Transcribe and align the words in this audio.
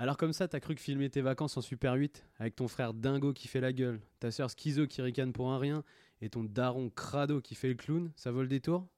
Alors 0.00 0.16
comme 0.16 0.32
ça, 0.32 0.48
t'as 0.48 0.60
cru 0.60 0.74
que 0.74 0.80
filmer 0.80 1.10
tes 1.10 1.20
vacances 1.20 1.58
en 1.58 1.60
Super 1.60 1.92
8 1.92 2.24
avec 2.38 2.56
ton 2.56 2.68
frère 2.68 2.94
Dingo 2.94 3.34
qui 3.34 3.48
fait 3.48 3.60
la 3.60 3.74
gueule, 3.74 4.00
ta 4.18 4.30
sœur 4.30 4.48
Schizo 4.48 4.86
qui 4.86 5.02
ricane 5.02 5.34
pour 5.34 5.50
un 5.50 5.58
rien 5.58 5.84
et 6.22 6.30
ton 6.30 6.42
daron 6.42 6.88
Crado 6.88 7.42
qui 7.42 7.54
fait 7.54 7.68
le 7.68 7.74
clown, 7.74 8.10
ça 8.16 8.32
vaut 8.32 8.40
le 8.40 8.48
détour? 8.48 8.88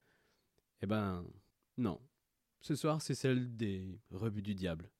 Eh 0.80 0.87
ben, 0.87 1.27
non. 1.77 2.01
Ce 2.61 2.77
soir, 2.77 3.03
c'est 3.03 3.17
celle 3.17 3.57
des 3.57 3.99
rebuts 4.12 4.43
du 4.43 4.54
diable. 4.54 4.93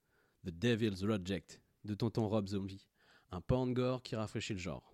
The 0.45 0.49
Devil's 0.49 1.05
Reject 1.05 1.61
de 1.85 1.95
tonton 1.95 2.27
Rob 2.27 2.49
Zombie. 2.49 2.89
Un 3.31 3.39
porn 3.39 3.73
gore 3.73 4.03
qui 4.03 4.17
rafraîchit 4.17 4.55
le 4.55 4.59
genre. 4.59 4.93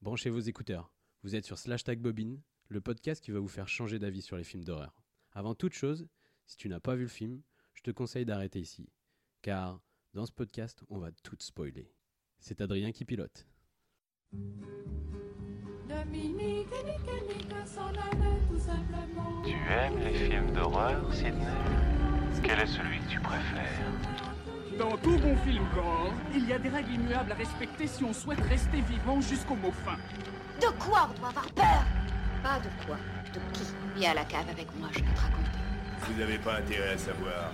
Branchez 0.00 0.30
vos 0.30 0.40
écouteurs. 0.40 0.94
Vous 1.24 1.34
êtes 1.34 1.44
sur 1.44 1.58
Slash 1.58 1.84
Tag 1.84 2.00
Bobine, 2.00 2.40
le 2.68 2.80
podcast 2.80 3.22
qui 3.22 3.32
va 3.32 3.38
vous 3.38 3.48
faire 3.48 3.68
changer 3.68 3.98
d'avis 3.98 4.22
sur 4.22 4.38
les 4.38 4.44
films 4.44 4.64
d'horreur. 4.64 5.02
Avant 5.32 5.54
toute 5.54 5.74
chose, 5.74 6.08
si 6.46 6.56
tu 6.56 6.70
n'as 6.70 6.80
pas 6.80 6.94
vu 6.94 7.02
le 7.02 7.08
film, 7.08 7.42
je 7.74 7.82
te 7.82 7.90
conseille 7.90 8.24
d'arrêter 8.24 8.60
ici. 8.60 8.88
Car 9.42 9.78
dans 10.14 10.26
ce 10.26 10.32
podcast, 10.32 10.82
on 10.88 10.98
va 10.98 11.10
tout 11.22 11.36
spoiler. 11.38 11.92
C'est 12.38 12.60
Adrien 12.60 12.92
qui 12.92 13.04
pilote. 13.04 13.46
Dominique 15.88 16.68
tout 18.48 18.58
simplement. 18.58 19.42
Tu 19.44 19.52
aimes 19.52 19.98
les 20.00 20.14
films 20.14 20.52
d'horreur, 20.52 21.12
Sidney 21.14 21.46
Quel 22.42 22.60
est 22.60 22.66
celui 22.66 22.98
que 23.00 23.08
tu 23.08 23.20
préfères? 23.20 23.80
Dans 24.78 24.96
tout 24.98 25.18
bon 25.18 25.36
film 25.38 25.64
gore, 25.74 26.12
il 26.34 26.48
y 26.48 26.52
a 26.52 26.58
des 26.58 26.68
règles 26.68 26.92
immuables 26.92 27.32
à 27.32 27.34
respecter 27.34 27.86
si 27.86 28.02
on 28.02 28.12
souhaite 28.12 28.40
rester 28.40 28.80
vivant 28.80 29.20
jusqu'au 29.20 29.56
mot 29.56 29.72
fin. 29.72 29.96
De 30.60 30.72
quoi 30.78 31.10
on 31.10 31.18
doit 31.18 31.28
avoir 31.28 31.52
peur? 31.52 31.84
Pas 32.42 32.58
de 32.60 32.86
quoi, 32.86 32.96
de 33.34 33.40
qui? 33.52 33.64
Viens 33.96 34.12
à 34.12 34.14
la 34.14 34.24
cave 34.24 34.48
avec 34.48 34.74
moi, 34.76 34.88
je 34.92 35.00
vais 35.00 35.14
te 35.14 35.20
raconter. 35.20 35.50
Vous 36.00 36.18
n'avez 36.18 36.38
pas 36.38 36.56
intérêt 36.58 36.94
à 36.94 36.98
savoir. 36.98 37.52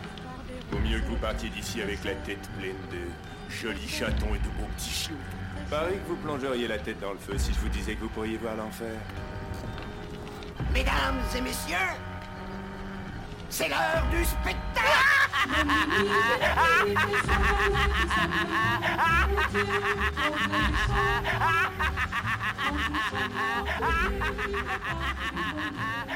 Vaut 0.71 0.79
mieux 0.79 0.99
que 1.01 1.07
vous 1.07 1.17
partiez 1.17 1.49
d'ici 1.49 1.81
avec 1.81 2.03
la 2.05 2.15
tête 2.15 2.49
pleine 2.59 2.77
de 2.91 2.99
jolis 3.55 3.89
chatons 3.89 4.35
et 4.35 4.39
de 4.39 4.49
beaux 4.59 4.69
petits 4.77 4.91
chiots. 4.91 5.15
Pareil 5.71 5.99
que 5.99 6.09
vous 6.09 6.17
plongeriez 6.17 6.69
la 6.69 6.79
tête 6.79 7.01
dans 7.01 7.13
le 7.13 7.19
feu 7.19 7.39
si 7.39 7.53
je 7.53 7.59
vous 7.61 7.69
disais 7.69 7.95
que 7.95 8.01
vous 8.01 8.09
pourriez 8.09 8.37
voir 8.37 8.57
l'enfer. 8.57 8.95
Mesdames 10.73 11.21
et 11.37 11.41
messieurs, 11.41 11.77
c'est 13.49 13.69
l'heure 13.69 14.07
du 14.11 14.25
spectacle 14.25 14.57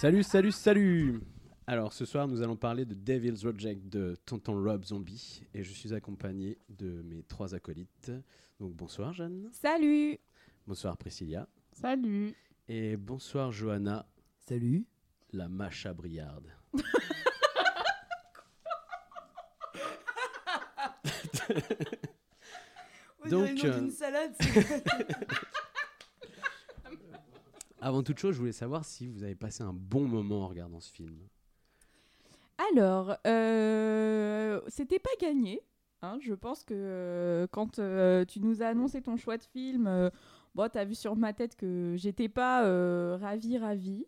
Salut, 0.00 0.22
salut, 0.22 0.52
salut 0.52 1.20
Alors 1.66 1.92
ce 1.92 2.04
soir, 2.04 2.28
nous 2.28 2.40
allons 2.40 2.54
parler 2.54 2.84
de 2.84 2.94
Devil's 2.94 3.44
Reject 3.44 3.88
de 3.88 4.14
Tonton 4.26 4.62
Rob 4.62 4.84
Zombie 4.84 5.42
et 5.52 5.64
je 5.64 5.72
suis 5.72 5.92
accompagné 5.92 6.56
de 6.68 7.02
mes 7.02 7.24
trois 7.24 7.52
acolytes. 7.52 8.12
Donc 8.60 8.74
bonsoir 8.74 9.12
Jeanne, 9.12 9.48
Salut 9.50 10.16
bonsoir 10.68 10.96
Priscilla 10.96 11.48
Salut 11.72 12.32
et 12.68 12.96
bonsoir 12.96 13.50
Johanna, 13.50 14.06
Salut. 14.46 14.86
la 15.32 15.48
macha 15.48 15.92
briarde. 15.92 16.46
Donc, 23.28 23.64
euh, 23.64 23.80
une 23.80 23.90
salade. 23.90 24.36
Avant 27.80 28.02
toute 28.02 28.18
chose, 28.18 28.34
je 28.34 28.40
voulais 28.40 28.52
savoir 28.52 28.84
si 28.84 29.06
vous 29.06 29.22
avez 29.22 29.34
passé 29.36 29.62
un 29.62 29.72
bon 29.72 30.06
moment 30.08 30.42
en 30.42 30.48
regardant 30.48 30.80
ce 30.80 30.90
film. 30.92 31.16
Alors, 32.72 33.16
euh, 33.26 34.60
c'était 34.66 34.98
pas 34.98 35.10
gagné. 35.20 35.62
hein. 36.02 36.18
je 36.20 36.34
pense 36.34 36.64
que 36.64 36.74
euh, 36.74 37.46
quand 37.52 37.78
euh, 37.78 38.24
tu 38.24 38.40
nous 38.40 38.62
as 38.62 38.66
annoncé 38.66 39.00
ton 39.00 39.16
choix 39.16 39.36
de 39.36 39.44
film, 39.44 39.86
euh, 39.86 40.10
bon, 40.56 40.68
t'as 40.68 40.84
vu 40.84 40.96
sur 40.96 41.14
ma 41.14 41.32
tête 41.32 41.54
que 41.54 41.94
j'étais 41.96 42.28
pas 42.28 42.62
ravie, 43.18 43.58
ravie. 43.58 44.06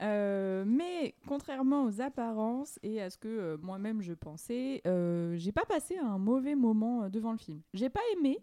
Mais 0.00 1.14
contrairement 1.26 1.84
aux 1.84 2.00
apparences 2.00 2.78
et 2.84 3.00
à 3.02 3.10
ce 3.10 3.18
que 3.18 3.56
moi-même 3.62 4.00
je 4.00 4.12
pensais, 4.14 4.80
j'ai 4.84 5.52
pas 5.52 5.64
passé 5.64 5.96
un 5.98 6.18
mauvais 6.18 6.54
moment 6.54 7.08
devant 7.08 7.32
le 7.32 7.38
film. 7.38 7.60
J'ai 7.74 7.90
pas 7.90 8.00
aimé. 8.16 8.38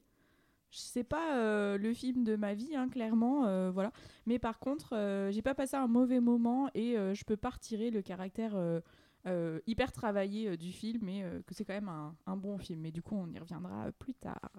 C'est 0.72 1.04
pas 1.04 1.36
euh, 1.36 1.78
le 1.78 1.94
film 1.94 2.24
de 2.24 2.36
ma 2.36 2.54
vie, 2.54 2.76
hein, 2.76 2.90
clairement, 2.90 3.46
euh, 3.46 3.72
voilà. 3.72 3.92
Mais 4.26 4.40
par 4.40 4.60
contre, 4.60 4.96
euh, 4.96 5.32
j'ai 5.32 5.42
pas 5.42 5.56
passé 5.56 5.76
un 5.76 5.88
mauvais 5.88 6.20
moment 6.20 6.70
et 6.74 6.98
euh, 6.98 7.14
je 7.14 7.26
peux 7.26 7.38
pas 7.38 7.50
retirer 7.50 7.90
le 7.90 8.02
caractère 8.02 8.56
euh, 8.56 8.80
euh, 9.26 9.60
hyper 9.68 9.92
travaillé 9.92 10.50
euh, 10.50 10.58
du 10.58 10.72
film 10.72 11.10
et 11.10 11.24
euh, 11.24 11.42
que 11.46 11.54
c'est 11.54 11.66
quand 11.66 11.74
même 11.74 11.90
un, 11.90 12.16
un 12.28 12.38
bon 12.38 12.58
film. 12.58 12.82
Mais 12.82 12.92
du 12.92 13.02
coup, 13.02 13.16
on 13.16 13.28
y 13.32 13.40
reviendra 13.40 13.92
plus 13.94 14.14
tard. 14.14 14.52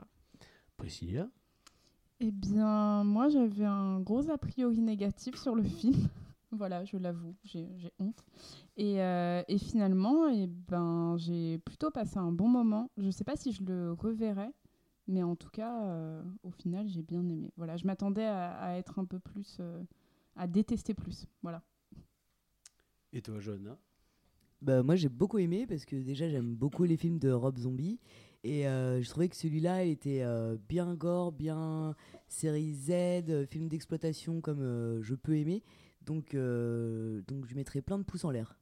Priscilla? 0.76 1.28
Eh 2.20 2.30
bien, 2.32 3.02
moi, 3.04 3.28
j'avais 3.28 3.64
un 3.64 4.00
gros 4.00 4.30
a 4.30 4.36
priori 4.38 4.80
négatif 4.80 5.36
sur 5.36 5.54
le 5.54 5.62
film. 5.62 6.08
voilà, 6.50 6.84
je 6.84 6.96
l'avoue, 6.96 7.34
j'ai 7.44 7.66
honte. 7.98 8.22
Et, 8.76 9.00
euh, 9.00 9.42
et 9.48 9.58
finalement, 9.58 10.28
eh 10.28 10.46
ben, 10.46 11.16
j'ai 11.16 11.58
plutôt 11.58 11.90
passé 11.90 12.18
un 12.18 12.32
bon 12.32 12.48
moment. 12.48 12.90
Je 12.98 13.06
ne 13.06 13.10
sais 13.10 13.24
pas 13.24 13.36
si 13.36 13.52
je 13.52 13.62
le 13.64 13.92
reverrai, 13.92 14.50
mais 15.10 15.22
en 15.22 15.36
tout 15.36 15.50
cas, 15.50 15.84
euh, 15.84 16.22
au 16.42 16.50
final, 16.50 16.88
j'ai 16.88 17.02
bien 17.02 17.28
aimé. 17.28 17.52
Voilà, 17.56 17.76
je 17.76 17.86
m'attendais 17.86 18.24
à, 18.24 18.52
à 18.52 18.74
être 18.76 18.98
un 18.98 19.04
peu 19.04 19.18
plus, 19.18 19.58
euh, 19.60 19.82
à 20.36 20.46
détester 20.46 20.94
plus. 20.94 21.26
Voilà. 21.42 21.62
Et 23.12 23.20
toi 23.22 23.40
Johanna? 23.40 23.76
Bah, 24.62 24.82
moi 24.82 24.94
j'ai 24.94 25.08
beaucoup 25.08 25.38
aimé 25.38 25.66
parce 25.66 25.84
que 25.84 25.96
déjà 25.96 26.28
j'aime 26.28 26.54
beaucoup 26.54 26.84
les 26.84 26.96
films 26.96 27.18
de 27.18 27.30
Rob 27.30 27.56
Zombie 27.58 27.98
et 28.44 28.68
euh, 28.68 29.02
je 29.02 29.08
trouvais 29.08 29.28
que 29.28 29.36
celui-là 29.36 29.84
il 29.84 29.90
était 29.90 30.22
euh, 30.22 30.56
bien 30.68 30.94
gore, 30.94 31.32
bien 31.32 31.96
série 32.28 32.74
Z, 32.74 32.90
euh, 32.90 33.46
film 33.46 33.68
d'exploitation 33.68 34.40
comme 34.40 34.60
euh, 34.60 35.02
je 35.02 35.14
peux 35.14 35.36
aimer. 35.36 35.64
Donc, 36.02 36.34
euh, 36.34 37.22
donc 37.26 37.46
je 37.46 37.54
mettrais 37.54 37.82
plein 37.82 37.98
de 37.98 38.04
pouces 38.04 38.24
en 38.24 38.30
l'air. 38.30 38.58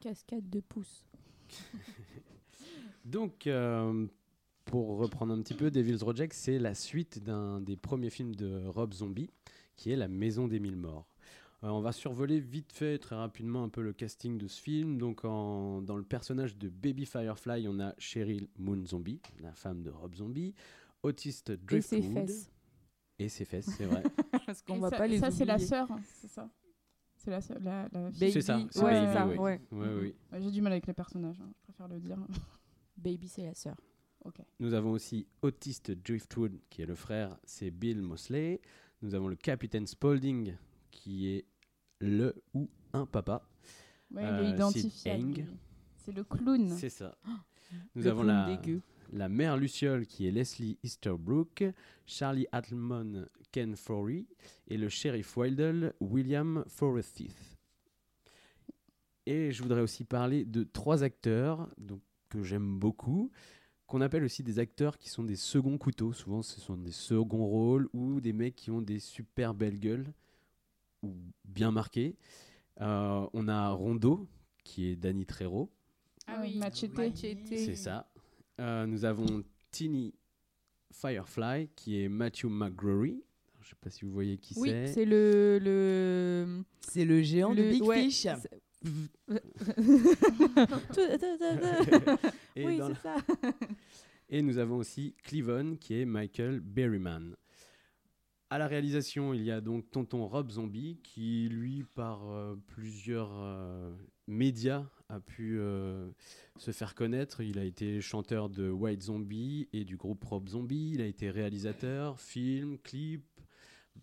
Cascade 0.00 0.48
de 0.48 0.60
pouces. 0.60 1.06
Donc, 3.04 3.46
euh, 3.46 4.06
pour 4.70 4.98
reprendre 4.98 5.32
un 5.34 5.42
petit 5.42 5.54
peu, 5.54 5.70
Devil's 5.70 6.02
Reject, 6.02 6.32
c'est 6.32 6.58
la 6.58 6.74
suite 6.74 7.22
d'un 7.24 7.60
des 7.60 7.76
premiers 7.76 8.10
films 8.10 8.34
de 8.36 8.62
Rob 8.66 8.92
Zombie, 8.94 9.28
qui 9.76 9.90
est 9.90 9.96
La 9.96 10.06
Maison 10.08 10.46
des 10.46 10.60
Mille 10.60 10.76
Morts. 10.76 11.06
Euh, 11.64 11.68
on 11.68 11.80
va 11.80 11.90
survoler 11.92 12.38
vite 12.40 12.72
fait, 12.72 12.98
très 12.98 13.16
rapidement, 13.16 13.64
un 13.64 13.68
peu 13.68 13.82
le 13.82 13.92
casting 13.92 14.38
de 14.38 14.46
ce 14.46 14.60
film. 14.60 14.96
Donc, 14.98 15.24
en- 15.24 15.82
dans 15.82 15.96
le 15.96 16.04
personnage 16.04 16.56
de 16.56 16.68
Baby 16.68 17.04
Firefly, 17.04 17.66
on 17.68 17.80
a 17.80 17.94
Cheryl 17.98 18.46
Moon 18.58 18.86
Zombie, 18.86 19.20
la 19.40 19.52
femme 19.52 19.82
de 19.82 19.90
Rob 19.90 20.14
Zombie, 20.14 20.54
autiste 21.02 21.50
Et 21.50 21.56
Driftwood. 21.56 22.02
ses 22.02 22.02
fesses. 22.14 22.50
Et 23.18 23.28
ses 23.28 23.44
fesses, 23.44 23.70
c'est 23.76 23.86
vrai. 23.86 24.02
Parce 24.46 24.62
qu'on 24.62 24.76
Et 24.76 24.80
va 24.80 24.90
ça, 24.90 24.96
pas 24.98 25.06
les 25.08 25.18
ça 25.18 25.30
c'est 25.30 25.44
la 25.44 25.58
sœur, 25.58 25.90
hein, 25.90 26.00
c'est 26.20 26.28
ça? 26.30 26.48
C'est 27.16 27.30
la, 27.30 27.40
sœur- 27.42 27.58
la, 27.60 27.88
la 27.92 28.10
fille. 28.12 28.20
Baby. 28.20 28.32
c'est 28.32 28.40
ça, 28.40 28.60
c'est 28.70 28.82
ouais, 28.82 28.92
Baby, 28.92 29.06
c'est 29.08 29.12
ça, 29.12 29.26
oui. 29.26 29.36
ouais. 29.36 29.60
Ouais, 29.72 29.88
oui. 30.00 30.14
Ouais, 30.32 30.40
J'ai 30.40 30.50
du 30.52 30.62
mal 30.62 30.72
avec 30.72 30.86
les 30.86 30.94
personnages, 30.94 31.40
hein, 31.40 31.50
je 31.58 31.62
préfère 31.64 31.88
le 31.88 31.98
dire. 32.00 32.16
Baby, 32.96 33.28
c'est 33.28 33.42
la 33.44 33.54
sœur. 33.54 33.76
Nous 34.58 34.74
avons 34.74 34.90
aussi 34.92 35.26
Autiste 35.42 35.90
Driftwood, 35.92 36.58
qui 36.68 36.82
est 36.82 36.86
le 36.86 36.94
frère, 36.94 37.38
c'est 37.44 37.70
Bill 37.70 38.02
Mosley. 38.02 38.60
Nous 39.02 39.14
avons 39.14 39.28
le 39.28 39.36
capitaine 39.36 39.86
Spaulding, 39.86 40.54
qui 40.90 41.28
est 41.28 41.46
le 42.00 42.34
ou 42.54 42.68
un 42.92 43.06
papa. 43.06 43.46
Ouais, 44.10 44.22
Euh, 44.24 44.42
il 44.42 44.60
est. 45.40 45.44
C'est 45.96 46.12
le 46.12 46.24
clown. 46.24 46.68
C'est 46.70 46.90
ça. 46.90 47.16
Nous 47.94 48.02
Le 48.02 48.10
avons 48.10 48.22
la, 48.24 48.56
dégueu. 48.56 48.82
la 49.12 49.28
mère 49.28 49.56
Luciole, 49.56 50.04
qui 50.06 50.26
est 50.26 50.30
Leslie 50.32 50.76
Easterbrook, 50.82 51.64
Charlie 52.04 52.46
Attlemon, 52.52 53.26
Ken 53.52 53.76
Forey, 53.76 54.26
et 54.66 54.76
le 54.76 54.88
shérif 54.88 55.36
Wildell, 55.36 55.94
William 56.00 56.64
Forsyth. 56.66 57.56
Et 59.26 59.52
je 59.52 59.62
voudrais 59.62 59.82
aussi 59.82 60.04
parler 60.04 60.44
de 60.44 60.64
trois 60.64 61.02
acteurs 61.04 61.68
donc, 61.78 62.00
que 62.28 62.42
j'aime 62.42 62.78
beaucoup, 62.78 63.30
qu'on 63.90 64.00
appelle 64.00 64.22
aussi 64.22 64.44
des 64.44 64.60
acteurs 64.60 64.98
qui 64.98 65.10
sont 65.10 65.24
des 65.24 65.34
seconds 65.34 65.76
couteaux. 65.76 66.12
Souvent, 66.12 66.42
ce 66.42 66.60
sont 66.60 66.76
des 66.76 66.92
seconds 66.92 67.44
rôles 67.44 67.88
ou 67.92 68.20
des 68.20 68.32
mecs 68.32 68.54
qui 68.54 68.70
ont 68.70 68.80
des 68.80 69.00
super 69.00 69.52
belles 69.52 69.80
gueules 69.80 70.06
ou 71.02 71.12
bien 71.44 71.72
marqués. 71.72 72.14
Euh, 72.80 73.26
on 73.32 73.48
a 73.48 73.70
Rondo, 73.70 74.28
qui 74.62 74.86
est 74.86 74.94
Danny 74.96 75.26
Trejo. 75.26 75.68
Ah 76.28 76.38
oui, 76.40 76.56
Machete. 76.56 76.92
C'est 77.48 77.74
ça. 77.74 78.08
Euh, 78.60 78.86
nous 78.86 79.04
avons 79.04 79.42
Tini 79.72 80.14
Firefly, 80.92 81.68
qui 81.74 82.00
est 82.00 82.08
Matthew 82.08 82.44
McGrory. 82.44 83.24
Je 83.60 83.70
sais 83.70 83.76
pas 83.80 83.90
si 83.90 84.04
vous 84.04 84.12
voyez 84.12 84.38
qui 84.38 84.54
Oui, 84.56 84.68
c'est. 84.68 84.86
c'est 84.86 85.04
le. 85.04 85.58
le... 85.60 86.62
C'est 86.80 87.04
le 87.04 87.22
géant 87.22 87.54
de 87.54 87.62
le- 87.62 87.70
Big 87.70 87.82
ouais, 87.82 88.04
Fish. 88.04 88.26
Et 92.56 92.66
oui, 92.66 92.78
dans 92.78 92.88
c'est 92.88 93.04
la- 93.04 93.16
ça. 93.16 93.16
Et 94.28 94.42
nous 94.42 94.58
avons 94.58 94.76
aussi 94.76 95.14
Cleavon, 95.24 95.76
qui 95.76 96.00
est 96.00 96.04
Michael 96.04 96.60
Berryman. 96.60 97.36
À 98.48 98.58
la 98.58 98.66
réalisation, 98.66 99.32
il 99.34 99.42
y 99.44 99.50
a 99.50 99.60
donc 99.60 99.90
Tonton 99.90 100.26
Rob 100.26 100.50
Zombie 100.50 100.98
qui, 101.02 101.48
lui, 101.48 101.84
par 101.94 102.28
euh, 102.30 102.56
plusieurs 102.68 103.30
euh, 103.32 103.92
médias, 104.26 104.88
a 105.08 105.20
pu 105.20 105.58
euh, 105.58 106.10
se 106.56 106.70
faire 106.72 106.94
connaître. 106.94 107.40
Il 107.42 107.58
a 107.58 107.64
été 107.64 108.00
chanteur 108.00 108.48
de 108.48 108.70
White 108.70 109.02
Zombie 109.02 109.68
et 109.72 109.84
du 109.84 109.96
groupe 109.96 110.24
Rob 110.24 110.48
Zombie. 110.48 110.92
Il 110.94 111.00
a 111.00 111.06
été 111.06 111.30
réalisateur, 111.30 112.20
film, 112.20 112.78
clip, 112.78 113.24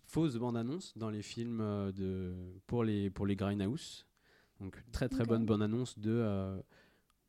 fausse 0.06 0.36
bande-annonce 0.36 0.96
dans 0.96 1.10
les 1.10 1.22
films 1.22 1.92
de, 1.94 2.34
pour, 2.66 2.84
les, 2.84 3.10
pour 3.10 3.26
les 3.26 3.36
Grindhouse. 3.36 4.06
Donc, 4.60 4.76
très 4.92 5.08
très 5.08 5.22
Ok. 5.22 5.28
bonne 5.28 5.44
bande-annonce 5.46 5.98
de 5.98 6.10
euh, 6.12 6.58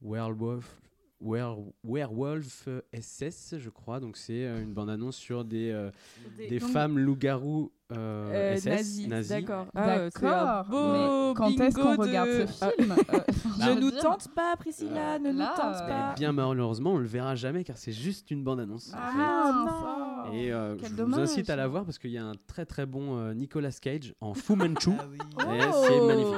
Werewolf, 0.01 0.81
Were- 1.21 1.57
Werewolf 1.83 2.69
SS, 2.93 3.55
je 3.57 3.69
crois. 3.69 3.99
Donc, 3.99 4.15
c'est 4.17 4.45
euh, 4.45 4.61
une 4.63 4.73
bande-annonce 4.73 5.17
sur 5.17 5.43
des, 5.43 5.69
euh, 5.71 5.91
Des- 6.37 6.47
des 6.47 6.59
donc- 6.59 6.69
femmes 6.71 6.97
loups-garous 6.97 7.71
euh, 7.91 8.31
Euh, 8.33 8.55
SS, 8.55 8.65
nazis, 8.65 9.07
nazis. 9.07 9.29
d'accord. 9.31 9.65
Ah, 9.75 9.89
euh, 9.97 10.09
D'accord. 10.13 10.65
beau 10.69 10.93
mais 11.29 11.33
quand 11.35 11.59
est-ce 11.59 11.75
qu'on 11.75 11.95
regarde 11.97 12.29
de- 12.29 12.45
ce 12.45 12.65
film 12.77 12.95
Euh, 13.09 13.75
Ne 13.75 13.81
nous 13.81 13.91
dire- 13.91 14.01
tente 14.01 14.27
pas, 14.33 14.55
Priscilla, 14.57 15.19
ne 15.19 15.31
nous 15.33 15.39
tente 15.39 15.75
euh, 15.81 15.87
pas. 15.87 16.13
Eh 16.15 16.19
bien 16.19 16.31
malheureusement, 16.31 16.93
on 16.93 16.97
le 16.97 17.05
verra 17.07 17.35
jamais 17.35 17.63
car 17.65 17.77
c'est 17.77 17.91
juste 17.91 18.31
une 18.31 18.43
bande-annonce. 18.43 18.93
en 18.93 18.97
Ah, 18.97 19.11
fait. 19.11 19.17
mince, 19.17 19.71
oh, 19.73 20.08
Et 20.33 20.51
euh, 20.51 20.75
quel 20.79 20.89
je 20.91 20.95
dommage. 20.95 21.19
vous 21.19 21.23
incite 21.31 21.49
à 21.49 21.55
la 21.55 21.67
voir 21.67 21.85
parce 21.85 21.97
qu'il 21.99 22.11
y 22.11 22.17
a 22.17 22.25
un 22.25 22.33
très 22.47 22.65
très 22.65 22.85
bon 22.85 23.17
euh, 23.17 23.33
Nicolas 23.33 23.71
Cage 23.71 24.13
en 24.21 24.33
Fu 24.33 24.55
Manchu. 24.55 24.91
Ah 24.99 25.05
oui. 25.09 25.17
Et 25.17 25.61
c'est 25.61 26.01
magnifique. 26.07 26.35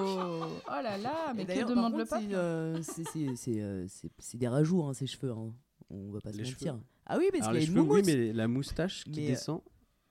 Oh 0.73 0.83
là 0.83 0.97
là, 0.97 1.33
mais 1.35 1.45
que 1.45 1.69
demande 1.69 1.93
le 1.93 2.05
contre, 2.05 2.21
c'est, 2.21 2.33
euh, 2.33 2.77
euh, 3.61 3.87
des 4.37 4.47
rajouts, 4.47 4.83
hein, 4.83 4.93
ces 4.93 5.07
cheveux. 5.07 5.31
hein. 5.31 5.53
On 5.89 6.11
va 6.11 6.21
pas 6.21 6.31
se 6.31 6.37
Les 6.37 6.43
mentir. 6.43 6.57
cheveux. 6.73 6.79
Ah 7.05 7.17
oui, 7.19 7.25
parce 7.31 7.47
qu'il 7.49 7.55
y 7.57 7.59
les 7.59 7.65
a 7.65 7.67
une 7.69 7.75
cheveux, 7.77 7.93
oui, 7.93 8.01
mais 8.05 8.33
la 8.33 8.47
moustache 8.47 9.03
qui 9.03 9.11
Mais, 9.19 9.25
euh, 9.25 9.29
descend. 9.31 9.61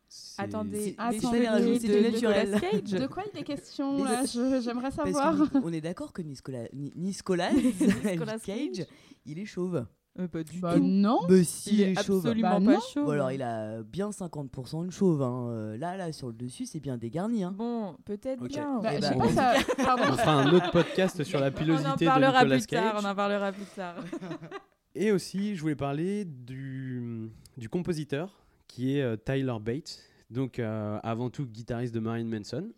c'est- 0.09 0.43
Attendez, 0.43 0.81
C'est- 0.81 0.95
Ah, 0.99 1.11
de 1.13 2.11
naturel. 2.11 2.61
Cage. 2.61 3.01
De 3.01 3.07
quoi 3.07 3.23
il 3.33 3.41
est 3.41 3.45
question 3.45 4.05
là 4.05 4.25
J'aimerais 4.61 4.91
Parce 4.91 4.97
savoir. 5.13 5.51
qu'on 5.51 5.73
est 5.73 5.81
d'accord 5.81 6.13
que 6.13 6.21
Nicolas, 6.23 6.65
Ni- 6.75 6.93
Nicolas, 6.97 7.51
Nicolas 8.05 8.39
Cage, 8.39 8.73
Cage. 8.77 8.87
il 9.25 9.39
est 9.39 9.47
chauve. 9.47 9.87
Euh, 10.19 10.27
pas 10.29 10.43
du 10.43 10.59
Bah 10.61 10.75
tout. 10.77 10.83
non. 10.85 11.21
Bah 11.29 11.43
si, 11.45 11.71
Il 11.71 11.75
il 11.77 11.81
est 11.83 11.91
est 11.93 12.03
chauve. 12.03 12.19
absolument 12.27 12.61
Bah 12.61 12.75
pas 12.75 12.81
chaud. 12.93 13.07
Ou 13.07 13.11
alors 13.11 13.31
il 13.31 13.43
a 13.43 13.83
bien 13.83 14.11
50% 14.11 14.85
de 14.87 14.91
chauve. 14.91 15.23
hein. 15.23 15.49
Euh, 15.51 15.77
Là, 15.77 15.97
là, 15.97 16.13
sur 16.13 16.27
le 16.27 16.33
dessus, 16.35 16.67
c'est 16.67 16.81
bien 16.81 16.99
dégarni. 16.99 17.45
Hein. 17.45 17.53
Bon, 17.57 17.97
peut-être 18.05 18.43
Ok. 18.43 18.49
bien. 18.49 18.81
Bah, 18.83 18.91
Eh 18.97 19.01
ben, 19.01 19.13
on- 19.15 19.19
pas 19.21 19.29
ça. 19.33 19.55
Pardon. 19.77 20.03
On 20.11 20.17
fera 20.17 20.33
un 20.43 20.53
autre 20.53 20.71
podcast 20.73 21.23
sur 21.23 21.39
la 21.39 21.47
on 21.47 21.49
en 21.51 21.53
pilosité 21.53 22.05
de 22.05 22.11
parlera 22.11 22.33
Nicolas 22.45 22.57
plus 22.59 22.67
tard. 22.67 23.01
On 23.01 23.05
en 23.09 23.15
parlera 23.15 23.53
plus 23.53 23.65
tard. 23.77 23.95
Et 24.97 25.13
aussi, 25.13 25.55
je 25.55 25.61
voulais 25.61 25.77
parler 25.77 26.25
du, 26.25 27.31
du 27.57 27.69
compositeur 27.69 28.45
qui 28.67 28.97
est 28.97 29.03
euh, 29.03 29.17
Tyler 29.17 29.55
Bates, 29.61 30.01
donc 30.31 30.59
euh, 30.59 30.99
avant 31.05 31.31
tout 31.31 31.47
guitariste 31.47 31.95
de 31.95 32.01
Marilyn 32.01 32.29
Manson, 32.39 32.69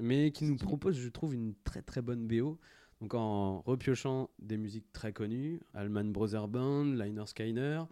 mais 0.00 0.30
qui 0.30 0.46
nous 0.46 0.56
propose, 0.56 0.98
je 0.98 1.08
trouve, 1.10 1.34
une 1.34 1.52
très 1.64 1.82
très 1.82 2.00
bonne 2.00 2.26
BO. 2.26 2.58
Donc 3.00 3.14
en 3.14 3.60
repiochant 3.60 4.28
des 4.40 4.56
musiques 4.56 4.92
très 4.92 5.12
connues, 5.12 5.60
Allman 5.74 6.10
Brothers 6.10 6.48
Band, 6.48 6.84
Liner 6.84 7.26
Skyner, 7.26 7.82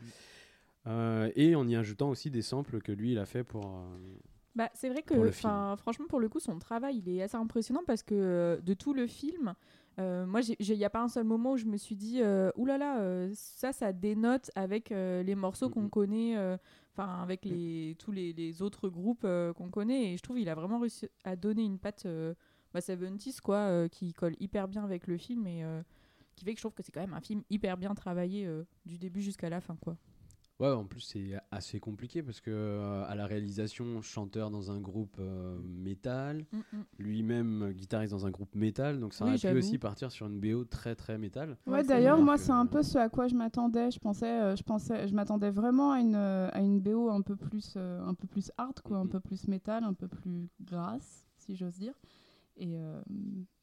euh, 0.87 1.31
et 1.37 1.55
en 1.55 1.67
y 1.69 1.77
ajoutant 1.77 2.11
aussi 2.11 2.31
des 2.31 2.43
samples 2.43 2.81
que 2.81 2.93
lui 2.93 3.13
il 3.13 3.19
a 3.19 3.27
fait 3.27 3.45
pour. 3.45 3.67
euh, 3.67 3.97
Bah, 4.55 4.71
c'est 4.75 4.89
vrai 4.89 5.03
que, 5.03 5.15
Pour 5.15 5.25
le 5.25 5.31
film. 5.31 5.53
enfin, 5.53 5.77
franchement, 5.77 6.07
pour 6.09 6.19
le 6.21 6.29
coup, 6.29 6.41
son 6.41 6.59
travail, 6.59 6.99
il 7.05 7.09
est 7.09 7.23
assez 7.23 7.37
impressionnant 7.37 7.83
parce 7.87 8.03
que 8.03 8.15
euh, 8.15 8.61
de 8.61 8.75
tout 8.75 8.95
le 8.95 9.07
film, 9.07 9.55
euh, 9.99 10.27
moi, 10.27 10.41
il 10.59 10.77
n'y 10.77 10.85
a 10.85 10.91
pas 10.91 11.03
un 11.03 11.09
seul 11.09 11.25
moment 11.25 11.53
où 11.53 11.57
je 11.57 11.67
me 11.67 11.77
suis 11.77 11.97
dit, 11.97 12.21
euh, 12.23 12.51
oulala, 12.57 13.01
euh, 13.01 13.31
ça, 13.35 13.73
ça 13.73 13.93
dénote 13.93 14.51
avec 14.55 14.93
euh, 14.93 15.23
les 15.23 15.35
morceaux 15.35 15.69
qu'on 15.71 15.83
Mhm. 15.85 15.91
connaît, 15.91 16.37
euh, 16.37 16.57
enfin, 16.95 17.23
avec 17.23 17.45
les, 17.45 17.97
tous 17.99 18.13
les, 18.13 18.33
les 18.33 18.63
autres 18.63 18.89
groupes 18.89 19.25
euh, 19.25 19.53
qu'on 19.53 19.71
connaît. 19.71 20.13
Et 20.13 20.17
je 20.17 20.23
trouve 20.23 20.37
qu'il 20.37 20.49
a 20.49 20.55
vraiment 20.55 20.79
réussi 20.79 21.09
à 21.25 21.37
donner 21.37 21.63
une 21.65 21.79
patte 21.79 22.07
euh, 22.07 22.35
bah, 22.77 22.81
70s, 22.81 23.41
quoi, 23.41 23.59
euh, 23.59 23.89
qui 23.89 24.13
colle 24.13 24.37
hyper 24.41 24.69
bien 24.69 24.85
avec 24.85 25.07
le 25.07 25.17
film 25.19 25.47
et 25.47 25.65
euh, 25.65 25.83
qui 26.37 26.45
fait 26.45 26.53
que 26.55 26.59
je 26.61 26.63
trouve 26.63 26.75
que 26.75 26.83
c'est 26.83 26.93
quand 26.93 27.01
même 27.01 27.15
un 27.15 27.21
film 27.21 27.43
hyper 27.51 27.77
bien 27.77 27.95
travaillé 27.95 28.47
euh, 28.47 28.65
du 28.87 28.99
début 28.99 29.23
jusqu'à 29.23 29.51
la 29.51 29.61
fin, 29.61 29.77
quoi. 29.77 29.97
Ouais, 30.59 30.69
en 30.71 30.87
plus 30.87 31.01
c'est 31.01 31.35
assez 31.51 31.81
compliqué 31.81 32.23
parce 32.23 32.41
que 32.41 32.51
euh, 32.51 33.05
à 33.07 33.15
la 33.15 33.27
réalisation, 33.27 34.01
chanteur 34.01 34.51
dans 34.51 34.71
un 34.71 34.81
groupe 34.81 35.17
euh, 35.19 35.59
métal, 35.63 36.47
Mm, 36.53 36.63
mm. 36.73 36.85
lui-même 36.99 37.73
guitariste 37.73 38.13
dans 38.13 38.27
un 38.27 38.31
groupe 38.31 38.55
métal, 38.55 38.99
donc 39.01 39.13
ça 39.15 39.25
Oui, 39.25 39.31
aurait 39.31 39.39
pu 39.39 39.55
aussi 39.55 39.79
partir 39.79 40.11
sur 40.13 40.27
une 40.27 40.41
BO 40.41 40.65
très 40.65 40.95
très 40.97 41.19
métal. 41.19 41.59
Ouais, 41.67 41.83
d'ailleurs, 41.83 42.21
moi, 42.21 42.39
c'est 42.39 42.53
un 42.53 42.67
peu 42.67 42.83
ce 42.85 42.97
à 42.97 43.09
quoi 43.09 43.27
je 43.27 43.35
m'attendais. 43.35 43.91
Je 43.91 43.99
pensais, 43.99 44.41
euh, 44.41 44.55
je 44.57 44.63
pensais, 44.63 45.09
je 45.09 45.15
m'attendais 45.15 45.51
vraiment 45.51 45.91
à 45.93 46.01
une, 46.01 46.15
à 46.15 46.61
une 46.61 46.81
BO 46.81 47.11
un 47.11 47.23
peu 47.23 47.35
plus, 47.37 47.75
euh, 47.77 48.01
un 48.07 48.15
peu 48.15 48.29
plus 48.29 48.53
hard, 48.57 48.81
quoi, 48.83 48.99
un 48.99 49.07
Mhm. 49.07 49.09
peu 49.09 49.19
plus 49.21 49.49
métal, 49.49 49.83
un 49.83 49.93
peu 49.95 50.07
plus 50.07 50.49
grasse, 50.61 51.27
si 51.39 51.57
j'ose 51.57 51.77
dire. 51.79 51.95
Et, 52.57 52.79
euh, 52.79 53.01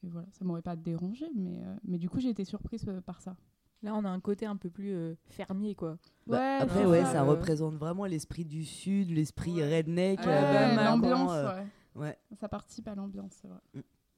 et 0.03 0.09
voilà, 0.09 0.27
ça 0.31 0.45
m'aurait 0.45 0.61
pas 0.61 0.75
dérangé, 0.75 1.25
mais, 1.35 1.59
euh, 1.63 1.75
mais 1.83 1.97
du 1.97 2.09
coup, 2.09 2.19
j'ai 2.19 2.29
été 2.29 2.45
surprise 2.45 2.83
euh, 2.87 3.01
par 3.01 3.21
ça. 3.21 3.35
Là, 3.81 3.93
on 3.95 4.05
a 4.05 4.09
un 4.09 4.19
côté 4.19 4.45
un 4.45 4.55
peu 4.55 4.69
plus 4.69 4.93
euh, 4.93 5.15
fermier, 5.29 5.75
quoi. 5.75 5.97
Bah, 6.27 6.37
Ouais, 6.37 6.57
après, 6.61 6.85
ouais, 6.85 7.01
ça, 7.01 7.11
ça 7.13 7.21
euh. 7.23 7.31
représente 7.31 7.75
vraiment 7.75 8.05
l'esprit 8.05 8.45
du 8.45 8.63
sud, 8.65 9.09
l'esprit 9.09 9.61
redneck. 9.63 10.19
Ouais, 10.19 10.25
euh, 10.27 10.75
l'ambiance, 10.85 11.31
euh, 11.33 11.55
ouais. 11.57 11.67
ouais. 12.01 12.17
Ça 12.39 12.47
participe 12.47 12.87
à 12.87 12.95
l'ambiance, 12.95 13.33
c'est 13.41 13.47
vrai. 13.47 13.59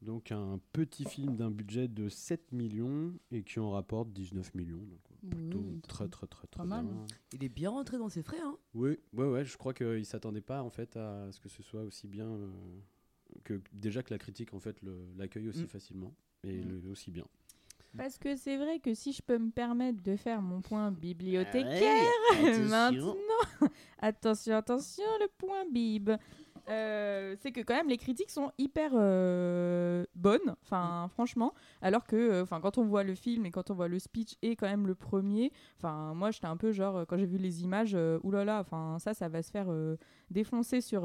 Donc 0.02 0.32
un 0.32 0.60
petit 0.72 1.04
film 1.06 1.36
d'un 1.36 1.50
budget 1.50 1.88
de 1.88 2.10
7 2.10 2.52
millions 2.52 3.14
et 3.32 3.42
qui 3.44 3.60
en 3.60 3.72
rapporte 3.72 4.12
19 4.12 4.54
millions. 4.54 4.78
Donc 4.86 5.32
plutôt 5.32 5.60
Oui, 5.60 5.82
très 5.88 6.08
très 6.10 6.28
très 6.28 6.46
très 6.48 6.64
mal. 6.66 6.86
bien. 6.86 7.06
Il 7.34 7.44
est 7.44 7.50
bien 7.50 7.72
rentré 7.72 7.98
dans 7.98 8.10
ses 8.10 8.22
frais. 8.22 8.38
Hein. 8.44 8.56
Oui, 8.76 9.00
ouais, 9.14 9.26
ouais, 9.28 9.46
je 9.46 9.58
crois 9.58 9.74
qu'il 9.74 10.06
s'attendait 10.06 10.42
pas 10.42 10.62
en 10.62 10.70
fait 10.70 10.96
à 10.96 11.32
ce 11.32 11.40
que 11.40 11.50
ce 11.50 11.64
soit 11.64 11.82
aussi 11.82 12.08
bien 12.08 12.28
euh, 12.28 12.52
que 13.44 13.62
déjà 13.74 14.02
que 14.04 14.14
la 14.14 14.18
critique 14.18 14.54
en 14.54 14.60
fait 14.60 14.82
le- 14.82 15.08
l'accueille 15.18 15.50
aussi 15.50 15.64
Mm. 15.64 15.68
facilement 15.68 16.14
et 16.44 16.54
Mm. 16.64 16.82
le- 16.84 16.90
aussi 16.90 17.12
bien. 17.12 17.26
Parce 17.98 18.18
que 18.18 18.36
c'est 18.36 18.58
vrai 18.58 18.80
que 18.80 18.94
si 18.94 19.14
je 19.14 19.22
peux 19.22 19.38
me 19.38 19.52
permettre 19.52 20.04
de 20.04 20.18
faire 20.18 20.42
mon 20.42 20.60
point 20.62 20.92
bibliothécaire 20.92 22.04
attention. 22.34 22.66
maintenant, 22.70 23.16
attention, 24.00 24.56
attention, 24.56 25.04
le 25.22 25.28
point 25.38 25.64
bib. 25.72 26.10
Euh, 26.68 27.36
c'est 27.42 27.52
que 27.52 27.62
quand 27.62 27.76
même 27.76 27.90
les 27.90 27.98
critiques 27.98 28.32
sont 28.32 28.52
hyper 28.58 28.92
euh, 28.96 30.04
bonnes, 30.16 30.56
enfin 30.64 31.08
franchement, 31.14 31.54
alors 31.82 32.08
que 32.08 32.16
euh, 32.16 32.44
enfin 32.44 32.60
quand 32.60 32.80
on 32.80 32.86
voit 32.86 33.04
le 33.04 33.14
film 33.14 33.46
et 33.46 33.52
quand 33.52 33.70
on 33.70 33.76
voit 33.76 33.88
le 33.88 34.00
speech 34.00 34.36
et 34.42 34.56
quand 34.56 34.68
même 34.68 34.88
le 34.88 34.96
premier, 34.96 35.52
enfin 35.78 36.14
moi 36.16 36.32
j'étais 36.32 36.48
un 36.48 36.58
peu 36.58 36.72
genre 36.72 37.06
quand 37.08 37.18
j'ai 37.18 37.28
vu 37.28 37.38
les 37.38 37.64
images, 37.64 37.94
euh, 37.94 38.18
oulala, 38.24 38.60
enfin 38.62 38.98
ça 39.00 39.14
ça 39.14 39.28
va 39.30 39.44
se 39.44 39.52
faire 39.52 39.68
défoncer 40.32 40.82
sur 40.82 41.02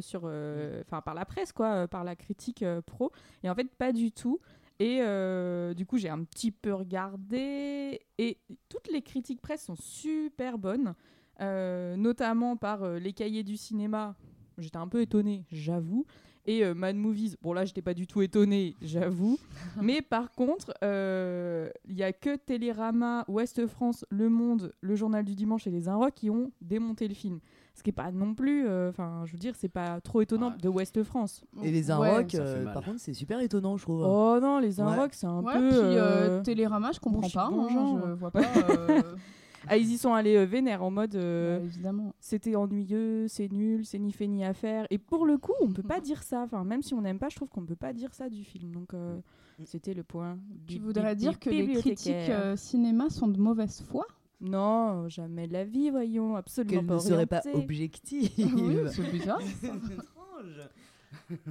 sur 0.00 0.22
euh, 0.24 0.82
enfin 0.84 1.00
par 1.02 1.14
la 1.14 1.24
presse 1.24 1.52
quoi, 1.52 1.86
par 1.86 2.02
la 2.02 2.16
critique 2.16 2.64
pro 2.86 3.12
et 3.44 3.50
en 3.50 3.54
fait 3.54 3.72
pas 3.76 3.92
du 3.92 4.10
tout. 4.10 4.40
Et 4.78 4.98
euh, 5.00 5.74
du 5.74 5.86
coup, 5.86 5.96
j'ai 5.96 6.08
un 6.08 6.22
petit 6.24 6.50
peu 6.50 6.74
regardé. 6.74 8.00
Et 8.18 8.38
toutes 8.68 8.88
les 8.92 9.02
critiques 9.02 9.40
presse 9.40 9.64
sont 9.64 9.76
super 9.76 10.58
bonnes, 10.58 10.94
euh, 11.40 11.96
notamment 11.96 12.56
par 12.56 12.82
euh, 12.82 12.98
les 12.98 13.12
cahiers 13.12 13.44
du 13.44 13.56
cinéma. 13.56 14.16
J'étais 14.58 14.76
un 14.78 14.88
peu 14.88 15.00
étonnée, 15.00 15.44
j'avoue. 15.50 16.06
Et 16.48 16.64
euh, 16.64 16.74
Mad 16.74 16.94
Movies, 16.94 17.36
bon 17.42 17.52
là, 17.52 17.64
j'étais 17.64 17.82
pas 17.82 17.92
du 17.92 18.06
tout 18.06 18.22
étonnée, 18.22 18.76
j'avoue. 18.80 19.36
Mais 19.82 20.00
par 20.00 20.30
contre, 20.30 20.72
euh, 20.84 21.68
il 21.88 21.96
y 21.96 22.04
a 22.04 22.12
que 22.12 22.36
Télérama, 22.36 23.24
Ouest 23.26 23.66
France, 23.66 24.04
Le 24.10 24.28
Monde, 24.28 24.72
Le 24.80 24.94
Journal 24.94 25.24
du 25.24 25.34
Dimanche 25.34 25.66
et 25.66 25.70
Les 25.70 25.88
Inrocks 25.88 26.14
qui 26.14 26.30
ont 26.30 26.52
démonté 26.60 27.08
le 27.08 27.14
film. 27.14 27.40
Ce 27.74 27.82
qui 27.82 27.90
est 27.90 27.92
pas 27.92 28.10
non 28.12 28.32
plus, 28.34 28.64
euh, 28.66 28.88
enfin, 28.90 29.24
je 29.26 29.32
veux 29.32 29.38
dire, 29.38 29.54
c'est 29.56 29.68
pas 29.68 30.00
trop 30.00 30.22
étonnant 30.22 30.50
Ouais. 30.52 30.56
de 30.62 30.68
Ouest 30.68 31.02
France. 31.02 31.42
Et 31.62 31.70
les. 31.72 31.90
Inrocks, 31.90 32.34
euh, 32.36 32.64
par 32.72 32.82
contre, 32.84 33.00
c'est 33.00 33.12
super 33.12 33.40
étonnant, 33.40 33.76
je 33.76 33.82
trouve. 33.82 34.02
Oh 34.06 34.38
non, 34.40 34.60
Les 34.60 34.80
Ouais. 34.80 34.86
Inrocks, 34.86 35.14
c'est 35.14 35.26
un 35.26 35.42
Ouais, 35.42 35.52
peu. 35.52 35.68
puis 35.68 35.78
euh, 35.78 36.38
euh, 36.38 36.42
Télérama, 36.42 36.92
je 36.92 37.00
comprends 37.00 37.20
bon, 37.22 37.28
pas. 37.28 37.50
bon 37.50 37.64
hein, 37.66 37.68
genre. 37.74 38.00
je 38.08 38.12
vois 38.14 38.30
pas. 38.30 38.40
Ah, 39.68 39.76
ils 39.76 39.90
y 39.90 39.98
sont 39.98 40.14
allés 40.14 40.36
euh, 40.36 40.44
vénères 40.44 40.82
en 40.82 40.90
mode 40.90 41.14
euh, 41.16 41.62
évidemment. 41.64 42.14
c'était 42.20 42.56
ennuyeux, 42.56 43.26
c'est 43.28 43.50
nul, 43.50 43.84
c'est 43.84 43.98
ni 43.98 44.12
fait 44.12 44.26
ni 44.26 44.44
à 44.44 44.54
faire. 44.54 44.86
Et 44.90 44.98
pour 44.98 45.26
le 45.26 45.38
coup, 45.38 45.54
on 45.60 45.72
peut 45.72 45.82
pas 45.82 46.00
dire 46.00 46.22
ça. 46.22 46.42
Enfin, 46.42 46.64
même 46.64 46.82
si 46.82 46.94
on 46.94 47.00
n'aime 47.00 47.18
pas, 47.18 47.28
je 47.28 47.36
trouve 47.36 47.48
qu'on 47.48 47.64
peut 47.64 47.76
pas 47.76 47.92
dire 47.92 48.14
ça 48.14 48.28
du 48.28 48.44
film. 48.44 48.72
Donc, 48.72 48.94
euh, 48.94 49.18
c'était 49.64 49.94
le 49.94 50.02
point. 50.02 50.38
Tu 50.66 50.78
voudrais 50.78 51.16
dire 51.16 51.38
que 51.38 51.50
les 51.50 51.74
critiques 51.74 52.30
euh, 52.30 52.56
cinéma 52.56 53.10
sont 53.10 53.28
de 53.28 53.38
mauvaise 53.38 53.82
foi? 53.82 54.06
Non, 54.40 55.08
jamais 55.08 55.48
de 55.48 55.54
la 55.54 55.64
vie, 55.64 55.90
voyons, 55.90 56.36
absolument 56.36 56.80
Qu'elle 56.80 56.86
pas 56.86 56.94
ne 56.94 57.00
serait 57.00 57.26
pas 57.26 57.42
objective. 57.54 58.30
Oui, 58.38 58.78
c'est 58.90 59.10
bizarre. 59.10 59.40
étrange. 59.62 60.68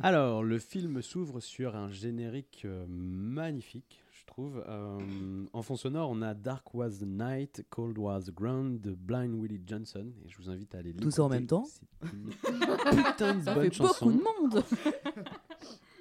Alors, 0.01 0.43
le 0.43 0.60
film 0.60 1.01
s'ouvre 1.01 1.39
sur 1.39 1.75
un 1.75 1.89
générique 1.89 2.63
euh, 2.65 2.86
magnifique, 2.88 4.03
je 4.25 4.34
trouve. 4.34 4.63
Euh, 4.67 5.46
en 5.53 5.62
fond 5.62 5.75
sonore, 5.75 6.10
on 6.10 6.22
a 6.22 6.34
Dark 6.34 6.74
Was 6.74 6.98
the 7.00 7.05
Night, 7.05 7.63
Cold 7.70 7.98
Was 7.98 8.24
the 8.24 8.32
Ground 8.34 8.82
de 8.82 8.96
Blind 8.96 9.34
Willie 9.39 9.62
Johnson. 9.65 10.12
Et 10.25 10.29
je 10.29 10.38
vous 10.38 10.50
invite 10.50 10.74
à 10.74 10.79
aller 10.79 10.94
Tout 10.94 11.12
ça 11.12 11.24
en 11.24 11.29
l'écouter. 11.29 11.39
même 11.39 11.48
temps 11.48 11.67
une 12.13 13.03
putain 13.03 13.36
de 13.36 13.44
Ça 13.44 13.53
bonne 13.53 13.63
fait 13.65 13.74
chanson. 13.74 14.05
beaucoup 14.10 14.17
de 14.17 14.24
monde. 14.53 14.63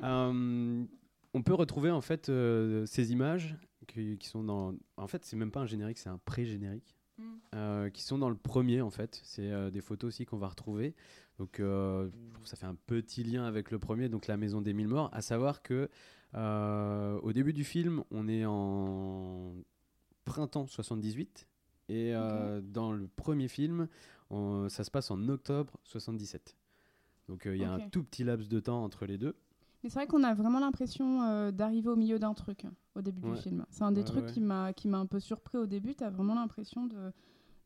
Euh, 0.02 0.84
on 1.32 1.42
peut 1.42 1.54
retrouver 1.54 1.90
en 1.90 2.02
fait 2.02 2.28
euh, 2.28 2.84
ces 2.84 3.12
images 3.12 3.56
qui, 3.86 4.18
qui 4.18 4.28
sont 4.28 4.42
dans. 4.44 4.74
En 4.98 5.06
fait, 5.06 5.24
c'est 5.24 5.36
même 5.36 5.50
pas 5.50 5.60
un 5.60 5.66
générique, 5.66 5.96
c'est 5.96 6.10
un 6.10 6.18
pré-générique. 6.26 6.94
Mm. 7.16 7.22
euh, 7.54 7.90
qui 7.90 8.02
sont 8.02 8.18
dans 8.18 8.28
le 8.28 8.36
premier 8.36 8.80
en 8.80 8.90
fait. 8.90 9.20
C'est 9.24 9.50
euh, 9.50 9.70
des 9.70 9.80
photos 9.80 10.08
aussi 10.08 10.26
qu'on 10.26 10.36
va 10.36 10.48
retrouver. 10.48 10.94
Donc 11.38 11.60
euh, 11.60 12.08
je 12.26 12.32
trouve 12.32 12.42
que 12.44 12.48
ça 12.48 12.56
fait 12.56 12.66
un 12.66 12.74
petit 12.74 13.22
lien 13.24 13.44
avec 13.44 13.70
le 13.70 13.78
premier, 13.78 14.08
donc 14.08 14.26
la 14.26 14.36
maison 14.36 14.60
des 14.60 14.72
mille 14.72 14.88
morts. 14.88 15.10
À 15.12 15.22
savoir 15.22 15.62
que 15.62 15.88
euh, 16.34 17.18
au 17.22 17.32
début 17.32 17.52
du 17.52 17.64
film, 17.64 18.02
on 18.10 18.28
est 18.28 18.44
en 18.44 19.54
printemps 20.24 20.66
78 20.66 21.46
et 21.88 22.14
euh, 22.14 22.60
dans 22.62 22.92
le 22.92 23.06
premier 23.08 23.48
film, 23.48 23.88
on- 24.30 24.68
ça 24.68 24.84
se 24.84 24.90
passe 24.90 25.10
en 25.10 25.28
octobre 25.28 25.78
77. 25.84 26.56
Donc 27.28 27.46
euh, 27.46 27.54
il 27.56 27.62
y 27.62 27.64
a 27.64 27.72
un 27.72 27.88
tout 27.88 28.02
petit 28.02 28.24
laps 28.24 28.48
de 28.48 28.60
temps 28.60 28.82
entre 28.84 29.06
les 29.06 29.18
deux. 29.18 29.34
Mais 29.82 29.90
c'est 29.90 29.98
vrai 29.98 30.06
qu'on 30.06 30.24
a 30.24 30.32
vraiment 30.34 30.60
l'impression 30.60 31.50
d'arriver 31.50 31.90
au 31.90 31.96
milieu 31.96 32.18
d'un 32.18 32.32
truc 32.32 32.64
au 32.94 33.02
début 33.02 33.22
Ouais. 33.28 33.36
du 33.36 33.42
film. 33.42 33.66
C'est 33.68 33.82
un 33.84 33.92
des 33.92 34.00
Ouais, 34.00 34.06
trucs 34.06 34.24
ouais. 34.26 34.32
qui 34.32 34.40
m'a 34.40 34.72
qui 34.72 34.88
m'a 34.88 34.98
un 34.98 35.04
peu 35.06 35.20
surpris 35.20 35.58
au 35.58 35.66
début. 35.66 35.94
Tu 35.94 36.02
as 36.04 36.08
vraiment 36.10 36.34
l'impression 36.34 36.86
de, 36.86 37.12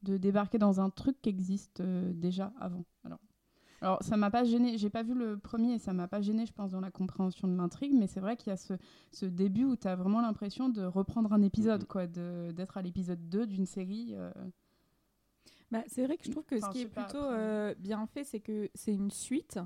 de 0.03 0.17
débarquer 0.17 0.59
dans 0.59 0.81
un 0.81 0.91
truc 0.91 1.17
qui 1.23 1.29
existe 1.29 1.81
déjà 1.81 2.53
avant. 2.59 2.85
Alors, 3.05 3.21
alors 3.81 4.03
ça 4.03 4.17
m'a 4.17 4.31
pas 4.31 4.45
gêné. 4.45 4.77
J'ai 4.79 4.91
pas 4.91 5.03
vu 5.03 5.15
le 5.15 5.39
premier 5.39 5.75
et 5.75 5.79
ça 5.79 5.93
m'a 5.93 6.09
pas 6.09 6.21
gêné, 6.21 6.47
je 6.47 6.53
pense, 6.53 6.73
dans 6.73 6.81
la 6.81 6.91
compréhension 6.91 7.47
de 7.49 7.57
l'intrigue. 7.57 7.93
Mais 7.95 8.07
c'est 8.07 8.21
vrai 8.21 8.37
qu'il 8.37 8.51
y 8.51 8.53
a 8.53 8.57
ce, 8.57 8.75
ce 9.13 9.27
début 9.27 9.65
où 9.65 9.77
tu 9.77 9.87
as 9.89 9.97
vraiment 9.97 10.21
l'impression 10.21 10.69
de 10.69 10.83
reprendre 10.85 11.33
un 11.33 11.43
épisode, 11.43 11.85
quoi, 11.87 12.07
de- 12.07 12.51
d'être 12.53 12.77
à 12.77 12.83
l'épisode 12.83 13.29
2 13.29 13.47
d'une 13.47 13.67
série. 13.67 14.15
euh, 14.15 14.31
Bah, 15.71 15.83
c'est 15.87 16.05
vrai 16.07 16.17
que 16.17 16.25
je 16.25 16.31
trouve 16.31 16.45
que 16.45 16.57
Enfin, 16.57 16.69
ce 16.69 16.73
qui 16.73 16.83
est 16.83 16.89
plutôt 16.89 17.25
euh, 17.25 17.75
bien 17.79 18.07
fait, 18.07 18.25
c'est 18.25 18.41
que 18.41 18.71
c'est 18.75 18.95
une 18.95 19.11
suite 19.11 19.59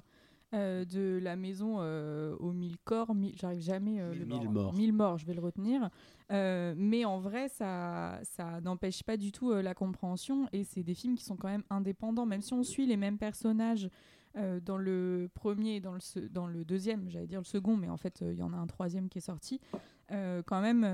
euh, 0.54 0.84
de 0.84 1.18
la 1.22 1.36
maison 1.36 1.76
euh, 1.80 2.36
aux 2.38 2.52
mille 2.52 2.76
corps. 2.84 3.14
mille- 3.14 3.34
J'arrive 3.38 3.60
jamais. 3.62 4.00
euh, 4.00 4.14
le 4.14 4.24
Mille 4.24 4.48
morts. 4.48 4.74
Mille 4.74 4.92
morts, 4.92 5.18
je 5.18 5.26
vais 5.26 5.34
le 5.34 5.40
retenir. 5.40 5.88
Euh, 6.30 6.74
mais 6.76 7.04
en 7.04 7.18
vrai, 7.20 7.48
ça, 7.48 8.20
ça 8.22 8.60
n'empêche 8.60 9.02
pas 9.02 9.16
du 9.16 9.32
tout 9.32 9.52
la 9.52 9.74
compréhension. 9.74 10.48
Et 10.52 10.64
c'est 10.64 10.82
des 10.82 10.94
films 10.94 11.14
qui 11.16 11.24
sont 11.24 11.36
quand 11.36 11.48
même 11.48 11.64
indépendants, 11.70 12.26
même 12.26 12.40
si 12.42 12.52
on 12.54 12.62
suit 12.62 12.86
les 12.86 12.96
mêmes 12.96 13.18
personnages. 13.18 13.88
dans 14.64 14.78
le 14.78 15.28
premier 15.34 15.76
et 15.76 15.80
dans 15.80 15.92
le, 15.92 16.28
dans 16.30 16.46
le 16.46 16.64
deuxième, 16.64 17.06
j'allais 17.10 17.26
dire 17.26 17.40
le 17.40 17.44
second, 17.44 17.76
mais 17.76 17.90
en 17.90 17.98
fait, 17.98 18.22
il 18.22 18.38
y 18.38 18.42
en 18.42 18.54
a 18.54 18.56
un 18.56 18.66
troisième 18.66 19.10
qui 19.10 19.18
est 19.18 19.26
sorti. 19.26 19.60
Quand 20.46 20.60
même, 20.60 20.86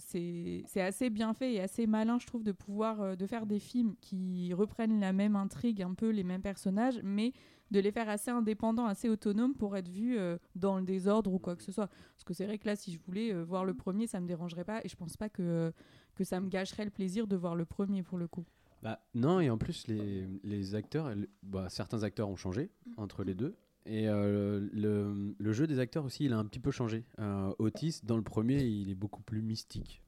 c'est 0.00 0.62
c'est 0.66 0.80
assez 0.80 1.08
bien 1.10 1.32
fait 1.34 1.54
et 1.54 1.60
assez 1.60 1.86
malin, 1.86 2.18
je 2.20 2.26
trouve, 2.26 2.42
de 2.44 2.52
pouvoir 2.52 3.16
de 3.16 3.26
faire 3.26 3.46
des 3.46 3.58
films 3.60 3.94
qui 4.00 4.52
reprennent 4.54 4.98
la 5.00 5.12
même 5.12 5.36
intrigue, 5.36 5.82
un 5.82 5.94
peu 5.94 6.10
les 6.10 6.24
mêmes 6.24 6.42
personnages, 6.42 7.00
mais 7.04 7.32
de 7.70 7.80
les 7.80 7.92
faire 7.92 8.08
assez 8.08 8.30
indépendants, 8.30 8.86
assez 8.86 9.08
autonomes 9.08 9.54
pour 9.54 9.76
être 9.76 9.88
vus 9.88 10.18
euh, 10.18 10.38
dans 10.56 10.76
le 10.78 10.84
désordre 10.84 11.32
ou 11.32 11.38
quoi 11.38 11.54
que 11.56 11.62
ce 11.62 11.72
soit. 11.72 11.86
Parce 11.86 12.24
que 12.24 12.34
c'est 12.34 12.44
vrai 12.46 12.58
que 12.58 12.66
là, 12.66 12.76
si 12.76 12.92
je 12.92 12.98
voulais 12.98 13.32
euh, 13.32 13.42
voir 13.44 13.64
le 13.64 13.74
premier, 13.74 14.06
ça 14.06 14.20
me 14.20 14.26
dérangerait 14.26 14.64
pas 14.64 14.80
et 14.84 14.88
je 14.88 14.96
pense 14.96 15.16
pas 15.16 15.28
que, 15.28 15.72
que 16.14 16.24
ça 16.24 16.40
me 16.40 16.48
gâcherait 16.48 16.84
le 16.84 16.90
plaisir 16.90 17.26
de 17.26 17.36
voir 17.36 17.54
le 17.54 17.64
premier 17.64 18.02
pour 18.02 18.18
le 18.18 18.26
coup. 18.26 18.44
Bah, 18.82 18.98
non, 19.14 19.40
et 19.40 19.50
en 19.50 19.58
plus, 19.58 19.86
les, 19.88 20.26
les 20.42 20.74
acteurs, 20.74 21.14
bah, 21.42 21.68
certains 21.68 22.02
acteurs 22.02 22.28
ont 22.28 22.36
changé 22.36 22.70
entre 22.96 23.24
les 23.24 23.34
deux. 23.34 23.54
Et 23.86 24.08
euh, 24.08 24.66
le, 24.72 25.34
le 25.38 25.52
jeu 25.52 25.66
des 25.66 25.78
acteurs 25.78 26.04
aussi, 26.04 26.24
il 26.24 26.32
a 26.32 26.38
un 26.38 26.44
petit 26.44 26.60
peu 26.60 26.70
changé. 26.70 27.04
Otis, 27.58 28.00
dans 28.04 28.16
le 28.16 28.22
premier, 28.22 28.62
il 28.64 28.90
est 28.90 28.94
beaucoup 28.94 29.22
plus 29.22 29.42
mystique. 29.42 30.02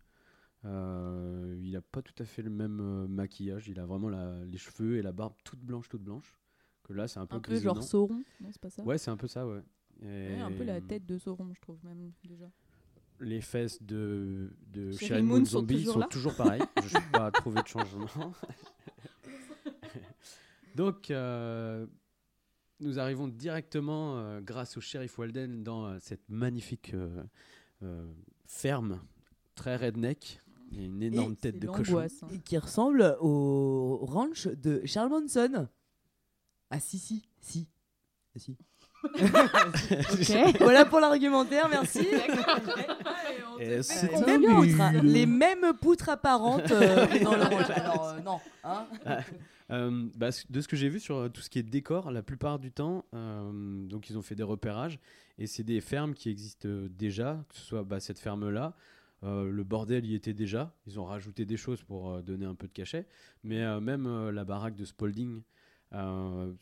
Euh, 0.64 1.58
il 1.62 1.72
n'a 1.72 1.80
pas 1.80 2.02
tout 2.02 2.14
à 2.18 2.24
fait 2.24 2.42
le 2.42 2.50
même 2.50 2.80
euh, 2.80 3.06
maquillage. 3.08 3.68
Il 3.68 3.80
a 3.80 3.86
vraiment 3.86 4.08
la- 4.08 4.44
les 4.44 4.58
cheveux 4.58 4.96
et 4.96 5.02
la 5.02 5.12
barbe 5.12 5.34
toute 5.44 5.60
blanche, 5.60 5.88
toute 5.88 6.02
blanche. 6.02 6.38
Que 6.84 6.92
là, 6.92 7.06
c'est 7.08 7.18
un 7.20 7.26
peu 7.26 7.36
Un 7.36 7.40
peu 7.40 7.58
genre. 7.60 7.82
Sauron, 7.82 8.22
non, 8.40 8.48
c'est 8.50 8.60
pas 8.60 8.70
ça 8.70 8.82
Ouais, 8.82 8.98
c'est 8.98 9.10
un 9.10 9.16
peu 9.16 9.28
ça, 9.28 9.46
ouais. 9.46 9.62
Ouais, 10.02 10.38
Un 10.40 10.50
Et 10.50 10.54
peu 10.56 10.64
la 10.64 10.80
tête 10.80 11.06
de 11.06 11.16
Sauron, 11.18 11.52
je 11.54 11.60
trouve 11.60 11.78
même 11.84 12.10
déjà. 12.24 12.50
Les 13.20 13.40
fesses 13.40 13.80
de, 13.82 14.50
de 14.72 14.90
Sherry 14.92 15.22
Moon 15.22 15.36
Moon 15.38 15.44
sont 15.44 15.60
Zombie 15.60 15.76
toujours 15.76 15.92
sont 15.94 15.98
là 16.00 16.06
toujours 16.10 16.34
pareils. 16.34 16.62
Je 16.84 16.96
n'ai 16.98 17.04
pas 17.12 17.30
trouvé 17.30 17.62
de 17.62 17.68
changement. 17.68 18.06
Donc, 20.74 21.10
euh, 21.10 21.86
nous 22.80 22.98
arrivons 22.98 23.28
directement, 23.28 24.16
euh, 24.18 24.40
grâce 24.40 24.76
au 24.76 24.80
shérif 24.80 25.18
Walden, 25.18 25.62
dans 25.62 25.86
euh, 25.86 25.98
cette 26.00 26.28
magnifique 26.28 26.94
euh, 26.94 27.22
euh, 27.82 28.10
ferme 28.46 29.00
très 29.54 29.76
redneck. 29.76 30.40
Il 30.72 30.78
y 30.80 30.82
a 30.82 30.86
une 30.86 31.02
énorme 31.02 31.36
tête 31.36 31.58
de 31.58 31.66
cochon. 31.68 31.98
hein. 32.00 32.08
Et 32.32 32.38
qui 32.38 32.56
ressemble 32.56 33.16
au 33.20 33.98
ranch 34.02 34.48
de 34.48 34.80
Charles 34.86 35.10
Manson. 35.10 35.68
Ah 36.72 36.80
si, 36.80 36.98
si, 36.98 37.22
si. 37.40 37.68
Ah, 38.34 38.38
si. 38.38 38.56
Ok. 39.04 40.56
voilà 40.60 40.84
pour 40.84 41.00
l'argumentaire, 41.00 41.68
merci. 41.68 42.06
C'est 43.82 44.12
Les 44.12 44.38
mêmes 44.38 44.44
poutres, 44.54 44.92
nul. 45.02 45.12
les 45.12 45.26
mêmes 45.26 45.72
poutres 45.80 46.08
apparentes 46.08 46.70
euh, 46.70 47.06
dans 47.22 47.32
le. 47.34 47.42
Alors 47.72 48.08
euh, 48.08 48.20
non, 48.20 48.40
hein 48.64 48.86
Euh, 49.70 50.08
bah, 50.16 50.28
de 50.50 50.60
ce 50.60 50.68
que 50.68 50.76
j'ai 50.76 50.88
vu 50.88 51.00
sur 51.00 51.30
tout 51.32 51.40
ce 51.40 51.48
qui 51.50 51.58
est 51.58 51.62
décor, 51.62 52.10
la 52.10 52.22
plupart 52.22 52.58
du 52.58 52.70
temps, 52.72 53.04
euh, 53.14 53.86
donc 53.86 54.10
ils 54.10 54.18
ont 54.18 54.22
fait 54.22 54.34
des 54.34 54.42
repérages 54.42 54.98
et 55.38 55.46
c'est 55.46 55.62
des 55.64 55.80
fermes 55.80 56.14
qui 56.14 56.28
existent 56.28 56.68
déjà, 56.90 57.42
que 57.48 57.56
ce 57.56 57.62
soit 57.62 57.82
bah, 57.82 57.98
cette 57.98 58.18
ferme-là. 58.18 58.74
euh, 59.24 59.50
le 59.50 59.64
bordel 59.64 60.04
y 60.04 60.14
était 60.14 60.34
déjà. 60.34 60.74
Ils 60.86 61.00
ont 61.00 61.04
rajouté 61.04 61.44
des 61.46 61.56
choses 61.56 61.82
pour 61.82 62.10
euh, 62.10 62.22
donner 62.22 62.44
un 62.46 62.54
peu 62.54 62.66
de 62.66 62.72
cachet. 62.72 63.06
Mais 63.44 63.62
euh, 63.62 63.80
même 63.80 64.06
euh, 64.06 64.30
la 64.32 64.44
baraque 64.44 64.76
de 64.76 64.84
Spalding, 64.84 65.42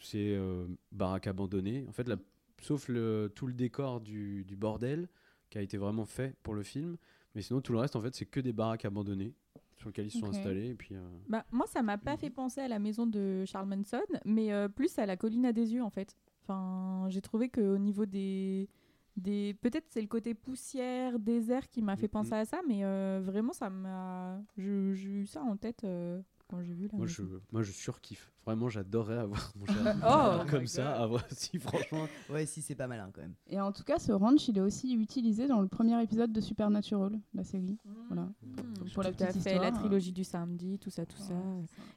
c'est 0.00 0.34
euh, 0.34 0.66
baraque 0.92 1.26
abandonnée. 1.26 1.86
En 1.88 1.92
fait, 1.92 2.08
la- 2.08 2.16
sauf 2.60 2.88
le, 2.88 3.32
tout 3.34 3.46
le 3.46 3.52
décor 3.54 4.00
du, 4.00 4.44
du 4.44 4.56
bordel 4.56 5.08
qui 5.48 5.58
a 5.58 5.62
été 5.62 5.76
vraiment 5.76 6.04
fait 6.06 6.34
pour 6.42 6.54
le 6.54 6.62
film. 6.62 6.96
Mais 7.34 7.42
sinon, 7.42 7.60
tout 7.60 7.72
le 7.72 7.78
reste, 7.78 7.96
en 7.96 8.00
fait, 8.00 8.14
c'est 8.14 8.26
que 8.26 8.40
des 8.40 8.52
baraques 8.52 8.84
abandonnées 8.84 9.34
sur 9.76 9.88
lesquelles 9.88 10.06
ils 10.06 10.10
se 10.10 10.18
sont 10.18 10.26
installés. 10.28 10.68
Et 10.70 10.74
puis, 10.74 10.94
euh, 10.94 11.00
Bah, 11.28 11.44
moi, 11.52 11.66
ça 11.66 11.82
m'a 11.82 11.96
pas 11.96 12.16
fait 12.16 12.30
penser 12.30 12.60
à 12.60 12.68
la 12.68 12.78
maison 12.78 13.06
de 13.06 13.44
Charles 13.46 13.68
Manson, 13.68 14.00
mais 14.24 14.52
euh, 14.52 14.68
plus 14.68 14.98
à 14.98 15.06
la 15.06 15.16
colline 15.16 15.46
à 15.46 15.52
des 15.52 15.72
yeux, 15.72 15.82
en 15.82 15.90
fait. 15.90 16.16
Enfin, 16.42 17.06
j'ai 17.08 17.20
trouvé 17.20 17.48
qu'au 17.48 17.78
niveau 17.78 18.04
des. 18.04 18.68
des... 19.16 19.54
Peut-être 19.60 19.86
c'est 19.88 20.00
le 20.00 20.08
côté 20.08 20.34
poussière, 20.34 21.18
désert 21.20 21.68
qui 21.68 21.82
m'a 21.82 21.96
fait 21.96 22.08
penser 22.08 22.32
à 22.34 22.44
ça, 22.44 22.60
mais 22.66 22.84
euh, 22.84 23.20
vraiment, 23.24 23.52
ça 23.52 23.70
m'a. 23.70 24.42
J'ai 24.58 24.64
eu 24.94 25.26
ça 25.26 25.42
en 25.42 25.56
tête 25.56 25.84
euh, 25.84 26.20
quand 26.50 26.62
j'ai 26.62 26.74
vu 26.74 26.88
la 26.90 26.98
Moi 26.98 27.06
je, 27.06 27.22
maison. 27.22 27.40
moi, 27.52 27.62
je 27.62 27.70
surkiffe. 27.70 28.32
Vraiment, 28.46 28.68
j'adorerais 28.70 29.18
avoir 29.18 29.52
mon 29.54 29.66
cher 29.66 29.76
Oh 30.42 30.44
comme 30.50 30.66
ça. 30.66 31.00
Avoir, 31.00 31.22
si, 31.30 31.58
franchement. 31.58 32.08
Ouais, 32.30 32.46
si, 32.46 32.62
c'est 32.62 32.74
pas 32.74 32.86
malin 32.88 33.10
quand 33.14 33.20
même. 33.20 33.34
Et 33.48 33.60
en 33.60 33.70
tout 33.70 33.84
cas, 33.84 33.98
ce 33.98 34.10
ranch, 34.12 34.48
il 34.48 34.56
est 34.58 34.62
aussi 34.62 34.94
utilisé 34.94 35.46
dans 35.46 35.60
le 35.60 35.68
premier 35.68 36.02
épisode 36.02 36.32
de 36.32 36.40
Supernatural, 36.40 37.12
la 37.34 37.44
série. 37.44 37.76
Voilà. 38.08 38.22
Mmh, 38.42 38.90
Pour 38.94 39.02
la 39.02 39.12
tout 39.12 39.22
à 39.22 39.26
petite 39.28 39.42
fait, 39.42 39.50
histoire, 39.50 39.70
la 39.70 39.76
euh, 39.76 39.80
trilogie 39.80 40.12
du 40.12 40.24
samedi, 40.24 40.78
tout 40.78 40.90
ça, 40.90 41.04
tout 41.06 41.18
ça. 41.18 41.34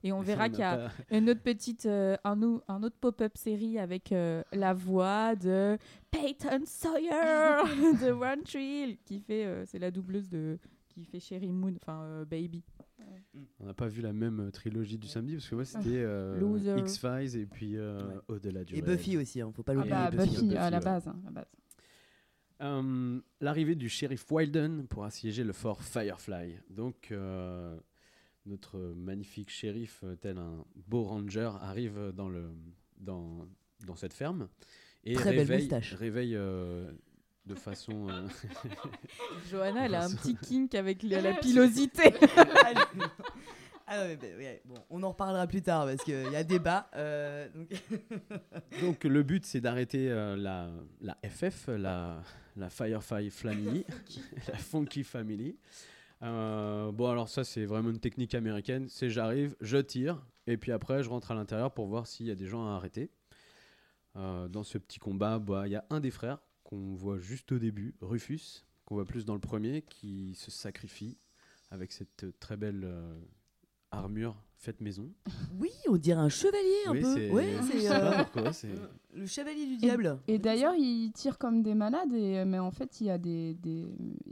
Et 0.04 0.12
on 0.12 0.20
Mais 0.20 0.26
verra 0.26 0.50
qu'il 0.50 0.60
y 0.60 0.64
a 0.64 0.90
pas- 0.90 0.92
une 1.12 1.30
autre 1.30 1.42
petite, 1.42 1.86
euh, 1.86 2.18
un, 2.26 2.42
autre 2.44 2.98
pop-up 3.00 3.32
série 3.38 3.80
avec 3.80 4.12
euh, 4.12 4.44
la 4.52 4.74
voix 4.74 5.36
de 5.36 5.78
Peyton 6.12 6.62
Sawyer 6.66 7.10
de 8.04 8.12
One 8.12 8.44
Tree, 8.44 9.00
qui 9.06 9.20
fait, 9.22 9.46
euh, 9.46 9.66
c'est 9.66 9.80
la 9.80 9.90
doubleuse 9.92 10.30
de, 10.30 10.60
qui 10.90 11.06
fait 11.06 11.20
Sherry 11.22 11.52
Moon, 11.52 11.74
enfin 11.82 12.02
euh, 12.04 12.26
Baby. 12.26 12.64
On 13.60 13.66
n'a 13.66 13.74
pas 13.74 13.88
vu 13.88 14.02
la 14.02 14.14
même 14.14 14.40
euh, 14.40 14.52
trilogie 14.52 14.98
du 14.98 15.08
samedi 15.08 15.34
parce 15.36 15.50
que 15.50 15.56
moi 15.56 15.66
c'était 15.66 15.90
euh. 16.04 16.78
X-Files 16.78 17.36
et 17.38 17.46
puis 17.48 17.78
euh, 17.78 18.00
Au-delà 18.28 18.64
du 18.64 18.76
Et 18.76 18.82
rêve. 18.82 18.96
Buffy 18.98 19.18
aussi, 19.18 19.42
hein, 19.42 19.52
faut 19.56 19.64
pas 19.64 19.72
Ah 19.72 19.76
l'oublier. 19.76 19.94
bah, 19.96 20.12
Buffy, 20.12 20.56
à 20.56 20.70
la 20.70 20.78
ouais. 20.78 20.84
base. 20.84 21.08
hein, 21.08 21.20
à 21.24 21.26
la 21.26 21.32
base. 21.32 21.46
Euh, 22.62 23.20
L'arrivée 23.42 23.76
du 23.76 23.90
shérif 23.90 24.26
Wilden 24.32 24.88
pour 24.88 25.04
assiéger 25.04 25.44
le 25.44 25.54
fort 25.54 25.82
Firefly. 25.84 26.60
Donc, 26.70 27.10
euh, 27.12 27.76
notre 28.46 28.78
magnifique 28.96 29.50
shérif, 29.50 30.04
tel 30.22 30.38
un 30.38 30.64
beau 30.88 31.04
ranger, 31.04 31.52
arrive 31.62 32.12
dans, 32.16 32.30
le, 32.30 32.50
dans, 33.00 33.48
dans 33.86 33.96
cette 33.96 34.14
ferme 34.14 34.48
et 35.04 35.14
Très 35.16 35.32
belle 35.32 35.40
réveille, 35.40 35.62
moustache. 35.62 35.94
réveille 35.96 36.36
euh, 36.36 36.92
de 37.46 37.56
façon. 37.56 38.08
euh, 38.10 38.28
Johanna, 39.52 39.86
elle 39.86 39.96
a 39.96 40.06
un 40.06 40.10
petit 40.16 40.36
kink 40.36 40.74
avec 40.76 41.04
la, 41.04 41.22
la 41.22 41.34
pilosité. 41.42 42.14
Ah 43.86 43.98
non, 43.98 44.08
mais, 44.08 44.16
bah, 44.16 44.28
ouais, 44.38 44.62
bon, 44.64 44.76
on 44.90 45.04
en 45.04 45.10
reparlera 45.10 45.46
plus 45.46 45.62
tard 45.62 45.86
parce 45.86 46.02
qu'il 46.06 46.32
y 46.32 46.36
a 46.38 46.44
débat. 46.46 46.90
euh, 46.96 47.50
donc... 47.54 47.68
Donc 48.82 49.04
le 49.04 49.24
but 49.24 49.46
c'est 49.46 49.60
d'arrêter 49.60 50.10
euh, 50.10 50.38
la, 50.38 50.70
la 51.02 51.18
FF, 51.30 51.68
la, 51.68 52.24
la 52.56 52.70
Firefly 52.70 53.30
Family, 53.30 53.86
la 54.48 54.58
Funky 54.58 55.04
Family. 55.04 55.58
Euh, 56.22 56.94
bon 56.94 57.10
alors 57.12 57.28
ça 57.28 57.44
c'est 57.44 57.66
vraiment 57.66 57.90
une 57.90 58.00
technique 58.00 58.34
américaine, 58.36 58.88
c'est 58.88 59.10
j'arrive, 59.10 59.54
je 59.60 59.78
tire, 59.78 60.26
et 60.48 60.56
puis 60.56 60.72
après 60.72 61.04
je 61.04 61.10
rentre 61.10 61.32
à 61.32 61.36
l'intérieur 61.36 61.74
pour 61.74 61.88
voir 61.88 62.08
s'il 62.08 62.26
y 62.28 62.32
a 62.32 62.36
des 62.36 62.48
gens 62.48 62.66
à 62.66 62.76
arrêter. 62.78 63.12
Euh, 64.16 64.48
dans 64.48 64.64
ce 64.64 64.78
petit 64.78 64.98
combat, 65.00 65.40
bah, 65.40 65.64
il 65.68 65.74
y 65.74 65.76
a 65.76 65.84
un 65.90 66.00
des 66.00 66.12
frères 66.12 66.40
qu'on 66.64 66.96
voit 66.96 67.20
juste 67.20 67.52
au 67.52 67.60
début, 67.60 67.96
Rufus, 68.02 68.66
qu'on 68.86 68.96
voit 68.96 69.06
plus 69.06 69.26
dans 69.26 69.34
le 69.34 69.40
premier, 69.40 69.82
qui 69.82 70.36
se 70.36 70.52
sacrifie 70.52 71.18
avec 71.72 71.92
cette 71.92 72.40
très 72.40 72.58
belle 72.58 72.84
euh, 72.84 73.20
armure 73.92 74.36
fait 74.64 74.80
maison. 74.82 75.10
Oui, 75.60 75.70
on 75.88 75.98
dirait 75.98 76.20
un 76.20 76.30
chevalier 76.30 76.82
un 76.88 76.92
Oui, 76.94 77.02
peu. 77.02 77.30
Ouais, 77.36 77.48
je 77.62 77.88
euh, 77.92 78.24
pourquoi, 78.24 78.52
le 79.16 79.26
chevalier 79.28 79.68
du 79.68 79.78
diable. 79.78 80.18
Et, 80.28 80.40
d'ailleurs, 80.40 80.74
ils 80.76 81.12
tirent 81.14 81.38
comme 81.38 81.62
des 81.62 81.76
malades, 81.76 82.12
et, 82.12 82.44
mais 82.46 82.58
en 82.58 82.72
fait, 82.72 83.00
il 83.00 83.08
y 83.08 83.10
a 83.12 83.18
des, 83.20 83.54
des, 83.54 83.86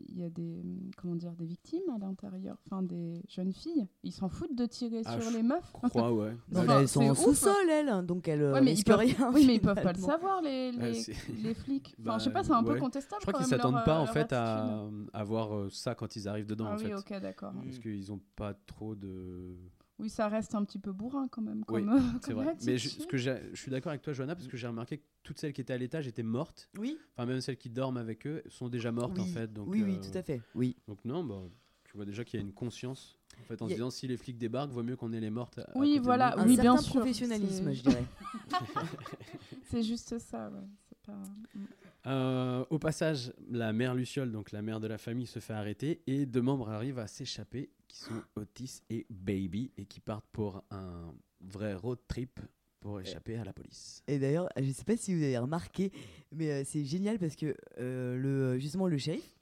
il 0.09 0.17
y 0.17 0.23
a 0.23 0.29
des, 0.29 0.55
comment 0.97 1.15
dire, 1.15 1.33
des 1.33 1.45
victimes 1.45 1.83
à 1.95 1.99
l'intérieur, 1.99 2.57
enfin 2.65 2.81
des 2.81 3.21
jeunes 3.29 3.53
filles. 3.53 3.85
Ils 4.03 4.11
s'en 4.11 4.29
foutent 4.29 4.55
de 4.55 4.65
tirer 4.65 5.03
Ah, 5.05 5.19
sur 5.21 5.29
je 5.29 5.37
les 5.37 5.43
meufs. 5.43 5.71
crois, 5.71 6.11
ouais. 6.11 6.31
Non, 6.51 6.61
Enfin, 6.61 6.65
mais 6.75 6.81
elles 6.81 6.87
sont 6.87 7.03
en 7.03 7.13
sous-sol, 7.15 7.69
elles, 7.69 7.89
hein, 7.89 8.01
donc 8.01 8.27
elles 8.27 8.41
euh, 8.41 8.53
Ouais, 8.53 8.61
mais 8.61 8.73
ils 8.73 8.83
peuvent, 8.83 8.97
rien. 8.99 9.31
oui, 9.33 9.45
mais 9.45 9.55
ils 9.55 9.61
peuvent 9.61 9.81
pas 9.81 9.93
le 9.93 9.99
savoir, 9.99 10.41
les, 10.41 10.71
Ah, 10.79 10.87
les, 10.87 11.03
les 11.43 11.53
flics. 11.53 11.95
Enfin, 11.99 12.11
Bah, 12.13 12.17
je 12.17 12.23
sais 12.23 12.31
pas, 12.31 12.43
c'est 12.43 12.51
un 12.51 12.63
peu 12.63 12.75
contestable. 12.79 13.21
Je 13.21 13.27
crois 13.27 13.39
qu'ils 13.39 13.47
s'attendent 13.49 13.85
pas 13.85 13.99
euh, 13.99 14.03
en 14.03 14.07
fait 14.07 14.33
à, 14.33 14.83
à 15.13 15.23
voir 15.23 15.55
euh, 15.55 15.69
ça 15.69 15.93
quand 15.93 16.15
ils 16.15 16.27
arrivent 16.27 16.47
dedans 16.47 16.65
Ah 16.69 16.73
en 16.73 16.77
oui, 16.77 16.85
fait. 16.85 16.95
ok, 16.95 17.21
d'accord. 17.21 17.53
Parce 17.63 17.77
qu'ils 17.79 18.11
ont 18.11 18.21
pas 18.35 18.53
trop 18.65 18.95
de. 18.95 19.55
Oui, 20.01 20.09
ça 20.09 20.27
reste 20.27 20.55
un 20.55 20.65
petit 20.65 20.79
peu 20.79 20.91
bourrin 20.91 21.27
quand 21.29 21.41
même. 21.41 21.63
Oui, 21.69 21.85
Comme, 21.85 22.19
c'est 22.21 22.33
vrai. 22.33 22.55
Mais 22.65 22.77
je, 22.77 22.89
ce 22.89 23.05
que 23.07 23.17
j'ai- 23.17 23.39
je 23.53 23.61
suis 23.61 23.69
d'accord 23.71 23.91
avec 23.91 24.01
toi, 24.01 24.13
Johanna, 24.13 24.35
parce 24.35 24.47
que 24.47 24.57
j'ai 24.57 24.67
remarqué 24.67 24.97
que 24.97 25.03
toutes 25.23 25.39
celles 25.39 25.53
qui 25.53 25.61
étaient 25.61 25.73
à 25.73 25.77
l'étage 25.77 26.07
étaient 26.07 26.23
mortes. 26.23 26.69
Oui. 26.77 26.97
Enfin, 27.15 27.25
même 27.27 27.39
celles 27.41 27.57
qui 27.57 27.69
dorment 27.69 27.97
avec 27.97 28.25
eux 28.27 28.41
sont 28.49 28.67
déjà 28.69 28.91
mortes 28.91 29.19
en 29.19 29.25
fait. 29.25 29.53
Donc, 29.53 29.67
Oui, 29.69 29.83
oui, 29.83 29.97
euh, 29.97 30.11
tout 30.11 30.17
à 30.17 30.23
fait. 30.23 30.41
Oui. 30.55 30.75
Donc 30.87 31.05
non, 31.05 31.23
bah, 31.23 31.41
tu 31.83 31.95
vois 31.95 32.05
déjà 32.05 32.23
qu'il 32.23 32.39
y 32.39 32.43
a 32.43 32.45
une 32.45 32.53
conscience. 32.53 33.19
En 33.39 33.43
fait, 33.45 33.61
en 33.61 33.67
se 33.67 33.73
disant 33.73 33.89
si 33.91 34.07
les 34.07 34.17
flics 34.17 34.37
débarquent, 34.37 34.71
vaut 34.71 34.83
mieux 34.83 34.95
qu'on 34.95 35.13
ait 35.13 35.19
les 35.19 35.29
mortes. 35.29 35.57
à- 35.59 35.61
à 35.63 35.77
Oui, 35.77 35.97
de 35.99 36.03
voilà, 36.03 36.33
nous. 36.35 36.43
Un 36.43 36.47
oui, 36.47 36.55
certain 36.55 36.73
bien 36.73 36.81
sûr. 36.81 36.95
professionnalisme, 36.95 37.65
c'est- 37.65 37.73
je 37.75 37.83
dirais. 37.83 38.05
c'est 39.69 39.83
juste 39.83 40.17
ça, 40.19 40.49
ouais. 40.49 40.67
C'est 40.89 40.99
pas... 41.05 41.13
Mm. 41.55 41.59
Euh, 42.07 42.65
au 42.71 42.79
passage, 42.79 43.31
la 43.49 43.73
mère 43.73 43.93
Luciole, 43.93 44.31
donc 44.31 44.51
la 44.51 44.61
mère 44.63 44.79
de 44.79 44.87
la 44.87 44.97
famille, 44.97 45.27
se 45.27 45.37
fait 45.39 45.53
arrêter 45.53 46.01
et 46.07 46.25
deux 46.25 46.41
membres 46.41 46.69
arrivent 46.69 46.97
à 46.97 47.05
s'échapper, 47.07 47.69
qui 47.91 47.97
sont 47.97 48.23
Otis 48.35 48.81
et 48.89 49.05
Baby, 49.09 49.71
et 49.77 49.85
qui 49.85 49.99
partent 49.99 50.27
pour 50.31 50.63
un 50.71 51.13
vrai 51.41 51.73
road 51.73 51.99
trip 52.07 52.39
pour 52.79 53.01
échapper 53.01 53.37
à 53.37 53.43
la 53.43 53.51
police. 53.51 54.01
Et 54.07 54.17
d'ailleurs, 54.17 54.47
je 54.57 54.71
sais 54.71 54.85
pas 54.85 54.95
si 54.95 55.13
vous 55.13 55.21
avez 55.21 55.37
remarqué, 55.37 55.91
mais 56.31 56.51
euh, 56.51 56.63
c'est 56.65 56.85
génial 56.85 57.19
parce 57.19 57.35
que 57.35 57.53
euh, 57.79 58.15
le, 58.15 58.59
justement 58.59 58.87
le 58.87 58.97
shérif, 58.97 59.37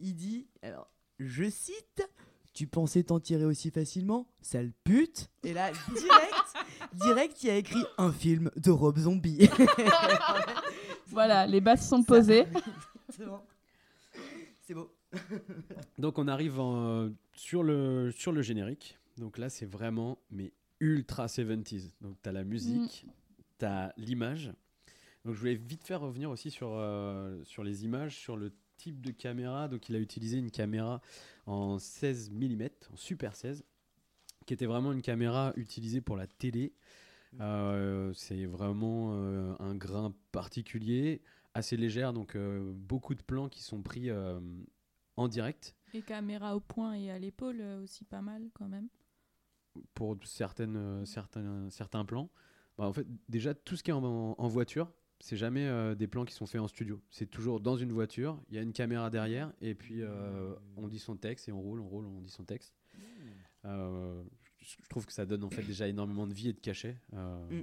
il 0.00 0.14
dit, 0.14 0.48
alors, 0.62 0.90
je 1.18 1.50
cite, 1.50 2.02
tu 2.54 2.66
pensais 2.66 3.02
t'en 3.02 3.20
tirer 3.20 3.44
aussi 3.44 3.70
facilement, 3.70 4.26
sale 4.40 4.72
pute. 4.82 5.28
Et 5.44 5.52
là, 5.52 5.70
direct, 5.70 6.92
direct, 6.94 7.42
il 7.42 7.50
a 7.50 7.56
écrit 7.56 7.84
un 7.98 8.12
film 8.12 8.50
de 8.56 8.70
Rob 8.70 8.98
Zombie. 8.98 9.48
Voilà, 11.10 11.46
les 11.46 11.62
bases 11.62 11.88
sont 11.88 12.02
posées. 12.02 12.44
c'est 13.08 13.24
bon. 13.24 13.40
C'est 14.66 14.74
beau. 14.74 14.92
Donc 15.98 16.18
on 16.18 16.28
arrive 16.28 16.60
en, 16.60 17.10
sur, 17.34 17.62
le, 17.62 18.10
sur 18.10 18.32
le 18.32 18.42
générique. 18.42 18.98
Donc 19.16 19.38
là, 19.38 19.48
c'est 19.48 19.66
vraiment 19.66 20.18
mais 20.30 20.52
ultra 20.80 21.26
70s. 21.26 21.92
Donc 22.00 22.16
tu 22.22 22.28
as 22.28 22.32
la 22.32 22.44
musique, 22.44 23.06
tu 23.58 23.64
as 23.64 23.92
l'image. 23.96 24.52
Donc 25.24 25.34
je 25.34 25.40
voulais 25.40 25.54
vite 25.54 25.84
faire 25.84 26.00
revenir 26.00 26.30
aussi 26.30 26.50
sur, 26.50 26.70
euh, 26.72 27.42
sur 27.44 27.64
les 27.64 27.84
images, 27.84 28.16
sur 28.16 28.36
le 28.36 28.52
type 28.76 29.04
de 29.04 29.10
caméra. 29.10 29.68
Donc 29.68 29.88
il 29.88 29.96
a 29.96 29.98
utilisé 29.98 30.38
une 30.38 30.50
caméra 30.50 31.00
en 31.46 31.78
16 31.78 32.30
mm, 32.30 32.68
en 32.92 32.96
Super 32.96 33.34
16, 33.34 33.64
qui 34.46 34.54
était 34.54 34.66
vraiment 34.66 34.92
une 34.92 35.02
caméra 35.02 35.52
utilisée 35.56 36.00
pour 36.00 36.16
la 36.16 36.26
télé. 36.26 36.72
Euh, 37.40 38.12
c'est 38.14 38.46
vraiment 38.46 39.10
euh, 39.12 39.54
un 39.58 39.74
grain 39.74 40.14
particulier, 40.32 41.20
assez 41.54 41.76
légère, 41.76 42.12
donc 42.12 42.36
euh, 42.36 42.72
beaucoup 42.74 43.14
de 43.14 43.22
plans 43.22 43.48
qui 43.48 43.62
sont 43.62 43.82
pris 43.82 44.08
euh, 44.08 44.40
en 45.18 45.28
direct 45.28 45.74
Les 45.92 46.02
caméras 46.02 46.56
au 46.56 46.60
point 46.60 46.94
et 46.94 47.10
à 47.10 47.18
l'épaule 47.18 47.60
euh, 47.60 47.82
aussi 47.82 48.04
pas 48.04 48.22
mal 48.22 48.48
quand 48.54 48.68
même. 48.68 48.88
pour 49.94 50.16
certaines, 50.24 50.76
euh, 50.76 51.04
certains, 51.04 51.68
certains 51.70 52.04
plans. 52.04 52.30
Bah, 52.78 52.84
en 52.86 52.92
fait, 52.92 53.06
déjà, 53.28 53.54
tout 53.54 53.76
ce 53.76 53.82
qui 53.82 53.90
est 53.90 53.94
en, 53.94 54.04
en 54.04 54.48
voiture, 54.48 54.90
c'est 55.20 55.36
jamais 55.36 55.66
euh, 55.66 55.94
des 55.96 56.06
plans 56.06 56.24
qui 56.24 56.34
sont 56.34 56.46
faits 56.46 56.60
en 56.60 56.68
studio. 56.68 57.00
C'est 57.10 57.26
toujours 57.28 57.60
dans 57.60 57.76
une 57.76 57.90
voiture, 57.92 58.40
il 58.50 58.54
y 58.56 58.58
a 58.58 58.62
une 58.62 58.72
caméra 58.72 59.10
derrière, 59.10 59.52
et 59.60 59.74
puis 59.74 60.02
euh, 60.02 60.54
on 60.76 60.86
dit 60.88 61.00
son 61.00 61.16
texte, 61.16 61.48
et 61.48 61.52
on 61.52 61.60
roule, 61.60 61.80
on 61.80 61.88
roule, 61.88 62.06
on 62.06 62.20
dit 62.20 62.30
son 62.30 62.44
texte. 62.44 62.74
Euh, 63.64 64.22
je 64.60 64.76
trouve 64.88 65.06
que 65.06 65.12
ça 65.12 65.26
donne 65.26 65.42
en 65.42 65.50
fait 65.50 65.62
déjà 65.62 65.88
énormément 65.88 66.26
de 66.26 66.32
vie 66.34 66.50
et 66.50 66.52
de 66.52 66.60
cachet. 66.60 66.96
euh, 67.14 67.62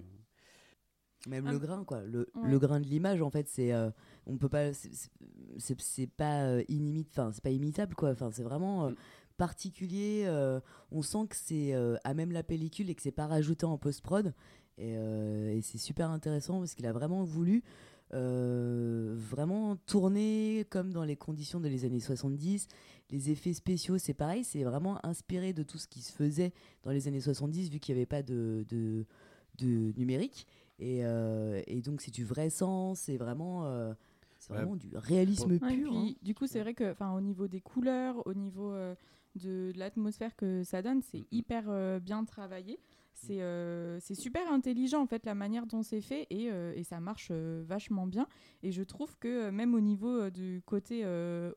Même 1.28 1.46
Ah. 1.48 1.52
le 1.52 1.60
grain, 1.60 1.84
quoi. 1.84 2.02
Le, 2.04 2.30
Ouais. 2.36 2.50
le 2.50 2.60
grain 2.60 2.80
de 2.80 2.86
l'image, 2.86 3.22
en 3.22 3.30
fait, 3.30 3.48
c'est. 3.48 3.72
euh, 3.74 3.90
on 4.28 4.38
peut 4.38 4.50
pas. 4.50 4.74
c'est- 4.74 5.10
pas 6.18 6.44
euh. 6.46 6.64
Enfin, 7.12 7.32
c'est 7.34 7.44
pas 7.44 7.50
imitable, 7.52 7.96
quoi. 7.96 8.12
Enfin, 8.12 8.30
c'est 8.32 8.44
vraiment 8.44 8.86
euh, 8.86 8.90
Mm. 8.92 8.96
particulier. 9.38 10.24
euh, 10.26 10.60
on 10.92 11.02
sent 11.02 11.28
que 11.30 11.36
c'est 11.36 11.74
à 12.04 12.14
même 12.14 12.32
la 12.32 12.44
pellicule 12.44 12.90
et 12.90 12.96
que 12.96 13.02
c'est 13.02 13.12
pas 13.12 13.28
rajouté 13.28 13.66
en 13.66 13.78
post-prod. 13.78 14.34
Et, 14.78 14.92
et 14.94 15.62
c'est 15.62 15.78
super 15.78 16.10
intéressant 16.10 16.60
parce 16.60 16.74
qu'il 16.76 16.86
a 16.86 16.92
vraiment 16.94 17.24
voulu 17.24 17.64
vraiment 18.12 19.76
tourner 19.86 20.66
comme 20.70 20.92
dans 20.94 21.04
les 21.04 21.16
conditions 21.16 21.60
de 21.60 21.68
les 21.68 21.86
années 21.86 22.00
70. 22.00 22.68
Les 23.12 23.30
effets 23.30 23.54
spéciaux, 23.54 23.98
c'est 23.98 24.14
pareil. 24.14 24.44
C'est 24.44 24.64
vraiment 24.64 25.04
inspiré 25.06 25.54
de 25.54 25.64
tout 25.64 25.78
ce 25.78 25.88
qui 25.88 26.02
se 26.02 26.12
faisait 26.12 26.54
dans 26.84 26.92
les 26.92 27.08
années 27.08 27.22
70, 27.22 27.70
vu 27.70 27.80
qu'il 27.80 27.94
n'y 27.96 28.00
avait 28.00 28.06
pas 28.06 28.24
de, 28.24 28.66
de, 28.70 29.06
de 29.60 29.94
numérique. 29.98 30.48
Et, 30.80 31.06
euh, 31.06 31.62
et 31.68 31.82
donc, 31.82 32.02
c'est 32.02 32.12
du 32.12 32.26
vrai 32.26 32.50
sens, 32.50 33.00
c'est 33.00 33.18
vraiment, 33.18 33.66
euh, 33.66 33.94
Ouais. 34.50 34.58
vraiment 34.58 34.76
du 34.76 34.90
réalisme 34.96 35.50
Ouais, 35.50 35.56
et 35.56 35.60
pur. 35.60 35.90
puis, 35.90 35.96
hein. 35.98 36.16
Du 36.22 36.36
coup, 36.36 36.46
c'est 36.48 36.60
vrai 36.60 36.74
que, 36.74 36.92
enfin, 36.92 37.14
au 37.16 37.22
niveau 37.22 37.48
des 37.48 37.62
couleurs, 37.62 38.26
au 38.28 38.34
niveau 38.34 38.72
euh, 38.74 38.94
de, 39.36 39.72
de 39.74 39.80
l'atmosphère 39.80 40.36
que 40.36 40.64
ça 40.64 40.82
donne, 40.82 41.02
c'est 41.02 41.24
hyper 41.32 41.66
euh, 41.70 42.00
bien 42.00 42.24
travaillé. 42.26 42.80
C'est 43.18 43.42
euh, 43.42 44.00
super 44.02 44.52
intelligent 44.52 45.02
en 45.02 45.08
fait 45.08 45.26
la 45.26 45.36
manière 45.36 45.66
dont 45.66 45.84
c'est 45.84 46.02
fait 46.02 46.28
et, 46.30 46.52
euh, 46.52 46.74
et 46.76 46.84
ça 46.84 47.00
marche 47.00 47.30
euh, 47.32 47.64
vachement 47.66 48.06
bien. 48.08 48.28
Et 48.62 48.72
je 48.74 48.84
trouve 48.84 49.18
que 49.18 49.46
euh, 49.48 49.52
même 49.52 49.74
au 49.74 49.80
niveau 49.80 50.30
du 50.30 50.62
côté 50.66 51.06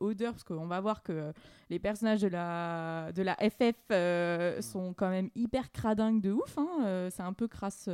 odeur, 0.01 0.33
parce 0.33 0.45
qu'on 0.45 0.67
va 0.69 0.81
voir 0.81 1.03
que 1.03 1.33
les 1.69 1.79
personnages 1.79 2.23
de 2.23 2.29
la, 2.29 3.11
de 3.13 3.23
la 3.23 3.37
FF 3.37 4.63
sont 4.65 4.95
quand 4.95 5.11
même 5.11 5.31
hyper 5.35 5.73
cradingues 5.73 6.21
de 6.21 6.33
ouf. 6.33 6.57
hein. 6.59 7.09
C'est 7.11 7.23
un 7.23 7.33
peu 7.33 7.49
crasse, 7.49 7.89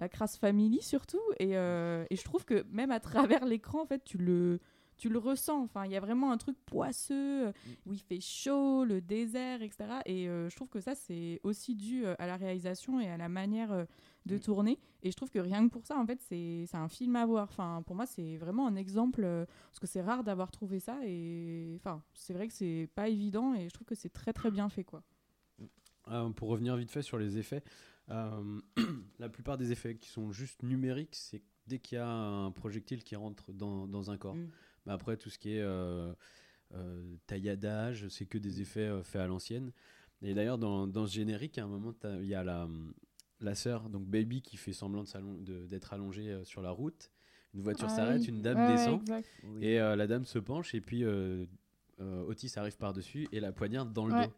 la 0.00 0.08
crasse 0.08 0.38
family 0.38 0.80
surtout. 0.80 1.20
Et, 1.38 1.50
et 1.52 2.16
je 2.16 2.24
trouve 2.24 2.44
que 2.44 2.64
même 2.70 2.90
à 2.90 3.00
travers 3.00 3.44
l'écran, 3.44 3.82
en 3.82 3.86
fait, 3.86 4.02
tu 4.04 4.16
le, 4.18 4.60
tu 4.96 5.08
le 5.08 5.18
ressens. 5.18 5.62
Enfin, 5.62 5.84
il 5.84 5.92
y 5.92 5.96
a 5.96 6.00
vraiment 6.00 6.32
un 6.32 6.36
truc 6.36 6.56
poisseux 6.66 7.48
euh, 7.48 7.52
où 7.86 7.92
il 7.92 8.00
fait 8.00 8.20
chaud, 8.20 8.84
le 8.84 9.00
désert, 9.00 9.62
etc. 9.62 9.84
Et 10.06 10.28
euh, 10.28 10.48
je 10.48 10.56
trouve 10.56 10.68
que 10.68 10.80
ça, 10.80 10.94
c'est 10.94 11.40
aussi 11.42 11.74
dû 11.74 12.04
euh, 12.04 12.14
à 12.18 12.26
la 12.26 12.36
réalisation 12.36 13.00
et 13.00 13.08
à 13.08 13.16
la 13.16 13.28
manière 13.28 13.86
de 14.26 14.38
tourner. 14.38 14.78
Et 15.02 15.10
je 15.10 15.16
trouve 15.16 15.30
que 15.30 15.38
rien 15.38 15.66
que 15.66 15.72
pour 15.72 15.86
ça, 15.86 15.98
en 15.98 16.06
fait, 16.06 16.20
c'est 16.20 16.66
un 16.72 16.88
film 16.88 17.16
à 17.16 17.26
voir. 17.26 17.48
Enfin, 17.50 17.82
pour 17.86 17.96
moi, 17.96 18.06
c'est 18.06 18.36
vraiment 18.36 18.66
un 18.66 18.76
exemple 18.76 19.22
parce 19.70 19.80
que 19.80 19.86
c'est 19.86 20.02
rare 20.02 20.24
d'avoir 20.24 20.50
trouvé 20.50 20.80
ça. 20.80 20.98
Et 21.04 21.74
enfin, 21.76 22.02
c'est 22.14 22.32
vrai 22.32 22.48
que 22.48 22.54
c'est 22.54 22.88
pas 22.94 23.08
évident 23.08 23.54
et 23.54 23.68
je 23.68 23.74
trouve 23.74 23.86
que 23.86 23.94
c'est 23.94 24.12
très 24.12 24.32
très 24.32 24.50
bien 24.50 24.68
fait, 24.68 24.84
quoi. 24.84 25.02
Euh, 26.10 26.28
pour 26.30 26.48
revenir 26.48 26.76
vite 26.76 26.90
fait 26.90 27.02
sur 27.02 27.18
les 27.18 27.38
effets, 27.38 27.62
euh, 28.10 28.60
la 29.18 29.28
plupart 29.28 29.56
des 29.56 29.72
effets 29.72 29.96
qui 29.96 30.10
sont 30.10 30.32
juste 30.32 30.62
numériques, 30.62 31.14
c'est 31.14 31.42
dès 31.66 31.78
qu'il 31.78 31.96
y 31.96 32.00
a 32.00 32.08
un 32.08 32.50
projectile 32.50 33.02
qui 33.02 33.16
rentre 33.16 33.52
dans, 33.52 33.86
dans 33.86 34.10
un 34.10 34.18
corps. 34.18 34.34
Mm. 34.34 34.50
Mais 34.86 34.92
après, 34.92 35.16
tout 35.16 35.30
ce 35.30 35.38
qui 35.38 35.56
est 35.56 35.60
euh, 35.62 36.12
euh, 36.74 37.16
tailladage, 37.26 38.08
c'est 38.08 38.26
que 38.26 38.38
des 38.38 38.60
effets 38.60 38.80
euh, 38.80 39.02
faits 39.02 39.22
à 39.22 39.26
l'ancienne. 39.26 39.72
Et 40.22 40.34
d'ailleurs, 40.34 40.58
dans, 40.58 40.86
dans 40.86 41.06
ce 41.06 41.12
générique, 41.14 41.58
à 41.58 41.64
un 41.64 41.68
moment, 41.68 41.92
il 42.20 42.26
y 42.26 42.34
a 42.34 42.44
la, 42.44 42.68
la 43.40 43.54
sœur, 43.54 43.88
donc 43.90 44.04
Baby, 44.06 44.42
qui 44.42 44.56
fait 44.56 44.72
semblant 44.72 45.04
d'être 45.68 45.92
allongée 45.92 46.30
euh, 46.30 46.44
sur 46.44 46.62
la 46.62 46.70
route. 46.70 47.10
Une 47.54 47.62
voiture 47.62 47.88
Ah 47.90 47.96
s'arrête, 47.96 48.22
oui. 48.22 48.28
une 48.28 48.42
dame 48.42 48.66
descend. 48.66 49.00
Oui. 49.44 49.64
Et 49.64 49.80
euh, 49.80 49.94
la 49.96 50.06
dame 50.06 50.24
se 50.24 50.38
penche 50.40 50.74
et 50.74 50.80
puis 50.80 51.04
euh, 51.04 51.46
euh, 52.00 52.24
Otis 52.24 52.52
arrive 52.56 52.76
par-dessus 52.76 53.28
et 53.30 53.38
la 53.38 53.52
poignarde 53.52 53.92
dans 53.92 54.06
le 54.06 54.14
Ouais. 54.14 54.26
dos. 54.26 54.32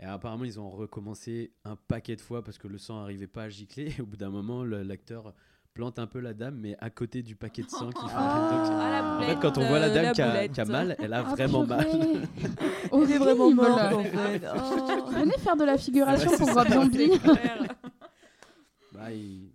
Et 0.00 0.04
apparemment, 0.04 0.44
ils 0.44 0.60
ont 0.60 0.70
recommencé 0.70 1.50
un 1.64 1.76
paquet 1.76 2.14
de 2.14 2.20
fois 2.20 2.44
parce 2.44 2.58
que 2.58 2.68
le 2.68 2.78
sang 2.78 3.00
n'arrivait 3.00 3.26
pas 3.26 3.44
à 3.44 3.48
gicler. 3.48 3.92
Et 3.98 4.02
au 4.02 4.06
bout 4.06 4.16
d'un 4.18 4.28
moment, 4.30 4.64
l'acteur 4.64 5.34
plante 5.78 6.00
un 6.00 6.08
peu 6.08 6.18
la 6.18 6.34
dame, 6.34 6.56
mais 6.56 6.76
à 6.80 6.90
côté 6.90 7.22
du 7.22 7.36
paquet 7.36 7.62
de 7.62 7.70
sang 7.70 7.90
qui 7.90 8.02
fait. 8.08 8.12
Ah, 8.16 8.50
Donc, 8.50 8.80
la 8.90 9.14
en 9.16 9.20
fait, 9.30 9.40
quand 9.40 9.58
on 9.58 9.68
voit 9.68 9.78
la 9.78 9.90
dame 9.90 10.02
la 10.06 10.12
qui, 10.12 10.22
a, 10.22 10.26
boulette. 10.28 10.52
qui 10.52 10.60
a 10.60 10.64
mal, 10.64 10.96
elle 10.98 11.12
a 11.12 11.18
Ah, 11.20 11.22
vraiment 11.34 11.64
mal. 11.64 11.86
Elle 12.92 13.10
est 13.12 13.18
vraiment 13.18 13.50
morte, 13.54 13.94
en 13.94 14.02
fait. 14.02 14.42
Oh. 14.56 15.06
Venez 15.12 15.38
faire 15.38 15.56
de 15.56 15.62
la 15.64 15.78
figuration 15.78 16.30
Ah 16.34 16.36
pour 16.36 16.48
ça. 16.50 16.68
Zombie. 16.68 17.12
Bah, 18.92 19.12
il- 19.12 19.52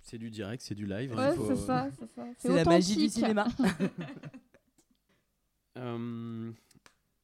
C'est 0.00 0.16
du 0.16 0.30
direct, 0.30 0.62
c'est 0.62 0.74
du 0.74 0.86
live. 0.86 1.12
hein, 1.12 1.28
Ouais, 1.28 1.34
il 1.34 1.36
faut- 1.36 1.48
c'est 1.54 1.56
ça, 1.66 1.88
c'est 1.98 2.06
ça. 2.14 2.22
C'est 2.38 2.54
la 2.54 2.64
magie 2.64 2.96
du 2.96 3.08
cinéma. 3.10 3.46
Euh, 5.76 6.50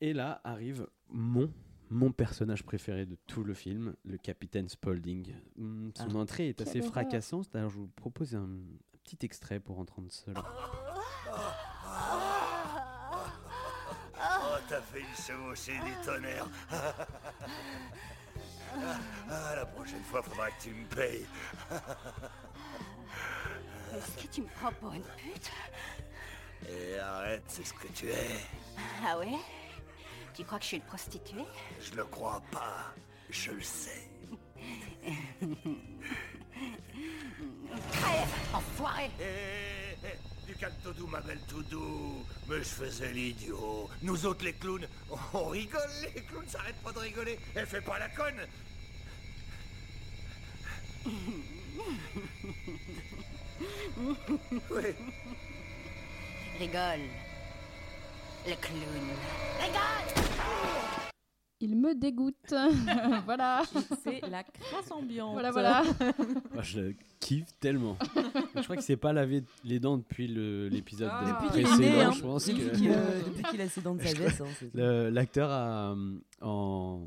et 0.03 0.12
là 0.12 0.40
arrive 0.44 0.87
mon, 1.09 1.51
mon 1.90 2.11
personnage 2.12 2.62
préféré 2.64 3.07
de 3.07 3.16
tout 3.27 3.44
le 3.44 3.55
film, 3.55 3.94
le 4.05 4.18
capitaine 4.18 4.68
Spaulding. 4.68 5.35
Hum, 5.59 5.90
Son 5.94 6.14
Ah. 6.14 6.18
entrée 6.18 6.49
est 6.49 6.61
assez 6.61 6.83
fracassante. 6.83 7.55
Alors 7.55 7.70
je 7.70 7.77
vous 7.77 7.88
propose 7.88 8.35
un, 8.35 8.42
un 8.44 8.99
petit 9.05 9.18
extrait 9.25 9.61
pour 9.61 9.79
entendre 9.79 10.11
cela. 10.11 10.42
Oh, 14.18 14.59
t'as 14.68 14.81
failli 14.81 15.05
se 15.14 15.33
hausser 15.33 15.72
des 15.79 16.05
tonnerres. 16.05 16.49
Ah, 19.31 19.55
la 19.57 19.64
prochaine 19.66 20.03
fois, 20.03 20.22
faudra 20.22 20.51
que 20.51 20.62
tu 20.62 20.70
me 20.70 20.85
payes. 20.87 21.27
Est-ce 23.94 24.22
que 24.22 24.29
tu 24.33 24.42
me 24.42 24.49
prends 24.49 24.72
pour 24.72 24.92
une 24.92 25.03
pute? 25.03 25.51
Et 26.68 26.99
arrête, 26.99 27.44
c'est 27.49 27.64
ce 27.64 27.72
que 27.72 27.87
tu 27.88 28.09
es. 28.09 28.37
Ah 29.07 29.18
ouais? 29.18 29.37
Tu 30.37 30.44
crois 30.44 30.59
que 30.59 30.64
je 30.64 30.68
suis 30.68 30.77
une 30.77 30.83
prostituée? 30.83 31.44
Je 31.81 31.94
le 31.94 32.05
crois 32.05 32.42
pas. 32.51 32.92
Je 33.31 33.53
le 33.53 33.62
sais. 33.62 34.07
Crève, 37.90 38.29
enfoiré 38.53 39.05
Hé, 39.18 39.22
hé, 39.22 40.07
hé, 40.07 40.18
Du 40.46 40.55
calme 40.57 40.75
tout 40.85 40.92
doux, 40.92 41.07
ma 41.07 41.22
belle 41.22 41.40
tout 41.49 41.62
doux. 41.62 42.22
Mais 42.49 42.59
je 42.59 42.64
faisais 42.64 43.12
l'idiot. 43.12 43.88
Nous 44.03 44.27
autres, 44.27 44.44
les 44.44 44.53
clowns, 44.53 44.87
on 45.33 45.46
rigole, 45.46 45.81
les 46.14 46.22
clowns, 46.25 46.49
s'arrêtent 46.49 46.83
pas 46.83 46.92
de 46.92 46.99
rigoler. 46.99 47.38
Et 47.57 47.64
fais 47.64 47.81
pas 47.81 47.99
la 47.99 48.11
conne. 48.11 48.46
Oui. 54.70 54.94
Rigole. 56.59 57.26
Le 58.46 58.54
clown. 58.61 58.82
Rigole 59.61 61.12
Il 61.61 61.76
me 61.76 61.94
dégoûte. 61.94 62.35
voilà. 63.24 63.62
C'est 64.04 64.20
la 64.28 64.44
crasse 64.44 64.90
ambiante. 64.90 65.32
Voilà, 65.32 65.50
voilà. 65.50 65.82
Moi, 66.54 66.62
je 66.62 66.80
le 66.80 66.94
kiffe 67.20 67.46
tellement. 67.61 67.96
je 68.54 68.62
crois 68.62 68.76
qu'il 68.76 68.85
s'est 68.85 68.96
pas 68.96 69.12
lavé 69.12 69.42
les 69.64 69.80
dents 69.80 69.96
depuis 69.98 70.28
le- 70.28 70.68
l'épisode 70.68 71.11
Ah. 71.11 71.44
précédent. 71.48 72.00
hein. 72.00 72.12
je 72.12 72.22
pense 72.22 72.46
Depuis 72.46 72.62
que- 72.70 72.76
qu'il 72.76 72.90
euh, 72.90 73.22
depuis 73.26 73.42
qu'il 73.44 73.61
a 73.61 73.68
ses 73.68 73.80
dents 73.80 73.94
de 73.94 74.02
Je 74.02 74.09
sagesse. 74.09 74.40
hein, 74.40 74.44
c'est 74.59 74.74
L'acteur 75.11 75.50
a, 75.50 75.92
euh, 75.92 76.18
en, 76.42 77.04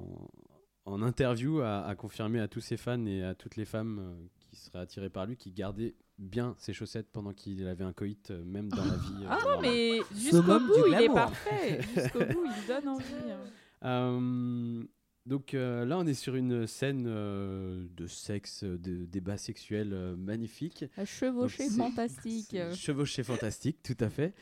en 0.85 1.01
interview 1.01 1.59
a, 1.61 1.85
a 1.85 1.95
confirmé 1.95 2.39
à 2.41 2.47
tous 2.47 2.61
ses 2.61 2.75
fans 2.77 3.05
et 3.05 3.23
à 3.23 3.35
toutes 3.35 3.55
les 3.55 3.65
femmes 3.65 3.99
euh, 4.01 4.27
qui 4.39 4.55
seraient 4.57 4.79
attirées 4.79 5.09
par 5.09 5.25
lui 5.25 5.37
qu'il 5.37 5.53
gardait 5.53 5.95
bien 6.19 6.53
ses 6.59 6.73
chaussettes 6.73 7.09
pendant 7.11 7.33
qu'il 7.33 7.65
avait 7.67 7.83
un 7.85 7.93
coït, 7.93 8.29
euh, 8.29 8.43
même 8.43 8.69
dans 8.69 8.83
la 8.85 8.95
vie. 8.97 9.23
euh, 9.23 9.27
Ah 9.29 9.39
non, 9.45 9.61
mais 9.61 9.99
jusqu'au 10.15 10.41
bout, 10.59 10.87
il 10.87 11.01
est 11.01 11.07
parfait. 11.09 11.81
Jusqu'au 11.95 12.19
bout, 12.19 12.45
il 12.45 12.67
donne 12.67 12.87
envie. 12.89 13.31
hein. 13.31 13.39
Euh, 13.85 14.83
donc 15.25 15.53
euh, 15.53 15.85
là, 15.85 15.97
on 15.97 16.05
est 16.07 16.13
sur 16.13 16.35
une 16.35 16.67
scène 16.67 17.05
euh, 17.07 17.85
de 17.95 18.07
sexe, 18.07 18.63
de 18.63 19.05
débat 19.05 19.37
sexuel 19.37 19.91
euh, 19.93 20.15
magnifique. 20.15 20.85
Chevauchée 21.05 21.69
fantastique. 21.69 22.47
C'est 22.51 22.75
Chevauché 22.75 23.23
fantastique, 23.23 23.81
tout 23.83 23.97
à 23.99 24.09
fait. 24.09 24.33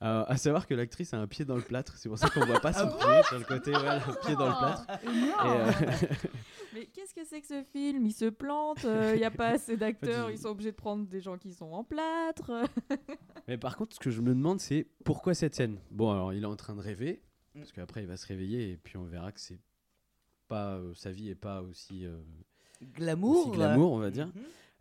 Euh, 0.00 0.24
à 0.28 0.36
savoir 0.36 0.66
que 0.68 0.74
l'actrice 0.74 1.12
a 1.12 1.18
un 1.18 1.26
pied 1.26 1.44
dans 1.44 1.56
le 1.56 1.62
plâtre, 1.62 1.96
c'est 1.96 2.08
pour 2.08 2.18
ça 2.18 2.28
qu'on 2.30 2.46
voit 2.46 2.60
pas 2.60 2.72
son 2.72 2.86
pied 2.86 3.22
sur 3.26 3.36
le 3.38 3.44
côté, 3.44 3.72
ouais, 3.72 3.88
un 3.88 3.98
pied 4.24 4.36
dans 4.36 4.48
le 4.48 4.56
plâtre. 4.56 4.86
Et, 5.02 5.08
euh, 5.44 5.72
Mais 6.74 6.86
qu'est-ce 6.86 7.12
que 7.14 7.24
c'est 7.24 7.40
que 7.40 7.46
ce 7.48 7.64
film? 7.72 8.06
Il 8.06 8.12
se 8.12 8.26
plante, 8.26 8.84
il 8.84 9.16
n'y 9.16 9.24
a 9.24 9.30
pas 9.32 9.48
assez 9.48 9.76
d'acteurs, 9.76 10.26
En 10.26 10.28
fait, 10.28 10.34
il- 10.34 10.36
ils 10.36 10.42
sont 10.42 10.48
obligés 10.50 10.70
de 10.70 10.76
prendre 10.76 11.04
des 11.06 11.20
gens 11.20 11.36
qui 11.36 11.52
sont 11.52 11.72
en 11.72 11.82
plâtre. 11.82 12.52
Mais 13.48 13.58
par 13.58 13.76
contre, 13.76 13.96
ce 13.96 14.00
que 14.00 14.10
je 14.10 14.20
me 14.20 14.28
demande, 14.34 14.60
c'est 14.60 14.86
pourquoi 15.04 15.34
cette 15.34 15.56
scène? 15.56 15.80
Bon, 15.90 16.12
alors 16.12 16.32
il 16.32 16.44
est 16.44 16.46
en 16.46 16.54
train 16.56 16.76
de 16.76 16.80
rêver, 16.80 17.22
parce 17.54 17.72
qu'après 17.72 18.02
il 18.02 18.06
va 18.06 18.16
se 18.16 18.26
réveiller 18.28 18.70
et 18.70 18.76
puis 18.76 18.96
on 18.98 19.04
verra 19.04 19.32
que 19.32 19.40
c'est 19.40 19.58
pas 20.46 20.74
euh, 20.76 20.94
sa 20.94 21.10
vie 21.10 21.28
est 21.30 21.34
pas 21.34 21.62
aussi, 21.62 22.06
euh, 22.06 22.16
Glamour. 22.94 23.48
aussi 23.48 23.50
glamour, 23.56 23.92
on 23.92 23.98
va 23.98 24.10
dire. 24.12 24.30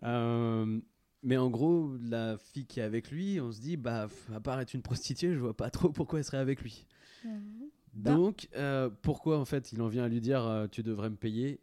Euh, 0.04 0.80
mais 1.28 1.36
en 1.36 1.50
gros, 1.50 1.94
la 2.02 2.38
fille 2.38 2.66
qui 2.66 2.80
est 2.80 2.84
avec 2.84 3.12
lui, 3.12 3.42
on 3.42 3.52
se 3.52 3.60
dit, 3.60 3.76
bah, 3.76 4.08
à 4.34 4.40
part 4.40 4.62
être 4.62 4.74
une 4.74 4.82
prostituée, 4.82 5.34
je 5.34 5.40
vois 5.40 5.58
pas 5.58 5.70
trop 5.70 5.90
pourquoi 5.90 6.20
elle 6.20 6.26
serait 6.26 6.38
avec 6.38 6.62
lui. 6.62 6.86
Bah. 7.94 8.16
Donc, 8.16 8.48
euh, 8.56 8.90
pourquoi 9.02 9.38
en 9.38 9.44
fait 9.44 9.74
il 9.74 9.82
en 9.82 9.90
vient 9.90 10.06
à 10.06 10.08
lui 10.08 10.22
dire, 10.22 10.46
euh, 10.48 10.68
tu 10.68 10.84
devrais 10.84 11.10
me 11.10 11.18
payer? 11.18 11.60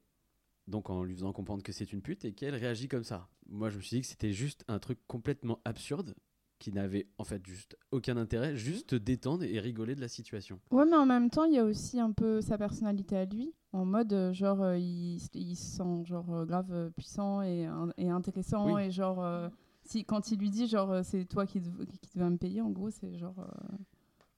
Donc 0.68 0.90
en 0.90 1.02
lui 1.02 1.14
faisant 1.14 1.32
comprendre 1.32 1.62
que 1.62 1.72
c'est 1.72 1.94
une 1.94 2.02
pute 2.02 2.26
et 2.26 2.34
qu'elle 2.34 2.54
réagit 2.54 2.88
comme 2.88 3.04
ça. 3.04 3.30
Moi, 3.48 3.70
je 3.70 3.78
me 3.78 3.80
suis 3.80 3.96
dit 3.96 4.00
que 4.02 4.06
c'était 4.06 4.32
juste 4.32 4.66
un 4.68 4.78
truc 4.78 4.98
complètement 5.06 5.58
absurde 5.64 6.14
qui 6.58 6.72
n'avait 6.72 7.06
en 7.18 7.24
fait 7.24 7.44
juste 7.46 7.76
aucun 7.90 8.16
intérêt, 8.16 8.56
juste 8.56 8.88
te 8.90 8.96
détendre 8.96 9.44
et 9.44 9.58
rigoler 9.60 9.94
de 9.94 10.00
la 10.00 10.08
situation. 10.08 10.58
Ouais, 10.70 10.84
mais 10.86 10.96
en 10.96 11.06
même 11.06 11.28
temps, 11.30 11.44
il 11.44 11.54
y 11.54 11.58
a 11.58 11.64
aussi 11.64 12.00
un 12.00 12.12
peu 12.12 12.40
sa 12.40 12.56
personnalité 12.56 13.16
à 13.16 13.24
lui, 13.24 13.52
en 13.72 13.84
mode 13.84 14.12
euh, 14.12 14.32
genre 14.32 14.62
euh, 14.62 14.78
il, 14.78 15.18
se 15.20 15.76
sent 15.76 16.04
genre 16.04 16.32
euh, 16.32 16.44
grave 16.46 16.72
euh, 16.72 16.90
puissant 16.90 17.42
et, 17.42 17.66
in- 17.66 17.90
et 17.96 18.08
intéressant 18.08 18.74
Oui. 18.74 18.84
et 18.84 18.90
genre 18.90 19.22
euh, 19.22 19.48
si 19.84 20.04
quand 20.04 20.30
il 20.30 20.38
lui 20.38 20.50
dit 20.50 20.66
genre 20.66 20.90
euh, 20.92 21.02
c'est 21.02 21.24
toi 21.26 21.44
qui, 21.46 21.60
dev- 21.60 21.84
qui, 21.86 21.98
qui 21.98 22.18
vas 22.18 22.30
me 22.30 22.38
payer, 22.38 22.60
en 22.62 22.70
gros 22.70 22.90
c'est 22.90 23.16
genre 23.18 23.38
euh, 23.40 23.76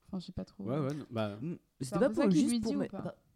enfin 0.07 0.19
je 0.19 0.25
sais 0.25 0.31
pas 0.31 0.43
trop. 0.45 0.63
Ouais, 0.63 0.79
ouais, 0.79 0.93
non, 0.93 1.05
bah, 1.11 1.37
Mm. 1.41 1.55
C'est 1.79 1.85
C'était 1.85 1.99
pas 1.99 2.09
pour 2.09 2.31
juste 2.31 2.49
lui 2.49 2.59
pour 2.59 2.71
dit 2.71 2.77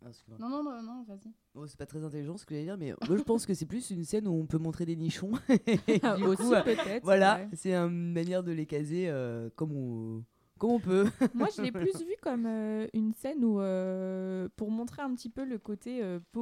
Ah. 0.04 0.10
Non 0.40 0.50
non 0.50 0.64
non, 0.64 0.82
non 0.82 1.04
vas-y. 1.08 1.32
Bon, 1.54 1.68
c'est 1.68 1.78
pas 1.78 1.86
très 1.86 2.04
intelligent 2.04 2.36
ce 2.38 2.46
que 2.46 2.56
je 2.56 2.60
voulais 2.62 2.66
dire, 2.66 2.78
mais 2.78 2.94
moi 3.08 3.18
je 3.18 3.24
pense 3.24 3.46
que 3.46 3.54
c'est 3.54 3.66
plus 3.68 3.92
une 3.92 4.04
scène 4.04 4.28
où 4.28 4.32
on 4.34 4.46
peut 4.48 4.58
montrer 4.58 4.86
des 4.86 4.96
nichons. 4.96 5.32
Ah, 6.04 6.16
du 6.16 6.24
aussi 6.24 6.54
euh, 6.54 6.62
peut-être. 6.64 7.04
voilà, 7.04 7.36
ouais. 7.38 7.50
c'est 7.54 7.74
une 7.76 8.12
manière 8.14 8.44
de 8.44 8.52
les 8.52 8.66
caser 8.66 9.10
euh, 9.10 9.50
comme, 9.56 9.72
on, 9.74 10.24
comme 10.58 10.72
on 10.72 10.80
peut. 10.80 11.06
Moi, 11.36 11.48
je 11.56 11.62
l'ai 11.62 11.72
plus 11.72 11.92
vu 12.00 12.16
comme 12.22 12.46
euh, 12.48 12.88
une 12.94 13.14
scène 13.14 13.44
où, 13.44 13.60
euh, 13.60 14.48
pour 14.56 14.72
montrer 14.72 15.02
un 15.04 15.14
petit 15.14 15.30
peu 15.30 15.46
le 15.46 15.60
côté 15.60 16.02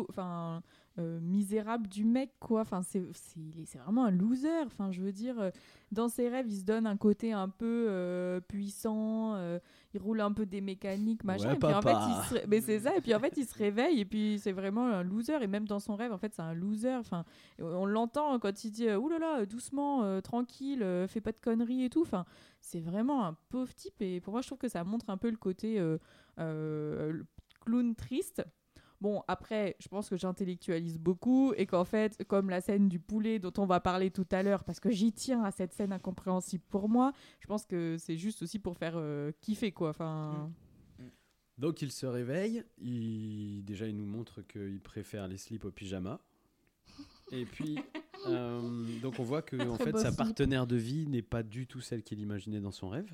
enfin, 0.10 0.62
euh, 1.00 1.20
misérable 1.22 1.88
du 1.88 2.04
mec, 2.04 2.32
quoi. 2.40 2.62
Enfin, 2.62 2.82
c'est 2.84 3.02
vraiment 3.80 4.06
un 4.06 4.12
loser. 4.12 4.64
Enfin, 4.66 4.92
je 4.92 5.02
veux 5.02 5.14
dire, 5.14 5.40
euh, 5.40 5.50
dans 5.92 6.10
ses 6.10 6.28
rêves, 6.28 6.48
il 6.50 6.58
se 6.60 6.66
donne 6.66 6.86
un 6.86 6.98
côté 6.98 7.32
un 7.32 7.48
peu 7.48 7.88
euh, 7.90 8.42
puissant. 8.42 9.36
euh, 9.36 9.60
il 9.94 10.02
roule 10.02 10.20
un 10.22 10.32
peu 10.34 10.46
des 10.46 10.62
mécaniques, 10.62 11.24
machin. 11.24 11.50
Ouais, 11.50 11.56
et 11.56 11.60
puis 11.60 11.74
en 11.74 11.82
fait, 11.82 11.94
il 11.94 12.40
se 12.40 12.48
mais 12.48 12.62
c'est 12.62 12.82
ça. 12.82 12.96
Et 12.98 13.02
puis 13.02 13.16
en 13.16 13.20
fait, 13.20 13.34
il 13.38 13.46
se 13.46 13.58
réveille 13.58 14.02
et 14.02 14.06
puis 14.06 14.40
c'est 14.40 14.52
vraiment 14.52 14.88
un 14.88 15.04
loser. 15.04 15.42
Et 15.42 15.48
même 15.48 15.66
dans 15.66 15.80
son 15.80 15.96
rêve, 15.96 16.12
en 16.12 16.18
fait, 16.18 16.34
c'est 16.36 16.42
un 16.42 16.54
loser. 16.54 16.96
Enfin, 16.96 17.24
on 17.60 17.86
l'entend 17.86 18.38
quand 18.38 18.64
il 18.64 18.72
dit 18.72 18.92
Ouh 18.92 19.10
là 19.10 19.20
là, 19.20 19.46
doucement, 19.46 20.22
tranquille, 20.22 20.86
fais 21.08 21.22
pas 21.22 21.32
de 21.32 21.40
conneries 21.42 21.86
et 21.86 21.90
tout. 21.90 22.02
Enfin, 22.02 22.26
c'est 22.60 22.82
vraiment 22.82 23.26
un 23.26 23.38
pauvre 23.50 23.74
type. 23.74 24.02
Et 24.02 24.20
pour 24.20 24.34
moi, 24.34 24.42
je 24.42 24.48
trouve 24.48 24.60
que 24.60 24.68
ça 24.70 24.84
montre 24.84 25.10
un 25.10 25.18
peu 25.18 25.30
le 25.30 25.38
côté 25.38 25.82
clown 26.36 27.96
triste. 27.96 28.44
Bon, 29.02 29.24
après, 29.28 29.78
je 29.80 29.88
pense 29.88 30.10
que 30.10 30.18
j'intellectualise 30.18 31.00
beaucoup 31.00 31.54
et 31.56 31.66
qu'en 31.66 31.86
fait, 31.86 32.22
comme 32.26 32.50
la 32.50 32.60
scène 32.60 32.90
du 32.90 33.00
poulet 33.00 33.40
dont 33.40 33.54
on 33.58 33.66
va 33.66 33.80
parler 33.80 34.12
tout 34.12 34.28
à 34.32 34.44
l'heure, 34.44 34.66
parce 34.66 34.80
que 34.80 34.92
j'y 34.92 35.14
tiens 35.14 35.44
à 35.44 35.52
cette 35.52 35.74
scène 35.74 35.94
incompréhensible 35.94 36.64
pour 36.70 36.90
moi, 36.90 37.14
je 37.40 37.48
pense 37.48 37.66
que 37.66 37.96
c'est 37.98 38.18
juste 38.18 38.42
aussi 38.42 38.60
pour 38.60 38.78
faire 38.78 38.94
euh, 38.96 39.32
kiffer, 39.40 39.72
quoi. 39.72 39.90
Enfin, 39.90 40.52
donc 41.60 41.82
il 41.82 41.92
se 41.92 42.06
réveille, 42.06 42.64
il... 42.78 43.64
déjà 43.66 43.86
il 43.86 43.96
nous 43.98 44.06
montre 44.06 44.42
qu'il 44.42 44.80
préfère 44.80 45.28
les 45.28 45.38
slips 45.38 45.66
au 45.66 45.72
pyjama. 45.72 46.22
Et 47.32 47.46
puis, 47.46 47.78
euh, 48.28 48.62
donc 49.02 49.16
on 49.20 49.24
voit 49.24 49.42
que 49.42 49.56
en 49.70 49.76
fait 49.78 49.98
sa 49.98 50.12
partenaire 50.12 50.68
de 50.68 50.76
vie 50.76 51.08
n'est 51.08 51.22
pas 51.22 51.44
du 51.44 51.68
tout 51.68 51.82
celle 51.82 52.04
qu'il 52.04 52.20
imaginait 52.20 52.60
dans 52.60 52.72
son 52.72 52.90
rêve. 52.90 53.14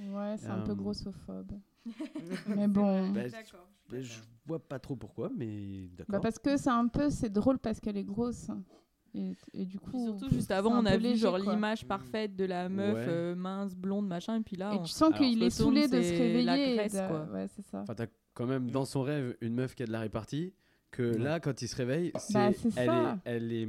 Ouais, 0.00 0.36
c'est 0.38 0.46
un 0.48 0.60
peu 0.60 0.72
Euh, 0.72 0.74
grossophobe. 0.74 1.52
mais 2.48 2.68
bon. 2.68 3.10
Bah, 3.10 3.22
je- 3.90 4.00
je 4.02 4.14
vois 4.46 4.58
pas 4.58 4.78
trop 4.78 4.96
pourquoi, 4.96 5.30
mais 5.36 5.88
d'accord. 5.96 6.12
Bah 6.14 6.20
parce 6.20 6.38
que 6.38 6.56
c'est 6.56 6.70
un 6.70 6.88
peu 6.88 7.10
c'est 7.10 7.30
drôle 7.32 7.58
parce 7.58 7.80
qu'elle 7.80 7.96
est 7.96 8.04
grosse. 8.04 8.48
Et, 9.14 9.34
et 9.54 9.64
du 9.64 9.78
coup 9.78 10.18
surtout, 10.18 10.34
juste 10.34 10.50
avant, 10.50 10.72
on 10.72 10.84
a 10.84 10.90
peu 10.90 10.96
vu 10.98 11.02
léger, 11.04 11.16
genre 11.22 11.38
l'image 11.38 11.86
parfaite 11.86 12.36
de 12.36 12.44
la 12.44 12.68
meuf 12.68 12.94
Ouais. 12.96 13.04
euh, 13.08 13.34
mince, 13.34 13.74
blonde, 13.74 14.06
machin, 14.06 14.36
et 14.36 14.42
puis 14.42 14.56
là, 14.56 14.74
Et 14.74 14.76
on- 14.78 14.82
tu 14.82 14.90
sens 14.92 15.14
qu'il 15.16 15.42
est 15.42 15.48
saoulé 15.50 15.88
de 15.88 16.02
se 16.02 16.10
réveiller. 16.10 16.74
la 16.76 16.88
de- 16.88 17.08
quoi. 17.08 17.26
Ouais, 17.32 17.46
c'est 17.48 17.62
ça. 17.64 17.80
Enfin, 17.80 17.94
t'as 17.94 18.06
quand 18.34 18.46
même 18.46 18.70
dans 18.70 18.84
son 18.84 19.00
rêve 19.02 19.34
une 19.40 19.54
meuf 19.54 19.74
qui 19.74 19.82
a 19.84 19.86
de 19.86 19.92
la 19.92 20.00
répartie. 20.00 20.52
Que 20.90 21.12
Ouais. 21.12 21.18
là, 21.18 21.40
quand 21.40 21.62
il 21.62 21.68
se 21.68 21.76
réveille, 21.76 22.12
c'est, 22.18 22.32
Bah, 22.34 22.50
c'est 22.52 22.68
elle, 22.76 22.86
ça. 22.86 23.18
est, 23.24 23.30
elle 23.30 23.52
est, 23.52 23.68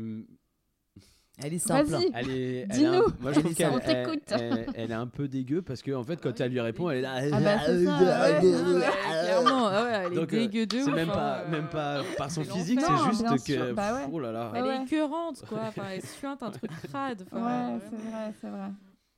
Elle 1.43 1.53
est 1.53 1.59
simple. 1.59 1.89
Vas-y. 1.91 2.09
elle 2.15 2.29
est, 2.31 2.57
elle 2.61 2.67
Dis-nous. 2.69 3.03
moi 3.19 3.31
je 3.31 3.39
trouve 3.41 3.51
On 3.51 3.53
qu'elle, 3.53 3.71
elle, 3.85 4.05
t'écoute. 4.05 4.23
elle- 4.31 4.65
elle 4.75 4.91
est 4.91 4.95
un 4.95 5.05
peu 5.07 5.27
dégueu 5.27 5.61
parce 5.61 5.81
que 5.83 5.91
en 5.91 6.03
fait, 6.03 6.19
quand 6.19 6.39
elle 6.41 6.51
lui 6.51 6.59
répond, 6.61 6.89
elle 6.89 6.97
est 6.97 7.01
là. 7.01 7.15
Ah 7.31 7.39
bah, 7.39 7.59
c'est 7.65 7.85
ça, 7.85 7.99
ouais. 7.99 8.39
Ouais, 8.41 8.81
clairement, 9.23 9.67
ah 9.67 9.83
ouais, 9.83 9.91
elle 10.07 10.13
est 10.13 10.15
Donc, 10.15 10.33
euh, 10.33 10.37
dégueu 10.47 10.65
de 10.65 10.77
c'est 10.79 10.83
ouf, 10.89 10.95
même 10.95 11.09
hein, 11.09 11.13
pas, 11.13 11.37
euh, 11.41 11.49
même 11.51 11.67
pas 11.69 12.01
par 12.17 12.31
son 12.31 12.43
physique, 12.43 12.81
l'enfer. 12.81 13.13
c'est 13.13 13.23
Non, 13.23 13.33
juste 13.33 13.47
que, 13.47 13.71
bah 13.73 13.93
ouais. 13.95 14.09
oh 14.11 14.19
là 14.19 14.31
là. 14.31 14.51
Elle 14.55 14.63
Ouais, 14.63 14.77
est 14.77 14.83
écœurante, 14.83 15.43
quoi. 15.47 15.59
Enfin, 15.67 15.83
elle 15.93 16.01
suinte 16.03 16.41
un 16.41 16.49
truc 16.49 16.71
crade. 16.89 17.23
enfin, 17.31 17.45
Ouais, 17.45 17.75
euh, 17.75 17.79
c'est 17.89 18.09
vrai, 18.09 18.33
c'est 18.41 18.49
vrai. 18.49 18.69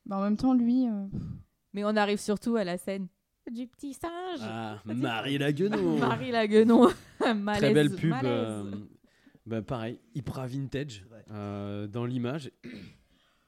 Bah, 0.06 0.18
en 0.18 0.22
même 0.24 0.38
temps, 0.38 0.54
lui. 0.54 0.88
euh, 0.88 1.06
Mais 1.74 1.84
on 1.86 1.96
arrive 1.96 2.20
surtout 2.20 2.58
à 2.58 2.64
la 2.66 2.78
scène 2.78 3.08
du 3.50 3.66
petit 3.68 3.94
singe. 3.94 4.42
Ah, 4.44 4.78
Marie 4.86 5.38
la 5.38 5.54
guenon. 5.54 5.98
Marie 6.00 6.32
la 6.32 6.48
guenon. 6.48 6.90
Très 7.20 7.74
belle 7.74 7.92
pub. 7.96 8.10
malaise. 8.10 8.24
euh, 8.26 8.64
bah, 9.46 9.62
pareil, 9.62 10.00
hyper 10.14 10.46
vintage. 10.48 11.06
Euh, 11.32 11.88
dans 11.88 12.06
l'image. 12.06 12.52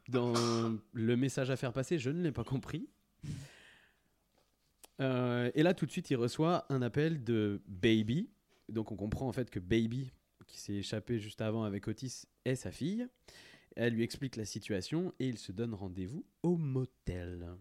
Dans 0.10 0.34
le 0.92 1.16
message 1.16 1.52
à 1.52 1.56
faire 1.56 1.72
passer, 1.72 1.98
je 1.98 2.10
ne 2.10 2.22
l'ai 2.22 2.34
pas 2.34 2.44
compris. 2.44 2.90
Euh, 5.00 5.50
et 5.56 5.64
là, 5.64 5.74
tout 5.74 5.86
de 5.86 5.92
suite, 5.92 6.10
il 6.10 6.16
reçoit 6.16 6.66
un 6.70 6.82
appel 6.82 7.24
de 7.24 7.62
Baby. 7.68 8.30
Donc, 8.68 8.92
on 8.92 8.98
comprend 8.98 9.28
en 9.28 9.32
fait 9.32 9.50
que 9.50 9.60
Baby, 9.60 10.12
qui 10.48 10.60
s'est 10.60 10.74
échappé 10.74 11.20
juste 11.20 11.40
avant 11.40 11.64
avec 11.64 11.88
Otis, 11.88 12.26
est 12.44 12.56
sa 12.56 12.72
fille. 12.72 13.08
Elle 13.76 13.94
lui 13.94 14.04
explique 14.04 14.36
la 14.36 14.46
situation 14.46 15.14
et 15.20 15.28
il 15.28 15.38
se 15.38 15.52
donne 15.52 15.74
rendez-vous 15.74 16.26
au 16.44 16.58
motel. 16.58 17.56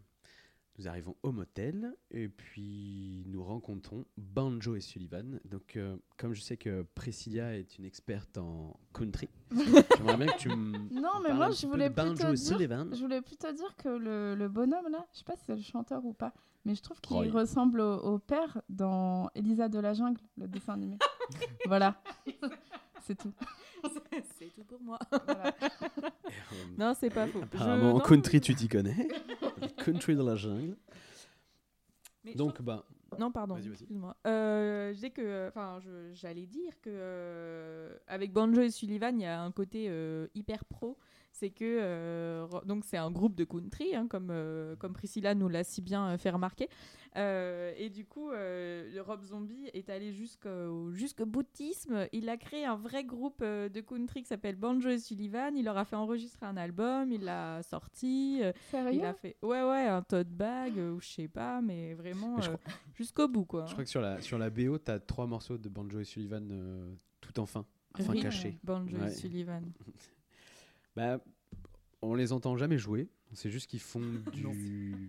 Nous 0.80 0.88
arrivons 0.88 1.14
au 1.22 1.30
motel 1.30 1.94
et 2.10 2.28
puis 2.28 3.24
nous 3.26 3.44
rencontrons 3.44 4.06
Banjo 4.16 4.76
et 4.76 4.80
Sullivan. 4.80 5.38
Donc, 5.44 5.76
euh, 5.76 5.96
comme 6.16 6.32
je 6.32 6.40
sais 6.40 6.56
que 6.56 6.86
Priscilla 6.94 7.54
est 7.54 7.76
une 7.78 7.84
experte 7.84 8.38
en 8.38 8.80
country, 8.94 9.28
j'aimerais 9.50 10.16
bien 10.16 10.26
que 10.26 10.38
tu 10.38 10.48
me. 10.48 10.78
Non, 10.98 11.20
mais 11.22 11.34
moi, 11.34 11.50
je 11.50 11.66
voulais 11.66 11.90
plutôt 11.90 12.14
dire, 12.14 12.38
Sullivan. 12.38 12.88
je 12.94 13.00
voulais 13.00 13.20
plutôt 13.20 13.52
dire 13.52 13.76
que 13.76 13.88
le, 13.90 14.34
le 14.34 14.48
bonhomme 14.48 14.90
là, 14.90 15.06
je 15.12 15.18
sais 15.18 15.24
pas 15.24 15.36
si 15.36 15.42
c'est 15.46 15.54
le 15.56 15.60
chanteur 15.62 16.02
ou 16.06 16.14
pas, 16.14 16.32
mais 16.64 16.74
je 16.74 16.80
trouve 16.82 16.98
qu'il 17.02 17.30
ressemble 17.30 17.80
au, 17.80 17.98
au 17.98 18.18
père 18.18 18.62
dans 18.70 19.28
Elisa 19.34 19.68
de 19.68 19.78
la 19.78 19.92
jungle, 19.92 20.20
le 20.38 20.48
dessin 20.48 20.72
animé. 20.72 20.96
voilà, 21.66 22.00
c'est 23.02 23.18
tout. 23.18 23.34
c'est 24.38 24.52
tout 24.54 24.64
pour 24.64 24.80
moi. 24.80 24.98
Voilà. 25.10 25.54
non, 26.78 26.94
c'est 26.98 27.10
pas 27.10 27.26
faux. 27.26 27.40
Je- 27.40 27.44
Apparemment, 27.44 27.90
en 27.92 27.98
non, 27.98 28.00
country, 28.00 28.40
tu 28.40 28.54
t'y 28.54 28.68
connais. 28.68 29.08
country 29.84 30.14
de 30.16 30.22
la 30.22 30.36
jungle. 30.36 30.76
mais 32.24 32.32
je 32.32 32.36
Donc, 32.38 32.60
bah. 32.62 32.84
Non, 33.18 33.32
pardon, 33.32 33.56
excuse-moi. 33.56 34.16
Euh, 34.26 34.90
je 34.90 34.94
disais 34.94 35.10
que, 35.10 35.48
enfin, 35.48 35.80
je- 35.80 36.12
j'allais 36.14 36.46
dire 36.46 36.72
que 36.80 36.90
euh, 36.92 37.96
avec 38.06 38.32
Banjo 38.32 38.60
et 38.60 38.70
Sullivan, 38.70 39.18
il 39.18 39.22
y 39.22 39.26
a 39.26 39.42
un 39.42 39.50
côté 39.50 39.86
euh, 39.88 40.28
hyper 40.34 40.64
pro. 40.64 40.96
C'est 41.32 41.50
que 41.50 41.64
euh, 41.64 42.46
donc 42.66 42.84
c'est 42.84 42.96
un 42.98 43.10
groupe 43.10 43.34
de 43.34 43.44
country, 43.44 43.94
hein, 43.94 44.06
comme 44.08 44.28
euh, 44.30 44.76
comme 44.76 44.92
Priscilla 44.92 45.34
nous 45.34 45.48
l'a 45.48 45.64
si 45.64 45.80
bien 45.80 46.08
euh, 46.10 46.18
fait 46.18 46.30
remarquer. 46.30 46.68
Euh, 47.16 47.72
et 47.76 47.88
du 47.88 48.04
coup, 48.04 48.30
euh, 48.30 48.92
le 48.92 49.00
Rob 49.00 49.22
Zombie 49.22 49.68
est 49.72 49.88
allé 49.88 50.12
jusqu'au 50.12 50.92
jusqu'au 50.92 51.26
boutisme. 51.26 52.06
Il 52.12 52.28
a 52.28 52.36
créé 52.36 52.64
un 52.66 52.76
vrai 52.76 53.04
groupe 53.04 53.40
euh, 53.42 53.68
de 53.68 53.80
country 53.80 54.22
qui 54.22 54.28
s'appelle 54.28 54.56
Banjo 54.56 54.88
et 54.90 54.98
Sullivan. 54.98 55.56
Il 55.56 55.64
leur 55.64 55.78
a 55.78 55.84
fait 55.84 55.96
enregistrer 55.96 56.46
un 56.46 56.56
album, 56.56 57.10
il 57.10 57.24
l'a 57.24 57.62
sorti. 57.62 58.40
euh, 58.42 58.52
Sérieux 58.70 59.00
il 59.00 59.04
a 59.04 59.14
fait 59.14 59.36
ouais 59.42 59.62
ouais 59.62 59.86
un 59.86 60.02
tote 60.02 60.28
bag 60.28 60.78
euh, 60.78 60.92
ou 60.92 61.00
je 61.00 61.08
sais 61.08 61.28
pas, 61.28 61.60
mais 61.62 61.94
vraiment 61.94 62.36
euh, 62.38 62.40
crois- 62.42 62.58
jusqu'au 62.94 63.28
bout 63.28 63.44
quoi. 63.44 63.64
Je 63.66 63.72
crois 63.72 63.84
que 63.84 63.90
sur 63.90 64.00
la, 64.02 64.20
sur 64.20 64.36
la 64.36 64.50
BO, 64.50 64.78
tu 64.78 64.90
as 64.90 64.98
trois 65.00 65.26
morceaux 65.26 65.58
de 65.58 65.68
Banjo 65.68 66.00
et 66.00 66.04
Sullivan 66.04 66.46
euh, 66.50 66.92
tout 67.20 67.38
en 67.40 67.46
fin, 67.46 67.64
enfin 67.98 68.12
Oui, 68.12 68.20
cachés. 68.20 68.58
Banjo 68.62 68.96
et. 69.06 69.10
Sullivan. 69.10 69.62
Bah, 70.96 71.18
on 72.02 72.14
les 72.14 72.32
entend 72.32 72.56
jamais 72.56 72.78
jouer. 72.78 73.08
On 73.32 73.34
sait 73.36 73.50
juste 73.50 73.68
qu'ils 73.70 73.80
font 73.80 74.00
du. 74.32 75.08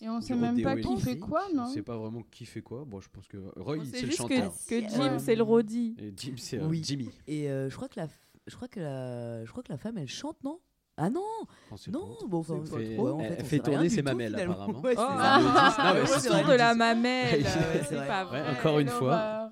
Et 0.00 0.08
on 0.08 0.20
sait 0.20 0.36
même 0.36 0.62
pas 0.62 0.76
qui 0.76 1.00
fait 1.00 1.18
quoi, 1.18 1.42
non 1.54 1.64
On 1.64 1.66
sait 1.66 1.82
pas 1.82 1.96
vraiment 1.96 2.22
qui 2.30 2.46
fait 2.46 2.62
quoi. 2.62 2.84
Bon, 2.86 3.00
je 3.00 3.08
pense 3.08 3.26
que 3.26 3.36
Roy, 3.60 3.78
c'est 3.84 3.90
sait 3.96 4.00
le 4.02 4.06
juste 4.06 4.18
chanteur. 4.18 4.54
que, 4.68 4.80
que 4.80 4.88
Jim 4.88 5.00
Ouais. 5.14 5.18
c'est 5.18 5.34
le 5.34 5.42
Roddy. 5.42 5.96
Et 5.98 6.12
Jim, 6.16 6.34
c'est 6.36 6.58
euh, 6.60 6.66
Oui. 6.68 6.82
Jimmy. 6.84 7.10
Et 7.26 7.50
euh, 7.50 7.68
je 7.68 7.74
crois 7.76 7.88
que 7.88 7.98
la, 7.98 8.06
je 8.46 8.54
crois 8.54 8.68
que 8.68 8.78
la, 8.78 9.44
je 9.44 9.50
crois 9.50 9.62
que 9.64 9.72
la 9.72 9.78
femme, 9.78 9.98
elle 9.98 10.08
chante, 10.08 10.36
non? 10.44 10.60
Ah 11.00 11.10
non, 11.10 11.22
On 11.70 11.76
sait 11.76 11.90
non, 11.92 12.16
pas. 12.20 12.26
bon, 12.26 12.38
enfin, 12.38 12.58
pas 12.58 12.76
fait- 12.78 12.94
trop, 12.96 13.08
en 13.10 13.20
elle- 13.20 13.44
fait, 13.44 13.56
elle 13.56 13.62
tourner 13.62 13.88
ses 13.88 14.02
mamelles, 14.02 14.34
apparemment. 14.34 14.80
Ouais, 14.80 14.94
c'est 14.96 15.00
Oh. 15.02 15.84
Non, 15.84 15.94
le 16.00 16.06
c'est 16.06 16.20
ce 16.20 16.26
tour 16.28 16.36
qu'ils 16.38 16.46
de 16.48 16.52
la 16.54 16.74
mamelle, 16.74 17.44
euh, 17.46 17.48
c'est 17.74 17.84
c'est 17.84 17.94
vrai. 17.96 18.06
pas 18.08 18.24
Ouais, 18.30 18.40
vrai. 18.42 18.58
encore 18.58 18.78
une 18.80 18.88
fois. 18.88 19.50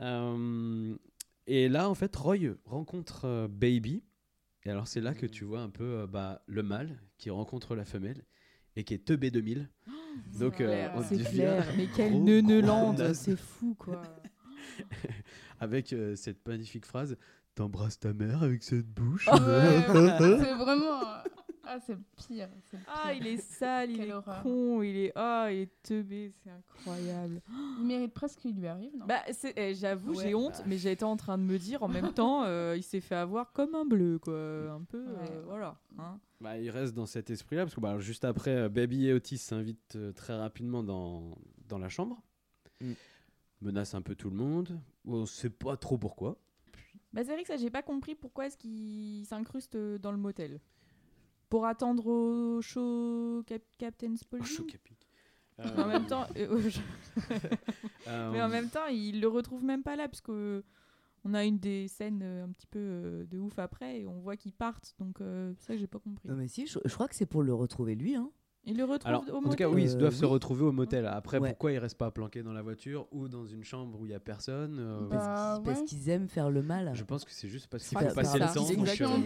Euh, 0.00 0.94
et 1.46 1.68
là, 1.68 1.88
en 1.88 1.94
fait, 1.94 2.14
Roy 2.16 2.36
rencontre 2.64 3.22
euh, 3.24 3.48
Baby. 3.48 4.02
Et 4.68 4.70
alors, 4.70 4.86
c'est 4.86 5.00
là 5.00 5.14
que 5.14 5.24
tu 5.24 5.44
vois 5.44 5.60
un 5.60 5.70
peu 5.70 6.00
euh, 6.00 6.06
bah, 6.06 6.42
le 6.46 6.62
mâle 6.62 6.98
qui 7.16 7.30
rencontre 7.30 7.74
la 7.74 7.86
femelle 7.86 8.22
et 8.76 8.84
qui 8.84 8.92
est 8.92 9.02
teubé 9.02 9.30
2000. 9.30 9.66
Donc, 10.38 10.60
euh, 10.60 10.88
on 10.94 11.02
C'est 11.02 11.24
clair, 11.24 11.66
mais 11.78 11.88
quel 11.96 12.12
gros, 12.12 12.22
neunelande, 12.22 13.14
c'est 13.14 13.38
fou 13.38 13.74
quoi. 13.78 14.02
avec 15.60 15.94
euh, 15.94 16.14
cette 16.16 16.46
magnifique 16.46 16.84
phrase 16.84 17.16
T'embrasses 17.54 17.98
ta 17.98 18.12
mère 18.12 18.42
avec 18.42 18.62
cette 18.62 18.86
bouche. 18.86 19.26
Ouais, 19.28 19.84
c'est 19.86 20.54
vraiment. 20.54 21.00
Ah, 21.70 21.78
c'est 21.80 21.92
le 21.94 22.00
pire. 22.16 22.48
le 22.72 22.78
Ah, 22.86 23.08
pire. 23.12 23.16
il 23.20 23.26
est 23.26 23.36
sale, 23.42 23.90
il 23.90 24.00
est 24.00 24.12
horreur. 24.12 24.42
con, 24.42 24.82
il 24.82 24.96
est 24.96 25.12
ah, 25.14 25.48
il 25.52 25.58
est 25.60 25.82
teubé, 25.82 26.32
c'est 26.42 26.50
incroyable. 26.50 27.42
Il 27.80 27.86
mérite 27.86 28.12
presque 28.14 28.38
qu'il 28.40 28.56
lui 28.56 28.66
arrive, 28.66 28.96
non? 28.96 29.04
Bah, 29.06 29.22
eh, 29.56 29.74
j'avoue, 29.74 30.14
Ouais. 30.14 30.24
j'ai 30.24 30.34
honte, 30.34 30.58
Bah. 30.58 30.64
mais 30.66 30.78
j'étais 30.78 31.04
en 31.04 31.16
train 31.16 31.36
de 31.38 31.42
me 31.42 31.58
dire 31.58 31.82
en 31.82 31.88
même 31.88 32.12
temps, 32.14 32.44
euh, 32.44 32.74
il 32.76 32.82
s'est 32.82 33.00
fait 33.00 33.14
avoir 33.14 33.52
comme 33.52 33.74
un 33.74 33.84
bleu, 33.84 34.18
quoi. 34.18 34.34
Un 34.72 34.82
peu, 34.84 35.04
euh, 35.06 35.42
voilà. 35.44 35.78
hein. 35.98 36.18
Bah, 36.40 36.56
il 36.58 36.70
reste 36.70 36.94
dans 36.94 37.06
cet 37.06 37.30
esprit-là, 37.30 37.64
parce 37.64 37.74
que 37.74 37.80
bah, 37.80 37.98
juste 37.98 38.24
après, 38.24 38.54
euh, 38.54 38.68
Baby 38.68 39.06
et 39.08 39.12
Otis 39.12 39.38
s'invitent 39.38 39.98
très 40.14 40.36
rapidement 40.36 40.82
dans, 40.82 41.36
dans 41.68 41.78
la 41.78 41.88
chambre, 41.88 42.22
Mm. 42.80 42.92
menacent 43.60 43.94
un 43.96 44.02
peu 44.02 44.14
tout 44.14 44.30
le 44.30 44.36
monde, 44.36 44.80
on 45.04 45.26
sait 45.26 45.50
pas 45.50 45.76
trop 45.76 45.98
pourquoi. 45.98 46.38
Bah, 47.12 47.22
c'est 47.24 47.32
vrai 47.32 47.42
que 47.42 47.48
ça, 47.48 47.56
j'ai 47.56 47.70
pas 47.70 47.82
compris 47.82 48.14
pourquoi 48.14 48.46
est-ce 48.46 48.56
qu'il 48.56 49.24
s'incruste 49.26 49.76
dans 49.76 50.12
le 50.12 50.18
motel. 50.18 50.60
Pour 51.48 51.64
attendre 51.66 52.06
au 52.06 52.60
show 52.60 53.42
Cap- 53.46 53.62
Captain 53.78 54.16
Spaulding 54.16 54.46
Oh, 54.50 54.56
choc 54.56 54.74
épique. 54.74 55.08
Mais 55.58 55.82
en 55.82 55.86
même 55.88 56.06
temps, 56.06 56.26
euh, 56.36 56.60
je- 56.68 56.80
Euh, 58.06 58.30
mais 58.32 58.40
en 58.40 58.48
même 58.48 58.70
temps, 58.70 58.86
il 58.86 59.20
le 59.20 59.28
retrouve 59.28 59.64
même 59.64 59.82
pas 59.82 59.96
là, 59.96 60.08
parce 60.08 60.20
que 60.20 60.62
on 61.24 61.34
a 61.34 61.44
une 61.44 61.58
des 61.58 61.88
scènes 61.88 62.20
euh, 62.22 62.44
un 62.44 62.48
petit 62.50 62.66
peu 62.66 62.78
euh, 62.78 63.24
de 63.26 63.38
ouf 63.38 63.58
après, 63.58 64.00
et 64.00 64.06
on 64.06 64.18
voit 64.20 64.36
qu'ils 64.36 64.52
partent, 64.52 64.94
donc 64.98 65.20
euh, 65.20 65.52
c'est 65.58 65.66
ça 65.66 65.72
que 65.74 65.80
j'ai 65.80 65.86
pas 65.88 65.98
compris. 65.98 66.28
Non 66.28 66.36
mais 66.36 66.48
si, 66.48 66.66
je, 66.66 66.78
je 66.84 66.94
crois 66.94 67.08
que 67.08 67.14
c'est 67.16 67.26
pour 67.26 67.42
le 67.42 67.52
retrouver 67.52 67.96
lui, 67.96 68.14
hein. 68.14 68.30
Il 68.68 68.76
le 68.76 68.84
retrouve 68.84 69.08
Alors, 69.08 69.24
au 69.32 69.36
en 69.36 69.40
motel 69.40 69.50
tout 69.50 69.56
cas, 69.56 69.68
oui, 69.68 69.84
ils 69.84 69.94
Euh, 69.96 69.98
doivent 69.98 70.14
se 70.14 70.24
oui. 70.26 70.30
retrouver 70.30 70.64
au 70.64 70.72
motel. 70.72 71.06
Après, 71.06 71.38
Ouais. 71.38 71.48
pourquoi 71.48 71.72
ils 71.72 71.78
restent 71.78 71.96
pas 71.98 72.10
planqués 72.10 72.42
dans 72.42 72.52
la 72.52 72.60
voiture 72.62 73.06
ou 73.12 73.26
dans 73.26 73.46
une 73.46 73.64
chambre 73.64 73.98
où 74.00 74.04
il 74.04 74.12
y 74.12 74.14
a 74.14 74.20
personne 74.20 74.76
euh, 74.78 75.00
Bah, 75.08 75.16
Parce 75.16 75.24
qu'ils- 75.58 75.64
parce 75.64 75.78
ouais. 75.80 75.84
qu'ils 75.86 76.08
aiment 76.10 76.28
faire 76.28 76.50
le 76.50 76.62
mal. 76.62 76.90
Je 76.94 77.02
pense 77.02 77.24
que 77.24 77.30
c'est 77.32 77.48
juste 77.48 77.66
parce 77.68 77.82
qu'il 77.88 77.96
crois 77.96 78.10
faut 78.10 78.14
que 78.14 78.20
passer 78.20 78.38
le 78.38 78.44
temps. 78.44 78.52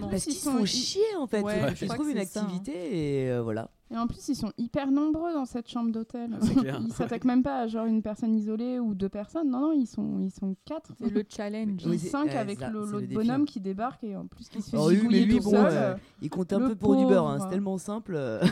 Parce 0.08 0.22
qu'ils 0.24 0.32
Ils 0.32 0.36
se 0.36 0.44
sont- 0.44 0.52
font 0.52 0.60
ils- 0.64 0.66
chier 0.68 1.02
en 1.18 1.26
fait. 1.26 1.42
Ouais, 1.42 1.72
Ils 1.82 1.88
trouvent 1.88 2.10
une 2.10 2.18
activité 2.18 3.24
et 3.24 3.30
euh, 3.30 3.42
voilà. 3.42 3.70
Et 3.92 3.96
en 3.98 4.06
plus, 4.06 4.26
ils 4.28 4.34
sont 4.34 4.50
hyper 4.56 4.90
nombreux 4.90 5.34
dans 5.34 5.44
cette 5.44 5.68
chambre 5.68 5.92
d'hôtel. 5.92 6.30
Clair. 6.56 6.80
Ils 6.84 6.92
s'attaquent 6.92 7.26
même 7.26 7.42
pas 7.42 7.58
à 7.60 7.66
genre 7.66 7.84
une 7.84 8.00
personne 8.00 8.34
isolée 8.34 8.78
ou 8.78 8.94
deux 8.94 9.10
personnes. 9.10 9.50
Non, 9.50 9.60
non, 9.60 9.72
ils 9.72 9.86
sont, 9.86 10.18
ils 10.20 10.30
sont 10.30 10.56
quatre. 10.64 10.92
C'est 10.98 11.10
le 11.10 11.22
challenge. 11.28 11.82
Oui, 11.86 11.98
cinq 11.98 12.28
ouais, 12.28 12.36
avec 12.36 12.60
l'autre 12.72 13.00
bonhomme 13.12 13.42
hein. 13.42 13.44
qui 13.44 13.60
débarque 13.60 14.02
et 14.04 14.16
en 14.16 14.26
plus 14.26 14.48
qui 14.48 14.62
se 14.62 14.70
fait 14.70 14.76
Oh 14.80 14.88
oui, 14.88 15.06
mais 15.10 15.24
lui, 15.26 15.36
tout 15.36 15.44
bon, 15.44 15.50
seul. 15.50 15.66
euh, 15.72 15.94
il 16.22 16.30
compte 16.30 16.50
un 16.54 16.58
le 16.60 16.68
peu 16.68 16.74
pour 16.74 16.96
du 16.96 17.04
beurre. 17.04 17.26
hein. 17.28 17.38
C'est 17.40 17.50
tellement 17.50 17.76
simple. 17.76 18.14
euh. 18.16 18.42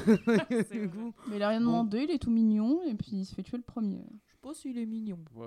Mais 1.28 1.36
il 1.36 1.42
a 1.42 1.48
rien 1.48 1.60
demandé, 1.60 2.04
il 2.06 2.10
est 2.10 2.18
tout 2.18 2.30
mignon 2.30 2.80
et 2.86 2.94
puis 2.94 3.08
il 3.12 3.24
se 3.24 3.34
fait 3.34 3.42
tuer 3.42 3.56
le 3.56 3.62
premier. 3.62 4.04
Je 4.26 4.34
pas 4.42 4.54
s'il 4.54 4.76
est 4.78 4.86
mignon. 4.86 5.18
ouais, 5.36 5.46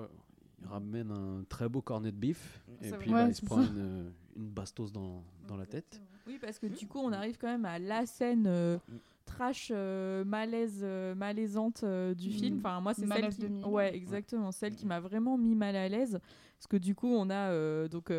il 0.60 0.66
ramène 0.66 1.10
un 1.10 1.44
très 1.48 1.68
beau 1.68 1.82
cornet 1.82 2.10
de 2.10 2.16
bif 2.16 2.64
et 2.82 2.90
puis 2.92 3.10
bah, 3.12 3.28
il 3.28 3.34
se 3.34 3.44
prend 3.44 3.62
une, 3.62 4.12
une 4.36 4.48
bastos 4.50 4.92
dans, 4.92 5.22
dans 5.46 5.56
la 5.56 5.66
tête. 5.66 6.00
Oui, 6.26 6.38
parce 6.40 6.58
que 6.58 6.66
du 6.66 6.86
coup, 6.86 6.98
on 6.98 7.12
arrive 7.12 7.36
quand 7.38 7.48
même 7.48 7.64
à 7.66 7.78
la 7.78 8.06
scène 8.06 8.46
euh, 8.46 8.78
trash, 9.24 9.68
euh, 9.74 10.24
malaise, 10.24 10.80
euh, 10.82 11.14
malaisante 11.14 11.82
euh, 11.84 12.14
du 12.14 12.28
Mm. 12.28 12.32
film. 12.32 12.56
Enfin, 12.58 12.80
moi, 12.80 12.94
c'est 12.94 13.06
celle 13.06 13.28
qui, 13.30 13.40
2000. 13.40 13.64
ouais, 13.66 13.94
exactement, 13.94 14.52
celle 14.52 14.74
qui 14.74 14.86
m'a 14.86 15.00
vraiment 15.00 15.36
mis 15.38 15.54
mal 15.54 15.76
à 15.76 15.88
l'aise, 15.88 16.18
parce 16.58 16.66
que 16.68 16.76
du 16.76 16.94
coup, 16.94 17.08
on 17.08 17.30
a 17.30 17.88
donc 17.88 18.10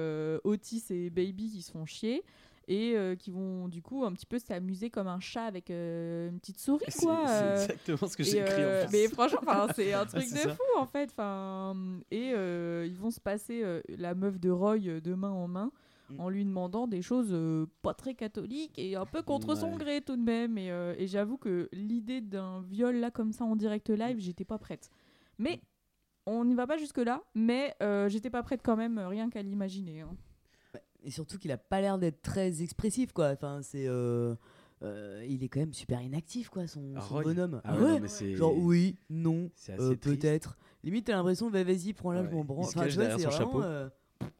Otis 0.44 0.84
et 0.90 1.10
Baby 1.10 1.50
qui 1.52 1.62
se 1.62 1.72
font 1.72 1.86
chier. 1.86 2.24
Et 2.68 2.94
euh, 2.98 3.16
qui 3.16 3.30
vont 3.30 3.68
du 3.68 3.84
coup 3.84 4.04
un 4.06 4.12
petit 4.14 4.26
peu 4.26 4.40
s'amuser 4.40 4.90
comme 4.90 5.06
un 5.06 5.20
chat 5.20 5.46
avec 5.46 5.70
euh, 5.70 6.30
une 6.32 6.40
petite 6.40 6.60
souris 6.60 6.84
quoi. 7.00 7.22
c'est 7.28 7.52
exactement 7.74 8.10
ce 8.10 8.18
que 8.18 8.24
j'ai 8.24 8.40
écrit 8.40 8.64
euh, 8.64 8.86
en. 8.88 8.90
Mais 8.92 9.08
franchement, 9.08 9.68
c'est 9.76 9.94
un 9.94 10.04
truc 10.08 10.24
de 10.24 10.36
ça. 10.36 10.50
fou 10.56 10.64
en 10.76 10.88
fait. 10.88 11.12
Enfin, 11.12 11.76
et 12.10 12.30
ils 12.32 12.98
vont 12.98 13.12
se 13.12 13.20
passer 13.20 13.64
la 13.88 14.16
meuf 14.16 14.40
de 14.40 14.50
Roy 14.50 14.80
de 14.80 15.14
main 15.14 15.30
en 15.30 15.48
main 15.48 15.72
Mm. 16.10 16.20
en 16.20 16.30
lui 16.30 16.46
demandant 16.46 16.86
des 16.88 17.02
choses 17.02 17.30
euh, 17.32 17.66
pas 17.82 17.94
très 17.94 18.14
catholiques 18.14 18.78
et 18.78 18.96
un 18.96 19.06
peu 19.06 19.24
contre 19.24 19.56
son 19.58 19.76
gré 19.78 20.02
tout 20.02 20.16
de 20.16 20.22
même. 20.22 20.58
Et, 20.58 20.70
euh, 20.72 20.94
et 20.98 21.08
j'avoue 21.08 21.38
que 21.38 21.68
l'idée 21.74 22.22
d'un 22.22 22.62
viol 22.62 22.96
là 22.98 23.10
comme 23.12 23.32
ça 23.32 23.44
en 23.44 23.56
direct 23.56 23.90
live, 23.90 24.20
j'étais 24.20 24.46
pas 24.46 24.58
prête. 24.60 24.90
Mais 25.40 25.60
on 26.28 26.46
n'y 26.46 26.56
va 26.56 26.68
pas 26.68 26.78
jusque 26.78 26.98
là. 27.00 27.24
Mais 27.34 27.74
euh, 27.82 28.08
j'étais 28.10 28.30
pas 28.30 28.44
prête 28.44 28.62
quand 28.64 28.76
même, 28.76 29.00
rien 29.00 29.30
qu'à 29.30 29.42
l'imaginer. 29.42 30.02
hein. 30.02 30.16
Et 31.04 31.12
surtout 31.12 31.38
qu'il 31.38 31.52
a 31.52 31.58
pas 31.58 31.82
l'air 31.82 31.98
d'être 32.00 32.22
très 32.22 32.62
expressif, 32.64 33.12
quoi. 33.12 33.30
Enfin, 33.30 33.62
c'est. 33.62 33.86
euh, 33.88 34.36
euh, 34.84 35.24
il 35.28 35.44
est 35.44 35.50
quand 35.50 35.60
même 35.60 35.74
super 35.74 36.02
inactif, 36.02 36.50
quoi, 36.50 36.68
son, 36.68 36.94
Ah, 36.98 37.02
son 37.02 37.22
bonhomme. 37.22 37.62
Ah 37.64 37.78
ouais, 37.78 38.00
non, 38.00 38.08
Genre, 38.36 38.58
oui, 38.58 38.96
non, 39.10 39.50
euh, 39.70 39.96
peut-être. 39.96 40.58
Limite, 40.84 41.06
t'as 41.06 41.16
l'impression, 41.16 41.50
bah, 41.50 41.64
vas-y, 41.64 41.94
prends-la, 41.94 42.22
Ouais, 42.22 42.28
je 42.30 42.36
m'en 42.36 42.44
branle. 42.44 42.66
Enfin, 42.68 42.84
c'est 42.90 42.96
vraiment, 42.96 43.30
chapeau. 43.32 43.62
euh, 43.64 43.90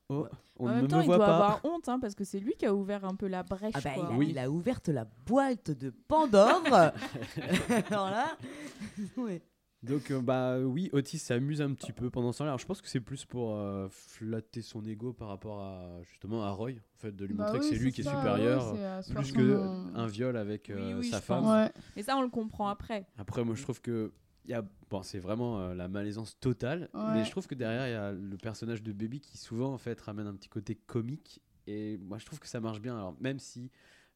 Oh, 0.10 0.28
on 0.58 0.66
en 0.68 0.70
ne 0.70 0.74
même 0.76 0.84
me 0.84 0.88
temps, 0.88 1.02
il 1.02 1.06
voit 1.08 1.18
doit 1.18 1.26
pas. 1.26 1.36
avoir 1.36 1.66
honte 1.66 1.90
hein, 1.90 2.00
parce 2.00 2.14
que 2.16 2.24
c'est 2.24 2.40
lui 2.40 2.54
qui 2.58 2.66
a 2.68 2.74
ouvert 2.76 3.06
un 3.06 3.16
peu 3.16 3.28
la 3.28 3.42
brèche. 3.44 3.74
Ah 3.76 3.82
bah, 3.84 3.92
quoi. 3.96 4.06
il, 4.10 4.14
a, 4.14 4.18
Oui. 4.18 4.28
il 4.30 4.38
a 4.40 4.50
ouvert 4.52 4.80
la 4.88 5.06
boîte 5.26 5.72
de 5.72 5.90
Pandore. 6.08 6.62
Alors 7.90 8.10
là, 8.12 8.38
ouais. 9.18 9.42
Donc 9.84 10.10
euh, 10.10 10.20
bah 10.22 10.58
oui, 10.60 10.90
Otis 10.94 11.20
s'amuse 11.20 11.62
un 11.62 11.72
petit 11.74 11.92
peu 11.92 12.10
pendant 12.10 12.32
ce 12.32 12.40
temps-là. 12.40 12.52
Alors, 12.52 12.60
je 12.60 12.66
pense 12.66 12.82
que 12.82 12.88
c'est 12.88 13.00
plus 13.00 13.24
pour 13.26 13.56
euh, 13.56 13.88
flatter 13.92 14.62
son 14.64 14.84
ego 14.86 15.14
par 15.14 15.28
rapport 15.28 15.62
à 15.62 16.02
justement 16.04 16.44
à 16.44 16.50
Roy, 16.52 16.72
en 16.72 16.98
fait, 16.98 17.16
de 17.16 17.24
lui 17.26 17.36
Bah 17.36 17.46
montrer 17.46 17.60
que 17.60 17.66
c'est 17.66 17.76
lui 17.76 17.92
qui 17.92 18.02
est 18.02 18.04
ça, 18.04 18.16
supérieur, 18.18 18.72
ouais, 18.74 18.78
c'est 18.80 18.86
à 18.86 19.02
se 19.04 19.14
plus 19.14 19.32
que 19.32 19.56
son- 19.58 19.92
un 19.96 20.08
viol 20.08 20.38
avec 20.38 20.72
euh, 20.72 20.98
oui, 21.00 21.10
sa 21.10 21.18
je 21.18 21.22
femme. 21.24 21.44
pense. 21.44 21.52
Ouais. 21.52 21.72
Mais 21.96 22.02
ça, 22.04 22.18
on 22.18 22.22
le 22.24 22.30
comprend 22.30 22.68
après. 22.68 23.06
Après, 23.18 23.44
moi, 23.44 23.54
je 23.54 23.62
trouve 23.62 23.80
que 23.80 24.12
il 24.46 24.52
y 24.52 24.54
a, 24.54 24.64
bon, 24.90 25.02
c'est 25.04 25.20
vraiment 25.20 25.60
euh, 25.60 25.74
la 25.74 25.88
malaisance 25.88 26.40
totale, 26.40 26.90
Ouais. 26.94 27.02
mais 27.14 27.24
je 27.26 27.32
trouve 27.32 27.48
que 27.48 27.56
derrière, 27.56 27.88
il 27.88 27.92
y 27.92 27.96
a 27.96 28.12
le 28.12 28.38
personnage 28.38 28.84
de 28.84 28.92
Baby 28.94 29.20
qui 29.20 29.38
souvent 29.38 29.74
en 29.74 29.78
fait 29.78 30.00
ramène 30.02 30.28
un 30.28 30.36
petit 30.36 30.50
côté 30.50 30.76
comique, 30.76 31.42
et 31.68 31.98
moi, 31.98 32.18
je 32.20 32.26
trouve 32.26 32.40
que 32.40 32.48
ça 32.48 32.60
marche 32.60 32.80
bien. 32.80 32.96
Alors 32.96 33.16
même 33.20 33.40
si 33.40 33.72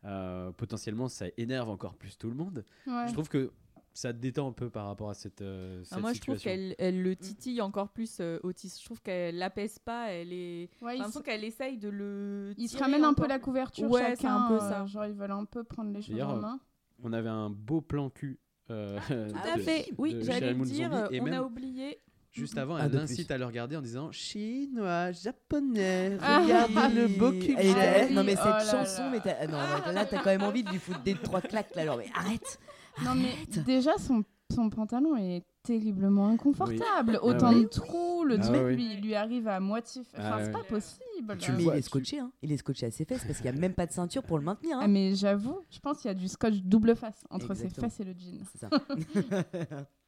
euh, 0.06 0.52
potentiellement 0.52 1.08
ça 1.10 1.26
énerve 1.38 1.70
encore 1.70 1.96
plus 1.96 2.18
tout 2.18 2.30
le 2.30 2.36
monde, 2.36 2.64
Ouais. 2.88 3.08
je 3.08 3.14
trouve 3.14 3.28
que 3.28 3.52
ça 3.92 4.14
te 4.14 4.20
détend 4.20 4.48
un 4.48 4.52
peu 4.54 4.70
par 4.70 4.86
rapport 4.86 5.10
à 5.10 5.14
cette, 5.16 5.42
euh, 5.42 5.82
Ah, 5.82 5.86
cette 5.96 6.00
moi, 6.00 6.14
je 6.14 6.22
trouve 6.22 6.36
situation. 6.38 6.74
qu'elle 6.76 6.76
elle 6.78 7.02
le 7.02 7.16
titille 7.16 7.60
encore 7.60 7.90
plus, 7.90 8.20
euh, 8.22 8.40
Otis. 8.44 8.78
Je 8.80 8.86
trouve 8.86 9.02
qu'elle 9.02 9.38
l'apaise 9.38 9.80
pas. 9.80 10.12
Elle 10.12 10.32
est. 10.32 10.70
Ouais, 10.82 10.98
se- 11.12 11.20
qu'elle 11.20 11.44
essaye 11.44 11.78
de 11.78 11.90
le. 11.90 12.54
Ils 12.58 12.70
se 12.70 12.78
ramènent 12.78 13.04
un 13.04 13.16
peu 13.16 13.28
la 13.28 13.40
couverture 13.40 13.90
Ouais, 13.90 14.00
chacun. 14.02 14.16
c'est 14.16 14.28
un 14.28 14.48
peu 14.48 14.54
euh, 14.64 14.70
ça. 14.70 14.86
genre, 14.86 15.06
ils 15.08 15.14
veulent 15.14 15.32
un 15.32 15.44
peu 15.46 15.64
prendre 15.64 15.92
les 15.92 16.02
choses 16.04 16.22
en 16.22 16.38
euh, 16.38 16.40
main. 16.42 16.60
On 17.04 17.12
avait 17.12 17.30
un 17.30 17.50
beau 17.50 17.82
plan 17.82 18.10
cul. 18.10 18.40
Euh, 18.72 19.00
Tout 19.08 19.14
à 19.54 19.58
de- 19.58 19.62
fait. 19.62 19.92
Oui, 19.98 20.18
j'allais 20.22 20.54
dire. 20.54 20.92
Zombie, 20.92 21.16
et 21.16 21.22
on 21.22 21.26
même 21.26 21.34
a 21.34 21.44
oublié. 21.44 22.00
Juste 22.32 22.58
avant, 22.60 22.76
Un 22.76 22.86
elle 22.86 22.92
de 22.92 22.98
incite 23.00 23.26
plus. 23.28 23.34
à 23.34 23.38
le 23.40 23.46
regarder 23.46 23.76
en 23.76 23.82
disant 23.82 24.12
chinois, 24.12 25.12
japonais, 25.12 26.16
Ah, 26.22 26.42
regarde 26.44 26.72
le 26.96 27.08
beau 27.08 27.32
cul. 27.32 27.56
J'ai. 27.60 28.14
non 28.14 28.24
mais 28.24 28.36
Oh 28.38 28.44
cette 28.44 28.46
là 28.46 28.60
chanson, 28.72 29.04
là. 29.04 29.10
mais 29.14 29.20
t'as- 29.20 29.48
non, 29.48 29.58
là 29.94 30.06
t'as 30.06 30.18
quand 30.20 30.30
même 30.30 30.44
envie 30.44 30.64
de 30.64 30.70
lui 30.70 30.78
foutre 30.78 31.02
des 31.02 31.16
trois 31.16 31.42
claques 31.42 31.74
là, 31.76 31.86
genre 31.86 31.98
mais 31.98 32.06
arrête. 32.16 32.60
Non, 33.04 33.16
mais 33.16 33.34
déjà, 33.64 33.98
son, 33.98 34.24
son 34.54 34.70
pantalon 34.70 35.18
est 35.18 35.44
terriblement 35.64 36.28
inconfortable. 36.30 37.20
Oui. 37.22 37.30
Autant 37.30 37.48
Ah 37.50 37.54
oui. 37.54 37.64
de 37.64 37.68
trous, 37.68 38.24
le 38.24 38.36
Ah 38.36 38.44
truc 38.44 38.62
oui. 38.66 38.76
lui, 38.76 38.96
lui 39.02 39.16
arrive 39.16 39.48
à 39.48 39.60
moitié. 39.60 40.02
Enfin, 40.14 40.24
Ah 40.34 40.38
c'est 40.42 40.48
oui. 40.48 40.54
pas 40.54 40.64
possible. 40.64 41.38
Tu 41.38 41.52
mais 41.52 41.64
vois, 41.64 41.76
il 41.76 41.80
est 41.80 41.82
tu- 41.82 41.88
scotché, 41.88 42.20
hein. 42.20 42.32
Il 42.42 42.52
est 42.52 42.58
scotché 42.58 42.86
à 42.86 42.92
ses 42.92 43.06
fesses 43.06 43.24
parce 43.26 43.38
qu'il 43.38 43.46
y 43.46 43.50
a 43.50 43.52
même 43.60 43.74
pas 43.74 43.86
de 43.86 43.92
ceinture 43.92 44.24
pour 44.24 44.38
le 44.38 44.44
maintenir. 44.46 44.78
Ah, 44.80 44.86
Hein. 44.86 44.88
mais 44.88 45.16
j'avoue, 45.16 45.60
je 45.70 45.80
pense 45.80 46.00
qu'il 46.02 46.08
y 46.08 46.12
a 46.12 46.16
du 46.16 46.28
scotch 46.28 46.56
double 46.64 46.96
face 46.96 47.24
entre 47.30 47.52
Exactement. 47.52 47.90
ses 47.90 47.96
fesses 47.98 48.00
et 48.00 48.04
le 48.04 48.14
jean. 48.18 48.44
C'est 48.52 48.60
ça. 48.60 48.70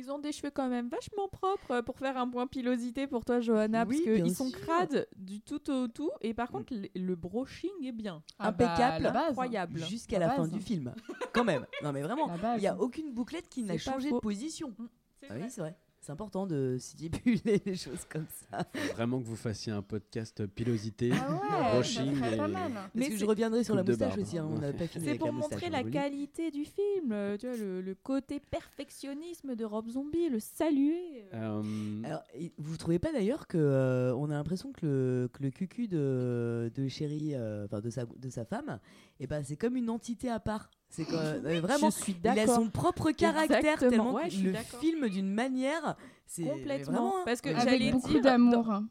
Ils 0.00 0.10
ont 0.10 0.18
des 0.18 0.32
cheveux 0.32 0.50
quand 0.50 0.68
même 0.70 0.88
vachement 0.88 1.28
propres 1.28 1.70
euh, 1.72 1.82
pour 1.82 1.98
faire 1.98 2.16
un 2.16 2.26
point 2.26 2.46
pilosité 2.46 3.06
pour 3.06 3.22
toi, 3.22 3.40
Johanna, 3.40 3.84
Oui, 3.86 4.00
parce 4.02 4.16
qu'ils 4.22 4.34
sont 4.34 4.50
crades 4.50 5.06
du 5.14 5.42
tout 5.42 5.70
au 5.70 5.88
tout. 5.88 6.10
Et 6.22 6.32
par 6.32 6.48
contre, 6.50 6.72
le, 6.74 6.88
le 6.94 7.16
brushing 7.16 7.70
est 7.84 7.92
bien. 7.92 8.22
Ah 8.38 8.50
bah, 8.50 8.72
Impeccable, 8.72 9.12
base. 9.12 9.28
Incroyable. 9.30 9.80
Jusqu'à 9.80 10.18
La 10.18 10.28
la 10.28 10.34
fin 10.36 10.48
du 10.48 10.58
film. 10.58 10.94
Quand 11.34 11.44
même. 11.44 11.66
Non 11.82 11.92
mais 11.92 12.00
vraiment, 12.00 12.34
il 12.56 12.62
y 12.62 12.66
a 12.66 12.78
aucune 12.80 13.12
bouclette 13.12 13.48
qui 13.50 13.62
n'a 13.62 13.76
changé 13.76 14.10
de 14.10 14.18
position. 14.18 14.74
C'est 15.20 15.26
Ah 15.30 15.34
oui, 15.36 15.50
c'est 15.50 15.60
vrai. 15.60 15.76
C'est 16.02 16.12
important 16.12 16.46
de 16.46 16.76
stipuler 16.78 17.60
les 17.66 17.74
choses 17.76 18.06
comme 18.10 18.24
ça. 18.50 18.66
Faut 18.74 18.94
Vraiment 18.94 19.20
que 19.20 19.26
vous 19.26 19.36
fassiez 19.36 19.70
un 19.70 19.82
podcast 19.82 20.46
pilosité. 20.46 21.10
Ah 21.12 21.76
ouais, 21.76 21.84
ça 21.84 22.02
pas 22.02 22.30
et-. 22.30 22.72
Parce 22.74 22.88
Mais 22.94 23.08
que 23.10 23.16
je 23.18 23.24
reviendrai 23.26 23.64
sur 23.64 23.74
la 23.74 23.82
moustache 23.84 24.16
aussi. 24.16 24.38
hein, 24.38 24.48
On 24.50 24.58
n'a 24.58 24.72
pas 24.72 24.86
fini 24.86 25.04
C'est 25.04 25.10
avec 25.10 25.18
pour 25.20 25.26
la 25.28 25.32
montrer 25.32 25.66
hein, 25.66 25.70
la 25.70 25.84
qualité 25.84 26.50
du 26.50 26.64
film, 26.64 27.12
euh, 27.12 27.36
tu 27.36 27.46
vois, 27.46 27.56
le, 27.58 27.82
le 27.82 27.94
côté 27.94 28.40
perfectionnisme 28.40 29.54
de 29.54 29.64
Rob 29.66 29.88
Zombie, 29.88 30.30
le 30.30 30.40
saluer. 30.40 31.26
euh. 31.34 31.62
Euh, 31.62 31.62
Alors, 32.04 32.22
vous 32.56 32.76
trouvez 32.78 32.98
pas 32.98 33.12
d'ailleurs 33.12 33.46
que 33.46 33.58
euh, 33.58 34.14
on 34.16 34.30
a 34.30 34.34
l'impression 34.34 34.72
que 34.72 34.86
le, 34.86 35.28
que 35.32 35.42
le 35.42 35.50
cucu 35.50 35.86
de, 35.86 36.72
de 36.74 36.88
Chéri, 36.88 37.34
euh, 37.34 37.66
enfin 37.66 37.80
de 37.80 37.90
sa, 37.90 38.06
de 38.06 38.30
sa 38.30 38.46
femme, 38.46 38.78
et 39.18 39.26
ben 39.26 39.42
c'est 39.44 39.56
comme 39.56 39.76
une 39.76 39.90
entité 39.90 40.30
à 40.30 40.40
part. 40.40 40.70
C'est 40.90 41.06
euh, 41.12 41.60
vraiment, 41.62 41.90
je 41.90 41.94
suis 42.02 42.16
il 42.22 42.28
a 42.28 42.46
son 42.46 42.68
propre 42.68 43.10
caractère 43.12 43.58
Exactement. 43.58 43.90
tellement 43.90 44.12
Ouais, 44.14 44.28
je 44.28 44.48
le 44.48 44.54
filme 44.80 45.08
d'une 45.08 45.32
manière. 45.32 45.96
C'est 46.26 46.44
Complètement. 46.44 46.92
vraiment. 47.10 47.24
Parce 47.24 47.40
que. 47.40 47.48
Avec 47.48 47.62
j'allais 47.62 47.92
beaucoup 47.92 48.08
dire. 48.08 48.22
d'amour. 48.22 48.68
ah, 48.70 48.82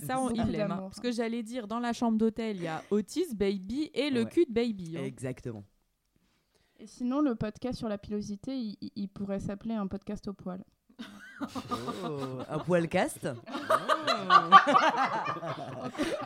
ça, 0.00 0.20
on, 0.20 0.30
il 0.30 0.42
l'aime. 0.46 0.62
hein. 0.62 0.68
d'amour. 0.68 0.88
Parce 0.90 1.00
que 1.00 1.12
j'allais 1.12 1.42
dire, 1.42 1.68
dans 1.68 1.78
la 1.78 1.92
chambre 1.92 2.18
d'hôtel, 2.18 2.56
il 2.56 2.62
y 2.62 2.68
a 2.68 2.82
Otis, 2.90 3.34
Baby 3.34 3.90
et 3.94 4.10
le 4.10 4.24
Ouais. 4.24 4.28
cul 4.30 4.46
de 4.46 4.52
Baby. 4.52 4.96
hein. 4.98 5.04
Exactement. 5.04 5.64
Et 6.80 6.86
sinon, 6.86 7.20
le 7.20 7.34
podcast 7.34 7.76
sur 7.78 7.88
la 7.88 7.98
pilosité, 7.98 8.56
il, 8.94 9.08
pourrait 9.08 9.40
s'appeler 9.40 9.74
un 9.74 9.88
podcast 9.88 10.28
au 10.28 10.32
poil. 10.32 10.62
Oh, 11.40 12.38
un 12.48 12.58
poil 12.60 12.88
cast. 12.88 13.26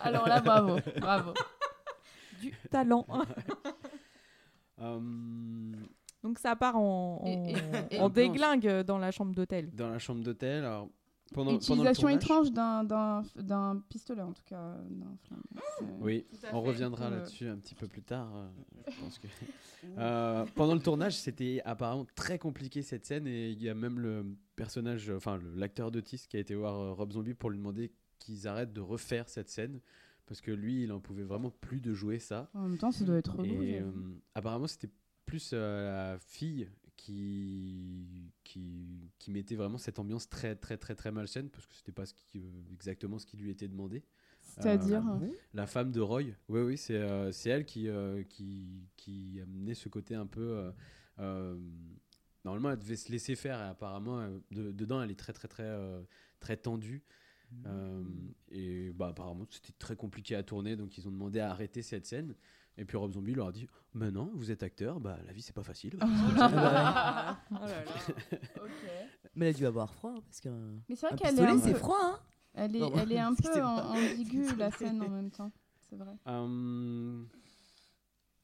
Alors 0.03 0.29
là, 0.29 0.41
bravo, 0.41 0.77
bravo. 1.01 1.33
Du 2.41 2.53
talent. 2.71 3.07
Euh, 4.83 5.01
Donc 6.23 6.39
ça 6.39 6.55
part 6.57 6.77
en, 6.77 7.21
en, 7.23 7.27
Et- 7.27 7.53
et- 7.53 7.97
et- 7.97 8.01
en 8.01 8.09
déglingue 8.09 8.83
dans 8.83 8.99
la 8.99 9.11
chambre 9.11 9.35
d'hôtel. 9.35 9.71
dans 9.75 9.89
la 9.91 9.99
chambre 9.99 10.23
d'hôtel, 10.23 10.65
alors 10.65 10.89
pendant, 11.35 11.55
Utilisation 11.55 11.75
pendant 12.09 12.15
le 12.15 12.21
tournage, 12.21 12.47
étrange 12.51 13.33
d'un- 13.47 13.83
pistolet, 13.89 14.21
en 14.21 14.33
tout 14.33 14.43
cas. 14.45 14.77
Oui, 16.01 16.27
on 16.31 16.37
fait. 16.37 16.51
reviendra 16.51 17.09
le- 17.09 17.17
là-dessus 17.17 17.49
un 17.49 17.57
petit 17.57 17.75
peu 17.75 17.87
plus 17.89 18.03
tard. 18.03 18.29
euh, 18.37 18.49
je 18.91 19.01
pense 19.01 19.19
que... 19.19 19.27
Euh, 19.99 20.45
pendant 20.55 20.75
le 20.75 20.81
tournage, 20.81 21.17
c'était 21.17 21.61
apparemment 21.65 22.07
très 22.15 22.39
compliqué 22.39 22.83
cette 22.83 23.07
scène 23.07 23.27
et 23.27 23.49
il 23.51 23.63
y 23.63 23.69
a 23.69 23.75
même 23.75 23.99
le 23.99 24.27
personnage, 24.57 25.09
euh, 25.11 25.17
enfin 25.17 25.41
l'acteur 25.57 25.91
d'Otis 25.91 26.27
qui 26.29 26.37
a 26.37 26.41
été 26.41 26.55
voir 26.55 26.79
euh, 26.79 26.93
Rob 26.93 27.13
Zombie 27.13 27.35
pour 27.35 27.51
lui 27.51 27.59
demander 27.59 27.91
qu'ils 28.19 28.47
arrêtent 28.47 28.73
de 28.75 28.81
refaire 28.81 29.29
cette 29.29 29.49
scène 29.49 29.81
parce 30.33 30.41
que 30.41 30.51
lui, 30.51 30.85
il 30.85 30.93
en 30.93 30.99
pouvait 30.99 31.25
vraiment 31.25 31.51
plus 31.51 31.83
de 31.83 31.93
jouer 31.93 32.19
ça. 32.19 32.51
En 32.55 32.67
même 32.67 32.79
temps, 32.79 32.91
ça 32.91 33.05
doit 33.05 33.17
être 33.19 33.37
relou. 33.37 33.63
Et 33.63 33.81
euh, 33.81 33.91
apparemment, 34.35 34.67
c'était 34.67 34.89
plus 35.27 35.51
euh, 35.53 36.13
la 36.15 36.19
fille 36.19 36.71
qui, 36.97 38.33
qui, 38.43 39.11
qui 39.19 39.31
mettait 39.31 39.57
vraiment 39.57 39.77
cette 39.77 39.99
ambiance 39.99 40.31
très, 40.31 40.57
très, 40.57 40.79
très, 40.79 40.95
très 40.95 41.13
malsaine 41.13 41.51
parce 41.51 41.67
que 41.67 41.75
c'était 41.75 41.93
pas 41.93 42.07
ce 42.07 42.15
qui, 42.15 42.39
euh, 42.39 42.43
exactement 42.73 43.19
ce 43.19 43.27
qui 43.27 43.37
lui 43.37 43.51
était 43.51 43.69
demandé. 43.69 44.05
C'est-à-dire. 44.43 45.03
euh, 45.17 45.19
La 45.53 45.67
femme 45.67 45.93
de 45.93 46.01
Roy, 46.01 46.23
oui, 46.49 46.61
oui, 46.63 46.79
c'est 46.79 46.97
euh, 46.97 47.31
c'est 47.31 47.51
elle 47.51 47.67
qui, 47.67 47.89
euh, 47.89 48.23
qui, 48.25 48.89
qui 48.97 49.39
amenait 49.43 49.75
ce 49.75 49.91
côté 49.91 50.15
un 50.15 50.27
peu. 50.27 50.41
euh, 50.41 50.73
euh, 51.19 51.59
normalement, 52.45 52.71
elle 52.71 52.79
devait 52.79 52.97
se 52.97 53.13
laisser 53.13 53.37
faire 53.37 53.59
et 53.61 53.69
apparemment, 53.69 54.21
euh, 54.21 54.39
de- 54.51 54.73
dedans, 54.73 55.03
elle 55.03 55.11
est 55.11 55.19
très, 55.19 55.35
très, 55.35 55.49
très, 55.49 55.65
euh, 55.65 56.03
très 56.41 56.57
tendue. 56.57 57.03
Euh, 57.67 58.03
et 58.51 58.91
bah, 58.93 59.09
apparemment, 59.09 59.47
c'était 59.51 59.73
très 59.79 59.97
compliqué 59.97 60.35
à 60.37 60.43
tourner, 60.43 60.77
donc 60.77 60.97
ils 60.99 61.07
ont 61.09 61.11
demandé 61.13 61.41
à 61.41 61.51
arrêter 61.51 61.83
cette 61.83 62.07
scène. 62.07 62.35
Et 62.79 62.85
puis 62.87 62.97
Rob 62.97 63.13
Zombie 63.13 63.35
leur 63.35 63.49
a 63.49 63.53
dit 63.53 63.67
Mais 63.95 64.11
non, 64.11 64.31
vous 64.35 64.51
êtes 64.51 64.63
acteur, 64.63 64.99
bah, 65.01 65.19
la 65.27 65.33
vie, 65.33 65.43
c'est 65.43 65.55
pas 65.55 65.63
facile. 65.63 65.99
Oh 66.01 66.07
là 66.37 66.49
là. 66.51 67.39
Mais 69.35 69.47
elle 69.49 69.55
a 69.55 69.59
dû 69.59 69.67
avoir 69.67 69.93
froid 69.95 70.15
parce 70.27 70.41
que. 70.41 70.49
Mais 70.89 70.97
c'est 70.97 71.07
vrai 71.07 71.17
qu'elle 71.17 71.39
est 71.39 71.59
c'est 71.59 71.73
peu- 71.73 71.79
froid, 71.79 71.99
hein. 72.03 72.19
Elle 72.55 72.77
est, 72.77 72.81
Non, 72.81 72.93
elle 72.97 73.13
est 73.13 73.19
un 73.19 73.35
peu 73.35 73.63
ambiguë, 73.63 74.57
la 74.59 74.71
scène, 74.71 75.01
en 75.03 75.09
même 75.09 75.31
temps. 75.31 75.51
C'est 75.89 75.97
vrai. 75.97 76.15
Euh, 76.27 77.23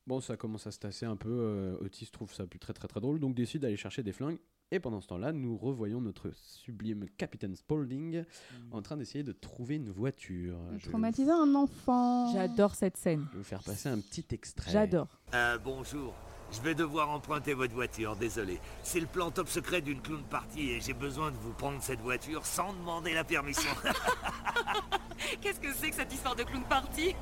Bon, 0.06 0.20
ça 0.22 0.38
commence 0.38 0.66
à 0.66 0.70
se 0.70 0.78
tasser 0.78 1.04
un 1.04 1.16
peu. 1.16 1.28
euh, 1.28 1.76
Otis 1.82 2.08
trouve 2.10 2.32
ça 2.32 2.46
plus 2.46 2.58
très 2.58 2.72
très 2.72 2.88
très 2.88 3.00
drôle, 3.00 3.20
donc 3.20 3.34
décide 3.34 3.60
d'aller 3.62 3.76
chercher 3.76 4.02
des 4.02 4.12
flingues. 4.12 4.38
Et 4.70 4.80
pendant 4.80 5.00
ce 5.00 5.06
temps-là, 5.08 5.32
nous 5.32 5.56
revoyons 5.56 6.00
notre 6.02 6.30
sublime 6.34 7.06
Capitaine 7.16 7.56
Spaulding 7.56 8.24
en 8.70 8.82
train 8.82 8.98
d'essayer 8.98 9.24
de 9.24 9.32
trouver 9.32 9.76
une 9.76 9.90
voiture. 9.90 10.58
Je 10.66 10.72
vais 10.72 10.78
vous- 10.84 10.90
Traumatiser 10.90 11.30
un 11.30 11.54
enfant. 11.54 12.30
J'adore 12.34 12.74
cette 12.74 12.98
scène. 12.98 13.24
je 13.30 13.32
vais 13.32 13.38
vous 13.38 13.44
faire 13.44 13.62
passer 13.62 13.88
un 13.88 13.98
petit 13.98 14.26
extrait. 14.30 14.70
J'adore. 14.70 15.08
Euh, 15.32 15.56
bonjour. 15.64 16.14
Je 16.52 16.60
vais 16.60 16.74
devoir 16.74 17.08
emprunter 17.10 17.54
votre 17.54 17.74
voiture, 17.74 18.14
désolé. 18.16 18.58
C'est 18.82 19.00
le 19.00 19.06
plan 19.06 19.30
top 19.30 19.48
secret 19.48 19.80
d'une 19.80 20.00
clown 20.02 20.22
party 20.28 20.70
et 20.70 20.80
j'ai 20.80 20.94
besoin 20.94 21.30
de 21.30 21.36
vous 21.36 21.52
prendre 21.52 21.82
cette 21.82 22.00
voiture 22.00 22.44
sans 22.44 22.72
demander 22.74 23.14
la 23.14 23.24
permission. 23.24 23.70
Qu'est-ce 25.40 25.60
que 25.60 25.72
c'est 25.74 25.90
que 25.90 25.96
cette 25.96 26.12
histoire 26.12 26.36
de 26.36 26.42
clown 26.42 26.62
party 26.68 27.14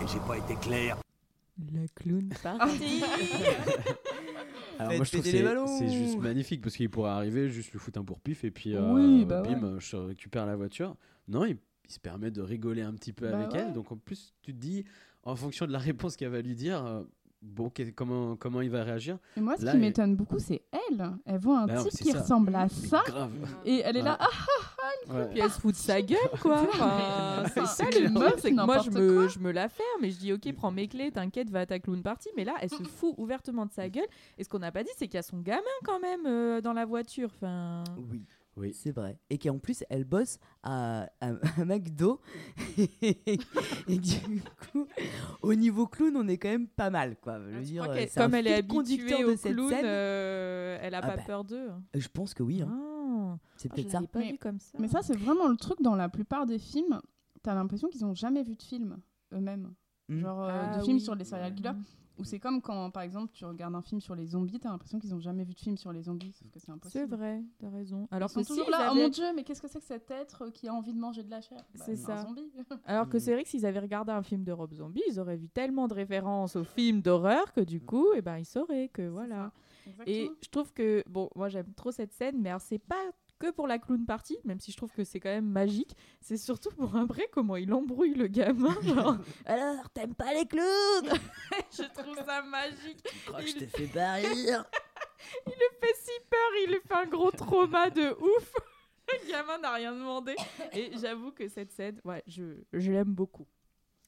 et 0.00 0.06
j'ai 0.06 0.20
pas 0.20 0.38
été 0.38 0.54
clair. 0.56 0.96
La 1.72 1.80
clown 1.94 2.28
party. 2.42 3.02
Alors 4.78 4.90
Faites 4.92 4.98
moi 4.98 5.04
je 5.04 5.10
trouve 5.10 5.20
que 5.20 5.24
péter 5.24 5.32
les 5.32 5.38
c'est- 5.38 5.42
ballons. 5.44 5.66
c'est 5.66 5.90
juste 5.90 6.18
magnifique 6.18 6.60
parce 6.62 6.76
qu'il 6.76 6.88
pourrait 6.88 7.10
arriver, 7.10 7.48
juste 7.48 7.72
lui 7.72 7.78
foutre 7.80 7.98
un 7.98 8.04
pourpif 8.04 8.44
et 8.44 8.50
puis 8.50 8.76
euh, 8.76 8.92
Oui, 8.92 9.24
bah 9.24 9.42
bim, 9.42 9.54
ouais. 9.62 9.64
euh, 9.64 9.80
je 9.80 9.96
récupère 9.96 10.46
la 10.46 10.54
voiture. 10.54 10.94
Non, 11.26 11.44
il, 11.44 11.56
il 11.88 11.90
se 11.92 11.98
permet 11.98 12.30
de 12.30 12.40
rigoler 12.42 12.82
un 12.82 12.94
petit 12.94 13.12
peu 13.12 13.28
Bah 13.28 13.38
avec 13.38 13.52
ouais. 13.52 13.58
elle. 13.66 13.72
Donc 13.72 13.90
en 13.90 13.96
plus, 13.96 14.34
tu 14.42 14.54
te 14.54 14.58
dis, 14.60 14.84
en 15.24 15.34
fonction 15.34 15.66
de 15.66 15.72
la 15.72 15.78
réponse 15.80 16.16
qu'elle 16.16 16.30
va 16.30 16.40
lui 16.40 16.54
dire, 16.54 16.84
euh, 16.86 17.02
bon, 17.42 17.72
comment, 17.96 18.36
comment 18.36 18.60
il 18.60 18.70
va 18.70 18.84
réagir? 18.84 19.18
Et 19.36 19.40
moi, 19.40 19.56
ce 19.56 19.64
Là, 19.64 19.72
qui 19.72 19.78
m'étonne 19.78 20.14
beaucoup, 20.14 20.38
c'est 20.38 20.62
elle. 20.90 21.10
Elle 21.26 21.38
voit 21.40 21.58
un 21.60 21.66
Bah 21.66 21.82
type 21.82 21.90
qui 22.00 22.12
ça. 22.12 22.20
ressemble 22.20 22.54
à 22.54 22.68
ça. 22.68 23.02
Grave. 23.04 23.32
Et 23.64 23.80
elle 23.84 23.96
est 23.96 24.02
là. 24.02 24.12
Ouais. 24.12 24.26
Ah, 24.30 24.67
Ouais. 25.08 25.28
Puis 25.30 25.40
elle 25.40 25.50
se 25.50 25.60
fout 25.60 25.72
de 25.72 25.78
sa 25.80 26.02
gueule, 26.02 26.18
quoi. 26.40 26.62
Enfin, 26.72 27.44
c'est 27.54 27.66
ça 27.66 27.84
le 27.84 28.08
c'est 28.38 28.50
que 28.50 28.64
moi 28.64 28.78
je 28.84 28.90
me, 28.90 29.14
quoi. 29.14 29.28
je 29.28 29.38
me 29.38 29.52
la 29.52 29.68
ferme 29.68 30.04
et 30.04 30.10
je 30.10 30.18
dis 30.18 30.32
ok, 30.32 30.52
prends 30.54 30.70
mes 30.70 30.88
clés, 30.88 31.10
t'inquiète, 31.10 31.50
va 31.50 31.60
à 31.60 31.66
ta 31.66 31.78
clown 31.78 32.02
party. 32.02 32.28
Mais 32.36 32.44
là, 32.44 32.54
elle 32.60 32.70
se 32.70 32.82
fout 32.82 33.14
ouvertement 33.16 33.66
de 33.66 33.72
sa 33.72 33.88
gueule. 33.88 34.06
Et 34.36 34.44
ce 34.44 34.48
qu'on 34.48 34.58
n'a 34.58 34.72
pas 34.72 34.82
dit, 34.82 34.90
c'est 34.96 35.06
qu'il 35.06 35.14
y 35.14 35.18
a 35.18 35.22
son 35.22 35.38
gamin 35.38 35.62
quand 35.84 36.00
même 36.00 36.26
euh, 36.26 36.60
dans 36.60 36.72
la 36.72 36.84
voiture. 36.84 37.30
Enfin, 37.34 37.84
Oui. 38.10 38.22
Oui. 38.58 38.72
C'est 38.74 38.90
vrai. 38.92 39.18
Et 39.30 39.38
qu'en 39.38 39.58
plus, 39.58 39.84
elle 39.88 40.04
bosse 40.04 40.38
à, 40.62 41.08
à, 41.20 41.28
à 41.58 41.64
McDo. 41.64 42.20
et 42.76 43.98
du 43.98 44.42
coup, 44.72 44.86
au 45.42 45.54
niveau 45.54 45.86
clown, 45.86 46.16
on 46.16 46.28
est 46.28 46.38
quand 46.38 46.48
même 46.48 46.66
pas 46.68 46.90
mal. 46.90 47.16
Quoi. 47.20 47.38
Je, 47.38 47.44
veux 47.44 47.58
je 47.60 47.64
dire, 47.64 47.84
euh, 47.90 48.06
comme 48.16 48.34
elle 48.34 48.46
est 48.46 48.54
habituée 48.54 49.20
de 49.20 49.24
au 49.26 49.36
cette 49.36 49.52
clown, 49.54 49.70
scène. 49.70 49.84
euh, 49.84 50.78
elle 50.82 50.94
a 50.94 50.98
Ah 51.02 51.06
pas 51.08 51.16
bah. 51.16 51.22
peur 51.26 51.44
d'eux. 51.44 51.68
Je 51.94 52.08
pense 52.08 52.34
que 52.34 52.42
oui. 52.42 52.62
hein. 52.62 52.68
Ah. 52.70 53.38
C'est 53.56 53.68
Ah, 53.70 53.74
peut-être 53.74 53.90
ça. 53.90 54.00
pas 54.02 54.18
Mais- 54.18 54.32
vu 54.32 54.38
comme 54.38 54.58
ça. 54.60 54.78
Mais 54.78 54.88
ça, 54.88 55.02
c'est 55.02 55.16
vraiment 55.16 55.48
le 55.48 55.56
truc 55.56 55.80
dans 55.82 55.94
la 55.96 56.08
plupart 56.08 56.46
des 56.46 56.58
films. 56.58 57.00
T'as 57.42 57.54
l'impression 57.54 57.88
qu'ils 57.88 58.04
ont 58.04 58.14
jamais 58.14 58.42
vu 58.42 58.54
de 58.56 58.62
film 58.62 58.98
eux-mêmes. 59.32 59.72
Mm. 60.08 60.20
Genre 60.20 60.42
euh, 60.44 60.50
Ah 60.72 60.78
de 60.78 60.82
films 60.84 60.96
oui. 60.96 61.02
sur 61.02 61.14
les 61.14 61.24
serial 61.24 61.54
killers. 61.54 61.70
Ou 62.18 62.24
c'est 62.24 62.40
comme 62.40 62.60
quand, 62.60 62.90
par 62.90 63.02
exemple, 63.04 63.32
tu 63.32 63.44
regardes 63.44 63.74
un 63.76 63.82
film 63.82 64.00
sur 64.00 64.14
les 64.16 64.26
zombies, 64.26 64.58
t'as 64.58 64.70
l'impression 64.70 64.98
qu'ils 64.98 65.14
ont 65.14 65.20
jamais 65.20 65.44
vu 65.44 65.54
de 65.54 65.60
film 65.60 65.76
sur 65.76 65.92
les 65.92 66.02
zombies, 66.02 66.32
sauf 66.32 66.50
que 66.50 66.58
c'est 66.58 66.70
impossible. 66.72 67.06
C'est 67.08 67.16
vrai, 67.16 67.42
t'as 67.60 67.70
raison. 67.70 68.08
Alors 68.10 68.28
Ils 68.28 68.32
sont 68.32 68.40
que 68.40 68.46
si, 68.46 68.52
toujours 68.52 68.66
ils 68.68 68.70
là, 68.72 68.88
oh 68.88 68.90
avaient- 68.92 69.02
mon 69.02 69.08
dieu, 69.08 69.24
mais 69.36 69.44
qu'est-ce 69.44 69.62
que 69.62 69.68
c'est 69.68 69.78
que 69.78 69.84
cet 69.86 70.10
être 70.10 70.48
qui 70.50 70.66
a 70.68 70.74
envie 70.74 70.92
de 70.92 70.98
manger 70.98 71.22
de 71.22 71.30
la 71.30 71.40
chair? 71.40 71.58
Bah, 71.74 71.84
C'est 71.86 71.92
un 71.92 71.96
ça. 71.96 72.22
zombie. 72.26 72.50
Alors 72.84 73.08
que 73.08 73.18
c'est 73.20 73.32
vrai 73.32 73.44
que 73.44 73.48
s'ils 73.48 73.64
avaient 73.66 73.78
regardé 73.78 74.10
un 74.12 74.22
film 74.22 74.42
de 74.44 74.50
Rob 74.52 74.74
Zombie, 74.74 75.02
ils 75.08 75.20
auraient 75.20 75.36
vu 75.36 75.48
tellement 75.48 75.86
de 75.86 75.94
références 75.94 76.56
aux 76.56 76.64
films 76.64 77.02
d'horreur 77.02 77.52
que 77.52 77.60
du 77.60 77.80
coup, 77.80 78.08
eh 78.16 78.20
ben, 78.22 78.38
ils 78.38 78.44
sauraient 78.44 78.88
que 78.88 79.06
voilà. 79.08 79.52
Et 80.06 80.30
je 80.42 80.48
trouve 80.50 80.72
que, 80.72 81.02
bon, 81.08 81.30
moi 81.36 81.48
j'aime 81.48 81.72
trop 81.74 81.92
cette 81.92 82.12
scène, 82.12 82.36
mais 82.40 82.48
alors 82.50 82.60
c'est 82.60 82.78
pas 82.78 83.02
que 83.38 83.50
pour 83.50 83.66
la 83.66 83.78
clown 83.78 84.04
party, 84.04 84.38
même 84.44 84.60
si 84.60 84.72
je 84.72 84.76
trouve 84.76 84.92
que 84.92 85.04
c'est 85.04 85.20
quand 85.20 85.28
même 85.30 85.46
magique, 85.48 85.96
c'est 86.20 86.36
surtout 86.36 86.70
pour 86.70 86.96
un 86.96 87.06
vrai 87.06 87.28
comment 87.32 87.56
il 87.56 87.72
embrouille 87.72 88.14
le 88.14 88.26
gamin. 88.26 88.76
Genre, 88.82 89.16
alors 89.46 89.88
t'aimes 89.90 90.14
pas 90.14 90.32
les 90.34 90.46
clowns? 90.46 91.18
Je 91.72 91.84
trouve 92.02 92.16
ça 92.24 92.42
magique. 92.42 93.02
crois 93.26 93.40
que 93.40 93.44
Il- 93.46 93.48
je 93.54 93.58
t'ai 93.58 93.66
fait 93.66 93.86
pas 93.86 94.12
rire 94.14 94.64
il 95.46 95.52
le 95.52 95.78
fait 95.86 95.94
si 95.96 96.10
peur, 96.30 96.48
il 96.64 96.70
lui 96.72 96.80
fait 96.86 96.94
un 96.94 97.06
gros 97.06 97.30
trauma 97.30 97.90
de 97.90 98.10
ouf. 98.20 98.52
Le 99.10 99.30
gamin 99.30 99.58
n'a 99.58 99.72
rien 99.72 99.92
demandé. 99.92 100.34
Et 100.72 100.90
j'avoue 101.00 101.32
que 101.32 101.48
cette 101.48 101.72
scène, 101.72 102.00
ouais, 102.04 102.22
je, 102.26 102.42
je 102.72 102.92
l'aime 102.92 103.14
beaucoup. 103.14 103.46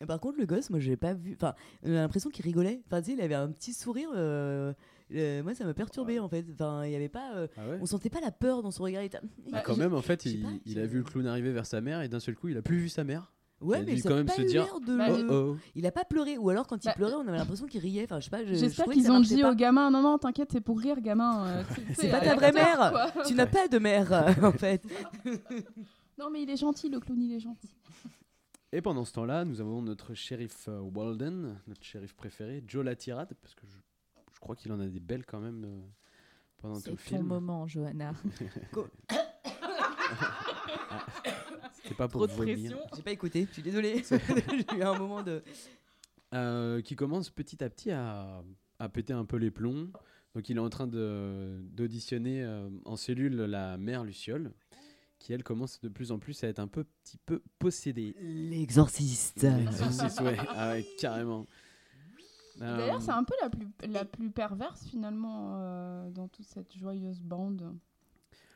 Et 0.03 0.07
Par 0.07 0.19
contre, 0.19 0.39
le 0.39 0.47
gosse, 0.47 0.71
moi, 0.71 0.79
j'ai 0.81 0.97
pas 0.97 1.13
vu. 1.15 1.35
Enfin, 1.35 1.55
on 1.83 1.91
a 1.91 1.95
l'impression 2.01 2.31
qu'il 2.31 2.45
rigolait. 2.45 2.81
Enfin, 2.87 3.01
tu 3.03 3.11
sais, 3.11 3.13
il 3.17 3.21
avait 3.21 3.35
un 3.35 3.51
petit 3.51 3.73
sourire. 3.75 4.09
euh, 4.15 4.73
euh, 5.13 5.43
moi, 5.43 5.55
ça 5.55 5.65
m'a 5.65 5.75
perturbé 5.75 6.19
en 6.21 6.29
fait. 6.29 6.45
Enfin, 6.53 6.85
il 6.87 6.93
y 6.93 6.97
avait 6.97 7.09
pas. 7.09 7.35
euh, 7.35 7.47
Ah 7.57 7.69
ouais 7.69 7.79
On 7.83 7.87
sentait 7.87 8.09
pas 8.11 8.21
la 8.21 8.31
peur 8.31 8.63
dans 8.63 8.71
son 8.71 8.85
regard. 8.85 9.03
Il 9.03 9.07
était- 9.07 9.19
Bah, 9.51 9.61
quand 9.65 9.77
même, 9.77 9.93
en 9.95 10.01
fait, 10.03 10.23
je 10.25 10.31
il, 10.37 10.43
pas, 10.43 10.49
il 10.65 10.79
a 10.79 10.87
vu 10.87 10.99
le 10.99 11.05
clown 11.05 11.27
arriver 11.27 11.53
vers 11.53 11.67
sa 11.67 11.81
mère 11.81 12.01
et 12.03 12.09
d'un 12.09 12.21
seul 12.21 12.35
coup, 12.35 12.49
il 12.49 12.57
a 12.57 12.63
plus 12.63 12.79
vu 12.79 12.89
sa 12.89 13.05
mère. 13.05 13.31
Ouais, 13.61 13.77
il 13.81 13.83
a 13.83 13.85
mais 13.85 13.95
dû 13.97 14.01
ça 14.01 14.09
quand 14.09 14.15
a 14.15 14.19
même 14.19 14.27
pas 14.27 14.33
se 14.37 14.41
dire 14.43 14.81
de. 14.81 14.97
Bah, 14.97 15.07
oh 15.11 15.33
oh. 15.53 15.57
Il 15.75 15.85
a 15.85 15.93
pas 15.93 16.05
pleuré. 16.07 16.39
Ou 16.39 16.49
alors, 16.49 16.67
quand 16.67 16.83
il 16.83 16.87
Bah, 16.87 16.95
pleurait, 16.95 17.17
on 17.17 17.29
avait 17.29 17.37
l'impression 17.37 17.67
qu'il 17.67 17.83
riait. 17.83 18.05
Enfin, 18.05 18.19
je 18.19 18.25
sais 18.25 18.31
pas. 18.31 18.43
je- 18.43 18.55
je 18.55 18.55
J'espère 18.55 18.87
que 18.87 18.93
qu'ils 18.93 19.11
ont 19.11 19.21
dit 19.21 19.43
pas. 19.43 19.51
au 19.51 19.55
gamin 19.55 19.91
non 19.91 20.01
non 20.01 20.17
t'inquiète 20.17 20.49
c'est 20.53 20.63
pour 20.63 20.79
rire 20.81 20.99
gamin 21.03 21.45
euh, 21.47 21.63
C'est 21.95 22.09
pas 22.11 22.21
ta 22.21 22.37
vraie 22.37 22.53
mère. 22.53 22.91
quoi. 23.13 23.23
Tu 23.27 23.35
n'as 23.35 23.45
pas 23.47 23.69
de 23.69 23.79
mère, 23.79 24.11
en 24.43 24.53
fait. 24.53 24.83
non 26.19 26.31
mais 26.33 26.43
il 26.43 26.49
est 26.49 26.57
gentil 26.57 26.89
le 26.89 27.01
clown 27.01 27.21
il 27.21 27.35
est 27.35 27.41
gentil 27.41 27.69
Et 28.73 28.81
pendant 28.83 29.05
ce 29.05 29.13
temps-là, 29.15 29.45
nous 29.45 29.61
avons 29.61 29.83
notre 29.83 30.15
shérif 30.15 30.69
euh, 30.69 30.79
Walden, 30.81 31.59
notre 31.67 31.83
shérif 31.85 32.15
préféré, 32.15 32.63
Joe 32.69 32.85
la 32.85 32.95
tirade, 32.95 33.35
parce 33.43 33.55
que 33.55 33.67
je, 33.67 33.77
je 34.33 34.39
crois 34.41 34.55
qu'il 34.55 34.71
en 34.73 34.79
a 34.81 34.87
des 34.87 35.01
belles 35.01 35.27
quand 35.27 35.41
même 35.41 35.65
euh, 35.65 35.81
pendant 36.59 36.75
tout 36.77 36.83
C'est 36.83 36.91
le 36.91 36.97
ton 36.97 37.03
film. 37.03 37.23
moment, 37.27 37.67
Johanna. 37.67 38.13
C'était 41.75 41.95
pas 41.95 42.09
pour 42.09 42.27
Trop 42.27 42.27
de 42.29 42.33
vomir. 42.33 42.57
pression. 42.57 42.79
J'ai 42.97 43.03
pas 43.03 43.11
écouté. 43.13 43.47
Je 43.49 43.53
suis 43.55 43.63
désolé. 43.63 44.03
J'ai 44.71 44.79
eu 44.79 44.83
un 44.83 44.97
moment 44.99 45.23
de. 45.23 45.43
Euh, 46.33 46.81
qui 46.83 46.95
commence 46.95 47.29
petit 47.31 47.63
à 47.65 47.69
petit 47.71 47.91
à, 47.91 48.43
à 48.79 48.89
péter 48.89 49.13
un 49.13 49.25
peu 49.25 49.37
les 49.37 49.51
plombs. 49.51 49.89
Donc 50.37 50.49
il 50.49 50.57
est 50.57 50.61
en 50.61 50.69
train 50.71 50.87
de- 50.87 51.59
d'auditionner 51.73 52.45
euh, 52.45 52.69
en 52.85 52.95
cellule 52.95 53.35
la 53.35 53.77
mère 53.79 54.05
Luciole, 54.05 54.53
qui 55.21 55.33
elle 55.33 55.45
commence 55.45 55.81
de 55.81 55.89
plus 55.89 56.11
en 56.11 56.19
plus 56.19 56.43
à 56.43 56.49
être 56.49 56.59
un 56.59 56.67
peu, 56.67 56.83
petit 57.05 57.19
peu 57.19 57.41
possédée. 57.61 58.17
L'exorciste. 58.21 59.43
L'exorciste, 59.43 60.21
ouais, 60.23 60.37
ah 60.49 60.71
ouais, 60.73 60.85
carrément. 60.99 61.47
d'ailleurs 62.59 62.97
Euh, 62.97 63.01
c'est 63.01 63.11
un 63.13 63.23
peu 63.25 63.35
la 63.43 63.49
plus 63.51 63.69
la 63.89 64.05
plus 64.05 64.31
perverse 64.31 64.85
finalement 64.87 65.53
euh, 65.61 66.11
dans 66.11 66.27
toute 66.29 66.47
cette 66.47 66.75
joyeuse 66.77 67.21
bande 67.23 67.75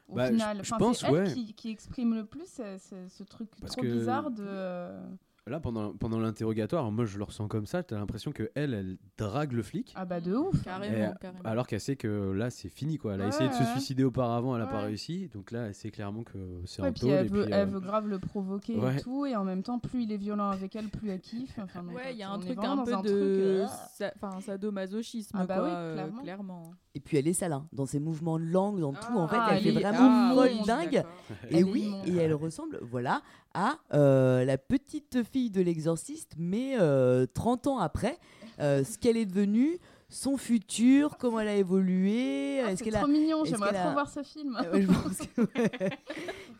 au 0.09 0.17
Bah, 0.17 0.29
final 0.29 0.57
je 0.59 0.61
Enfin, 0.63 0.79
pense, 0.79 1.01
c'est 1.01 1.07
elle 1.07 1.13
ouais. 1.15 1.33
qui, 1.33 1.55
qui 1.55 1.71
exprime 1.71 2.15
le 2.15 2.25
plus 2.27 2.47
ce, 2.47 2.77
ce- 2.79 3.09
ce 3.09 3.23
truc 3.23 3.49
Parce 3.61 3.73
trop 3.73 3.83
que- 3.83 3.93
bizarre 3.93 4.31
de 4.31 4.45
euh, 4.47 5.07
Là, 5.47 5.61
pendant, 5.61 5.93
pendant 5.93 6.19
l'interrogatoire, 6.21 6.91
moi 6.91 7.05
je 7.05 7.19
le 7.19 7.25
ressens 7.25 7.49
comme 7.49 7.67
ça, 7.67 7.83
t'as 7.83 7.99
l'impression 7.99 8.33
que 8.33 8.51
elle, 8.55 8.73
elle 8.73 8.97
drague 9.19 9.53
le 9.53 9.63
flic. 9.63 9.93
ah 9.95 10.07
bah 10.07 10.19
de 10.19 10.35
ouf 10.35 10.63
Carrément, 10.65 11.13
Et- 11.13 11.21
carrément. 11.21 11.45
Alors 11.45 11.67
qu'elle 11.67 11.83
sait 11.83 11.97
que 11.97 12.33
là 12.33 12.49
c'est 12.49 12.71
fini 12.71 12.97
quoi. 12.97 13.13
Elle 13.13 13.21
a 13.21 13.25
Ouais, 13.25 13.29
essayé 13.29 13.51
de 13.51 13.55
se 13.55 13.59
ouais. 13.61 13.67
suicider 13.73 14.05
auparavant, 14.05 14.57
elle 14.57 14.63
a 14.63 14.67
pas 14.67 14.79
Ouais. 14.79 14.85
réussi. 14.87 15.29
Donc 15.35 15.51
là 15.51 15.67
elle 15.67 15.75
sait 15.75 15.91
clairement 15.91 16.23
que 16.23 16.39
c'est 16.65 16.81
Ouais, 16.81 16.89
un 16.89 16.93
puis 16.93 17.01
tôle. 17.03 17.11
elle, 17.11 17.27
et 17.27 17.29
veut, 17.29 17.43
puis, 17.45 17.53
elle 17.53 17.61
euh, 17.69 17.73
veut 17.73 17.81
grave 17.81 18.09
le 18.09 18.19
provoquer 18.19 18.79
ouais. 18.79 18.97
et 18.97 19.01
tout, 19.03 19.27
et 19.27 19.37
en 19.37 19.45
même 19.45 19.63
temps, 19.63 19.79
plus 19.79 20.05
il 20.05 20.13
est 20.13 20.17
violent 20.17 20.49
avec 20.49 20.75
elle, 20.77 20.89
plus 20.89 21.11
elle 21.11 21.21
kiffe. 21.21 21.59
Enfin, 21.63 21.83
donc, 21.83 21.95
Ouais, 21.95 22.13
il 22.13 22.17
y 22.19 22.23
a 22.23 22.31
on 22.31 22.37
un 22.37 22.41
est 22.41 22.45
truc 22.47 22.57
vraiment 22.57 22.81
un 22.81 22.85
peu 23.03 23.09
de 23.11 23.15
euh, 23.15 23.67
sa- 23.99 24.13
enfin, 24.17 24.41
sadomasochisme, 24.41 25.37
Ah 25.39 25.45
bah 25.47 25.57
quoi, 25.57 25.65
oui, 25.65 25.71
euh, 25.75 25.93
clairement. 25.95 26.23
clairement. 26.23 26.71
Et 26.95 27.01
puis 27.01 27.19
elle 27.19 27.29
est 27.29 27.33
sale, 27.35 27.53
hein, 27.53 27.67
dans 27.73 27.85
ses 27.87 28.01
mouvements 28.01 28.39
de 28.39 28.45
langue, 28.45 28.81
dans 28.81 28.93
tout. 28.95 29.13
En 29.19 29.29
fait, 29.29 29.37
Ah, 29.39 29.49
elle 29.51 29.63
fait 29.63 29.69
elle 29.69 29.77
est- 29.77 29.81
vraiment 29.81 29.99
ah, 30.11 30.33
folle 30.35 30.45
oui, 30.45 30.51
je 30.53 30.57
suis 30.57 30.65
dingue. 30.67 30.91
d'accord. 30.93 31.11
Et 31.43 31.47
Elle 31.51 31.57
est 31.59 31.63
oui, 31.65 31.83
immonde. 31.83 32.09
et 32.09 32.17
elle 32.17 32.35
ressemble, 32.35 32.79
voilà, 32.83 33.21
à 33.55 33.79
euh, 33.95 34.45
la 34.45 34.59
petite 34.59 35.23
fille 35.23 35.51
de 35.51 35.63
l'exorciste, 35.63 36.33
mais 36.37 36.77
euh, 36.79 37.27
30 37.33 37.69
ans 37.69 37.79
après, 37.79 38.19
euh, 38.61 38.85
ce 38.85 38.99
qu'elle 38.99 39.17
est 39.17 39.27
devenue, 39.27 39.79
son 40.15 40.37
futur, 40.37 41.17
comment 41.19 41.41
elle 41.41 41.49
a 41.49 41.57
évolué. 41.57 42.61
Ah, 42.61 42.71
est-ce 42.71 42.79
c'est 42.79 42.85
qu'elle 42.85 42.95
trop 42.95 43.05
a, 43.05 43.09
mignon, 43.09 43.45
j'aimerais 43.45 43.73
trop 43.73 43.89
a- 43.89 43.93
voir 43.93 44.09
ce 44.09 44.23
film. 44.23 44.57
Euh, 44.65 44.73
ouais, 44.73 44.83
je 44.83 44.87
pense 44.87 45.17
que, 45.27 45.41
ouais. 45.43 45.91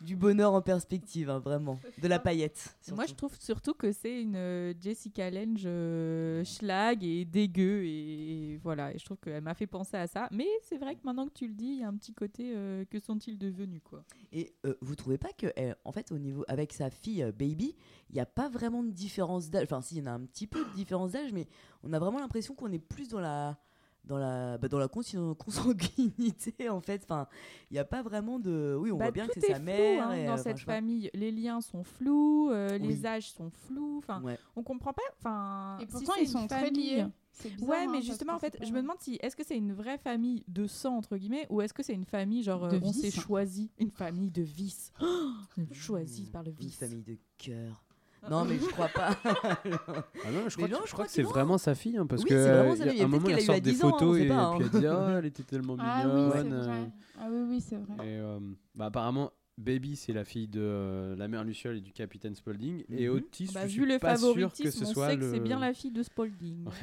Du 0.01 0.15
bonheur 0.15 0.53
en 0.53 0.61
perspective, 0.61 1.29
hein, 1.29 1.39
vraiment. 1.39 1.79
De 2.01 2.07
la 2.07 2.19
paillette. 2.19 2.75
Moi, 2.93 3.05
je 3.07 3.13
trouve 3.13 3.35
surtout 3.39 3.73
que 3.73 3.91
c'est 3.91 4.21
une 4.21 4.35
euh, 4.35 4.73
Jessica 4.79 5.31
Lange 5.31 5.63
euh, 5.65 6.43
schlag 6.43 7.03
et 7.03 7.25
dégueu 7.25 7.83
et, 7.85 8.53
et 8.53 8.57
voilà. 8.57 8.93
Et 8.93 8.99
je 8.99 9.05
trouve 9.05 9.17
qu'elle 9.17 9.41
m'a 9.41 9.53
fait 9.55 9.67
penser 9.67 9.97
à 9.97 10.05
ça. 10.07 10.27
Mais 10.31 10.47
c'est 10.61 10.77
vrai 10.77 10.95
que 10.95 11.01
maintenant 11.03 11.27
que 11.27 11.33
tu 11.33 11.47
le 11.47 11.53
dis, 11.53 11.65
il 11.67 11.79
y 11.79 11.83
a 11.83 11.87
un 11.87 11.95
petit 11.95 12.13
côté 12.13 12.51
euh, 12.55 12.83
que 12.89 12.99
sont-ils 12.99 13.37
devenus 13.37 13.81
quoi. 13.83 14.03
Et 14.31 14.53
euh, 14.65 14.75
vous 14.81 14.95
trouvez 14.95 15.17
pas 15.17 15.29
que, 15.37 15.47
en 15.85 15.91
fait, 15.91 16.11
au 16.11 16.17
niveau 16.19 16.43
avec 16.47 16.73
sa 16.73 16.89
fille 16.89 17.23
euh, 17.23 17.31
Baby, 17.31 17.75
il 18.09 18.15
n'y 18.15 18.21
a 18.21 18.25
pas 18.25 18.49
vraiment 18.49 18.83
de 18.83 18.91
différence 18.91 19.49
d'âge. 19.49 19.63
Enfin, 19.63 19.81
si, 19.81 19.95
il 19.95 19.99
y 19.99 20.01
en 20.03 20.11
a 20.11 20.11
un 20.15 20.25
petit 20.25 20.45
peu 20.45 20.63
de 20.63 20.69
différence 20.75 21.13
d'âge, 21.13 21.31
mais 21.33 21.47
on 21.85 21.93
a 21.93 21.99
vraiment 21.99 22.19
l'impression 22.19 22.55
qu'on 22.55 22.71
est 22.71 22.79
plus 22.79 23.07
dans 23.09 23.19
la 23.21 23.57
dans 24.03 24.17
la 24.19 24.57
bah, 24.59 24.67
dans 24.67 24.77
la 24.77 24.87
consanguinité 24.87 26.69
en 26.69 26.79
fait. 26.79 27.01
Enfin, 27.03 27.27
il 27.71 27.73
n'y 27.73 27.79
a 27.79 27.85
pas 27.85 28.03
vraiment 28.03 28.39
de. 28.39 28.77
Oui, 28.79 28.91
on 28.91 28.97
Bah, 28.97 29.05
voit 29.05 29.11
bien 29.11 29.27
que 29.27 29.33
c'est 29.39 29.45
est 29.49 29.53
sa 29.53 29.55
flou, 29.55 29.65
mère. 29.65 30.07
hein, 30.07 30.13
et, 30.13 30.25
dans 30.25 30.33
euh, 30.33 30.37
cette 30.37 30.59
famille. 30.59 31.09
Les 31.13 31.31
liens 31.31 31.61
sont 31.61 31.83
flous, 31.83 32.49
euh, 32.51 32.77
Oui. 32.79 32.87
les 32.87 33.05
âges 33.05 33.31
sont 33.31 33.49
flous. 33.49 33.97
Enfin, 33.97 34.21
Ouais. 34.21 34.37
on 34.55 34.61
comprend 34.63 34.93
pas. 34.93 35.01
Enfin, 35.17 35.77
Et 35.81 35.85
pourtant, 35.87 36.13
c'est 36.15 36.21
ils 36.21 36.25
une 36.25 36.31
sont 36.31 36.47
très 36.47 36.69
liés. 36.69 37.05
C'est 37.31 37.49
bizarre, 37.49 37.69
ouais, 37.69 37.77
hein, 37.79 37.85
mais 37.87 37.93
parce 37.97 38.05
justement, 38.05 38.33
en 38.33 38.39
fait, 38.39 38.57
je 38.61 38.71
me 38.71 38.81
demande 38.81 38.99
si 38.99 39.17
est-ce 39.21 39.35
que 39.35 39.43
c'est 39.43 39.57
une 39.57 39.73
vraie 39.73 39.97
famille 39.97 40.45
de 40.47 40.67
sang 40.67 40.95
entre 40.97 41.17
guillemets, 41.17 41.45
ou 41.49 41.59
est-ce 41.61 41.73
que 41.73 41.83
c'est 41.83 41.93
une 41.93 42.05
famille 42.05 42.43
genre 42.43 42.69
De 42.69 42.77
euh, 42.77 42.79
on 42.81 42.91
vice. 42.91 43.01
s'est 43.01 43.11
choisi, 43.11 43.71
une 43.77 43.91
famille 43.91 44.31
de 44.31 44.41
vice, 44.41 44.93
choisie 45.73 46.29
par 46.31 46.43
le 46.43 46.51
Une 46.51 46.57
vice. 46.57 46.77
famille 46.77 47.03
de 47.03 47.17
cœur. 47.37 47.83
Non, 48.29 48.45
mais 48.45 48.57
je 48.57 48.65
crois 48.65 48.87
pas. 48.89 49.15
Ah 49.25 50.31
non, 50.31 50.49
je 50.49 50.57
Mais 50.57 50.67
crois, 50.67 50.67
non, 50.67 50.77
que, 50.79 50.83
je 50.83 50.87
je 50.87 50.87
crois 50.87 50.87
crois 50.93 51.05
que 51.05 51.11
c'est 51.11 51.21
que 51.23 51.27
vraiment 51.27 51.57
sa 51.57 51.75
fille, 51.75 51.97
hein, 51.97 52.05
parce 52.07 52.23
Oui, 52.23 52.29
que 52.29 52.35
c'est 52.43 52.51
vraiment 52.51 52.71
euh, 52.71 52.75
sa 52.75 52.85
y 52.85 52.89
a 52.89 52.91
fille. 52.93 53.01
un 53.03 53.07
moment 53.07 53.29
eu 53.29 53.41
sort 53.41 53.55
des 53.55 53.71
10 53.71 53.83
ans, 53.83 53.87
on 53.87 53.91
photos 53.91 54.19
et, 54.19 54.27
pas, 54.27 54.53
puis 54.57 54.65
hein. 54.65 54.69
elle 54.73 54.79
dit 54.81 54.87
oh 54.87 55.17
elle 55.19 55.25
était 55.25 55.43
tellement 55.43 55.75
Ah 55.79 56.03
oui, 56.05 56.11
c'est 56.33 56.43
mignonne. 56.43 56.59
vrai. 56.61 56.71
euh, 56.71 56.85
Ah 57.19 57.27
oui, 57.31 57.41
oui, 57.49 57.61
c'est 57.61 57.75
vrai. 57.77 57.95
Et 58.07 58.17
euh, 58.19 58.39
bah, 58.73 58.85
apparemment, 58.87 59.31
Baby, 59.57 59.95
c'est 59.95 60.11
la 60.13 60.25
fille 60.25 60.47
de 60.47 60.59
euh, 60.61 61.15
la 61.15 61.27
mère 61.27 61.43
Luciole 61.43 61.77
et 61.77 61.81
du 61.81 61.93
capitaine 61.93 62.35
Spaulding. 62.35 62.83
Et 62.89 63.07
Mhm. 63.07 63.15
Otis, 63.15 63.51
Bah, 63.53 63.61
je 63.61 63.67
vu 63.67 63.71
suis 63.83 63.85
le 63.85 63.99
pas 63.99 64.17
sûr 64.17 64.51
que 64.51 64.69
ce 64.71 64.83
on 64.83 64.93
soit 64.93 65.09
sait 65.11 65.15
que 65.17 65.21
le... 65.21 65.31
c'est 65.31 65.39
bien 65.39 65.59
la 65.59 65.73
fille 65.73 65.91
de 65.91 66.03
Spaulding. 66.03 66.65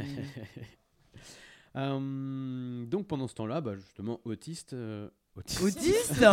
Euh, 1.75 2.85
donc 2.85 3.07
pendant 3.07 3.27
ce 3.27 3.35
temps-là, 3.35 3.61
bah, 3.63 3.75
justement, 3.77 4.21
Autiste... 4.25 4.75
euh, 5.37 5.41
Autiste 5.65 6.25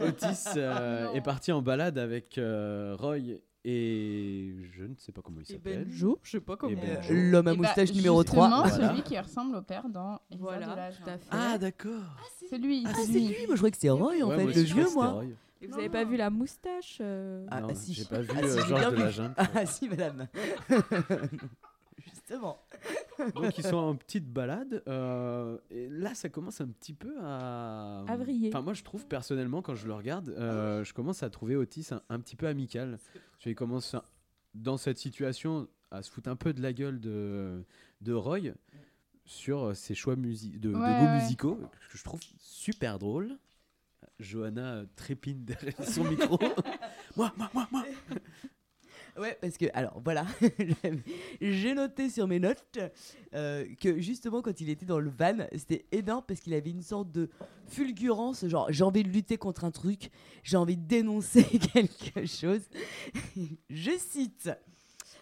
Otis 0.00 0.44
euh, 0.56 1.12
est 1.12 1.20
parti 1.20 1.52
en 1.52 1.60
balade 1.62 1.98
avec 1.98 2.38
euh, 2.38 2.96
Roy 2.98 3.18
et 3.66 4.54
je 4.76 4.84
ne 4.84 4.94
sais 4.98 5.10
pas 5.12 5.20
comment 5.22 5.38
il 5.40 5.50
Et 5.50 5.54
s'appelle. 5.56 5.84
Benjo, 5.84 6.18
je 6.22 6.30
sais 6.32 6.40
pas 6.40 6.56
comment. 6.56 6.76
Euh, 6.82 7.30
L'homme 7.30 7.48
à 7.48 7.52
Et 7.52 7.56
bah, 7.56 7.62
moustache 7.62 7.92
numéro 7.94 8.22
3. 8.22 8.46
justement, 8.48 8.68
Voilà. 8.68 8.88
celui 8.90 9.02
qui 9.02 9.18
ressemble 9.18 9.56
au 9.56 9.62
père 9.62 9.88
dans 9.88 10.18
Voilà, 10.38 10.66
de 10.66 10.76
l'âge. 10.76 10.94
Ah 11.30 11.56
d'accord. 11.58 12.02
C'est 12.50 12.58
lui, 12.58 12.84
Ah, 12.86 12.92
c'est 12.94 13.04
c'est 13.06 13.12
lui. 13.12 13.28
lui. 13.28 13.46
Moi, 13.46 13.54
je 13.54 13.56
croyais 13.56 13.70
que 13.70 13.76
c'était 13.78 13.88
Roy, 13.90 14.22
en 14.22 14.28
Ouais, 14.28 14.36
fait. 14.36 14.42
moi 14.44 14.52
le 14.54 14.60
vieux, 14.62 14.86
moi. 14.94 15.06
Roy. 15.08 15.24
Et 15.62 15.66
vous 15.66 15.78
avez 15.78 15.88
pas 15.88 16.04
vu 16.04 16.16
la 16.18 16.28
moustache 16.28 16.98
euh, 17.00 17.46
Ah, 17.50 17.62
non, 17.62 17.68
ah, 17.70 17.74
si. 17.74 17.94
j'ai 17.94 18.04
pas 18.04 18.20
vu 18.20 18.28
Ah, 18.34 18.38
euh, 18.42 18.48
si, 18.48 18.60
j'ai 18.60 18.66
Georges 18.68 18.80
bien 18.80 18.90
de 18.90 18.96
vu. 18.96 19.02
la 19.02 19.10
Jungle. 19.10 19.34
Ah, 19.38 19.66
si, 19.66 19.88
madame. 19.88 20.28
Justement. 22.04 22.58
Donc 23.34 23.56
ils 23.58 23.64
sont 23.64 23.76
en 23.76 23.94
petite 23.96 24.30
balade. 24.32 24.82
euh, 24.88 25.58
et 25.70 25.88
là, 25.88 26.14
ça 26.14 26.28
commence 26.28 26.60
un 26.60 26.68
petit 26.68 26.92
peu 26.94 27.14
à. 27.22 28.04
À 28.06 28.16
vriller. 28.16 28.48
Enfin, 28.48 28.62
moi, 28.62 28.72
je 28.74 28.82
trouve 28.82 29.06
personnellement, 29.06 29.62
quand 29.62 29.74
je 29.74 29.86
le 29.86 29.94
regarde, 29.94 30.30
euh, 30.30 30.84
je 30.84 30.92
commence 30.94 31.22
à 31.22 31.30
trouver 31.30 31.56
Otis 31.56 31.88
un, 31.92 32.00
un 32.08 32.20
petit 32.20 32.36
peu 32.36 32.46
amical. 32.46 32.98
Qu'il 33.38 33.54
commence 33.54 33.94
à- 33.94 34.04
dans 34.54 34.76
cette 34.76 34.98
situation 34.98 35.68
à 35.90 36.02
se 36.02 36.10
foutre 36.10 36.28
un 36.30 36.36
peu 36.36 36.52
de 36.52 36.62
la 36.62 36.72
gueule 36.72 37.00
de, 37.00 37.64
de 38.00 38.12
Roy 38.12 38.52
sur 39.24 39.74
ses 39.76 39.94
choix 39.94 40.16
musi- 40.16 40.58
de, 40.58 40.70
de 40.70 40.74
Ouais, 40.74 40.80
goûts 40.80 41.04
ouais. 41.06 41.14
musicaux, 41.20 41.56
que 41.90 41.98
je 41.98 42.04
trouve 42.04 42.20
super 42.38 42.98
drôle. 42.98 43.36
Johanna 44.20 44.74
euh, 44.74 44.86
trépine 44.96 45.44
derrière 45.44 45.82
son 45.84 46.04
micro. 46.04 46.38
moi, 47.16 47.32
moi, 47.36 47.50
moi, 47.54 47.66
moi. 47.72 47.84
Ouais, 49.16 49.38
parce 49.40 49.56
que, 49.56 49.66
alors 49.74 50.00
voilà, 50.04 50.26
j'ai 51.40 51.74
noté 51.74 52.10
sur 52.10 52.26
mes 52.26 52.40
notes 52.40 52.78
euh, 53.34 53.64
que 53.80 54.00
justement 54.00 54.42
quand 54.42 54.60
il 54.60 54.68
était 54.68 54.86
dans 54.86 54.98
le 54.98 55.10
van, 55.10 55.46
c'était 55.56 55.86
énorme 55.92 56.24
parce 56.26 56.40
qu'il 56.40 56.52
avait 56.52 56.70
une 56.70 56.82
sorte 56.82 57.12
de 57.12 57.30
fulgurance, 57.68 58.44
genre 58.46 58.66
j'ai 58.70 58.82
envie 58.82 59.04
de 59.04 59.08
lutter 59.08 59.36
contre 59.36 59.64
un 59.64 59.70
truc, 59.70 60.10
j'ai 60.42 60.56
envie 60.56 60.76
de 60.76 60.86
dénoncer 60.86 61.44
quelque 61.72 62.26
chose. 62.26 62.62
je 63.70 63.92
cite 63.98 64.50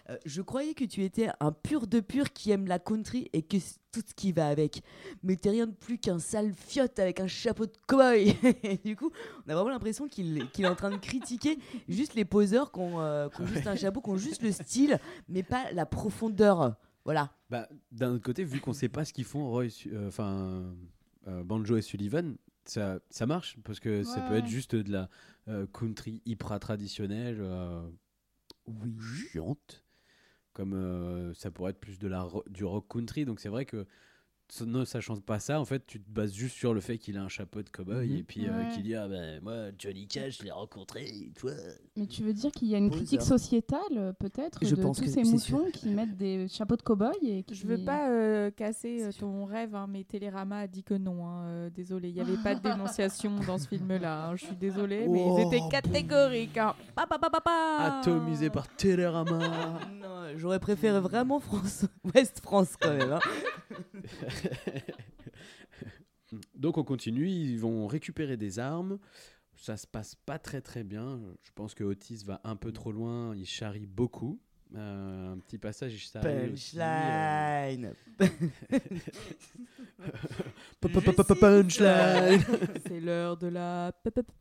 Euh, 0.09 0.17
je 0.25 0.41
croyais 0.41 0.73
que 0.73 0.83
tu 0.83 1.03
étais 1.03 1.29
un 1.39 1.51
pur 1.51 1.87
de 1.87 1.99
pur 1.99 2.33
qui 2.33 2.51
aime 2.51 2.67
la 2.67 2.79
country 2.79 3.29
et 3.33 3.41
que 3.41 3.57
tout 3.91 4.01
ce 4.05 4.13
qui 4.13 4.31
va 4.31 4.47
avec. 4.47 4.81
Mais 5.23 5.35
t'es 5.35 5.51
rien 5.51 5.67
de 5.67 5.71
plus 5.73 5.97
qu'un 5.97 6.19
sale 6.19 6.53
fiotte 6.53 6.99
avec 6.99 7.19
un 7.19 7.27
chapeau 7.27 7.65
de 7.65 7.73
cow-boy. 7.87 8.35
Du 8.83 8.95
coup, 8.95 9.11
on 9.45 9.49
a 9.49 9.53
vraiment 9.53 9.69
l'impression 9.69 10.07
qu'il 10.07 10.47
est 10.57 10.67
en 10.67 10.75
train 10.75 10.91
de 10.91 10.97
critiquer 10.97 11.57
juste 11.87 12.15
les 12.15 12.25
poseurs 12.25 12.71
qui 12.71 12.79
ont, 12.79 12.99
euh, 12.99 13.29
ont 13.39 13.45
juste 13.45 13.67
un 13.67 13.75
chapeau, 13.75 14.01
qui 14.01 14.09
ont 14.09 14.17
juste 14.17 14.41
le 14.41 14.51
style, 14.51 14.99
mais 15.29 15.43
pas 15.43 15.71
la 15.71 15.85
profondeur. 15.85 16.75
Voilà. 17.05 17.31
Bah, 17.49 17.67
d'un 17.91 18.13
autre 18.13 18.23
côté, 18.23 18.43
vu 18.43 18.59
qu'on 18.59 18.73
sait 18.73 18.89
pas 18.89 19.05
ce 19.05 19.13
qu'ils 19.13 19.25
font, 19.25 19.49
Roy, 19.49 19.67
euh, 19.87 20.07
enfin 20.07 20.73
euh, 21.27 21.43
Banjo 21.43 21.77
et 21.77 21.81
Sullivan, 21.81 22.35
ça, 22.65 22.99
ça 23.09 23.25
marche 23.25 23.57
parce 23.63 23.79
que 23.79 24.03
ça 24.03 24.21
peut 24.21 24.35
être 24.35 24.47
juste 24.47 24.75
de 24.75 24.91
la 24.91 25.09
euh, 25.47 25.65
country 25.67 26.21
hyper 26.25 26.57
traditionnelle, 26.59 27.37
euh, 27.39 27.85
chiante, 29.31 29.82
comme 30.53 30.73
euh, 30.73 31.33
ça 31.33 31.51
pourrait 31.51 31.71
être 31.71 31.79
plus 31.79 31.99
de 31.99 32.07
la 32.07 32.27
du 32.47 32.63
rock 32.63 32.85
country. 32.89 33.25
Donc 33.25 33.39
c'est 33.39 33.49
vrai 33.49 33.65
que 33.65 33.85
ne 34.65 34.85
sachant 34.85 35.17
pas 35.17 35.39
ça, 35.39 35.59
en 35.59 35.65
fait, 35.65 35.85
tu 35.87 35.99
te 35.99 36.09
bases 36.09 36.33
juste 36.33 36.55
sur 36.55 36.73
le 36.73 36.79
fait 36.81 36.97
qu'il 36.97 37.17
a 37.17 37.23
un 37.23 37.27
chapeau 37.29 37.61
de 37.63 37.69
cowboy 37.69 38.07
Mhm. 38.07 38.17
et 38.17 38.23
puis 38.23 38.47
euh, 38.47 38.51
Ouais. 38.57 38.69
qu'il 38.73 38.83
dit 38.83 38.93
ah 38.95 39.07
ben 39.07 39.41
moi 39.41 39.71
Johnny 39.79 40.05
Cash, 40.07 40.37
je 40.39 40.43
l'ai 40.43 40.51
rencontré, 40.51 41.05
tu 41.35 41.41
vois. 41.41 41.53
Mais 41.95 42.05
tu 42.07 42.21
veux 42.23 42.33
dire 42.33 42.51
qu'il 42.51 42.67
y 42.67 42.75
a 42.75 42.77
une 42.77 42.89
Poseur. 42.89 42.97
critique 43.05 43.21
sociétale, 43.21 43.79
euh, 43.97 44.13
peut-être, 44.13 44.59
Je 44.61 44.75
de 44.75 44.81
pense 44.81 44.97
tous 44.97 45.05
que 45.05 45.09
ces 45.09 45.25
sûr. 45.25 45.57
moutons 45.57 45.71
qui 45.71 45.89
mettent 45.89 46.15
des 46.17 46.47
chapeaux 46.47 46.75
de 46.75 46.81
cow-boy 46.83 47.13
et 47.23 47.43
qui... 47.43 47.55
Je 47.55 47.65
veux 47.65 47.77
pas 47.83 48.09
euh, 48.09 48.51
casser 48.51 49.03
euh, 49.03 49.11
ton 49.11 49.45
rêve, 49.45 49.73
hein, 49.75 49.87
mais 49.89 50.03
Télérama 50.03 50.57
a 50.59 50.67
dit 50.67 50.83
que 50.83 50.93
non. 50.93 51.25
hein, 51.27 51.45
euh, 51.47 51.69
désolé, 51.69 52.09
il 52.09 52.15
n'y 52.15 52.21
avait 52.21 52.37
pas 52.37 52.53
de 52.53 52.59
dénonciation 52.61 53.39
dans 53.47 53.57
ce 53.57 53.67
film-là. 53.67 54.27
hein, 54.27 54.35
je 54.35 54.45
suis 54.45 54.55
désolée, 54.55 55.07
mais 55.07 55.23
Oh, 55.25 55.37
ils 55.39 55.47
étaient 55.47 55.67
catégoriques. 55.69 56.57
hein. 56.57 56.75
Pa, 56.95 57.07
pa, 57.07 57.17
pa. 57.17 57.99
Atomisé 57.99 58.49
par 58.49 58.67
Télérama. 58.67 59.39
Non, 60.01 60.37
j'aurais 60.37 60.59
préféré 60.59 60.99
vraiment 60.99 61.39
France, 61.39 61.85
Ouest 62.13 62.39
France 62.41 62.75
quand 62.79 62.93
même. 62.93 63.17
Donc 66.55 66.77
on 66.77 66.83
continue, 66.83 67.29
ils 67.29 67.59
vont 67.59 67.87
récupérer 67.87 68.37
des 68.37 68.59
armes. 68.59 68.99
Ça 69.55 69.77
se 69.77 69.85
passe 69.85 70.15
pas 70.15 70.39
très 70.39 70.61
très 70.61 70.83
bien. 70.83 71.19
Je 71.43 71.51
pense 71.53 71.73
que 71.73 71.83
Otis 71.83 72.23
va 72.25 72.41
un 72.43 72.55
peu 72.55 72.71
trop 72.71 72.91
loin. 72.91 73.35
Il 73.35 73.45
charrie 73.45 73.85
beaucoup. 73.85 74.39
Euh, 74.75 75.33
un 75.33 75.37
petit 75.37 75.59
passage, 75.59 75.93
il 75.93 75.99
charrie 75.99 76.51
aussi, 76.51 76.79
euh, 76.79 76.81
Punchline. 80.79 81.39
Punchline. 81.39 82.43
C'est 82.87 82.99
l'heure 82.99 83.37
de 83.37 83.47
la 83.47 83.91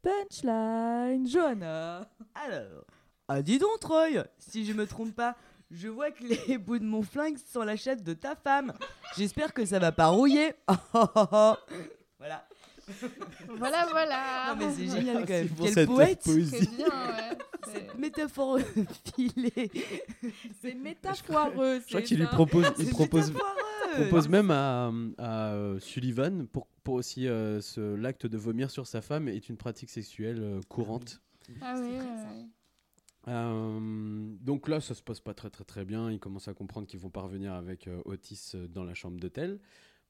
punchline. 0.02 1.28
Johanna. 1.28 2.10
Alors, 2.34 2.86
ah 3.28 3.42
dis 3.42 3.58
donc 3.58 3.80
Troy, 3.80 4.24
si 4.38 4.64
je 4.64 4.72
me 4.72 4.86
trompe 4.86 5.14
pas, 5.14 5.36
je 5.72 5.88
vois 5.88 6.10
que 6.10 6.22
les 6.24 6.58
bouts 6.58 6.78
de 6.78 6.84
mon 6.84 7.02
flingue 7.02 7.36
sont 7.38 7.62
la 7.62 7.76
chatte 7.76 8.02
de 8.02 8.12
ta 8.14 8.36
femme. 8.36 8.72
J'espère 9.16 9.52
que 9.52 9.64
ça 9.64 9.78
va 9.78 9.90
pas 9.92 10.06
rouiller. 10.08 10.52
voilà. 12.18 12.46
Voilà, 13.48 13.86
voilà 13.90 14.54
Non 14.54 14.56
mais 14.66 14.72
c'est 14.74 14.88
génial 14.88 15.24
quand 15.24 15.28
même. 15.32 15.48
Pour 15.48 15.64
Quel 15.66 15.74
cette 15.74 15.88
poète. 15.88 16.20
C'est 16.24 16.70
bien, 16.76 16.86
ouais. 16.86 17.38
C'est- 17.64 17.72
Cette 17.72 17.98
métaphore 17.98 18.58
filée. 19.16 19.70
C'est 20.60 20.74
métaphoreux. 20.82 21.80
Je 21.80 21.88
crois 21.88 22.02
qu'il 22.02 22.18
lui 22.18 22.26
propose, 22.26 22.66
il 22.78 22.90
propose, 22.90 23.32
propose 23.94 24.28
même 24.28 24.50
à, 24.50 24.90
à, 25.18 25.52
euh, 25.52 25.78
Sullivan 25.78 26.46
pour, 26.48 26.66
pour 26.82 26.94
aussi 26.94 27.28
euh, 27.28 27.60
ce, 27.60 27.80
l'acte 27.94 28.26
de 28.26 28.36
vomir 28.36 28.70
sur 28.70 28.86
sa 28.86 29.00
femme 29.00 29.28
est 29.28 29.48
une 29.48 29.56
pratique 29.56 29.90
sexuelle 29.90 30.40
euh, 30.42 30.60
courante. 30.68 31.20
Ah 31.62 31.74
oui, 31.78 31.90
ouais. 31.92 32.46
Euh, 33.28 34.34
donc 34.40 34.68
là, 34.68 34.80
ça 34.80 34.94
se 34.94 35.02
passe 35.02 35.20
pas 35.20 35.34
très 35.34 35.50
très 35.50 35.64
très 35.64 35.84
bien. 35.84 36.10
Ils 36.10 36.18
commencent 36.18 36.48
à 36.48 36.54
comprendre 36.54 36.86
qu'ils 36.86 37.00
vont 37.00 37.10
parvenir 37.10 37.52
avec 37.54 37.86
euh, 37.86 38.00
Otis 38.04 38.52
euh, 38.54 38.66
dans 38.68 38.84
la 38.84 38.94
chambre 38.94 39.18
d'hôtel 39.20 39.60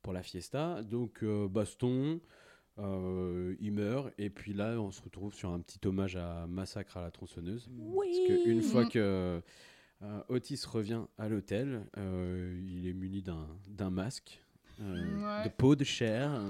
pour 0.02 0.12
la 0.12 0.22
fiesta. 0.22 0.82
Donc 0.82 1.22
euh, 1.22 1.48
baston, 1.48 2.20
euh, 2.78 3.54
il 3.60 3.72
meurt 3.72 4.12
et 4.18 4.30
puis 4.30 4.54
là, 4.54 4.78
on 4.80 4.90
se 4.90 5.02
retrouve 5.02 5.34
sur 5.34 5.50
un 5.50 5.60
petit 5.60 5.86
hommage 5.86 6.16
à 6.16 6.46
Massacre 6.46 6.96
à 6.96 7.02
la 7.02 7.10
tronçonneuse. 7.10 7.68
Oui. 7.78 8.08
Parce 8.26 8.42
qu'une 8.42 8.62
fois 8.62 8.84
Mhm. 8.84 8.90
que 8.90 9.42
euh, 10.02 10.20
Otis 10.28 10.60
revient 10.66 11.02
à 11.18 11.28
l'hôtel, 11.28 11.86
euh, 11.98 12.60
il 12.66 12.86
est 12.88 12.92
muni 12.94 13.22
d'un 13.22 13.46
d'un 13.68 13.90
masque. 13.90 14.40
euh, 14.80 14.94
Ouais. 15.22 15.44
de 15.44 15.50
peau 15.50 15.76
de 15.76 15.84
chair. 15.84 16.40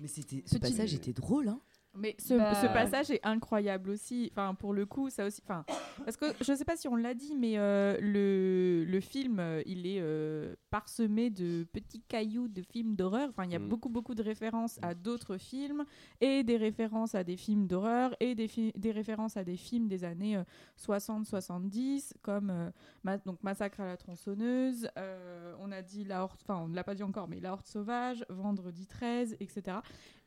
Mais 0.00 0.08
c'était, 0.08 0.42
ce 0.44 0.56
Petit- 0.56 0.60
passage 0.60 0.94
était 0.94 1.12
drôle, 1.12 1.48
hein. 1.48 1.60
Mais 1.94 2.14
ce, 2.20 2.34
Bah, 2.34 2.54
ce 2.54 2.66
passage 2.68 3.10
est 3.10 3.20
incroyable 3.24 3.90
aussi. 3.90 4.30
Enfin, 4.32 4.54
pour 4.54 4.72
le 4.72 4.86
coup, 4.86 5.10
ça 5.10 5.26
aussi. 5.26 5.40
Enfin, 5.44 5.64
parce 6.04 6.16
que 6.16 6.26
je 6.42 6.54
sais 6.54 6.64
pas 6.64 6.76
si 6.76 6.86
on 6.86 6.94
l'a 6.94 7.14
dit, 7.14 7.34
mais 7.34 7.54
euh, 7.58 7.96
le, 8.00 8.84
le 8.84 9.00
film, 9.00 9.40
euh, 9.40 9.62
il 9.66 9.84
est 9.86 9.98
euh, 10.00 10.54
parsemé 10.70 11.30
de 11.30 11.66
petits 11.72 12.02
cailloux 12.02 12.46
de 12.46 12.62
films 12.62 12.94
d'horreur. 12.94 13.30
Enfin, 13.30 13.44
il 13.46 13.52
y 13.52 13.56
a 13.56 13.58
Mm. 13.58 13.68
beaucoup, 13.68 13.88
beaucoup 13.88 14.14
de 14.14 14.22
références 14.22 14.78
à 14.82 14.94
d'autres 14.94 15.38
films 15.38 15.84
et 16.20 16.44
des 16.44 16.56
références 16.56 17.14
à 17.16 17.24
des 17.24 17.36
films 17.36 17.66
d'horreur 17.66 18.14
et 18.20 18.34
des, 18.36 18.48
des 18.76 18.92
références 18.92 19.36
à 19.36 19.42
des 19.42 19.56
films 19.56 19.88
des 19.88 20.04
années 20.04 20.36
euh, 20.36 20.44
60-70, 20.76 22.12
comme 22.22 22.50
euh, 22.50 22.70
Ma- 23.02 23.18
donc 23.18 23.42
Massacre 23.42 23.80
à 23.80 23.86
la 23.86 23.96
tronçonneuse. 23.96 24.88
euh, 24.98 25.54
on 25.60 25.72
a 25.72 25.82
dit 25.82 26.04
la 26.04 26.22
horte, 26.22 26.40
enfin, 26.46 26.60
on 26.64 26.68
ne 26.68 26.76
l'a 26.76 26.84
pas 26.84 26.94
dit 26.94 27.02
encore, 27.02 27.28
mais 27.28 27.40
la 27.40 27.52
horte 27.52 27.66
sauvage, 27.66 28.24
Vendredi 28.28 28.86
13, 28.86 29.36
etc. 29.40 29.78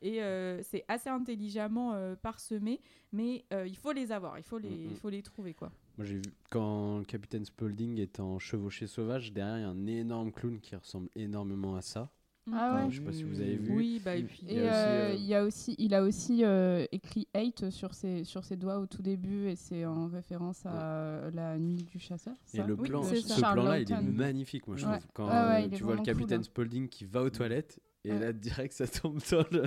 Et 0.02 0.22
euh, 0.22 0.60
c'est 0.62 0.84
assez 0.88 1.08
intelligemment 1.08 1.51
euh, 1.58 2.16
parsemé, 2.16 2.80
mais 3.12 3.44
euh, 3.52 3.66
il 3.66 3.76
faut 3.76 3.92
les 3.92 4.12
avoir, 4.12 4.38
il 4.38 4.44
faut 4.44 4.58
les, 4.58 4.68
Mhm. 4.70 4.90
il 4.90 4.96
faut 4.96 5.10
les 5.10 5.22
trouver 5.22 5.54
quoi. 5.54 5.70
Moi, 5.98 6.06
j'ai 6.06 6.16
vu 6.16 6.22
quand 6.50 6.98
le 6.98 7.04
capitaine 7.04 7.44
Spaulding 7.44 7.98
est 8.00 8.18
en 8.20 8.38
chevauché 8.38 8.86
sauvage, 8.86 9.32
derrière, 9.32 9.58
il 9.58 9.60
y 9.62 9.64
a 9.64 9.68
un 9.68 9.86
énorme 9.86 10.32
clown 10.32 10.58
qui 10.60 10.74
ressemble 10.74 11.08
énormément 11.14 11.76
à 11.76 11.82
ça. 11.82 12.10
Ah 12.52 12.74
ouais. 12.74 12.90
Je 12.90 12.96
sais 12.98 13.04
pas 13.04 13.12
si 13.12 13.22
vous 13.22 13.40
avez 13.40 13.54
vu. 13.56 13.72
Oui, 13.72 14.00
bah 14.04 14.16
et 14.16 14.24
puis 14.24 14.40
Il 14.42 14.52
y 14.52 14.56
Et 14.56 14.68
a 14.68 14.72
aussi, 14.72 14.88
euh, 14.88 15.14
il, 15.14 15.24
y 15.26 15.34
a 15.34 15.44
aussi, 15.44 15.74
il 15.78 15.94
a 15.94 16.02
aussi 16.02 16.44
euh, 16.44 16.84
écrit 16.90 17.28
Hate 17.34 17.70
sur 17.70 17.94
ses, 17.94 18.24
sur 18.24 18.42
ses 18.42 18.56
doigts 18.56 18.78
au 18.80 18.86
tout 18.86 19.00
début, 19.02 19.46
et 19.48 19.54
c'est 19.54 19.84
en 19.84 20.08
référence 20.08 20.66
à 20.66 21.30
la 21.32 21.56
nuit 21.60 21.84
du 21.84 22.00
chasseur. 22.00 22.34
Et 22.52 22.62
le 22.62 22.74
plan, 22.76 23.02
ce 23.04 23.38
plan-là, 23.40 23.78
il 23.78 23.92
est 23.92 24.02
magnifique, 24.02 24.66
moi 24.66 24.76
je 24.76 24.86
Ouais. 24.86 24.98
trouve. 24.98 25.10
Quand 25.12 25.52
est 25.56 25.70
tu 25.70 25.84
vois 25.84 25.94
le 25.94 26.02
capitaine 26.02 26.38
cool. 26.38 26.44
Spaulding 26.46 26.88
qui 26.88 27.04
va 27.04 27.22
aux 27.22 27.30
toilettes 27.30 27.78
et 28.04 28.10
Ouais. 28.10 28.18
là 28.18 28.32
direct 28.66 28.72
ça 28.72 28.88
tombe 28.88 29.20
dans, 29.30 29.44
le, 29.52 29.62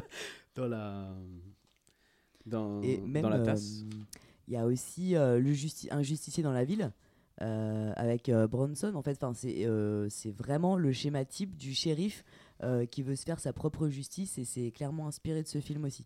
dans 0.56 0.68
la 0.68 1.16
dans, 2.46 2.82
Et 2.82 2.98
même, 3.02 3.24
dans 3.24 3.30
la 3.30 3.38
euh, 3.38 3.46
tasse. 3.46 3.84
il 4.48 4.54
y 4.54 4.58
a 4.58 4.66
aussi 4.66 5.16
euh, 5.16 5.40
le 5.40 5.52
justi- 5.54 5.88
un 5.92 6.02
justicier 6.04 6.44
dans 6.44 6.52
la 6.54 6.64
ville 6.66 6.92
euh, 7.42 7.92
avec 7.96 8.30
euh, 8.30 8.48
Bronson. 8.48 8.94
En 8.96 9.02
fait, 9.02 9.20
c'est 9.34 9.66
euh, 9.66 10.08
vraiment 10.38 10.78
le 10.78 10.92
schéma 10.92 11.26
type 11.26 11.56
du 11.58 11.74
shérif 11.74 12.24
euh, 12.64 12.86
qui 12.86 13.02
veut 13.04 13.16
se 13.16 13.24
faire 13.26 13.40
sa 13.40 13.54
propre 13.54 13.90
justice 13.90 14.38
et 14.38 14.46
c'est 14.46 14.72
clairement 14.72 15.08
inspiré 15.08 15.42
de 15.44 15.48
ce 15.48 15.60
film 15.60 15.84
aussi. 15.86 16.06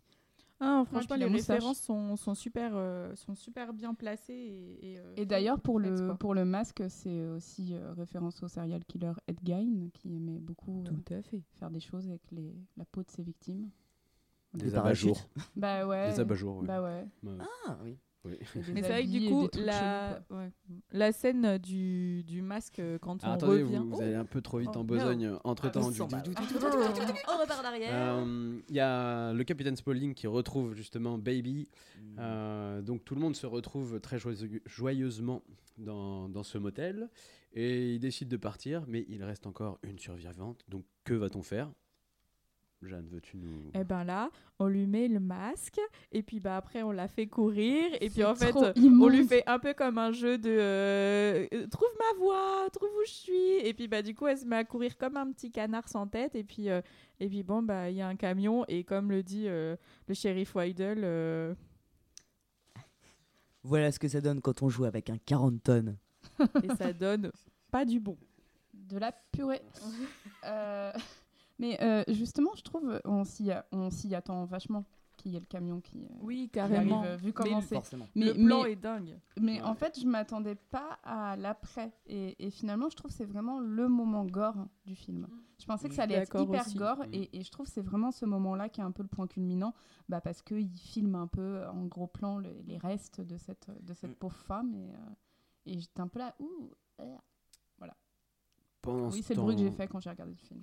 Ah, 0.62 0.82
franchement, 0.86 1.14
puis 1.14 1.20
la 1.20 1.26
les 1.26 1.32
moustache. 1.32 1.54
références 1.56 1.80
sont, 1.80 2.16
sont, 2.16 2.34
super, 2.34 2.72
euh, 2.74 3.14
sont 3.16 3.34
super 3.34 3.72
bien 3.72 3.94
placées. 3.94 4.34
Et, 4.34 4.92
et, 4.92 4.98
euh, 4.98 5.14
Et 5.16 5.24
d'ailleurs, 5.24 5.58
pour 5.58 5.78
le, 5.78 5.94
quoi. 6.08 6.18
pour 6.18 6.34
le 6.34 6.44
masque, 6.44 6.82
c'est 6.88 7.24
aussi 7.28 7.72
euh, 7.72 7.94
référence 7.94 8.42
au 8.42 8.48
serial 8.48 8.84
killer 8.84 9.12
Ed 9.26 9.38
Gein, 9.42 9.88
qui 9.94 10.14
aimait 10.16 10.38
beaucoup 10.38 10.84
euh, 10.86 11.14
à 11.18 11.22
fait. 11.22 11.40
faire 11.58 11.70
des 11.70 11.80
choses 11.80 12.06
avec 12.08 12.20
les, 12.30 12.54
la 12.76 12.84
peau 12.84 13.02
de 13.02 13.08
ses 13.10 13.22
victimes. 13.22 13.70
Des 14.54 14.74
abat-jours. 14.74 15.28
Bah 15.56 15.86
ouais. 15.86 16.10
Des 16.12 16.20
abat-jours, 16.20 16.58
ouais. 16.58 16.66
Bah 16.66 16.82
ouais. 16.82 17.04
Ouais. 17.22 17.38
Ah 17.66 17.78
oui. 17.84 17.96
Oui. 18.26 18.36
Mais 18.74 18.82
c'est 18.82 18.88
vrai 18.90 19.04
que 19.04 19.08
du 19.08 19.30
coup, 19.30 19.48
la, 19.54 20.20
ouais. 20.28 20.52
la 20.92 21.10
scène 21.10 21.56
du, 21.56 22.22
du 22.24 22.42
masque 22.42 22.78
euh, 22.78 22.98
quand 22.98 23.16
Ah, 23.22 23.30
on 23.30 23.32
attendez, 23.32 23.62
revient. 23.62 23.76
vous, 23.78 23.94
vous 23.96 24.02
allez 24.02 24.14
un 24.14 24.26
peu 24.26 24.42
trop 24.42 24.58
vite 24.58 24.68
Oh, 24.74 24.78
en 24.80 24.80
no. 24.80 24.84
besogne. 24.84 25.30
Entre 25.42 25.70
temps, 25.70 25.80
On 25.84 25.88
repart 25.88 27.62
d'arrière. 27.62 27.90
Euh, 28.18 28.60
il 28.68 28.74
y 28.74 28.80
a 28.80 29.32
le 29.32 29.42
capitaine 29.44 29.74
Spaulding 29.76 30.12
qui 30.14 30.26
retrouve 30.26 30.74
justement 30.74 31.16
Baby. 31.16 31.68
Mm. 31.98 32.16
Euh, 32.18 32.82
donc 32.82 33.04
tout 33.06 33.14
le 33.14 33.22
monde 33.22 33.36
se 33.36 33.46
retrouve 33.46 34.00
très 34.00 34.18
joyeusement 34.66 35.42
dans, 35.78 36.28
dans 36.28 36.42
ce 36.42 36.58
motel 36.58 37.08
et 37.54 37.94
il 37.94 38.00
décide 38.00 38.28
de 38.28 38.36
partir, 38.36 38.84
mais 38.86 39.06
il 39.08 39.24
reste 39.24 39.46
encore 39.46 39.78
une 39.82 39.98
survivante. 39.98 40.62
Donc 40.68 40.84
que 41.04 41.14
va-t-on 41.14 41.42
faire? 41.42 41.70
Jeanne, 42.82 43.06
veux-tu 43.10 43.36
nous... 43.36 43.70
Et 43.74 43.84
ben 43.84 44.04
là, 44.04 44.30
on 44.58 44.66
lui 44.66 44.86
met 44.86 45.06
le 45.06 45.20
masque 45.20 45.78
et 46.12 46.22
puis 46.22 46.40
bah 46.40 46.56
après 46.56 46.82
on 46.82 46.92
la 46.92 47.08
fait 47.08 47.26
courir 47.26 47.90
et 48.00 48.08
puis 48.08 48.24
en 48.24 48.34
fait 48.34 48.56
euh, 48.56 48.72
on 48.76 49.08
lui 49.08 49.26
fait 49.26 49.42
un 49.46 49.58
peu 49.58 49.74
comme 49.74 49.98
un 49.98 50.12
jeu 50.12 50.38
de 50.38 50.48
euh, 50.50 51.46
euh, 51.52 51.66
trouve 51.66 51.88
ma 51.98 52.18
voix, 52.18 52.66
trouve 52.72 52.88
où 52.88 53.04
je 53.06 53.12
suis 53.12 53.52
et 53.64 53.74
puis 53.74 53.86
bah 53.86 54.00
du 54.00 54.14
coup 54.14 54.26
elle 54.26 54.38
se 54.38 54.46
met 54.46 54.56
à 54.56 54.64
courir 54.64 54.96
comme 54.96 55.18
un 55.18 55.30
petit 55.30 55.50
canard 55.50 55.88
sans 55.88 56.06
tête 56.06 56.34
et 56.34 56.44
puis 56.44 56.70
euh, 56.70 56.80
et 57.20 57.28
puis 57.28 57.42
bon 57.42 57.62
bah 57.62 57.90
il 57.90 57.96
y 57.96 58.00
a 58.02 58.08
un 58.08 58.16
camion 58.16 58.64
et 58.66 58.82
comme 58.84 59.10
le 59.10 59.22
dit 59.22 59.44
euh, 59.46 59.76
le 60.08 60.14
shérif 60.14 60.54
Weidel 60.54 61.00
euh, 61.04 61.54
Voilà 63.62 63.92
ce 63.92 63.98
que 63.98 64.08
ça 64.08 64.22
donne 64.22 64.40
quand 64.40 64.62
on 64.62 64.70
joue 64.70 64.86
avec 64.86 65.10
un 65.10 65.18
40 65.18 65.62
tonnes. 65.62 65.98
et 66.62 66.74
ça 66.76 66.94
donne 66.94 67.30
pas 67.70 67.84
du 67.84 68.00
bon. 68.00 68.16
De 68.72 68.98
la 68.98 69.12
purée. 69.12 69.60
Euh, 71.60 71.66
mais 71.66 71.82
euh, 71.82 72.04
justement, 72.08 72.50
je 72.56 72.62
trouve 72.62 73.00
on 73.04 73.24
s'y 73.24 73.50
on 73.72 73.90
s'y 73.90 74.14
attend 74.14 74.44
vachement. 74.44 74.84
qu'il 75.16 75.32
y 75.32 75.36
ait 75.36 75.40
le 75.40 75.44
camion 75.46 75.82
qui. 75.82 75.98
euh, 76.04 76.08
Oui, 76.22 76.44
qui 76.44 76.48
carrément. 76.48 77.00
arrive, 77.02 77.10
euh, 77.12 77.16
vu 77.16 77.26
Mais 77.26 77.32
comment 77.32 77.60
c'est. 77.60 77.74
Forcément. 77.74 78.06
le 78.16 78.32
plan 78.32 78.64
est 78.64 78.76
dingue. 78.76 79.18
Mais 79.38 79.60
en 79.60 79.74
fait, 79.74 80.00
je 80.00 80.06
m'attendais 80.06 80.54
pas 80.54 80.98
à 81.04 81.36
l'après. 81.36 81.92
Et, 82.06 82.46
et 82.46 82.50
finalement, 82.50 82.88
je 82.88 82.96
trouve 82.96 83.10
que 83.10 83.16
c'est 83.18 83.26
vraiment 83.26 83.60
le 83.60 83.86
moment 83.88 84.24
gore 84.24 84.56
du 84.86 84.94
film. 84.94 85.28
Je 85.60 85.66
pensais 85.66 85.90
que 85.90 85.94
ça 85.94 86.04
allait 86.04 86.14
être 86.14 86.40
hyper 86.40 86.64
aussi. 86.66 86.74
gore. 86.78 87.00
Mm. 87.00 87.12
Et, 87.14 87.38
et 87.38 87.42
je 87.42 87.50
trouve 87.50 87.66
que 87.66 87.72
c'est 87.72 87.82
vraiment 87.82 88.10
ce 88.12 88.24
moment-là 88.24 88.70
qui 88.70 88.80
est 88.80 88.84
un 88.84 88.92
peu 88.92 89.02
le 89.02 89.10
point 89.10 89.26
culminant. 89.26 89.74
Bah, 90.08 90.22
parce 90.22 90.40
qu'il 90.40 90.70
filme 90.70 91.14
un 91.14 91.26
peu 91.26 91.66
en 91.66 91.84
gros 91.84 92.06
plan 92.06 92.38
le- 92.38 92.56
les 92.66 92.78
restes 92.78 93.20
de 93.20 93.36
cette, 93.36 93.68
de 93.84 93.92
cette 93.92 94.12
Mm. 94.12 94.20
pauvre 94.20 94.36
femme. 94.38 94.74
Et, 94.74 94.88
euh, 94.94 94.96
et 95.66 95.78
j'étais 95.80 96.00
un 96.00 96.08
peu 96.08 96.18
là. 96.20 96.34
Ouh, 96.38 96.70
euh. 97.02 97.16
Pendant 98.82 99.10
Oui, 99.10 99.18
ce 99.18 99.28
c'est 99.28 99.34
le 99.34 99.42
bruit 99.42 99.56
que 99.56 99.62
j'ai 99.62 99.70
fait 99.70 99.86
quand 99.88 100.00
j'ai 100.00 100.08
regardé 100.10 100.32
le 100.32 100.38
film. 100.38 100.60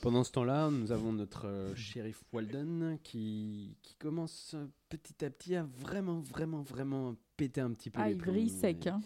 Pendant 0.00 0.24
ce 0.24 0.32
temps-là, 0.32 0.70
nous 0.70 0.90
avons 0.90 1.12
notre 1.12 1.46
euh, 1.46 1.74
shérif 1.74 2.22
Walden 2.32 2.98
qui, 3.02 3.76
qui 3.82 3.94
commence 3.96 4.52
euh, 4.54 4.66
petit 4.88 5.22
à 5.24 5.28
petit 5.30 5.54
à 5.54 5.64
vraiment, 5.64 6.20
vraiment, 6.20 6.62
vraiment 6.62 7.14
péter 7.36 7.60
un 7.60 7.72
petit 7.72 7.90
peu 7.90 8.00
Ah, 8.00 8.06
les 8.08 8.14
il 8.14 8.18
plombs. 8.18 8.32
vrille 8.32 8.48
sec. 8.48 8.86
Et, 8.86 8.90
hein. 8.90 9.00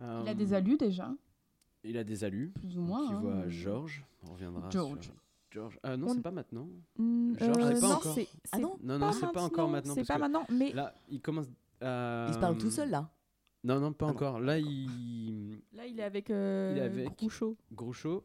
euh, 0.00 0.22
Il 0.24 0.28
a 0.30 0.34
des 0.34 0.52
alus 0.52 0.76
déjà. 0.76 1.12
Il 1.84 1.96
a 1.98 2.02
des 2.04 2.24
alus. 2.24 2.50
Plus 2.54 2.76
ou 2.78 2.80
moins, 2.80 3.06
Qui 3.06 3.12
hein. 3.12 3.20
voit 3.20 3.48
George. 3.48 4.04
On 4.26 4.32
reviendra 4.32 4.68
George. 4.70 5.04
sur 5.04 5.14
George. 5.52 5.78
Ah 5.84 5.96
non, 5.96 6.08
On- 6.08 6.14
c'est 6.14 6.22
pas 6.22 6.30
maintenant. 6.32 6.66
Mm, 6.98 7.34
George, 7.38 7.58
euh, 7.62 7.74
c'est 7.74 7.80
pas 7.80 7.88
non, 7.88 7.94
encore. 7.94 8.14
c'est- 8.14 8.28
Ah 8.50 8.58
non 8.58 8.76
Non, 8.82 8.98
non, 8.98 9.12
c'est 9.12 9.30
pas 9.32 9.42
encore 9.44 9.68
maintenant. 9.68 9.94
C'est 9.94 10.04
pas 10.06 10.14
que 10.16 10.20
maintenant, 10.20 10.46
mais 10.50 10.72
Là, 10.72 10.92
il 11.08 11.20
commence. 11.20 11.46
Il 11.80 11.84
se 12.34 12.38
parle 12.40 12.58
tout 12.58 12.70
seul 12.70 12.90
là 12.90 13.08
Non, 13.64 13.80
non, 13.80 13.92
pas 13.92 14.06
Ah 14.06 14.08
non. 14.10 14.14
encore. 14.14 14.40
Là, 14.40 14.58
il. 14.58 15.58
là, 15.72 15.86
il 15.86 15.98
est 15.98 16.02
avec, 16.02 16.30
euh, 16.30 16.72
Il 16.76 16.78
est 16.78 16.82
avec- 16.82 17.18
Groucho. 17.18 17.56
Groucho. 17.72 18.24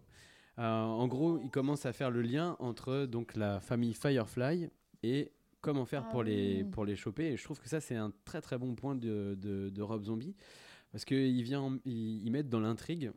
Euh, 0.57 0.61
en 0.83 1.07
gros, 1.07 1.39
il 1.41 1.49
commence 1.49 1.85
à 1.85 1.93
faire 1.93 2.11
le 2.11 2.21
lien 2.21 2.57
entre 2.59 3.05
donc 3.05 3.35
la 3.37 3.61
famille 3.61 3.93
Firefly 3.93 4.69
et 5.03 5.31
comment 5.61 5.85
faire 5.85 6.03
Ah 6.07 6.11
pour, 6.11 6.23
les, 6.23 6.63
oui. 6.63 6.69
pour 6.69 6.83
les 6.85 6.95
choper. 6.97 7.31
Et 7.31 7.37
je 7.37 7.43
trouve 7.45 7.61
que 7.61 7.69
ça, 7.69 7.79
c'est 7.79 7.95
un 7.95 8.11
très 8.25 8.41
très 8.41 8.57
bon 8.57 8.75
point 8.75 8.95
de, 8.95 9.37
de, 9.39 9.69
de 9.69 9.81
Rob 9.81 10.03
Zombie. 10.03 10.35
Parce 10.91 11.05
qu'il 11.05 11.41
vient, 11.43 11.61
en- 11.61 11.77
il, 11.85 12.25
il 12.25 12.31
met 12.31 12.43
dans 12.43 12.59
l'intrigue, 12.59 13.11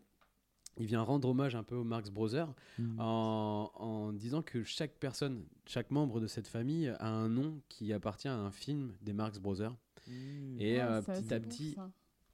il 0.78 0.86
vient 0.86 1.02
rendre 1.02 1.28
hommage 1.28 1.56
un 1.56 1.64
peu 1.64 1.74
aux 1.74 1.84
Marx 1.84 2.10
Brothers 2.10 2.54
Mm. 2.78 3.00
en, 3.00 3.70
en 3.74 4.12
disant 4.12 4.42
que 4.42 4.62
chaque 4.62 4.92
personne, 5.00 5.44
chaque 5.66 5.90
membre 5.90 6.20
de 6.20 6.26
cette 6.28 6.46
famille 6.46 6.88
a 7.00 7.08
un 7.08 7.28
nom 7.28 7.60
qui 7.68 7.92
appartient 7.92 8.28
à 8.28 8.36
un 8.36 8.50
film 8.52 8.92
des 9.02 9.12
Marx 9.12 9.38
Brothers. 9.40 9.74
Mm. 10.06 10.60
Et 10.60 10.76
Ouais, 10.76 10.80
euh, 10.82 11.02
petit 11.02 11.34
à 11.34 11.40
petit. 11.40 11.76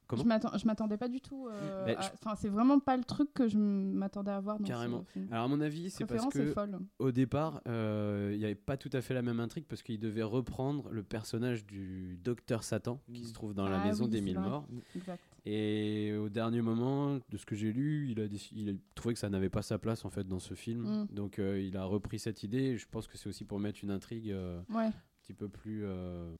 Comment 0.09 0.22
je 0.59 0.66
m'attendais 0.66 0.96
pas 0.96 1.09
du 1.09 1.20
tout. 1.20 1.46
euh, 1.48 1.94
je- 2.00 2.28
c'est 2.38 2.48
vraiment 2.48 2.80
pas 2.80 2.96
le 2.96 3.04
truc 3.04 3.32
que 3.34 3.46
je 3.46 3.59
m'attendais 3.59 4.30
à 4.30 4.40
voir 4.40 4.59
dans 4.59 4.64
Carrément. 4.64 5.04
ce 5.06 5.12
film. 5.12 5.28
Alors 5.30 5.44
à 5.44 5.48
mon 5.48 5.61
avis, 5.61 5.90
c'est 5.90 6.06
parce 6.06 6.26
que 6.26 6.46
folle. 6.46 6.78
au 6.98 7.12
départ, 7.12 7.61
euh, 7.68 8.30
il 8.32 8.38
n'y 8.38 8.44
avait 8.46 8.54
pas 8.54 8.76
tout 8.78 8.90
à 8.94 9.00
fait 9.02 9.12
la 9.14 9.22
même 9.22 9.38
intrigue 9.38 9.66
parce 9.68 9.82
qu'il 9.82 10.00
devait 10.00 10.22
reprendre 10.22 10.88
le 10.90 11.02
personnage 11.02 11.66
du 11.66 12.18
docteur 12.24 12.64
Satan 12.64 13.00
qui 13.12 13.24
se 13.24 13.34
trouve 13.34 13.52
dans 13.54 13.68
la 13.68 13.82
Ah 13.82 13.86
maison 13.86 14.04
oui, 14.04 14.11
des 14.11 14.20
mille 14.22 14.40
morts. 14.40 14.66
Exact. 14.96 15.22
Et 15.44 16.14
au 16.16 16.28
dernier 16.28 16.62
moment, 16.62 17.18
de 17.30 17.36
ce 17.36 17.46
que 17.46 17.54
j'ai 17.54 17.72
lu, 17.72 18.09
il 18.11 18.20
a, 18.20 18.28
déc- 18.28 18.50
il 18.52 18.68
a 18.70 18.72
trouvé 18.94 19.14
que 19.14 19.20
ça 19.20 19.28
n'avait 19.30 19.48
pas 19.50 19.62
sa 19.62 19.78
place 19.78 20.04
en 20.04 20.11
fait 20.11 20.26
dans 20.26 20.40
ce 20.40 20.54
film. 20.54 20.80
Mm. 21.02 21.06
Donc 21.14 21.38
euh, 21.38 21.61
il 21.61 21.76
a 21.76 21.84
repris 21.84 22.18
cette 22.18 22.42
idée. 22.42 22.76
Je 22.76 22.86
pense 22.90 23.06
que 23.06 23.16
c'est 23.18 23.28
aussi 23.28 23.44
pour 23.44 23.59
mettre 23.61 23.80
une 23.82 23.90
intrigue 23.90 24.30
euh, 24.30 24.61
Ouais. 24.70 24.86
un 24.86 24.92
petit 25.22 25.34
peu 25.34 25.48
plus 25.48 25.82
euh, 25.84 26.34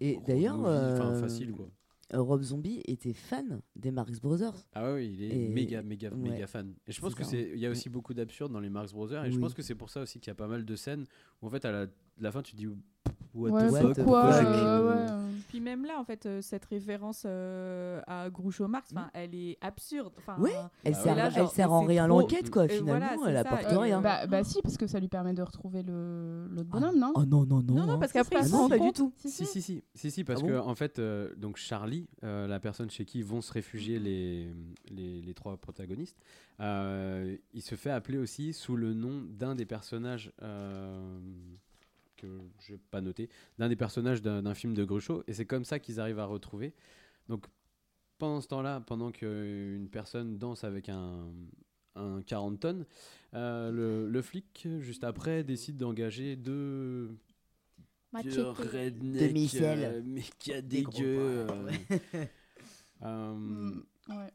Et 0.00 0.18
d'ailleurs, 0.26 0.64
euh, 0.66 1.20
facile 1.20 1.52
quoi. 1.52 1.68
Rob 2.12 2.42
Zombie 2.42 2.82
était 2.86 3.12
fan 3.12 3.60
des 3.76 3.90
Marx 3.90 4.20
Brothers. 4.20 4.54
Ah 4.72 4.84
ouais, 4.84 4.94
oui, 4.94 5.10
il 5.14 5.22
est 5.22 5.28
Et- 5.44 5.48
méga, 5.48 5.82
méga, 5.82 6.10
ouais. 6.10 6.16
méga 6.16 6.46
fan. 6.46 6.74
Et 6.86 6.92
je 6.92 7.00
pense 7.00 7.14
que 7.14 7.24
c'est, 7.24 7.50
il 7.54 7.58
y 7.60 7.66
a 7.66 7.70
aussi 7.70 7.88
beaucoup 7.88 8.14
d'absurdes 8.14 8.52
dans 8.52 8.60
les 8.60 8.70
Marx 8.70 8.92
Brothers. 8.92 9.24
Et 9.24 9.30
je 9.30 9.38
pense 9.38 9.54
que 9.54 9.62
c'est 9.62 9.74
pour 9.74 9.90
ça 9.90 10.00
aussi 10.02 10.18
qu'il 10.20 10.28
y 10.30 10.32
a 10.32 10.34
pas 10.34 10.48
mal 10.48 10.64
de 10.64 10.76
scènes 10.76 11.04
où 11.42 11.46
en 11.46 11.50
fait 11.50 11.64
à 11.64 11.70
la, 11.72 11.86
la 12.18 12.32
fin 12.32 12.42
tu 12.42 12.56
te 12.56 12.62
Ouais, 13.32 13.50
euh, 13.52 13.70
ouais, 13.70 15.10
euh, 15.10 15.30
Puis 15.48 15.60
même 15.60 15.84
là, 15.84 15.98
en 15.98 16.04
fait, 16.04 16.26
euh, 16.26 16.42
cette 16.42 16.64
référence 16.64 17.22
euh, 17.26 18.00
à 18.06 18.28
Groucho 18.28 18.66
Marx, 18.66 18.90
enfin, 18.92 19.08
elle 19.14 19.34
est 19.34 19.56
absurde. 19.60 20.12
Enfin, 20.18 20.36
Ouais, 20.40 20.50
elle 20.84 20.94
sert, 20.96 21.16
elle 21.36 21.48
sert 21.48 21.72
en 21.72 21.84
rien 21.84 22.06
l'enquête, 22.08 22.50
quoi. 22.50 22.66
Finalement, 22.66 23.16
voilà, 23.18 23.40
elle 23.40 23.46
ça. 23.46 23.52
apporte 23.52 23.78
rien. 23.78 24.00
Bah, 24.00 24.26
bah 24.26 24.42
si, 24.42 24.60
parce 24.62 24.76
que 24.76 24.86
ça 24.86 24.98
lui 24.98 25.08
permet 25.08 25.32
de 25.32 25.42
retrouver 25.42 25.82
le- 25.82 26.48
l'autre 26.48 26.68
Ah, 26.72 26.78
bonhomme, 26.80 26.98
non 26.98 27.12
Oh 27.14 27.24
non, 27.24 27.44
non, 27.46 27.62
non. 27.62 27.74
Non, 27.74 27.86
non, 27.86 27.98
parce 27.98 28.12
qu'après, 28.12 28.40
Ah 28.42 28.48
non, 28.48 28.68
pas 28.68 28.78
du 28.78 28.92
tout. 28.92 29.12
Si, 29.16 29.30
si, 29.30 29.46
si, 29.46 29.82
si, 29.94 30.10
si, 30.10 30.24
parce 30.24 30.42
Ah 30.42 30.46
que 30.46 30.58
en 30.58 30.74
fait, 30.74 30.98
euh, 30.98 31.32
donc 31.36 31.56
Charlie, 31.56 32.08
euh, 32.24 32.46
la 32.48 32.58
personne 32.58 32.90
chez 32.90 33.04
qui 33.04 33.22
vont 33.22 33.40
se 33.42 33.52
réfugier 33.52 33.98
les, 34.00 34.48
les, 34.90 35.22
les 35.22 35.34
trois 35.34 35.56
protagonistes, 35.56 36.18
euh, 36.60 37.36
il 37.54 37.62
se 37.62 37.74
fait 37.76 37.90
appeler 37.90 38.18
aussi 38.18 38.52
sous 38.52 38.76
le 38.76 38.92
nom 38.92 39.22
d'un 39.28 39.54
des 39.54 39.66
personnages 39.66 40.32
euh, 40.42 41.18
que 42.20 42.38
je 42.60 42.72
n'ai 42.72 42.78
pas 42.90 43.00
noté, 43.00 43.28
d'un 43.58 43.68
des 43.68 43.76
personnages 43.76 44.22
d'un 44.22 44.54
film 44.54 44.74
de 44.74 44.84
Gruchot, 44.84 45.24
et 45.26 45.32
c'est 45.32 45.46
comme 45.46 45.64
ça 45.64 45.78
qu'ils 45.78 46.00
arrivent 46.00 46.18
à 46.18 46.24
retrouver. 46.26 46.74
Donc 47.28 47.46
pendant 48.18 48.40
ce 48.40 48.48
temps-là, 48.48 48.80
pendant 48.80 49.10
qu'une 49.12 49.88
personne 49.90 50.36
danse 50.38 50.64
avec 50.64 50.88
un, 50.88 51.32
un 51.96 52.20
40 52.22 52.60
tonnes, 52.60 52.84
euh, 53.34 53.70
le, 53.70 54.08
le 54.10 54.22
flic, 54.22 54.68
juste 54.80 55.04
après, 55.04 55.42
décide 55.44 55.76
d'engager 55.78 56.36
deux 56.36 57.16
Machete. 58.12 58.32
deux 58.34 58.42
rednecks, 58.42 59.54
euh, 59.54 60.00
gros 60.02 60.60
dégueux. 60.62 61.46
euh, 61.48 61.70
euh, 63.02 63.34
Mm, 63.34 63.82
ouais. 64.08 64.32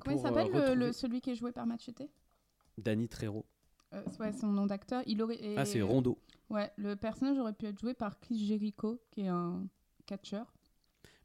Comment 0.00 0.16
il 0.16 0.18
euh, 0.18 0.22
s'appelle 0.22 0.78
le, 0.78 0.92
celui 0.92 1.20
qui 1.20 1.30
est 1.30 1.34
joué 1.34 1.52
par 1.52 1.66
Machete? 1.66 2.02
Danny 2.78 3.08
Trejo. 3.08 3.44
Euh, 3.92 4.02
Ouais, 4.18 4.32
son 4.32 4.46
nom 4.48 4.66
d'acteur. 4.66 5.02
Il 5.06 5.20
aurait. 5.22 5.36
et- 5.36 5.56
Ah, 5.58 5.64
c'est 5.66 5.82
Rondo. 5.82 6.18
Ouais, 6.50 6.70
le 6.76 6.96
personnage 6.96 7.38
aurait 7.38 7.52
pu 7.52 7.66
être 7.66 7.78
joué 7.80 7.94
par 7.94 8.18
Chris 8.20 8.44
Jericho, 8.46 9.00
qui 9.10 9.22
est 9.22 9.28
un 9.28 9.66
catcheur. 10.06 10.52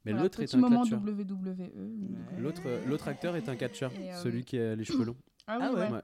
Mais 0.04 0.12
Voilà, 0.12 0.22
l'autre 0.22 0.40
est 0.40 0.54
un 0.54 0.58
moment 0.58 0.82
catcheur. 0.84 1.00
WWE. 1.02 2.38
L'autre, 2.38 2.62
euh, 2.66 2.84
l'autre 2.86 3.08
acteur 3.08 3.34
est 3.34 3.48
un 3.48 3.56
catcheur, 3.56 3.92
euh, 3.98 4.12
celui 4.22 4.44
qui 4.44 4.56
a 4.58 4.76
les 4.76 4.84
cheveux 4.84 5.04
longs. 5.04 5.16
Ah 5.48 5.58
oui, 5.58 5.66
Ah 5.68 5.90
ouais. 5.92 6.00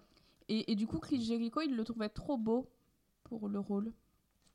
Et, 0.49 0.73
et 0.73 0.75
du 0.75 0.87
coup, 0.89 0.99
Chris 0.99 1.23
Jericho, 1.25 1.61
il 1.61 1.77
le 1.77 1.85
trouvait 1.85 2.09
trop 2.09 2.37
beau 2.37 2.69
pour 3.23 3.49
le 3.49 3.61
rôle. 3.61 3.93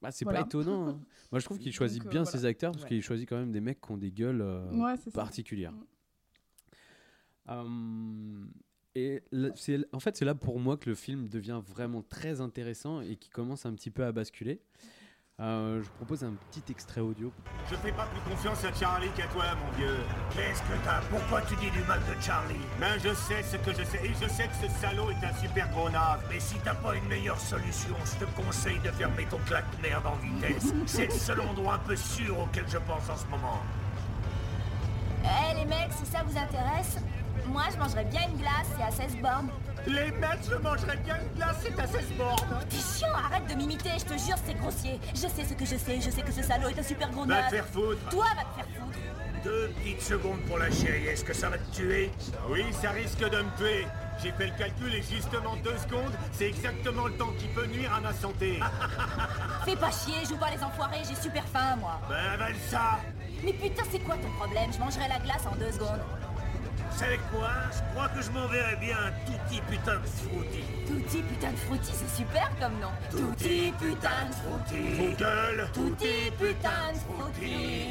Bah, 0.02 0.12
c'est 0.12 0.26
Voilà. 0.26 0.42
pas 0.42 0.46
étonnant. 0.48 0.90
hein. 0.90 1.00
Moi, 1.32 1.40
je 1.40 1.46
trouve 1.46 1.60
qu'il 1.60 1.72
choisit 1.74 2.00
Donc, 2.04 2.08
euh, 2.08 2.12
bien 2.12 2.24
voilà. 2.24 2.38
ses 2.38 2.46
acteurs 2.46 2.72
parce 2.74 2.84
Ouais. 2.84 2.90
qu'il 2.90 3.02
choisit 3.02 3.28
quand 3.28 3.38
même 3.38 3.52
des 3.54 3.62
mecs 3.62 3.80
qui 3.82 3.92
ont 3.92 3.98
des 3.98 4.12
gueules 4.12 4.42
euh, 4.42 4.70
Ouais, 4.74 4.98
c'est 4.98 5.12
ça. 5.12 5.22
particulières. 5.22 5.74
Mm. 7.46 8.46
Et 8.98 9.22
c'est, 9.54 9.78
en 9.94 10.00
fait, 10.00 10.18
c'est 10.18 10.26
là 10.26 10.34
pour 10.34 10.60
moi 10.60 10.76
que 10.76 10.90
le 10.90 10.96
film 10.96 11.28
devient 11.30 11.62
vraiment 11.64 12.02
très 12.02 12.42
intéressant 12.42 13.02
et 13.02 13.16
qui 13.16 13.30
commence 13.30 13.68
un 13.68 13.74
petit 13.76 13.92
peu 13.92 14.04
à 14.04 14.12
basculer. 14.12 14.60
Euh, 15.40 15.84
je 15.84 15.90
propose 15.92 16.24
un 16.24 16.34
petit 16.50 16.64
extrait 16.72 17.02
audio. 17.02 17.32
Je 17.70 17.76
fais 17.76 17.92
pas 17.92 18.08
plus 18.08 18.22
confiance 18.28 18.66
à 18.66 18.74
Charlie 18.74 19.10
qu'à 19.16 19.28
toi, 19.28 19.44
mon 19.54 19.78
vieux. 19.78 19.98
Qu'est-ce 20.32 20.64
que 20.64 20.84
t'as? 20.84 21.02
Pourquoi 21.12 21.44
tu 21.44 21.56
dis 21.58 21.70
du 21.70 21.84
mal 21.88 22.00
de 22.00 22.20
Charlie? 22.20 22.56
Ben, 22.80 22.98
je 22.98 23.14
sais 23.14 23.44
ce 23.44 23.58
que 23.58 23.72
je 23.72 23.84
sais, 23.84 24.04
et 24.04 24.14
je 24.20 24.28
sais 24.28 24.48
que 24.48 24.68
ce 24.68 24.80
salaud 24.82 25.12
est 25.12 25.24
un 25.24 25.34
super 25.36 25.70
gros 25.70 25.92
naze. 25.92 26.22
Mais 26.32 26.40
si 26.40 26.56
t'as 26.66 26.74
pas 26.74 26.96
une 26.96 27.08
meilleure 27.08 27.40
solution, 27.40 27.96
je 28.04 28.26
te 28.26 28.32
conseille 28.32 28.80
de 28.80 28.90
fermer 28.90 29.28
ton 29.30 29.38
claque-merde 29.46 30.08
en 30.08 30.16
vitesse. 30.16 30.74
C'est 30.88 31.06
le 31.06 31.12
seul 31.12 31.42
endroit 31.42 31.76
un 31.76 31.88
peu 31.88 31.96
sûr 31.96 32.40
auquel 32.40 32.68
je 32.68 32.80
pense 32.80 33.08
en 33.08 33.16
ce 33.16 33.28
moment. 33.28 33.62
Eh 35.24 35.54
les 35.54 35.66
mecs, 35.66 35.92
si 35.92 36.06
ça 36.08 36.24
vous 36.24 36.36
intéresse, 36.36 36.98
moi 37.48 37.64
je 37.72 37.78
mangerais 37.78 38.06
bien 38.06 38.22
une 38.30 38.38
glace, 38.38 38.68
c'est 38.78 38.84
à 38.84 38.92
16 38.92 39.18
bornes. 39.22 39.50
Les 39.86 40.12
mecs, 40.12 40.40
je 40.50 40.56
mangerais 40.56 40.98
bien 40.98 41.16
une 41.22 41.38
glace, 41.38 41.58
c'est 41.62 41.80
à 41.80 41.88
16 41.88 42.04
bornes. 42.18 42.60
T'es 42.70 42.78
chiant, 42.78 43.14
arrête 43.14 43.48
de 43.50 43.56
m'imiter, 43.56 43.92
je 43.98 44.06
te 44.06 44.18
jure, 44.20 44.36
c'est 44.46 44.54
grossier. 44.56 45.00
Je 45.14 45.22
sais 45.22 45.46
ce 45.48 45.54
que 45.54 45.66
je 45.66 45.78
sais, 45.78 46.02
je 46.02 46.10
sais 46.10 46.22
que 46.22 46.32
ce 46.32 46.44
salaud 46.44 46.68
est 46.68 46.80
un 46.80 46.84
super 46.84 47.10
gros 47.12 47.26
Va 47.26 47.44
te 47.44 47.56
faire 47.56 47.66
foutre. 47.66 48.10
Toi, 48.10 48.26
va 48.36 48.44
te 48.44 48.56
faire 48.56 48.82
foutre. 48.82 48.98
Deux 49.44 49.70
petites 49.78 50.02
secondes 50.02 50.40
pour 50.42 50.58
la 50.58 50.70
chérie, 50.70 51.08
est-ce 51.08 51.24
que 51.24 51.34
ça 51.34 51.50
va 51.50 51.58
te 51.58 51.76
tuer? 51.76 52.12
Oui, 52.50 52.66
ça 52.82 52.90
risque 52.90 53.20
de 53.20 53.38
me 53.38 53.58
tuer. 53.58 53.88
J'ai 54.22 54.32
fait 54.32 54.48
le 54.48 54.58
calcul 54.58 54.94
et 54.94 55.02
justement 55.04 55.56
deux 55.64 55.78
secondes, 55.78 56.12
c'est 56.32 56.48
exactement 56.48 57.06
le 57.06 57.14
temps 57.14 57.32
qui 57.38 57.48
peut 57.48 57.68
nuire 57.68 57.94
à 57.94 58.02
ma 58.02 58.14
santé. 58.14 58.60
Fais 59.66 59.76
pas 59.76 59.92
chier, 59.92 60.26
joue 60.28 60.38
pas 60.38 60.50
les 60.50 60.64
enfoirés, 60.64 61.02
j'ai 61.08 61.16
super 61.16 61.44
faim, 61.46 61.76
moi. 61.80 62.02
Ben 62.10 62.34
avale 62.34 62.56
ça 62.68 63.00
Mais 63.44 63.54
putain, 63.54 63.84
c'est 63.92 64.00
quoi 64.00 64.16
ton 64.16 64.30
problème? 64.32 64.74
Je 64.74 64.80
mangerai 64.80 65.08
la 65.08 65.20
glace 65.20 65.46
en 65.46 65.56
deux 65.56 65.72
secondes. 65.72 66.02
Vous 66.98 67.04
savez 67.04 67.20
quoi? 67.32 67.50
Je 67.72 67.94
crois 67.94 68.10
que 68.10 68.22
je 68.24 68.32
m'enverrais 68.32 68.76
bien 68.78 68.96
un 68.98 69.12
touti 69.24 69.62
putain 69.70 69.98
de 69.98 70.08
fruity. 70.08 70.64
Touti 70.88 71.22
putain 71.22 71.52
de 71.52 71.58
frutti, 71.58 71.92
c'est 71.94 72.10
super 72.24 72.50
comme 72.60 72.80
nom. 72.80 72.90
Touti 73.12 73.72
putain 73.80 74.26
de 74.28 74.34
frutti. 74.34 75.16
Gueules 75.16 75.70
Touti 75.74 76.32
putain 76.40 76.94
de 76.94 76.98
frutti. 76.98 77.88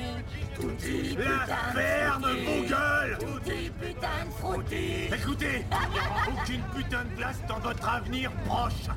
Touti 0.56 1.14
putain 1.14 1.46
La 1.46 1.80
ferme, 1.80 2.22
frutti. 2.22 2.66
gueules 2.66 3.18
Touti 3.20 3.70
putain 3.80 4.24
de 4.26 4.32
frutti. 4.40 5.14
Écoutez, 5.14 5.64
il 5.70 5.90
n'y 5.92 6.00
aura 6.00 6.26
aucune 6.42 6.62
putain 6.74 7.04
de 7.04 7.16
glace 7.16 7.40
dans 7.48 7.60
votre 7.60 7.88
avenir 7.88 8.32
proche. 8.44 8.88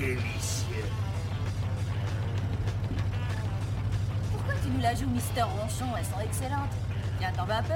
Délicieux. 0.00 0.84
Pourquoi 4.30 4.54
tu 4.62 4.68
nous 4.68 4.80
la 4.82 4.94
joues, 4.94 5.08
Mister 5.08 5.42
Ronchon 5.42 5.86
Elles 5.96 6.04
sont 6.04 6.20
excellentes. 6.20 6.74
Tiens, 7.18 7.32
t'en 7.34 7.46
veux 7.46 7.52
un 7.52 7.62
peu 7.62 7.72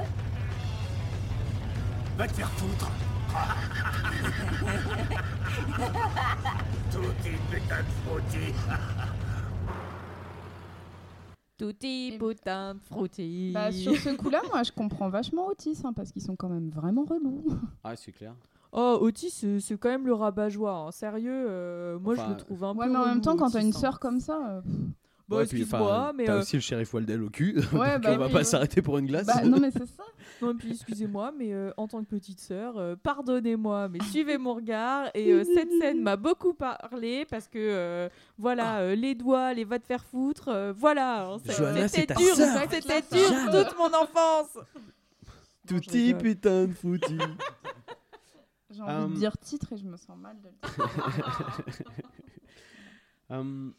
Va 2.19 2.29
te 2.29 2.35
faire 2.35 2.51
foutre 2.51 2.91
Tout 6.93 7.15
est 7.25 7.39
putain 7.51 7.79
de 7.79 7.85
frottis 8.05 8.55
Tutti 11.57 12.19
putain 12.19 12.75
de 12.75 12.81
frutti. 12.81 13.51
Bah, 13.55 13.73
sur 13.73 13.97
ce 13.97 14.11
coup-là, 14.11 14.43
moi, 14.53 14.63
je 14.63 14.73
comprends 14.73 15.09
vachement 15.09 15.47
Otis, 15.47 15.81
hein, 15.85 15.95
parce 15.95 16.13
qu'ils 16.13 16.21
sont 16.23 16.37
quand 16.37 16.51
même 16.51 16.69
vraiment 16.69 17.05
relous. 17.05 17.47
Ah, 17.83 17.97
c'est 17.97 18.13
clair. 18.13 18.35
Oh, 18.73 18.99
Otis, 19.01 19.31
c'est 19.31 19.61
c'est 19.61 19.77
quand 19.79 19.89
même 19.89 20.07
le 20.07 20.15
rabat-joie. 20.15 20.73
hein. 20.73 20.91
Sérieux, 20.93 21.47
euh, 21.49 21.99
moi 21.99 22.15
je 22.15 22.23
le 22.23 22.37
trouve 22.37 22.63
un 22.65 22.75
Ouais, 22.75 22.87
peu. 22.87 22.93
mais 22.93 22.99
en 22.99 23.07
même 23.07 23.21
temps, 23.21 23.37
quand 23.37 23.51
t'as 23.51 23.61
une 23.63 23.69
hein. 23.69 23.73
sœur 23.73 23.99
comme 23.99 24.21
ça. 24.21 24.39
euh, 24.49 24.61
Bah, 25.29 25.37
Ouais, 25.39 25.43
excuse-moi, 25.45 26.13
mais. 26.17 26.25
T'as 26.25 26.35
euh, 26.35 26.41
aussi 26.41 26.57
le 26.57 26.61
shérif 26.63 26.93
Waldell 26.93 27.23
au 27.23 27.31
cul. 27.31 27.55
Ouais, 27.73 27.95
donc 27.95 28.03
bah 28.03 28.13
on 28.15 28.19
va 28.19 28.29
pas 28.29 28.35
ouais. 28.39 28.45
s'arrêter 28.45 28.83
pour 28.83 28.99
une 28.99 29.07
glace. 29.07 29.27
Bah, 29.27 29.45
non, 29.45 29.59
mais 29.61 29.71
c'est 29.71 29.87
ça. 29.87 30.03
Non, 30.43 30.57
puis 30.57 30.71
excusez-moi, 30.71 31.33
mais 31.37 31.53
euh, 31.53 31.71
en 31.77 31.87
tant 31.87 32.01
que 32.03 32.09
petite 32.09 32.41
sœur, 32.41 32.79
euh, 32.79 32.97
pardonnez-moi, 33.03 33.89
mais 33.91 33.99
suivez 34.11 34.39
mon 34.39 34.55
regard. 34.55 35.11
Et 35.13 35.33
euh, 35.33 35.45
cette 35.55 35.71
scène 35.79 36.01
m'a 36.03 36.17
beaucoup 36.17 36.55
parlé 36.55 37.27
parce 37.29 37.47
que, 37.47 37.59
euh, 37.59 38.09
voilà, 38.39 38.79
euh, 38.79 38.95
les 38.95 39.15
doigts, 39.15 39.53
les 39.53 39.65
va 39.65 39.79
te 39.79 39.85
faire 39.87 40.03
foutre, 40.03 40.49
euh, 40.49 40.73
voilà. 40.75 41.27
hein, 41.27 41.37
C'était 41.89 42.07
ta 42.07 42.15
dur, 42.15 42.35
c'était 42.37 42.81
dur 42.81 43.29
Jeanne. 43.29 43.65
toute 43.67 43.77
mon 43.79 43.89
enfance. 43.89 44.57
Rigole. 45.69 46.19
putain 46.23 46.67
de 46.69 46.73
foutu. 46.73 47.19
J'ai 48.71 48.83
envie 48.83 49.05
Hum. 49.05 49.15
de 49.15 49.19
dire 49.19 49.37
titre 49.39 49.73
et 49.73 49.77
je 49.77 49.85
me 49.85 49.97
sens 49.97 50.17
mal 50.19 50.41
de 50.41 50.49
le 50.49 50.55
dire. 50.55 51.95
Hum, 53.29 53.75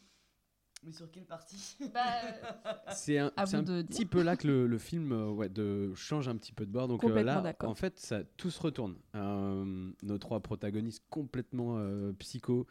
Mais 0.83 0.91
sur 0.93 1.11
quelle 1.11 1.25
partie? 1.25 1.75
Bah, 1.93 2.05
c'est 2.93 3.17
un, 3.17 3.31
un 3.35 3.45
petit 3.45 3.83
dire. 3.99 4.09
peu 4.09 4.21
là 4.23 4.37
que 4.37 4.47
le, 4.47 4.65
le 4.65 4.77
film 4.77 5.11
euh, 5.11 5.29
ouais, 5.29 5.49
de, 5.49 5.93
change 5.93 6.27
un 6.29 6.37
petit 6.37 6.53
peu 6.53 6.65
de 6.65 6.71
bord. 6.71 6.87
Donc 6.87 7.03
euh, 7.03 7.21
là, 7.21 7.43
en 7.61 7.75
fait, 7.75 7.99
ça, 7.99 8.23
tout 8.37 8.49
se 8.49 8.61
retourne. 8.61 8.95
Euh, 9.15 9.91
nos 10.03 10.17
trois 10.17 10.39
protagonistes 10.39 11.03
complètement 11.09 11.77
euh, 11.77 12.13
psycho, 12.13 12.65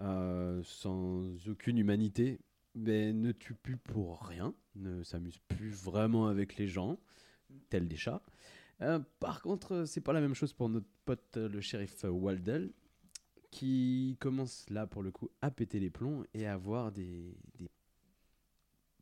euh, 0.00 0.60
sans 0.64 1.24
aucune 1.48 1.78
humanité, 1.78 2.38
mais 2.76 3.12
ne 3.12 3.32
tuent 3.32 3.54
plus 3.54 3.76
pour 3.76 4.22
rien, 4.26 4.54
ne 4.76 5.02
s'amusent 5.02 5.40
plus 5.48 5.70
vraiment 5.70 6.28
avec 6.28 6.56
les 6.56 6.68
gens, 6.68 6.98
tels 7.70 7.88
des 7.88 7.96
chats. 7.96 8.22
Euh, 8.84 9.00
par 9.20 9.40
contre, 9.42 9.72
euh, 9.72 9.86
c'est 9.86 10.00
pas 10.00 10.12
la 10.12 10.20
même 10.20 10.34
chose 10.34 10.52
pour 10.52 10.68
notre 10.68 10.86
pote 11.04 11.36
euh, 11.36 11.48
le 11.48 11.60
shérif 11.60 12.04
Waldell, 12.04 12.72
qui 13.50 14.16
commence 14.20 14.66
là 14.70 14.86
pour 14.86 15.02
le 15.02 15.10
coup 15.10 15.30
à 15.40 15.50
péter 15.50 15.80
les 15.80 15.90
plombs 15.90 16.24
et 16.34 16.46
à 16.46 16.54
avoir 16.54 16.92
des, 16.92 17.36
des 17.58 17.68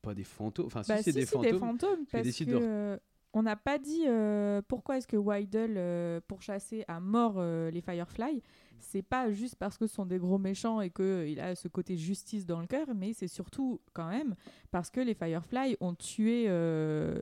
pas 0.02 0.14
des 0.14 0.24
fantômes, 0.24 0.66
enfin 0.66 0.82
Bah, 0.88 0.98
si 0.98 1.04
c'est 1.04 1.12
si, 1.12 1.18
des, 1.18 1.26
si, 1.26 1.32
fantômes, 1.32 1.52
des 1.52 1.58
fantômes, 1.58 2.04
qui 2.06 2.10
parce 2.10 2.22
que 2.38 2.44
de- 2.44 3.00
on 3.34 3.42
n'a 3.42 3.56
pas 3.56 3.78
dit 3.78 4.04
euh, 4.06 4.60
pourquoi 4.68 4.98
est-ce 4.98 5.06
que 5.06 5.16
Wydell 5.16 5.74
euh, 5.76 6.20
pourchassait 6.28 6.84
à 6.88 7.00
mort 7.00 7.34
euh, 7.38 7.70
les 7.70 7.80
Firefly. 7.80 8.42
C'est 8.78 9.02
pas 9.02 9.30
juste 9.30 9.54
parce 9.56 9.78
que 9.78 9.86
ce 9.86 9.94
sont 9.94 10.06
des 10.06 10.18
gros 10.18 10.38
méchants 10.38 10.80
et 10.80 10.90
qu'il 10.90 11.38
a 11.40 11.54
ce 11.54 11.68
côté 11.68 11.96
justice 11.96 12.46
dans 12.46 12.60
le 12.60 12.66
cœur, 12.66 12.88
mais 12.96 13.12
c'est 13.12 13.28
surtout 13.28 13.80
quand 13.92 14.08
même 14.08 14.34
parce 14.72 14.90
que 14.90 15.00
les 15.00 15.14
Firefly 15.14 15.76
ont 15.80 15.94
tué 15.94 16.46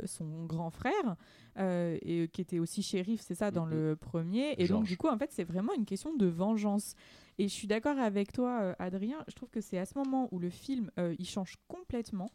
son 0.06 0.46
grand 0.46 0.70
frère, 0.70 1.16
et, 1.58 2.28
qui 2.32 2.40
était 2.40 2.58
aussi 2.60 2.82
shérif, 2.82 3.20
c'est 3.20 3.34
ça, 3.34 3.50
dans 3.50 3.66
Mhm. 3.66 3.72
le 3.72 3.96
premier. 3.96 4.54
Et 4.56 4.68
donc, 4.68 4.84
du 4.84 4.96
coup, 4.96 5.08
en 5.08 5.18
fait, 5.18 5.30
c'est 5.32 5.44
vraiment 5.44 5.74
une 5.74 5.84
question 5.84 6.14
de 6.16 6.26
vengeance. 6.26 6.94
Et 7.38 7.46
je 7.46 7.52
suis 7.52 7.68
d'accord 7.68 7.98
avec 7.98 8.32
toi, 8.32 8.74
Adrien. 8.78 9.22
Je 9.28 9.34
trouve 9.34 9.50
que 9.50 9.60
c'est 9.60 9.78
à 9.78 9.84
ce 9.84 9.98
moment 9.98 10.28
où 10.32 10.38
le 10.38 10.48
film 10.48 10.90
il 11.18 11.26
change 11.26 11.56
complètement 11.68 12.30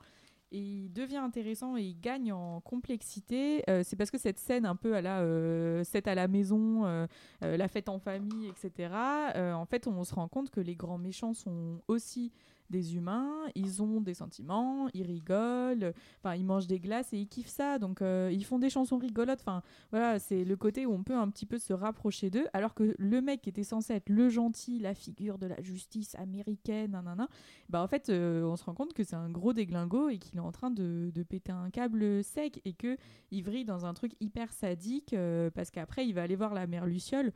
et 0.52 0.60
il 0.60 0.94
devient 0.94 1.18
intéressant 1.18 1.78
et 1.78 1.84
il 1.84 2.00
gagne 2.00 2.32
en 2.32 2.62
complexité. 2.62 3.64
Euh, 3.70 3.82
c'est 3.84 3.96
parce 3.96 4.12
que 4.12 4.18
cette 4.18 4.38
scène 4.38 4.66
un 4.66 4.76
peu 4.76 4.96
à 4.96 5.02
la 5.02 5.22
euh, 5.22 5.84
à 6.06 6.16
la 6.16 6.28
maison, 6.28 6.86
euh, 6.86 7.08
euh, 7.44 7.58
la 7.58 7.68
fête 7.68 7.90
en 7.90 8.00
famille, 8.00 8.48
etc. 8.48 8.94
en 9.36 9.66
fait, 9.66 9.88
on 9.88 10.04
se 10.04 10.14
rend 10.14 10.28
compte 10.28 10.50
que 10.50 10.62
les 10.62 10.76
grands 10.76 10.98
méchants 10.98 11.34
sont 11.34 11.82
aussi 11.88 12.32
des 12.70 12.96
humains, 12.96 13.32
ils 13.56 13.82
ont 13.82 14.02
des 14.02 14.14
sentiments, 14.14 14.88
ils 14.94 15.04
rigolent, 15.04 15.94
enfin 16.20 16.36
ils 16.36 16.46
mangent 16.46 16.68
des 16.68 16.80
glaces 16.80 17.14
et 17.14 17.18
ils 17.18 17.28
kiffent 17.28 17.48
ça, 17.48 17.80
donc 17.80 18.02
euh, 18.02 18.30
ils 18.32 18.46
font 18.46 18.60
des 18.60 18.70
chansons 18.70 18.98
rigolotes. 18.98 19.40
Enfin 19.42 19.62
voilà, 19.92 20.20
c'est 20.20 20.44
le 20.44 20.56
côté 20.56 20.86
où 20.86 20.94
on 20.94 21.04
peut 21.04 21.16
un 21.16 21.30
petit 21.30 21.46
peu 21.46 21.58
se 21.58 21.74
rapprocher 21.74 22.30
d'eux, 22.30 22.48
alors 22.54 22.74
que 22.74 22.96
le 22.98 23.22
mec 23.22 23.42
qui 23.42 23.50
était 23.50 23.64
censé 23.64 23.94
être 23.94 24.10
le 24.10 24.30
gentil, 24.30 24.80
la 24.80 24.94
figure 24.94 25.38
de 25.38 25.48
la 25.48 25.62
justice 25.62 26.16
américaine, 26.16 26.92
nanana, 26.92 27.28
bah 27.70 27.82
en 27.82 27.88
fait 27.88 28.10
euh, 28.10 28.44
on 28.44 28.56
se 28.56 28.64
rend 28.64 28.74
compte 28.74 28.94
que 28.94 29.04
c'est 29.04 29.16
un 29.16 29.30
gros 29.30 29.54
déglingo 29.54 30.10
et 30.10 30.18
qu'il 30.18 30.38
est 30.38 30.42
en 30.42 30.52
train 30.52 30.72
de, 30.72 31.12
de 31.14 31.24
péter 31.24 31.52
un 31.52 31.70
câble 31.70 32.24
sec 32.24 32.62
et 32.66 32.74
que 32.74 32.98
il 33.32 33.44
vrille 33.44 33.66
dans 33.66 33.86
un 33.86 33.94
truc 33.94 34.14
hyper 34.20 34.52
sadique 34.52 35.14
euh, 35.14 35.50
parce 35.50 35.72
qu'après 35.72 36.08
il 36.08 36.14
va 36.14 36.24
aller 36.24 36.36
voir 36.36 36.54
la 36.54 36.68
mère 36.68 36.86
Luciole. 36.86 37.32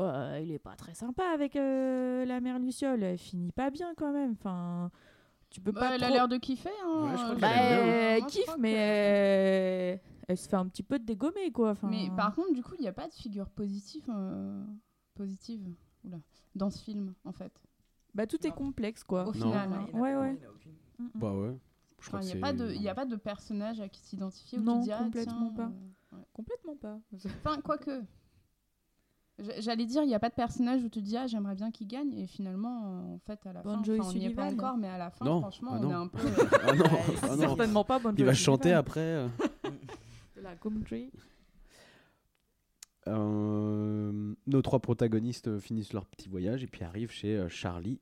Ouais, 0.00 0.42
il 0.44 0.50
est 0.52 0.58
pas 0.58 0.76
très 0.76 0.94
sympa 0.94 1.24
avec 1.34 1.56
euh, 1.56 2.24
la 2.24 2.40
mère 2.40 2.58
Luciole, 2.58 3.02
elle 3.02 3.18
finit 3.18 3.52
pas 3.52 3.70
bien 3.70 3.92
quand 3.96 4.12
même. 4.12 4.32
Enfin, 4.32 4.90
tu 5.50 5.60
peux 5.60 5.72
Bah, 5.72 5.80
pas 5.80 5.94
elle 5.94 6.02
a 6.04 6.06
trop- 6.06 6.14
l'air 6.14 6.28
de 6.28 6.36
kiffer. 6.38 6.70
Hein, 6.84 7.04
Ouais, 7.04 7.10
je 7.10 7.14
crois 7.16 7.26
euh, 7.26 7.32
qu'elle 7.32 7.40
bah, 7.40 7.48
hein. 7.50 7.56
elle 8.16 8.22
je 8.22 8.26
kiffe, 8.28 8.56
mais 8.58 8.72
que- 8.72 8.78
euh, 8.78 9.96
elle 10.28 10.36
se 10.38 10.48
fait 10.48 10.56
un 10.56 10.66
petit 10.66 10.82
peu 10.82 10.98
dégommer, 10.98 11.50
quoi. 11.52 11.70
Enfin, 11.70 11.88
Mais 11.90 12.08
par 12.16 12.34
contre, 12.34 12.52
du 12.54 12.62
coup, 12.62 12.74
il 12.78 12.82
n'y 12.82 12.88
a 12.88 12.92
pas 12.92 13.08
de 13.08 13.12
figure 13.12 13.48
positive, 13.50 14.04
euh, 14.08 14.64
positive 15.14 15.68
oula, 16.04 16.18
dans 16.54 16.70
ce 16.70 16.78
film, 16.82 17.12
en 17.24 17.32
fait. 17.32 17.52
bah, 18.14 18.26
tout 18.26 18.44
est 18.46 18.50
complexe, 18.52 19.04
quoi. 19.04 19.22
Au 19.24 19.26
Non. 19.26 19.32
final. 19.32 19.70
hein. 19.72 19.86
Ouais, 19.98 20.16
ouais. 20.16 20.40
Bah 21.14 21.32
ouais. 21.34 21.56
Je 22.00 22.08
crois 22.08 22.20
Enfin, 22.20 22.28
Il 22.28 22.32
que 22.32 22.36
n'y 22.38 22.42
a, 22.42 22.46
pas 22.46 22.52
c'est- 22.58 22.64
de- 22.68 22.72
il 22.74 22.82
y 22.82 22.88
a 22.88 22.94
pas 22.94 23.04
de 23.04 23.16
personnage 23.16 23.80
à 23.80 23.88
qui 23.88 24.00
s'identifier 24.00 24.58
Non, 24.58 24.78
tu 24.78 24.84
dis, 24.84 24.92
ah, 24.92 24.98
complètement 25.04 25.52
tiens, 25.54 25.66
pas. 25.66 25.72
euh, 26.14 26.16
ouais. 26.18 26.24
Complètement 26.32 26.76
pas. 26.76 26.98
Enfin, 27.44 27.60
quoique. 27.60 28.02
J'allais 29.58 29.86
dire, 29.86 30.02
il 30.02 30.06
n'y 30.08 30.14
a 30.14 30.18
pas 30.18 30.28
de 30.28 30.34
personnage 30.34 30.82
où 30.82 30.88
tu 30.88 31.00
te 31.00 31.04
dis, 31.04 31.16
ah, 31.16 31.26
j'aimerais 31.26 31.54
bien 31.54 31.70
qu'il 31.70 31.86
gagne, 31.86 32.12
et 32.14 32.26
finalement, 32.26 32.82
euh, 32.84 33.14
en 33.14 33.18
fait, 33.26 33.44
à 33.46 33.52
la 33.52 33.62
Bon 33.62 33.82
fin, 33.82 33.94
enfin, 33.98 34.10
on 34.10 34.12
n'y 34.12 34.26
est 34.26 34.30
pas 34.30 34.46
encore, 34.52 34.76
mais 34.76 34.88
à 34.88 34.98
la 34.98 35.10
fin, 35.10 35.24
Non, 35.24 35.40
franchement, 35.40 35.70
ah 35.74 35.80
on 35.82 35.90
est 35.90 35.94
un 35.94 36.06
peu. 36.08 36.18
Ah 36.62 36.72
non, 36.74 36.84
Bah, 36.84 36.90
ah 37.22 37.26
non. 37.28 37.36
certainement 37.38 37.84
pas 37.84 37.98
Bon 37.98 38.14
Il 38.16 38.24
va 38.24 38.32
Jovi 38.32 38.44
chanter 38.44 38.62
Sullivan. 38.64 38.78
après. 38.80 39.00
euh. 39.00 39.28
De 40.36 40.40
la 40.42 40.54
country. 40.56 41.10
Euh, 43.08 44.34
nos 44.46 44.62
trois 44.62 44.78
protagonistes 44.80 45.48
euh, 45.48 45.58
finissent 45.58 45.92
leur 45.92 46.06
petit 46.06 46.28
voyage 46.28 46.62
et 46.62 46.66
puis 46.66 46.84
arrivent 46.84 47.10
chez 47.10 47.36
euh, 47.36 47.48
Charlie. 47.48 47.98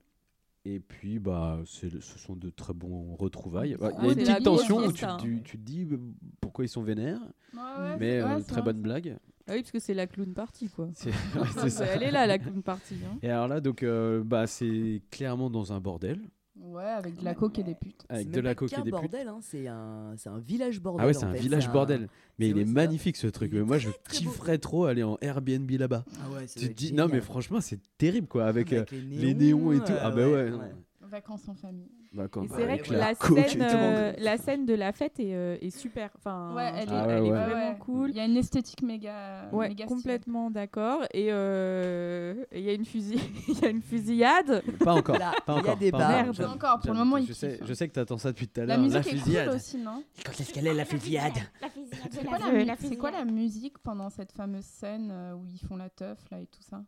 Et 0.64 0.80
puis, 0.80 1.18
bah, 1.18 1.58
le- 1.60 2.00
ce 2.00 2.18
sont 2.18 2.34
de 2.36 2.50
très 2.50 2.74
bons 2.74 3.14
retrouvaille. 3.14 3.76
Bah, 3.78 3.90
Il 3.90 3.94
y 3.94 3.96
a 3.96 4.00
Ah, 4.02 4.12
une 4.12 4.14
petite 4.18 4.42
tension 4.42 4.78
où 4.84 4.92
tu, 4.92 5.04
tu- 5.20 5.42
tu 5.42 5.58
te 5.58 5.62
dis 5.62 5.84
euh, 5.90 5.98
pourquoi 6.40 6.64
ils 6.64 6.68
sont 6.68 6.82
vénères, 6.82 7.20
Ouais, 7.54 7.60
ouais, 7.60 7.96
mais 7.98 8.20
euh, 8.20 8.40
très 8.40 8.60
vrai, 8.60 8.62
bonne 8.72 8.82
blague. 8.82 9.16
Ah 9.48 9.52
oui, 9.54 9.60
parce 9.62 9.72
que 9.72 9.78
c'est 9.78 9.94
la 9.94 10.06
clown 10.06 10.32
party, 10.34 10.68
quoi. 10.68 10.88
C'est 10.94 11.08
ouais, 11.10 11.46
c'est 11.62 11.70
ça. 11.70 11.86
Elle 11.86 12.02
est 12.02 12.10
là, 12.10 12.26
la 12.26 12.38
clown 12.38 12.62
party. 12.62 12.96
hein. 13.06 13.18
Et 13.22 13.30
alors 13.30 13.48
là, 13.48 13.60
donc, 13.60 13.82
euh, 13.82 14.22
bah, 14.24 14.46
c'est 14.46 15.00
clairement 15.10 15.48
dans 15.50 15.72
un 15.72 15.80
bordel 15.80 16.20
Ouais, 16.60 16.82
avec 16.82 17.16
de 17.16 17.24
la 17.24 17.34
coke 17.34 17.58
et 17.60 17.62
des 17.62 17.76
putes. 17.76 18.04
avec 18.08 18.26
C'est 18.26 18.32
de 18.32 18.40
la 18.40 18.54
coque 18.56 18.72
et 18.72 18.76
des 18.76 18.82
putes. 18.82 18.90
bordel, 18.90 19.28
hein, 19.28 19.38
c'est 19.40 19.68
un, 19.68 20.14
c'est 20.16 20.28
un 20.28 20.38
village 20.38 20.80
bordel. 20.80 21.04
Ah 21.04 21.06
ouais, 21.06 21.14
c'est 21.14 21.24
un 21.24 21.32
fait, 21.32 21.38
village 21.38 21.68
un- 21.68 21.72
bordel. 21.72 22.08
Mais 22.38 22.46
c'est- 22.46 22.50
il 22.50 22.58
est 22.58 22.64
magnifique 22.64 23.16
ce 23.16 23.28
truc. 23.28 23.52
Mais 23.52 23.62
moi, 23.62 23.78
je 23.78 23.90
kifferais 24.10 24.58
trop 24.58 24.84
aller 24.86 25.04
en 25.04 25.16
Airbnb 25.20 25.70
là-bas. 25.70 26.04
Ah 26.20 26.30
ouais, 26.30 26.46
Tu 26.46 26.68
te 26.68 26.72
dis, 26.74 26.92
non, 26.92 27.06
mais 27.08 27.20
franchement, 27.20 27.60
c'est 27.60 27.78
terrible 27.96 28.26
quoi, 28.26 28.46
avec, 28.46 28.72
Avec 28.72 28.92
euh, 28.92 28.96
les 29.10 29.18
les 29.18 29.34
néons 29.34 29.72
et 29.72 29.78
tout. 29.78 29.92
euh, 29.92 29.98
Ah 30.02 30.10
bah 30.10 30.16
ouais. 30.26 30.32
ouais, 30.34 30.50
non. 30.50 30.58
ouais. 30.58 30.72
Vacances 31.08 31.48
en 31.48 31.54
famille. 31.54 31.90
Bah, 32.14 32.24
c'est 32.32 32.64
vrai 32.64 32.78
que 32.78 32.90
la 32.92 32.98
la 33.10 33.14
scène, 33.14 33.62
euh, 33.62 34.12
la 34.18 34.38
scène 34.38 34.64
de 34.64 34.72
la 34.74 34.92
fête 34.92 35.20
est, 35.20 35.34
euh, 35.34 35.58
est 35.60 35.68
super. 35.70 36.10
Enfin, 36.16 36.54
Ouais, 36.54 36.72
elle 36.74 36.88
est, 36.88 36.92
Ah 36.92 37.06
ouais, 37.06 37.12
elle 37.14 37.26
est 37.26 37.30
ouais. 37.30 37.44
vraiment 37.44 37.74
cool. 37.76 38.10
Il 38.10 38.16
y 38.16 38.20
a 38.20 38.24
une 38.24 38.36
esthétique 38.38 38.80
méga. 38.82 39.50
Ouais, 39.52 39.68
méga 39.68 39.84
complètement 39.84 40.50
d'accord. 40.50 41.02
Et 41.12 41.28
euh, 41.30 42.44
il 42.52 42.62
y 42.62 42.70
a 42.70 42.72
une 42.72 42.86
fusil, 42.86 43.20
il 43.48 43.58
y 43.60 43.64
a 43.66 43.68
une 43.68 43.82
fusillade. 43.82 44.62
Pas 44.78 44.94
encore. 44.94 45.18
Là, 45.18 45.32
Pas 45.44 45.52
il 45.52 45.56
y 45.56 45.58
a 45.58 45.62
encore. 45.62 45.76
des 45.76 45.90
pas 45.90 45.98
bars. 45.98 46.08
encore. 46.10 46.22
Merde. 46.24 46.34
J'aime- 46.36 46.46
Pas 46.46 46.52
encore, 46.54 46.80
pour 46.80 46.92
le 46.92 46.98
moment, 46.98 47.16
je 47.18 47.22
il 47.24 47.34
sais, 47.34 47.58
je 47.62 47.74
sais 47.74 47.86
que 47.88 47.92
t'attends 47.92 48.16
ça 48.18 48.30
depuis 48.32 48.48
tout 48.48 48.60
à 48.62 48.64
La 48.64 48.74
l'heure. 48.76 48.84
musique 48.84 49.06
est 49.06 49.10
fusillade. 49.16 49.46
cool 49.48 49.56
aussi, 49.56 49.76
non 49.78 50.02
Quand 50.24 50.32
est-ce 50.40 50.52
qu'elle 50.54 50.66
est 50.66 50.74
la 50.74 50.84
fusillade 50.86 51.34
La 51.60 51.68
C'est 52.10 52.22
la 52.24 52.28
quoi, 52.30 52.38
la 52.38 52.52
la 52.64 53.24
la 53.24 53.24
musique 53.30 53.78
pendant 53.80 54.08
cette 54.08 54.32
fameuse 54.32 54.64
scène 54.64 55.10
euh, 55.12 55.34
où 55.34 55.44
ils 55.46 55.58
font 55.66 55.76
la 55.76 55.90
teuf 55.90 56.18
là 56.30 56.40
et 56.40 56.46
tout 56.46 56.62
ça? 56.62 56.82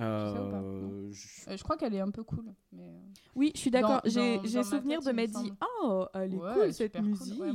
Euh, 0.00 1.10
je- 1.12 1.50
Euh, 1.50 1.56
Je 1.56 1.62
crois 1.62 1.76
qu'elle 1.76 1.94
est 1.94 2.00
un 2.00 2.10
peu 2.10 2.24
cool. 2.24 2.52
Mais... 2.72 2.82
euh, 2.82 2.98
Oui, 3.34 3.52
je 3.54 3.60
suis 3.60 3.70
d'accord. 3.70 4.00
J'ai 4.04 4.38
souvenir 4.64 4.98
tête, 5.00 5.06
de 5.06 5.12
il 5.12 5.16
m'être 5.16 5.42
dit. 5.42 5.52
Oh, 5.82 6.06
elle 6.14 6.34
est 6.34 6.36
Ouais, 6.36 6.54
cool 6.54 6.72
cette 6.72 6.92
cool. 6.96 7.02
musique. 7.04 7.40
Ouais. 7.40 7.52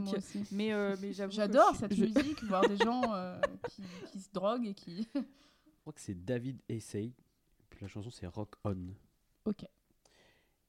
Mais, 0.52 0.74
euh, 0.74 0.96
mais 1.02 1.14
J'adore 1.14 1.76
cette 1.76 1.94
je- 1.96 2.06
musique, 2.06 2.44
voir 2.44 2.68
des 2.68 2.78
gens 2.78 3.02
euh, 3.14 3.40
qui, 3.70 3.82
qui 4.12 4.20
se 4.20 4.30
droguent 4.32 4.68
et 4.68 4.74
qui. 4.74 5.08
je 5.16 5.82
crois 5.82 5.94
que 5.94 6.02
c'est 6.02 6.24
David 6.26 6.62
Essay. 6.70 7.12
Puis 7.70 7.80
la 7.82 7.88
chanson, 7.88 8.10
c'est 8.12 8.28
Rock 8.28 8.56
On. 8.64 8.78
ok. 9.46 9.66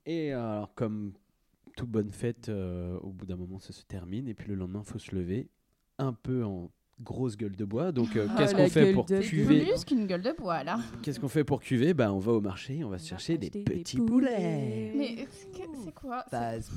Et 0.07 0.33
alors, 0.33 0.73
comme 0.75 1.13
toute 1.77 1.91
bonne 1.91 2.11
fête, 2.13 2.49
euh, 2.49 2.99
au 3.01 3.11
bout 3.11 3.27
d'un 3.27 3.37
moment, 3.37 3.59
ça 3.59 3.73
se 3.75 3.83
termine. 3.85 4.27
Et 4.27 4.35
puis 4.35 4.49
le 4.49 4.55
lendemain, 4.55 4.83
faut 4.83 4.99
se 4.99 5.15
lever 5.15 5.51
un 5.99 6.13
peu 6.15 6.45
en 6.45 6.71
grosse 7.03 7.37
gueule 7.37 7.55
de 7.57 7.65
bois. 7.65 7.93
Donc, 7.93 8.17
euh, 8.17 8.27
Ah, 8.31 8.35
qu'est-ce 8.39 8.55
qu'on 8.55 8.69
fait 8.69 8.93
pour 8.93 9.07
cuver 9.07 9.65
Plus 9.65 9.85
qu'une 9.85 10.07
gueule 10.07 10.23
de 10.23 10.33
bois 10.39 10.65
là. 10.65 10.79
Qu'est-ce 11.03 11.21
qu'on 11.21 11.29
fait 11.29 11.45
pour 11.45 11.61
cuver? 11.61 11.95
Bah, 11.95 12.13
On 12.13 12.19
va 12.19 12.33
au 12.33 12.41
marché, 12.41 12.83
on 12.85 12.89
va 12.89 12.99
se 12.99 13.09
chercher 13.09 13.39
des 13.39 13.51
petits 13.51 13.99
poulets. 13.99 14.93
Mais 14.97 15.27
c'est 15.85 15.93
quoi 15.95 16.25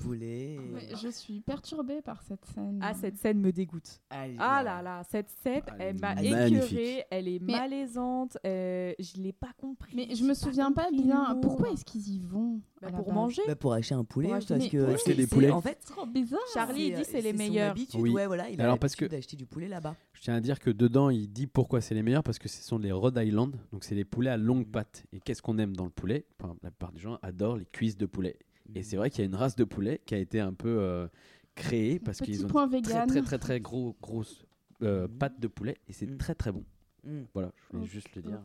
poulet. 0.04 0.58
Je 1.02 1.10
suis 1.10 1.42
perturbée 1.42 2.02
par 2.02 2.22
cette 2.24 2.46
scène. 2.46 2.80
Ah, 2.82 2.94
cette 2.94 3.18
scène 3.18 3.40
me 3.40 3.52
dégoûte. 3.52 4.02
Allez, 4.10 4.36
Ah 4.40 4.64
là 4.64 4.82
là, 4.82 5.04
cette 5.10 5.30
scène, 5.30 5.62
Elle 5.80 5.82
est 5.82 5.86
elle 5.90 6.00
m'a 6.00 6.22
écœurée, 6.24 7.06
elle 7.10 7.28
est 7.28 7.40
Mais- 7.40 7.54
malaisante, 7.54 8.38
euh, 8.46 8.94
je 9.00 9.22
l'ai 9.22 9.34
pas 9.34 9.52
compris. 9.58 9.94
Mais 9.96 10.08
je 10.10 10.16
j'ai 10.16 10.24
me 10.26 10.34
souviens 10.34 10.72
pas 10.72 10.90
bien. 10.92 11.38
Pourquoi 11.42 11.70
est-ce 11.72 11.86
qu'ils 11.86 12.08
y 12.10 12.20
vont 12.20 12.62
Bah, 12.82 12.92
Pour 12.92 13.14
manger. 13.14 13.42
Bah, 13.48 13.56
pour 13.56 13.74
acheter 13.74 13.94
un 13.94 14.04
poulet, 14.04 14.28
Pour 14.30 14.38
acheter- 14.38 14.58
parce 14.58 14.70
que 14.70 14.86
acheter 14.94 15.14
des 15.14 15.28
poulets. 15.28 15.52
En 15.52 15.62
fait, 15.62 15.78
C'est 15.82 15.94
trop 15.94 16.06
bizarre. 16.08 16.40
Charlie, 16.54 16.88
il 16.88 16.96
dit 16.96 17.06
c'est 17.06 17.22
les 17.22 17.34
meilleurs. 17.34 17.72
habitude, 17.72 18.00
Oui. 18.02 18.10
ouais, 18.12 18.26
voilà, 18.26 18.50
il 18.50 18.60
a 18.60 18.64
Alors, 18.64 18.80
parce 18.80 18.94
l'habitude 18.94 19.08
que- 19.10 19.16
d'acheter 19.16 19.38
du 19.38 19.46
poulet 19.46 19.68
là-bas. 19.68 19.96
Je 20.14 20.22
tiens 20.22 20.36
à 20.36 20.40
dire 20.42 20.60
que 20.60 20.70
dedans, 20.72 21.10
il 21.12 21.32
dit 21.32 21.46
pourquoi 21.48 21.80
c'est 21.82 21.94
les 21.94 22.02
meilleurs 22.04 22.24
parce 22.24 22.40
que 22.40 22.48
ce 22.50 22.62
sont 22.64 22.78
les 22.80 22.92
Rhode 22.92 23.18
Island, 23.24 23.56
donc 23.72 23.84
c'est 23.84 23.96
les 23.96 24.06
poulets 24.06 24.32
à 24.32 24.38
longue 24.38 24.66
patte. 24.68 25.04
Et 25.14 25.20
qu'est-ce 25.20 25.42
qu'on 25.44 25.58
aime 25.60 25.76
dans 25.76 25.84
le 25.86 25.92
poulet? 25.92 26.26
Enfin, 26.40 26.56
La 26.64 26.72
plupart 26.72 26.92
des 26.92 27.00
gens 27.00 27.20
adorent 27.22 27.58
les 27.58 27.66
cuisses 27.66 27.98
de 27.98 28.06
poulet. 28.08 28.38
Et 28.76 28.84
c'est 28.84 28.96
vrai 28.98 29.10
qu'il 29.10 29.20
y 29.20 29.24
a 29.24 29.26
une 29.26 29.36
race 29.36 29.56
de 29.56 29.64
poulet 29.64 30.02
qui 30.06 30.16
a 30.16 30.18
été 30.18 30.40
un 30.40 30.54
peu 30.54 30.78
euh, 30.80 31.08
créée 31.56 32.00
parce 32.00 32.20
qu'ils 32.20 32.46
ont 32.46 32.50
point 32.50 32.68
très 32.70 33.06
très 33.08 33.22
très 33.22 33.38
très 33.40 33.60
gros 33.60 33.96
grosses 34.02 34.46
euh, 34.82 35.08
pattes 35.08 35.40
de 35.40 35.48
poulet 35.48 35.78
et 35.88 35.94
c'est 35.94 36.08
Mhm. 36.10 36.18
très 36.18 36.36
très 36.36 36.52
bon. 36.52 36.64
Mm. 37.04 37.22
Voilà, 37.34 37.52
je 37.72 37.78
voulais 37.78 37.88
juste 37.90 38.16
le 38.16 38.22
dire. 38.22 38.42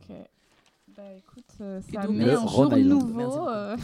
Bah 0.96 1.02
écoute, 1.18 1.44
euh, 1.60 1.80
Et 1.90 1.94
ça 1.94 2.02
donc, 2.06 2.16
met 2.16 2.24
le 2.24 2.38
un 2.38 2.46
jour 2.46 2.70
nouveau. 2.74 3.48
euh, 3.48 3.76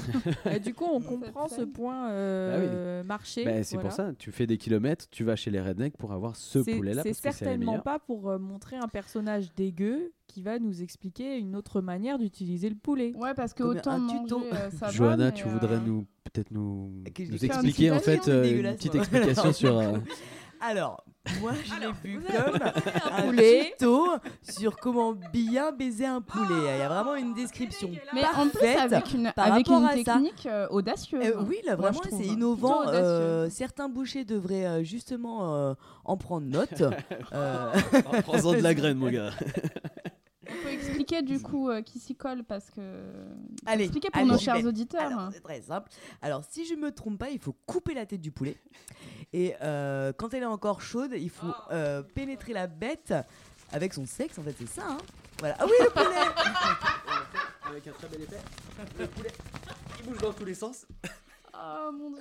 Et 0.50 0.60
du 0.60 0.72
coup, 0.72 0.86
on 0.90 1.00
comprend 1.02 1.46
ce 1.46 1.60
point 1.60 2.10
euh, 2.10 3.02
marché. 3.04 3.44
Bah, 3.44 3.62
c'est 3.62 3.74
voilà. 3.76 3.88
pour 3.90 3.96
ça, 3.96 4.12
tu 4.18 4.32
fais 4.32 4.46
des 4.46 4.56
kilomètres, 4.56 5.06
tu 5.10 5.22
vas 5.22 5.36
chez 5.36 5.50
les 5.50 5.60
rednecks 5.60 5.96
pour 5.98 6.12
avoir 6.12 6.36
ce 6.36 6.60
poulet-là 6.60 7.02
C'est 7.02 7.12
certainement 7.12 7.80
pas 7.80 7.98
pour 7.98 8.30
euh, 8.30 8.38
montrer 8.38 8.76
un 8.76 8.88
personnage 8.88 9.54
dégueu 9.54 10.12
qui 10.26 10.42
va 10.42 10.58
nous 10.58 10.82
expliquer 10.82 11.36
une 11.38 11.54
autre 11.54 11.82
manière 11.82 12.18
d'utiliser 12.18 12.70
le 12.70 12.76
poulet. 12.76 13.12
Ouais, 13.16 13.34
parce 13.34 13.52
que 13.52 13.62
Comme 13.62 13.76
autant 13.76 13.90
un 13.92 13.98
manger, 13.98 14.18
tuto. 14.22 14.42
euh, 14.50 14.70
ça 14.70 14.88
Johanna, 14.88 15.32
tu 15.32 15.46
euh, 15.46 15.50
voudrais 15.50 15.80
nous 15.80 16.06
peut-être 16.24 16.50
nous, 16.50 16.90
nous 17.18 17.44
expliquer 17.44 17.90
en 17.90 17.98
fait 17.98 18.26
euh, 18.28 18.44
une 18.70 18.74
petite 18.74 18.94
explication 18.94 19.52
sur 19.52 19.76
euh, 19.76 19.98
Alors, 20.60 21.04
moi, 21.40 21.52
je 21.64 21.80
l'ai 21.80 21.92
vu 22.02 22.20
comme 22.20 22.58
un 23.12 23.22
poulet. 23.22 23.74
tuto 23.78 24.08
sur 24.42 24.76
comment 24.76 25.12
bien 25.32 25.70
baiser 25.72 26.06
un 26.06 26.20
poulet. 26.20 26.46
Il 26.74 26.78
y 26.78 26.82
a 26.82 26.88
vraiment 26.88 27.14
une 27.14 27.32
description 27.34 27.90
Mais 28.12 28.22
en 28.24 28.48
plus, 28.48 28.58
parfaite 28.58 28.78
avec 28.92 29.12
une, 29.14 29.32
par 29.34 29.52
avec 29.52 29.66
rapport 29.68 29.82
une 29.82 29.86
à 30.00 30.04
ça. 30.04 30.14
technique 30.14 30.46
euh, 30.46 30.66
audacieuse. 30.70 31.24
Euh, 31.24 31.42
oui, 31.48 31.58
là, 31.64 31.76
Moi, 31.76 31.90
vraiment, 31.90 32.02
je 32.04 32.08
trouve. 32.08 32.22
c'est 32.22 32.28
innovant. 32.28 32.82
Euh, 32.88 33.48
certains 33.50 33.88
bouchers 33.88 34.24
devraient 34.24 34.66
euh, 34.66 34.82
justement 34.84 35.54
euh, 35.54 35.74
en 36.04 36.16
prendre 36.16 36.46
note. 36.46 36.82
Euh, 37.32 37.72
Prends-en 38.24 38.52
de 38.52 38.58
la 38.58 38.74
graine, 38.74 38.98
mon 38.98 39.08
gars. 39.10 39.30
Expliquer 41.12 41.22
du 41.22 41.42
coup 41.42 41.68
euh, 41.70 41.82
qui 41.82 41.98
s'y 41.98 42.14
colle 42.14 42.42
parce 42.44 42.70
que. 42.70 42.80
Allez, 43.66 43.84
expliquer 43.84 44.10
pour 44.10 44.20
allez, 44.22 44.30
nos 44.30 44.38
chers 44.38 44.56
vais. 44.56 44.64
auditeurs. 44.66 45.02
Alors, 45.02 45.30
c'est 45.32 45.40
très 45.40 45.60
simple. 45.60 45.90
Alors, 46.20 46.42
si 46.48 46.64
je 46.66 46.74
me 46.74 46.90
trompe 46.90 47.18
pas, 47.18 47.30
il 47.30 47.38
faut 47.38 47.54
couper 47.66 47.94
la 47.94 48.06
tête 48.06 48.20
du 48.20 48.30
poulet. 48.30 48.56
Et 49.32 49.54
euh, 49.62 50.12
quand 50.16 50.34
elle 50.34 50.42
est 50.42 50.46
encore 50.46 50.80
chaude, 50.80 51.12
il 51.16 51.30
faut 51.30 51.46
euh, 51.70 52.02
pénétrer 52.02 52.52
la 52.52 52.66
bête 52.66 53.14
avec 53.72 53.94
son 53.94 54.06
sexe. 54.06 54.38
En 54.38 54.42
fait, 54.42 54.54
c'est 54.58 54.68
ça. 54.68 54.82
hein. 54.88 54.98
voilà. 55.38 55.56
Ah 55.58 55.64
oui, 55.66 55.72
le 55.80 55.90
poulet 55.90 56.06
Avec 57.66 57.86
un 57.88 57.92
très 57.92 58.08
bel 58.08 58.22
effet. 58.22 58.40
Le 58.98 59.06
poulet, 59.06 59.30
il 60.00 60.06
bouge 60.06 60.18
dans 60.18 60.32
tous 60.32 60.44
les 60.44 60.54
sens. 60.54 60.86
Oh 61.54 61.92
mon 61.92 62.10
dieu. 62.10 62.18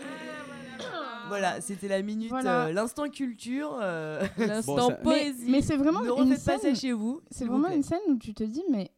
Voilà, 1.27 1.61
c'était 1.61 1.87
la 1.87 2.01
minute, 2.01 2.29
Voilà. 2.29 2.65
euh, 2.65 2.73
l'instant 2.73 3.07
culture. 3.09 3.77
euh, 3.81 4.21
L'instant 4.37 4.75
Bon, 4.75 4.87
ça- 4.89 4.97
Mais, 4.97 5.03
poésie. 5.03 5.45
mais 5.49 5.61
c'est 5.61 5.77
vraiment 5.77 6.01
ne 6.01 6.05
une 6.07 6.11
refaites 6.11 6.43
pas 6.45 6.57
scène. 6.59 6.75
ça 6.75 6.81
chez 6.81 6.91
vous. 6.91 7.21
C'est 7.31 7.39
s'il 7.39 7.47
vous 7.47 7.53
vraiment 7.53 7.67
plaît. 7.69 7.77
une 7.77 7.83
scène 7.83 7.99
où 8.09 8.17
tu 8.17 8.33
te 8.33 8.43
dis 8.43 8.63
mais 8.69 8.91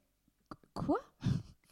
quoi? 0.74 1.00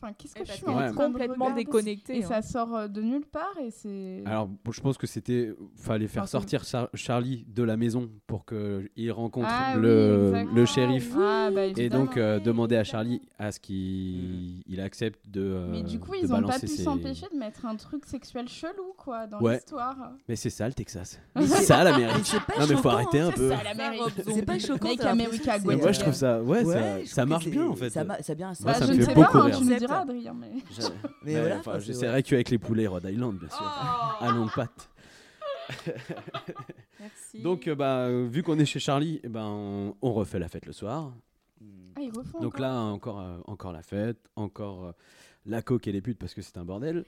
Enfin, 0.01 0.13
qu'est-ce 0.17 0.33
que 0.33 0.43
je 0.45 0.51
suis 0.53 0.65
en 0.65 0.71
est 0.81 0.91
train 0.91 0.91
de 0.91 0.95
complètement 1.13 1.45
regarder 1.45 1.63
déconnectée, 1.63 2.17
Et 2.19 2.23
hein. 2.23 2.27
ça 2.27 2.41
sort 2.41 2.75
euh, 2.75 2.87
de 2.87 3.01
nulle 3.01 3.25
part 3.25 3.53
et 3.63 3.69
c'est. 3.69 4.23
Alors, 4.25 4.47
bon, 4.47 4.71
je 4.71 4.81
pense 4.81 4.97
que 4.97 5.05
c'était 5.05 5.53
fallait 5.75 6.07
faire 6.07 6.23
Enfin, 6.23 6.31
sortir 6.31 6.63
Char- 6.63 6.89
Charlie 6.95 7.45
de 7.47 7.61
la 7.61 7.77
maison 7.77 8.09
pour 8.25 8.45
que 8.45 8.89
il 8.95 9.11
rencontre 9.11 9.47
Ah 9.49 9.75
le, 9.77 10.45
le 10.53 10.65
shérif. 10.65 11.11
Ah, 11.17 11.49
bah, 11.53 11.65
Et 11.65 11.89
donc 11.89 12.17
euh, 12.17 12.39
demander 12.39 12.77
à 12.77 12.83
Charlie 12.83 13.21
à 13.37 13.51
ce 13.51 13.59
qu'il 13.59 14.63
il 14.67 14.81
accepte 14.81 15.19
de. 15.29 15.41
euh, 15.41 15.67
Mais 15.71 15.83
du 15.83 15.99
coup, 15.99 16.13
ils 16.15 16.33
ont 16.33 16.41
pas 16.41 16.59
pu 16.59 16.67
ses- 16.67 16.83
s'empêcher 16.83 17.27
de 17.31 17.37
mettre 17.37 17.65
un 17.65 17.75
truc 17.75 18.05
sexuel 18.05 18.47
chelou, 18.47 18.93
quoi, 18.97 19.27
dans 19.27 19.39
Ouais. 19.39 19.55
l'histoire. 19.55 19.95
Mais 20.27 20.35
c'est 20.35 20.49
ça 20.49 20.67
le 20.67 20.73
Texas. 20.73 21.19
Mais 21.35 21.45
C'est 21.45 21.63
ça 21.63 21.83
l'Amérique. 21.83 22.33
pas 22.47 22.59
Non 22.59 22.67
mais 22.67 22.75
faut 22.75 22.89
arrêter 22.89 23.19
un 23.19 23.29
C'est 23.29 23.35
peu. 23.37 23.49
ça, 23.49 23.63
l'Amérique. 23.63 24.01
C'est 24.25 24.45
pas 24.45 24.59
choquant. 24.59 24.89
Moi 25.65 25.91
je 25.91 25.99
trouve 25.99 26.13
ça, 26.13 26.41
ouais, 26.41 27.05
ça, 27.05 27.25
marche 27.25 27.47
bien 27.47 27.67
en 27.67 27.75
fait. 27.75 27.89
Ça, 27.89 28.03
bien, 28.35 28.53
ça 28.53 28.63
Bah, 28.65 28.87
me 28.87 28.93
ne 28.95 29.01
fait 29.03 29.13
beaucoup 29.13 29.37
hein, 29.37 29.43
rire. 29.45 29.55
Adrien. 29.99 30.33
Mais... 30.33 30.51
Je- 30.71 30.81
Mais 31.23 31.39
voilà, 31.39 31.55
enfin, 31.59 31.71
quoi, 31.71 31.79
je 31.79 31.87
c'est- 31.93 31.99
sais 31.99 32.07
avec 32.07 32.31
avec 32.33 32.49
les 32.49 32.57
poulets 32.57 32.87
Rhode 32.87 33.05
Island 33.05 33.37
bien 33.37 33.49
sûr, 33.49 33.59
Oh. 33.61 34.23
à 34.23 34.31
longue 34.31 34.51
patte. 34.55 34.89
Merci. 36.99 37.41
Donc 37.41 37.67
euh, 37.67 37.75
bah 37.75 38.05
euh, 38.07 38.27
vu 38.29 38.43
qu'on 38.43 38.59
est 38.59 38.65
chez 38.65 38.79
Charlie, 38.79 39.19
eh 39.23 39.29
ben 39.29 39.45
on, 39.45 39.95
on 40.01 40.13
refait 40.13 40.39
la 40.39 40.47
fête 40.49 40.65
le 40.65 40.73
soir. 40.73 41.13
Ah, 41.95 42.01
ils 42.01 42.11
refont. 42.11 42.39
Donc 42.39 42.55
encore. 42.55 42.61
là 42.61 42.73
encore 42.79 43.19
euh, 43.19 43.37
encore 43.45 43.71
la 43.71 43.81
fête, 43.83 44.17
encore 44.35 44.85
euh, 44.85 44.91
la 45.45 45.61
coque 45.61 45.87
et 45.87 45.91
les 45.91 46.01
putes 46.01 46.19
parce 46.19 46.33
que 46.33 46.41
c'est 46.41 46.57
un 46.57 46.65
bordel. 46.65 47.05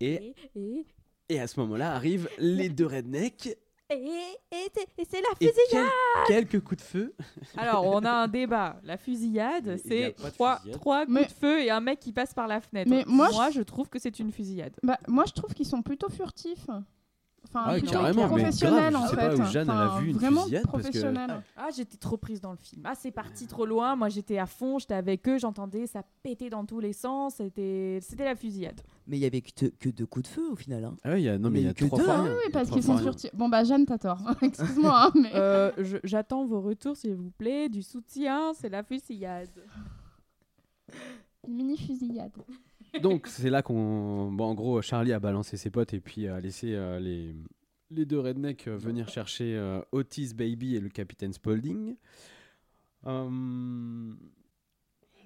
Et 0.00 0.34
et, 0.56 0.84
et 1.28 1.40
à 1.40 1.46
ce 1.46 1.60
moment-là 1.60 1.94
arrivent 1.94 2.28
les 2.38 2.68
deux 2.68 2.86
rednecks 2.86 3.56
et, 3.94 4.56
et 4.56 4.70
c'est- 4.74 4.88
et 4.98 5.04
c'est 5.08 5.20
la 5.20 5.28
et 5.40 5.46
fusillade. 5.52 5.86
quel- 6.26 6.48
quelques 6.48 6.64
coups 6.64 6.82
de 6.82 6.86
feu. 6.86 7.14
Alors, 7.56 7.84
on 7.86 8.04
a 8.04 8.10
un 8.10 8.28
débat. 8.28 8.76
La 8.82 8.96
fusillade, 8.96 9.76
c'est 9.86 10.14
trois, 10.34 10.60
coups 10.80 11.06
Mais- 11.08 11.24
de 11.24 11.30
feu 11.30 11.60
et 11.62 11.70
un 11.70 11.80
mec 11.80 12.00
qui 12.00 12.12
passe 12.12 12.34
par 12.34 12.46
la 12.46 12.60
fenêtre. 12.60 12.90
Mais 12.90 13.04
moi, 13.06 13.28
je 13.50 13.62
trouve 13.62 13.88
que 13.88 13.98
c'est 13.98 14.18
une 14.18 14.30
fusillade. 14.32 14.74
Bah, 14.82 14.98
moi, 15.08 15.24
je 15.26 15.32
trouve 15.32 15.52
qu'ils 15.54 15.66
sont 15.66 15.82
plutôt 15.82 16.08
furtifs. 16.08 16.66
Enfin, 17.54 17.64
Ah 17.66 17.80
carrément, 17.82 18.22
mais 18.22 18.28
professionnels 18.28 18.92
grave, 18.92 18.92
je 18.92 18.96
en 18.96 19.06
sais 19.08 19.16
fait. 19.16 19.28
pas 19.28 19.34
où 19.34 19.44
Jeanne, 19.52 19.68
elle 19.70 19.76
a 19.76 19.98
vu 20.00 20.06
une 20.10 20.16
vraiment 20.16 20.40
fusillade, 20.42 20.62
parce 20.62 20.76
que- 20.76 20.80
professionnels. 20.88 21.42
Ah, 21.56 21.68
j'étais 21.76 21.96
trop 21.98 22.16
prise 22.16 22.40
dans 22.40 22.52
le 22.52 22.56
film. 22.56 22.80
Ah, 22.86 22.94
c'est 22.98 23.10
parti 23.10 23.46
trop 23.46 23.66
loin. 23.66 23.94
Moi, 23.94 24.08
j'étais 24.08 24.38
à 24.38 24.46
fond, 24.46 24.78
j'étais 24.78 24.94
avec 24.94 25.28
eux, 25.28 25.36
j'entendais 25.38 25.86
ça 25.86 26.02
péter 26.22 26.48
dans 26.48 26.64
tous 26.64 26.80
les 26.80 26.94
sens. 26.94 27.34
C'était, 27.36 27.98
c'était 28.00 28.24
la 28.24 28.34
fusillade. 28.36 28.80
Mais 29.06 29.18
il 29.18 29.20
y 29.20 29.26
avait 29.26 29.42
que, 29.42 29.66
que 29.66 29.90
deux 29.90 30.06
coups 30.06 30.22
de 30.30 30.34
feu 30.34 30.48
au 30.52 30.56
final. 30.56 30.84
hein. 30.84 30.94
Ah 31.04 31.18
il 31.18 31.24
y 31.24 31.28
a 31.28 31.36
non 31.36 31.50
mais 31.50 31.60
il 31.60 31.66
y 31.66 31.68
a 31.68 31.74
que 31.74 31.84
trois 31.84 31.98
deux, 31.98 32.04
fois 32.06 32.14
hein. 32.14 32.22
rien. 32.24 32.32
Oui, 32.46 32.50
parce 32.52 32.70
qu'ils 32.70 32.82
sont 32.82 32.96
furtifs. 32.96 33.34
Bon, 33.34 33.48
bah, 33.50 33.64
Jeanne, 33.64 33.84
t'as 33.84 33.98
tort. 33.98 34.18
Excuse-moi, 34.42 35.06
hein, 35.08 35.10
mais. 35.14 35.32
Euh, 35.34 35.72
j'attends 36.04 36.46
vos 36.46 36.60
retours, 36.62 36.96
s'il 36.96 37.14
vous 37.14 37.30
plaît. 37.32 37.68
Du 37.68 37.82
soutien, 37.82 38.52
c'est 38.54 38.70
la 38.70 38.82
fusillade. 38.82 39.50
Une 41.46 41.54
mini 41.54 41.76
fusillade. 41.76 42.32
Donc 43.00 43.26
c'est 43.26 43.48
là 43.50 43.62
qu'on 43.62 44.30
bon 44.32 44.44
en 44.46 44.54
gros 44.54 44.82
Charlie 44.82 45.12
a 45.12 45.20
balancé 45.20 45.56
ses 45.56 45.70
potes 45.70 45.94
et 45.94 46.00
puis 46.00 46.28
a 46.28 46.40
laissé 46.40 46.74
euh, 46.74 46.98
les 47.00 47.34
les 47.90 48.04
deux 48.04 48.20
rednecks 48.20 48.68
euh, 48.68 48.76
venir 48.76 49.08
chercher 49.08 49.54
euh, 49.56 49.80
Otis 49.92 50.34
Baby 50.34 50.76
et 50.76 50.80
le 50.80 50.88
capitaine 50.88 51.32
Spaulding. 51.32 51.96
Hum, 53.04 54.16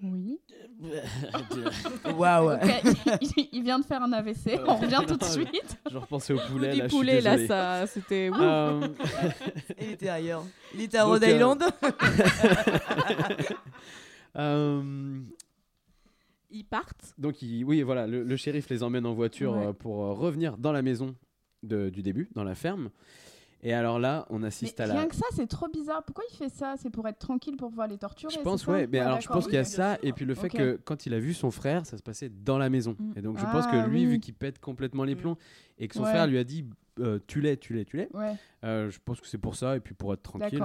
Oui. 0.03 0.39
Waouh. 2.17 2.55
Ok, 2.55 2.83
il, 3.21 3.49
il 3.53 3.63
vient 3.63 3.79
de 3.79 3.85
faire 3.85 4.03
un 4.03 4.13
AVC. 4.13 4.61
On 4.67 4.77
revient 4.77 5.03
tout 5.07 5.17
de 5.17 5.25
suite. 5.37 5.79
Je 5.91 5.97
repensais 5.97 6.33
au 6.35 6.39
poulet 6.51 6.75
là, 6.75 6.85
je 6.85 6.89
suis 6.89 6.97
poulet, 6.99 7.21
là, 7.21 7.31
désolé. 7.37 7.49
ça, 7.49 7.87
c'était. 7.87 8.31
ouf. 8.31 8.39
Hum, 8.39 8.95
Il 9.81 9.91
était 9.93 10.09
ailleurs. 10.09 10.45
Il 10.75 10.83
était 10.83 10.99
à 10.99 11.03
Donc, 11.05 11.13
Rhode 11.13 11.25
euh, 11.25 11.35
Island. 11.37 11.63
hum, 14.35 15.27
Ils 16.57 16.65
partent. 16.65 17.15
donc 17.19 17.43
il- 17.43 17.65
oui 17.65 17.83
voilà 17.83 18.07
le, 18.07 18.23
le 18.23 18.37
shérif 18.37 18.69
les 18.71 18.83
emmène 18.83 19.07
en 19.07 19.15
voiture 19.15 19.53
Ouais. 19.53 19.67
euh, 19.67 19.73
pour 19.73 20.05
euh, 20.05 20.13
revenir 20.13 20.57
dans 20.59 20.73
la 20.73 20.83
maison 20.83 21.15
de- 21.63 21.91
du 21.91 22.03
début 22.03 22.29
dans 22.35 22.45
la 22.45 22.55
ferme. 22.55 22.91
Et 23.63 23.73
alors 23.73 23.99
là 23.99 24.27
on 24.31 24.41
Mais 24.41 24.49
assiste 24.49 24.79
à 24.81 24.85
rien 24.85 24.95
la 24.95 25.07
que 25.07 25.15
ça, 25.17 25.25
c'est 25.35 25.47
trop 25.47 25.67
bizarre. 25.69 26.05
Pourquoi 26.05 26.25
il 26.31 26.37
fait 26.37 26.49
ça? 26.51 26.75
C'est 26.79 26.91
pour 26.91 27.09
être 27.09 27.19
tranquille, 27.19 27.57
pour 27.57 27.71
pouvoir 27.71 27.89
les 27.89 27.97
torturer 27.99 28.33
Je 28.33 28.41
pense, 28.41 28.67
ouais. 28.67 28.87
Mais 28.87 28.99
Ah, 29.01 29.07
alors, 29.07 29.21
je 29.21 29.29
pense 29.29 29.47
qu'il 29.47 29.55
y 29.55 29.59
a 29.59 29.65
ça, 29.65 29.99
et 30.03 30.13
puis 30.13 30.25
le 30.25 30.35
fait 30.35 30.51
que 30.51 30.79
quand 30.85 31.07
il 31.07 31.15
a 31.15 31.19
vu 31.19 31.33
son 31.35 31.51
frère, 31.51 31.85
ça 31.87 31.97
se 31.97 32.03
passait 32.03 32.29
dans 32.29 32.59
la 32.59 32.69
maison. 32.69 32.95
Mm. 32.99 33.13
Et 33.17 33.23
donc, 33.23 33.39
je 33.39 33.45
pense 33.45 33.65
Ah, 33.69 33.73
que 33.85 33.89
lui, 33.89 34.01
oui. 34.05 34.07
vu 34.07 34.21
qu'il 34.21 34.35
pète 34.35 34.61
complètement 34.61 35.05
les 35.05 35.17
plombs, 35.17 35.37
et 35.79 35.89
que 35.89 35.95
son 35.95 36.03
Ouais. 36.05 36.11
frère 36.11 36.27
lui 36.27 36.39
a 36.39 36.45
dit 36.45 36.67
euh, 37.01 37.19
tu 37.27 37.41
l'es, 37.41 37.57
tu 37.57 37.73
l'es, 37.75 37.85
tu 37.85 37.97
l'es, 37.97 38.09
Ouais, 38.15 38.35
euh, 38.65 38.89
je 38.91 38.99
pense 39.05 39.21
que 39.21 39.27
c'est 39.27 39.37
pour 39.39 39.57
ça, 39.57 39.77
et 39.77 39.81
puis 39.81 39.95
pour 39.95 40.13
être 40.15 40.23
tranquille. 40.23 40.63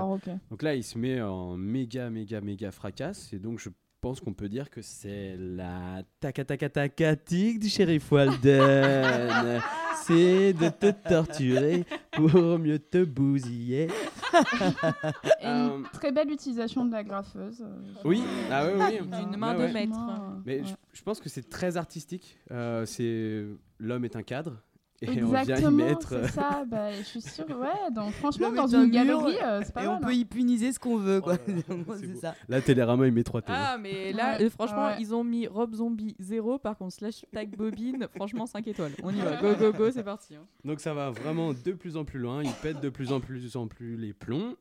Donc 0.50 0.62
là, 0.62 0.76
il 0.76 0.84
se 0.84 0.98
met 0.98 1.22
en 1.22 1.58
méga, 1.58 2.10
méga, 2.10 2.39
méga 2.42 2.72
fracasse, 2.72 3.34
et 3.34 3.39
donc 3.39 3.58
je 3.60 3.70
pense 4.02 4.20
qu'on 4.20 4.34
peut 4.34 4.49
dire 4.49 4.70
que 4.70 4.82
c'est 4.82 5.36
la 5.38 6.02
taca-taca-tacatique 6.20 7.60
du 7.60 7.70
shérif 7.70 8.12
Walden. 8.12 9.62
c'est 10.04 10.54
de 10.54 10.70
te 10.70 10.89
torturer 11.08 11.86
pour 12.14 12.58
mieux 12.60 12.80
te 12.80 13.04
bousiller. 13.04 13.88
Et 15.41 15.45
Euh, 15.45 15.78
une 15.78 15.84
très 15.93 16.12
belle 16.12 16.32
utilisation 16.32 16.86
de 16.86 16.91
la 16.91 17.04
graffeuse. 17.04 17.62
euh, 17.62 18.02
Oui, 18.06 18.24
ah 18.49 18.66
oui, 18.66 18.82
oui. 19.02 19.08
D'une 19.08 19.38
main 19.38 19.54
de 19.54 19.72
maître. 19.72 19.99
Mais 20.45 20.62
ouais. 20.62 20.68
je, 20.68 20.74
je 20.97 21.04
pense 21.04 21.20
que 21.20 21.30
c'est 21.30 21.47
très 21.49 21.78
artistique. 21.78 22.38
Euh, 22.52 22.86
c'est 22.86 23.45
l'homme 23.80 24.06
est 24.06 24.16
un 24.16 24.24
cadre 24.24 24.62
et 25.02 25.10
on 25.10 25.14
vient 25.14 25.39
y 25.39 25.41
Exactement, 25.41 25.72
mettre. 25.72 26.14
euh, 26.14 26.24
c'est 26.26 26.32
ça. 26.34 26.64
Bah, 26.68 26.91
je 26.91 27.02
suis 27.04 27.22
sûre, 27.22 27.45
ouais. 27.49 27.91
Donc, 27.95 28.12
franchement, 28.14 28.52
dans 28.52 28.68
une 28.68 28.89
galerie, 28.91 29.36
euh, 29.43 29.62
c'est 29.66 29.74
pas 29.74 29.84
et 29.84 29.88
mal. 29.88 29.95
on 29.95 29.97
hein. 29.97 30.08
peut 30.08 30.14
y 30.14 30.26
puniser 30.26 30.72
ce 30.72 30.80
qu'on 30.80 30.97
veut, 30.97 31.22
quoi. 31.22 31.38
c'est 31.47 31.56
c'est 31.68 31.78
beau. 31.78 32.20
ça. 32.22 32.36
Là, 32.47 32.62
Télérama, 32.62 33.08
il 33.08 33.12
met 33.14 33.24
trois 33.24 33.41
télés. 33.41 33.58
Ah, 33.60 33.78
mais 33.80 34.14
là, 34.14 34.38
Ouais, 34.38 34.45
euh, 34.45 34.49
franchement, 34.52 34.88
ouais. 34.88 34.97
ils 34.99 35.14
ont 35.16 35.24
mis 35.24 35.47
Rob 35.47 35.74
Zombie 35.74 36.16
0. 36.20 36.60
Par 36.60 36.78
contre, 36.78 36.93
slash 36.93 37.26
tag 37.34 37.56
bobine, 37.58 38.08
franchement, 38.16 38.45
5 38.45 38.68
étoiles. 38.68 38.91
On 39.04 39.10
y 39.12 39.20
va. 39.20 39.38
Go, 39.41 39.56
go, 39.60 39.72
go, 39.72 39.91
c'est 39.91 40.04
parti. 40.04 40.36
hein. 40.36 40.45
Donc 40.66 40.80
ça 40.80 40.93
va 40.93 41.10
vraiment 41.10 41.54
de 41.54 41.72
plus 41.72 41.97
en 41.97 42.06
plus 42.06 42.20
loin, 42.20 42.43
il 42.43 42.52
pète 42.62 42.80
de 42.80 42.89
plus 42.89 43.12
en 43.12 43.20
plus 43.20 43.56
en 43.56 43.68
plus 43.68 43.97
les 43.97 44.14
plombs. 44.14 44.56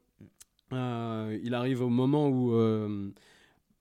Euh, 0.73 1.37
il 1.43 1.55
arrive 1.55 1.83
au 1.83 1.89
moment 1.89 2.29
où 2.29 2.53
euh, 2.55 3.11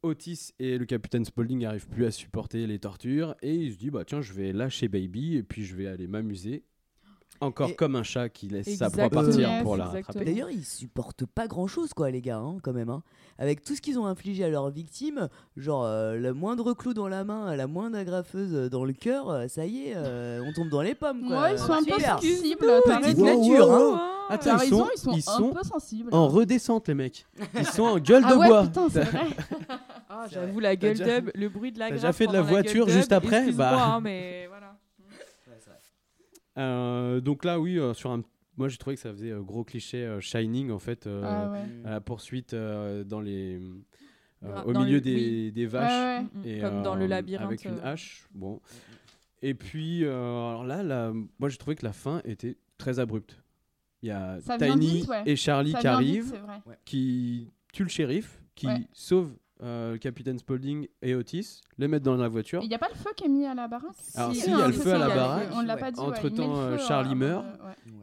Otis 0.04 0.52
et 0.60 0.78
le 0.78 0.86
capitaine 0.86 1.26
Spaulding 1.26 1.60
n'arrivent 1.62 1.88
plus 1.90 2.06
à 2.06 2.12
supporter 2.12 2.66
les 2.68 2.80
tortures 2.80 3.36
et 3.42 3.54
il 3.54 3.74
se 3.74 3.78
dit 3.78 3.90
bah 3.90 4.04
tiens 4.06 4.22
je 4.22 4.34
vais 4.34 4.54
lâcher 4.54 4.88
Baby 4.88 5.36
et 5.38 5.44
puis 5.44 5.66
je 5.66 5.76
vais 5.76 5.88
aller 5.88 6.08
m'amuser. 6.08 6.64
Encore 7.42 7.70
Et- 7.70 7.76
comme 7.76 7.96
un 7.96 8.04
chat 8.04 8.28
qui 8.28 8.50
laisse 8.50 8.76
sa 8.76 8.90
proie 8.90 9.10
partir 9.10 9.40
Yes, 9.50 9.64
pour 9.64 9.78
la 9.78 9.86
exactement. 9.86 10.08
rattraper. 10.08 10.26
D'ailleurs, 10.26 10.50
ils 10.50 10.66
supportent 10.66 11.26
pas 11.26 11.48
grand 11.48 11.68
chose, 11.68 11.94
quoi, 11.94 12.12
les 12.12 12.20
gars, 12.22 12.40
hein, 12.40 12.58
quand 12.62 12.74
même. 12.74 12.90
hein. 12.90 13.02
Avec 13.38 13.64
tout 13.64 13.76
ce 13.76 13.82
qu'ils 13.82 13.98
ont 13.98 14.06
infligé 14.08 14.44
à 14.44 14.50
leurs 14.50 14.70
victimes, 14.70 15.30
genre 15.56 15.86
euh, 15.86 16.16
le 16.18 16.34
moindre 16.34 16.74
clou 16.74 16.94
dans 16.94 17.08
la 17.08 17.24
main, 17.24 17.56
la 17.56 17.66
moindre 17.68 17.98
agrafeuse 17.98 18.70
dans 18.70 18.84
le 18.84 18.92
cœur, 18.92 19.30
euh, 19.30 19.48
ça 19.48 19.66
y 19.66 19.88
est, 19.88 19.94
euh, 19.96 20.44
on 20.46 20.52
tombe 20.52 20.68
dans 20.68 20.82
les 20.82 20.96
pommes, 20.96 21.26
quoi. 21.28 21.44
Ouais, 21.44 21.54
ils 21.54 21.60
sont 21.60 21.72
un 21.72 21.82
peu 21.84 21.98
sensibles. 22.02 22.66
Raison. 22.86 23.24
nature, 23.26 23.72
hein. 23.72 24.02
Attends, 24.30 24.44
T'as 24.44 24.56
ils 24.56 24.60
raison, 24.60 24.86
sont, 24.86 24.92
ils 24.94 25.00
sont 25.00 25.12
ils 25.14 25.18
un 25.18 25.38
sont 25.38 25.54
peu 25.54 25.64
sensibles. 25.64 26.10
en 26.14 26.28
redescente 26.28 26.88
les 26.88 26.94
mecs. 26.94 27.26
Ils 27.58 27.66
sont 27.66 27.84
en 27.84 28.00
gueule 28.00 28.24
Ah 28.26 28.32
de 28.34 28.38
ouais, 28.38 28.48
bois. 28.48 28.64
putain, 28.64 28.90
c'est 28.90 29.04
vrai. 29.04 29.28
Ah, 30.12 30.26
j'avoue, 30.30 30.60
la 30.60 30.76
gueule 30.76 30.98
déjà- 30.98 31.22
dub, 31.22 31.32
le 31.36 31.50
bruit 31.50 31.72
de 31.72 31.78
la 31.80 31.90
t'as 31.90 31.94
déjà 31.96 32.12
fait 32.14 32.26
de 32.28 32.34
la 32.34 32.40
la 32.40 32.44
voiture 32.44 32.88
gueule 32.88 32.96
juste 32.96 33.12
après 33.12 33.52
Bah. 33.52 33.94
hein, 33.96 34.02
mais 34.02 34.48
voilà. 34.48 34.76
Euh, 36.58 37.22
donc 37.22 37.46
là 37.46 37.60
oui 37.60 37.78
euh, 37.80 37.94
sur 37.94 38.12
un 38.12 38.22
moi 38.58 38.68
j'ai 38.68 38.78
trouvé 38.78 38.96
que 38.96 39.02
ça 39.02 39.12
faisait 39.12 39.30
euh, 39.32 39.40
gros 39.42 39.64
cliché 39.64 40.04
euh, 40.04 40.20
Shining 40.20 40.72
en 40.72 40.80
fait 40.80 41.08
euh, 41.08 41.22
Ah 41.26 41.52
ouais. 41.52 41.60
à 41.86 41.92
la 41.92 42.02
poursuite 42.02 42.54
euh, 42.54 43.04
dans 43.06 43.22
les 43.22 43.62
euh, 44.44 44.48
Gra- 44.52 44.66
au 44.66 44.74
dans 44.74 44.82
milieu 44.84 44.96
le- 44.96 45.02
des, 45.02 45.16
oui. 45.16 45.52
des 45.54 45.66
vaches 45.68 45.92
Ouais, 45.92 46.26
ouais. 46.44 46.58
et, 46.58 46.60
Comme 46.60 46.82
dans 46.84 46.96
le 46.96 47.06
euh, 47.06 47.08
labyrinthe, 47.08 47.48
avec 47.48 47.64
une 47.66 47.80
hache 47.80 48.28
bon 48.34 48.60
et 49.42 49.54
puis 49.54 50.04
euh, 50.04 50.12
alors 50.50 50.66
là, 50.66 50.84
là 50.84 51.14
moi 51.40 51.48
j'ai 51.50 51.58
trouvé 51.58 51.76
que 51.76 51.86
la 51.86 51.94
fin 51.94 52.22
était 52.26 52.58
très 52.78 53.00
abrupte 53.00 53.42
il 54.02 54.10
y 54.10 54.12
a 54.12 54.40
Ça 54.42 54.58
Tiny 54.58 54.88
vite, 55.00 55.08
ouais? 55.10 55.24
et 55.26 55.36
Charlie 55.36 55.72
Ça 55.72 55.78
qui 55.80 55.84
vite, 55.88 55.94
arrivent 55.94 56.34
qui 56.86 57.52
tuent 57.74 57.84
le 57.84 57.90
shérif 57.90 58.42
qui 58.56 58.68
Ouais. 58.68 58.82
sauve 58.94 59.32
euh, 59.62 59.94
le 59.94 59.98
capitaine 59.98 60.40
Spaulding 60.40 60.88
et 61.02 61.16
Otis 61.16 61.62
les 61.78 61.88
mettent 61.90 62.04
dans 62.04 62.16
la 62.16 62.30
voiture 62.30 62.62
Il 62.64 62.70
n'y 62.70 62.76
a 62.76 62.80
pas 62.80 62.88
le 62.90 62.96
feu 62.96 63.10
qui 63.16 63.26
est 63.26 63.30
mis 63.30 63.46
à 63.46 63.54
la 63.54 63.68
baraque? 63.68 63.92
Alors 64.16 64.34
Si, 64.34 64.40
si, 64.42 64.50
il 64.50 64.58
y 64.58 64.62
a 64.62 64.68
le 64.68 64.74
feu 64.74 64.94
à 64.94 64.98
la 64.98 65.10
baraque. 65.10 65.50
On 65.54 65.62
l'a 65.62 65.76
pas 65.78 65.92
dit, 65.92 66.00
ouais, 66.00 66.06
il 66.08 66.12
met 66.12 66.18
entre 66.18 66.30
temps 66.30 66.70
le 66.70 66.78
feu, 66.78 66.84
Charlie 66.88 67.16
meurt 67.16 67.46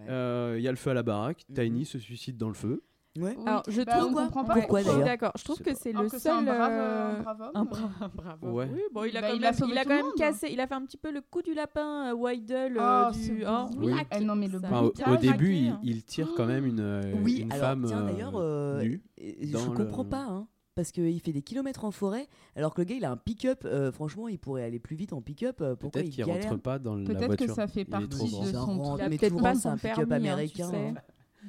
il 0.09 0.61
y 0.63 0.69
a 0.69 0.71
le 0.71 0.77
feu 0.77 0.91
à 0.91 0.95
la 0.95 1.03
baraque. 1.03 1.45
Tiny 1.55 1.85
se 1.87 1.99
suicide 1.99 2.37
dans 2.37 2.49
le 2.49 2.55
feu. 2.55 2.83
Ouais. 3.19 3.35
Oui. 3.37 3.45
Alors, 3.47 3.63
je 3.69 3.83
Bah, 3.83 3.99
trouve 3.99 4.11
on 4.13 4.15
comprend 4.15 4.45
pas 4.45 4.55
Pourquoi, 4.55 4.81
Ouais, 4.83 5.05
D'accord, 5.05 5.33
je 5.37 5.45
trouve 5.45 5.59
que 5.61 5.75
c'est 5.75 5.93
le 5.93 6.09
que 6.09 6.19
c'est 6.19 6.29
un 6.31 6.37
seul. 6.37 6.45
brave, 6.45 6.71
euh, 6.73 7.19
un 7.19 7.23
brave 7.23 7.41
homme. 7.41 7.51
un 7.55 7.65
bra- 7.65 7.91
un 8.01 8.09
brave 8.09 8.39
homme. 8.43 8.53
Ouais. 8.55 8.69
Oui, 8.73 8.81
bon, 8.93 9.05
il 9.05 9.17
a 9.17 9.21
Bah, 9.21 9.29
quand 9.29 9.35
il 9.35 9.41
même, 9.41 9.51
a 9.51 9.53
sauvé 9.57 9.73
il 9.73 9.79
a 9.79 9.83
tout 9.83 9.89
quand 9.89 9.95
le 9.95 9.97
même 10.01 10.07
monde. 10.07 10.15
cassé, 10.19 10.49
il 10.53 10.61
a 10.61 10.67
fait 10.67 10.75
un 10.75 10.85
petit 10.85 10.97
peu 10.97 11.11
le 11.13 11.21
coup 11.21 11.43
du 11.43 11.55
lapin 11.55 12.11
euh, 12.11 12.15
Weidel 12.15 12.75
Oh, 12.77 12.81
euh, 12.83 13.11
c'est 13.13 13.33
du. 13.35 13.45
oh, 13.47 13.67
Oui. 13.79 13.93
whack, 13.93 14.07
Eh 14.19 14.25
non, 14.25 14.37
mais 14.37 14.49
le 14.49 14.61
ça 14.61 14.67
Enfin, 14.67 14.83
me 14.83 15.13
au, 15.15 15.17
début, 15.17 15.55
il, 15.55 15.77
il 15.83 16.03
tire 16.05 16.33
quand 16.37 16.47
même 16.47 16.67
une, 16.67 16.81
euh, 16.81 17.03
Oui, 17.23 17.41
une 17.43 17.53
alors, 17.53 17.65
femme 17.69 17.85
tiens, 17.87 18.07
euh, 18.07 18.13
d'ailleurs, 18.13 18.85
nue. 18.85 19.03
et- 19.19 19.47
je 19.47 19.57
comprends 19.71 20.03
le- 20.03 20.09
pas, 20.09 20.25
hein, 20.29 20.47
parce 20.75 20.91
qu'il 20.93 21.19
fait 21.21 21.33
des 21.33 21.41
kilomètres 21.43 21.85
en 21.87 21.91
forêt, 21.91 22.29
alors 22.55 22.75
que 22.75 22.83
le 22.83 22.85
gars, 22.85 22.97
il 22.97 23.05
a 23.07 23.11
un 23.11 23.17
pick-up. 23.17 23.61
euh, 23.65 23.91
franchement, 23.93 24.29
il 24.29 24.39
pourrait 24.39 24.63
aller 24.65 24.79
plus 24.79 24.95
vite 24.95 25.13
en 25.15 25.23
pick-up. 25.23 25.61
euh, 25.63 25.75
pourquoi 25.75 26.03
Peut-être 26.03 26.09
il 26.19 26.23
qu'il 26.23 26.25
rentre 26.25 26.57
pas 26.59 26.79
dans 26.79 26.97
la 26.97 27.05
Peut-être 27.07 27.25
voiture. 27.27 27.47
que 27.47 27.53
ça 27.55 27.67
fait 27.67 27.85
partie 27.87 28.09
de 28.09 28.15
son 28.15 28.67
rentre, 28.67 28.99
Il 28.99 29.03
a 29.05 29.09
mais 29.09 29.17
peut-être 29.17 29.41
pas 29.43 29.55
son 29.55 29.61
c'est 29.61 29.69
un 29.69 29.77
pick-up 29.79 29.99
hein, 30.01 30.05
tu 30.07 30.13
américain. 30.13 30.71
sais. 30.71 30.95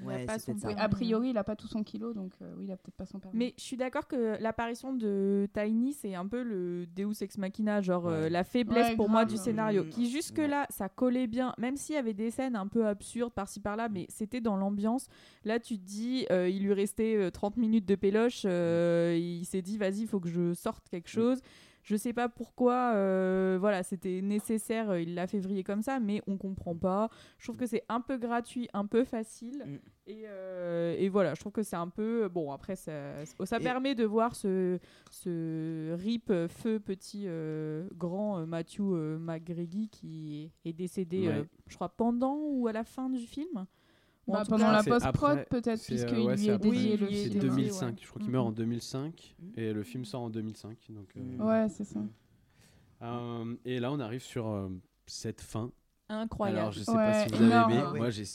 A 0.09 0.39
son 0.39 0.57
ça. 0.57 0.89
Priori, 0.89 1.29
il 1.29 1.37
a 1.37 1.43
pas 1.43 1.55
tout 1.55 1.67
son 1.67 1.83
kilo, 1.83 2.13
donc 2.13 2.33
euh, 2.41 2.53
oui, 2.57 2.65
il 2.65 2.71
a 2.71 2.77
peut-être 2.77 2.95
pas 2.95 3.05
son 3.05 3.19
permis. 3.19 3.37
Mais 3.37 3.53
je 3.57 3.63
suis 3.63 3.77
d'accord 3.77 4.07
que 4.07 4.41
l'apparition 4.41 4.93
de 4.93 5.47
Tiny, 5.53 5.93
c'est 5.93 6.15
un 6.15 6.27
peu 6.27 6.43
le 6.43 6.85
Deus 6.87 7.21
Ex 7.21 7.37
Machina, 7.37 7.81
genre 7.81 8.07
euh, 8.07 8.29
la 8.29 8.43
faiblesse 8.43 8.89
Ouais, 8.89 8.95
pour 8.95 9.09
moi 9.09 9.25
du 9.25 9.37
scénario, 9.37 9.83
Mmh. 9.83 9.89
qui 9.89 10.09
jusque-là, 10.09 10.65
ça 10.69 10.89
collait 10.89 11.27
bien, 11.27 11.53
même 11.57 11.75
s'il 11.77 11.95
y 11.95 11.97
avait 11.97 12.13
des 12.13 12.31
scènes 12.31 12.55
un 12.55 12.67
peu 12.67 12.87
absurdes 12.87 13.33
par-ci 13.33 13.59
par-là, 13.59 13.89
mais 13.89 14.05
c'était 14.09 14.41
dans 14.41 14.55
l'ambiance. 14.57 15.07
Là, 15.45 15.59
tu 15.59 15.77
te 15.77 15.85
dis, 15.85 16.25
euh, 16.31 16.49
il 16.49 16.63
lui 16.63 16.73
restait 16.73 17.15
euh, 17.15 17.29
30 17.31 17.57
minutes 17.57 17.85
de 17.85 17.95
péloche, 17.95 18.43
euh, 18.45 19.15
il 19.19 19.45
s'est 19.45 19.61
dit, 19.61 19.77
vas-y, 19.77 20.01
il 20.01 20.07
faut 20.07 20.19
que 20.19 20.29
je 20.29 20.53
sorte 20.53 20.87
quelque 20.89 21.09
chose. 21.09 21.39
Je 21.87 21.95
sais 21.95 22.11
pas 22.11 22.27
pourquoi, 22.27 22.91
euh, 22.95 23.55
voilà, 23.61 23.81
c'était 23.81 24.19
nécessaire, 24.21 24.89
euh, 24.89 24.99
il 25.01 25.15
l'a 25.15 25.25
fait 25.25 25.39
vriller 25.39 25.63
comme 25.63 25.81
ça, 25.81 26.01
mais 26.01 26.21
on 26.27 26.35
comprend 26.35 26.75
pas. 26.75 27.09
Je 27.37 27.45
trouve 27.45 27.55
que 27.55 27.65
c'est 27.65 27.85
un 27.87 28.01
peu 28.01 28.17
gratuit, 28.17 28.67
un 28.73 28.85
peu 28.85 29.05
facile. 29.05 29.63
Mm. 29.65 29.77
Et, 30.07 30.23
euh, 30.25 30.97
et 30.99 31.07
voilà, 31.07 31.33
je 31.33 31.39
trouve 31.39 31.53
que 31.53 31.63
c'est 31.63 31.77
un 31.77 31.87
peu. 31.87 32.27
Bon, 32.27 32.51
après, 32.51 32.75
ça, 32.75 33.23
ça 33.45 33.57
Et- 33.57 33.63
permet 33.63 33.95
de 33.95 34.03
voir 34.03 34.35
ce, 34.35 34.79
ce 35.11 35.93
rip 35.93 36.29
feu 36.49 36.81
petit 36.81 37.23
euh, 37.27 37.87
grand 37.95 38.45
Matthew 38.45 38.81
McGreggy 38.81 39.87
qui 39.87 40.51
est 40.65 40.73
décédé, 40.73 41.29
Ouais. 41.29 41.45
je 41.67 41.75
crois, 41.75 41.87
pendant 41.89 42.35
ou 42.37 42.67
à 42.67 42.73
la 42.73 42.83
fin 42.83 43.09
du 43.09 43.19
film. 43.25 43.65
Bah, 44.27 44.43
pendant 44.47 44.71
la 44.71 44.83
post-prod, 44.83 45.45
peut-être, 45.49 45.77
c'est, 45.79 45.93
euh, 45.93 46.05
puisqu'il 46.05 46.25
ouais, 46.25 46.35
lui 46.35 46.47
est 46.49 46.57
dédié 46.57 46.69
Oui, 46.91 46.97
le 46.97 47.11
est 47.11 47.23
C'est 47.23 47.29
dédié, 47.29 47.39
film. 47.41 47.55
2005. 47.55 47.87
ouais. 47.87 47.95
Je 48.01 48.07
crois 48.09 48.21
qu'il 48.21 48.31
meurt 48.31 48.45
en 48.47 48.51
2005 48.51 49.35
Mhm. 49.39 49.51
et 49.55 49.73
le 49.73 49.83
film 49.83 50.03
sort 50.05 50.21
en 50.21 50.29
2005. 50.29 50.77
Donc, 50.89 51.07
euh. 51.17 51.37
Ouais, 51.37 51.69
c'est 51.69 51.85
ça. 51.85 51.99
euh, 53.03 53.55
et 53.65 53.79
là, 53.79 53.91
on 53.91 53.99
arrive 53.99 54.21
sur 54.23 54.47
euh, 54.47 54.67
cette 55.05 55.41
fin. 55.41 55.71
Incroyable. 56.09 56.59
Alors, 56.59 56.71
je 56.71 56.79
sais 56.83 56.91
Ouais, 56.91 56.97
pas 56.97 57.23
si 57.27 57.29
vous 57.35 57.43
avez 57.43 57.73
aimé. 57.73 57.83
Ah 57.85 57.91
ouais. 57.91 57.99
Moi, 57.99 58.09
j'ai 58.11 58.21
Ah, 58.23 58.25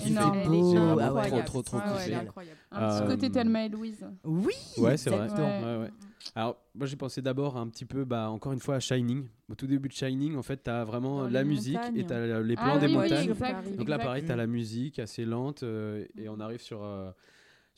surkiffé. 0.00 0.10
énorme. 0.10 0.32
c'est 0.42 0.48
beau. 0.48 0.70
J'ai 0.70 0.78
vraiment 0.78 0.98
Ah 1.00 1.12
ouais. 1.12 1.28
trop, 1.28 1.42
trop, 1.42 1.62
trop 1.62 1.78
kiffé. 1.80 2.14
Un 2.14 2.24
petit 2.24 3.02
Euh, 3.02 3.06
côté 3.06 3.30
Thelma 3.30 3.64
et 3.64 3.68
Louise. 3.68 4.04
Oui, 4.24 4.52
Ouais, 4.78 4.96
c'est 4.96 5.10
vrai. 5.10 5.24
exactement. 5.24 5.60
Ouais. 5.60 5.76
Ouais, 5.76 5.82
ouais. 5.84 5.90
Alors, 6.34 6.56
moi, 6.74 6.86
j'ai 6.86 6.96
pensé 6.96 7.20
d'abord 7.20 7.56
un 7.56 7.66
petit 7.68 7.84
peu, 7.84 8.04
bah, 8.04 8.30
encore 8.30 8.52
une 8.52 8.60
fois, 8.60 8.76
à 8.76 8.80
Shining. 8.80 9.26
Au 9.50 9.54
tout 9.54 9.66
début 9.66 9.88
de 9.88 9.92
Shining, 9.94 10.36
en 10.36 10.42
fait, 10.42 10.62
tu 10.62 10.70
as 10.70 10.84
vraiment 10.84 11.22
Dans 11.24 11.28
la 11.28 11.44
musique 11.44 11.74
montagnes. 11.76 11.96
et 11.98 12.06
tu 12.06 12.12
as 12.12 12.40
les 12.40 12.54
plans 12.54 12.64
Ah 12.74 12.78
des 12.78 12.86
oui, 12.86 12.92
oui, 12.96 12.98
montagnes. 13.02 13.30
exact, 13.30 13.76
Donc 13.76 13.88
là, 13.88 13.98
pareil, 13.98 14.24
tu 14.24 14.32
as 14.32 14.36
la 14.36 14.46
musique 14.46 14.98
assez 14.98 15.24
lente 15.24 15.62
euh, 15.64 16.04
et 16.16 16.28
on 16.28 16.38
arrive 16.40 16.60
sur, 16.60 16.82
euh, 16.82 17.10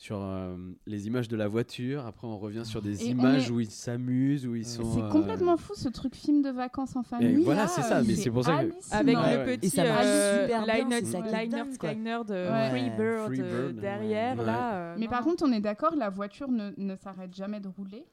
sur 0.01 0.17
euh, 0.19 0.57
les 0.87 1.05
images 1.05 1.27
de 1.27 1.37
la 1.37 1.47
voiture. 1.47 2.07
Après, 2.07 2.25
on 2.25 2.39
revient 2.39 2.65
sur 2.65 2.81
des 2.81 3.03
Et 3.03 3.09
images 3.11 3.49
est- 3.49 3.51
où 3.51 3.59
ils 3.59 3.69
s'amusent, 3.69 4.47
où 4.47 4.55
ils 4.55 4.65
sont. 4.65 4.83
C'est 4.95 5.03
euh, 5.03 5.09
complètement 5.09 5.57
fou 5.57 5.73
ce 5.75 5.89
truc 5.89 6.15
film 6.15 6.41
de 6.41 6.49
vacances 6.49 6.95
en 6.95 7.01
et 7.01 7.05
famille. 7.05 7.43
voilà, 7.43 7.61
là, 7.63 7.67
c'est 7.67 7.83
ça, 7.83 7.99
euh, 7.99 8.03
mais 8.07 8.15
c'est 8.15 8.31
pour 8.31 8.43
ça 8.43 8.63
que-. 8.63 8.71
Avec 8.95 9.15
Ouais, 9.15 9.37
le 9.37 9.45
ouais. 9.45 9.57
petit 9.59 9.69
ça 9.69 9.83
euh, 9.83 10.41
super 10.47 10.65
bien, 10.65 10.75
Liner, 10.85 11.05
ça 11.05 11.19
Liner. 11.21 11.63
Skyner 11.73 12.17
de 12.27 12.33
Ouais. 12.33 12.69
Freebird, 12.71 13.25
Free 13.27 13.41
euh, 13.41 13.67
Bird, 13.67 13.79
derrière. 13.79 14.39
ouais. 14.39 14.45
Là, 14.45 14.73
euh, 14.73 14.95
Mais 14.97 15.05
non, 15.05 15.11
par 15.11 15.21
contre, 15.23 15.43
on 15.47 15.51
est 15.51 15.61
d'accord, 15.61 15.95
la 15.95 16.09
voiture 16.09 16.49
ne, 16.49 16.71
ne 16.77 16.95
s'arrête 16.95 17.35
jamais 17.35 17.59
de 17.59 17.67
rouler. 17.67 18.03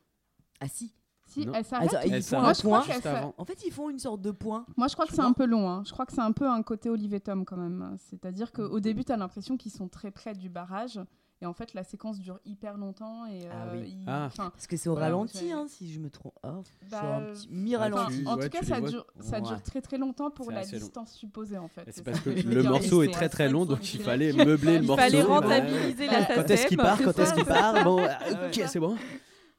Ah 0.61 0.69
si. 0.69 0.93
Si, 1.25 1.47
Non. 1.47 1.53
elle 1.55 1.65
s'arrête. 1.65 1.95
Attends, 1.95 2.07
ils 2.07 2.13
Elle 2.13 2.23
font 2.23 2.43
un 2.43 2.53
point. 2.53 2.83
juste 2.83 3.07
avant. 3.07 3.35
En 3.39 3.45
fait, 3.47 3.65
ils 3.67 3.73
font 3.73 3.89
une 3.89 3.99
sorte 3.99 4.21
de 4.21 4.31
point. 4.31 4.67
Moi, 4.77 4.89
je 4.89 4.93
crois 4.95 5.07
que 5.07 5.15
c'est 5.15 5.23
un 5.23 5.33
peu 5.33 5.47
long. 5.47 5.71
hein. 5.71 5.83
Je 5.87 5.93
crois 5.93 6.05
que 6.05 6.13
c'est 6.13 6.21
un 6.21 6.33
peu 6.33 6.47
un 6.49 6.63
côté 6.63 6.91
Olivier 6.91 7.21
Tom 7.21 7.47
quand 7.47 7.57
même. 7.57 7.97
C'est-à-dire 7.99 8.49
Mm. 8.49 8.57
qu'au 8.69 8.81
début, 8.81 9.05
tu 9.05 9.13
as 9.13 9.17
l'impression 9.17 9.57
qu'ils 9.57 9.73
sont 9.73 9.89
très 9.89 10.11
près 10.11 10.35
du 10.35 10.51
barrage. 10.51 11.01
Et 11.41 11.47
en 11.47 11.53
fait, 11.53 11.73
la 11.75 11.85
séquence 11.85 12.19
dure 12.19 12.41
hyper 12.45 12.77
longtemps. 12.77 13.25
Et, 13.27 13.47
Ah 13.51 13.69
euh, 13.73 13.81
oui. 13.81 13.97
Ah. 14.09 14.29
Parce 14.37 14.67
que 14.67 14.77
c'est 14.77 14.89
au 14.89 14.93
Voilà, 14.95 15.07
ralenti, 15.07 15.53
hein, 15.53 15.67
si 15.69 15.93
je 15.93 16.01
me 16.01 16.11
trompe. 16.11 16.33
Ah, 16.43 16.55
bah, 16.91 17.17
un 17.19 17.33
petit 17.33 17.49
mi-ralenti. 17.49 18.25
en 18.27 18.37
ouais, 18.37 18.49
tout 18.49 18.59
cas, 18.59 18.65
ça, 18.65 18.81
dure, 18.81 19.07
ça 19.21 19.37
Ouais. 19.37 19.43
dure 19.43 19.63
très 19.63 19.81
très 19.81 19.99
longtemps 19.99 20.31
pour 20.31 20.51
la 20.51 20.63
long. 20.65 20.69
distance 20.79 21.13
supposée 21.13 21.57
en 21.59 21.69
fait. 21.69 21.85
C'est 21.93 22.03
parce 22.03 22.19
ça 22.19 22.25
que 22.25 22.31
le 22.49 22.63
morceau 22.65 23.03
est 23.05 23.13
très 23.13 23.29
très 23.29 23.49
long, 23.49 23.65
donc 23.67 23.95
il 23.95 24.01
Il 24.01 24.05
fallait 24.05 24.33
meubler 24.33 24.79
le 24.79 24.83
Il 24.83 24.87
morceau. 24.89 25.03
fallait 25.03 25.19
Ouais. 25.23 25.23
rentabiliser 25.23 26.07
la 26.09 26.25
Quand 26.25 26.51
est-ce 26.51 26.67
qu'il 26.67 26.77
part 26.77 26.99
Quand 27.01 27.17
est-ce 27.19 27.35
qu'il 27.35 27.45
part? 27.45 27.85
Bon, 27.85 28.03
ok, 28.47 28.63
c'est 28.67 28.81
bon. 28.81 28.97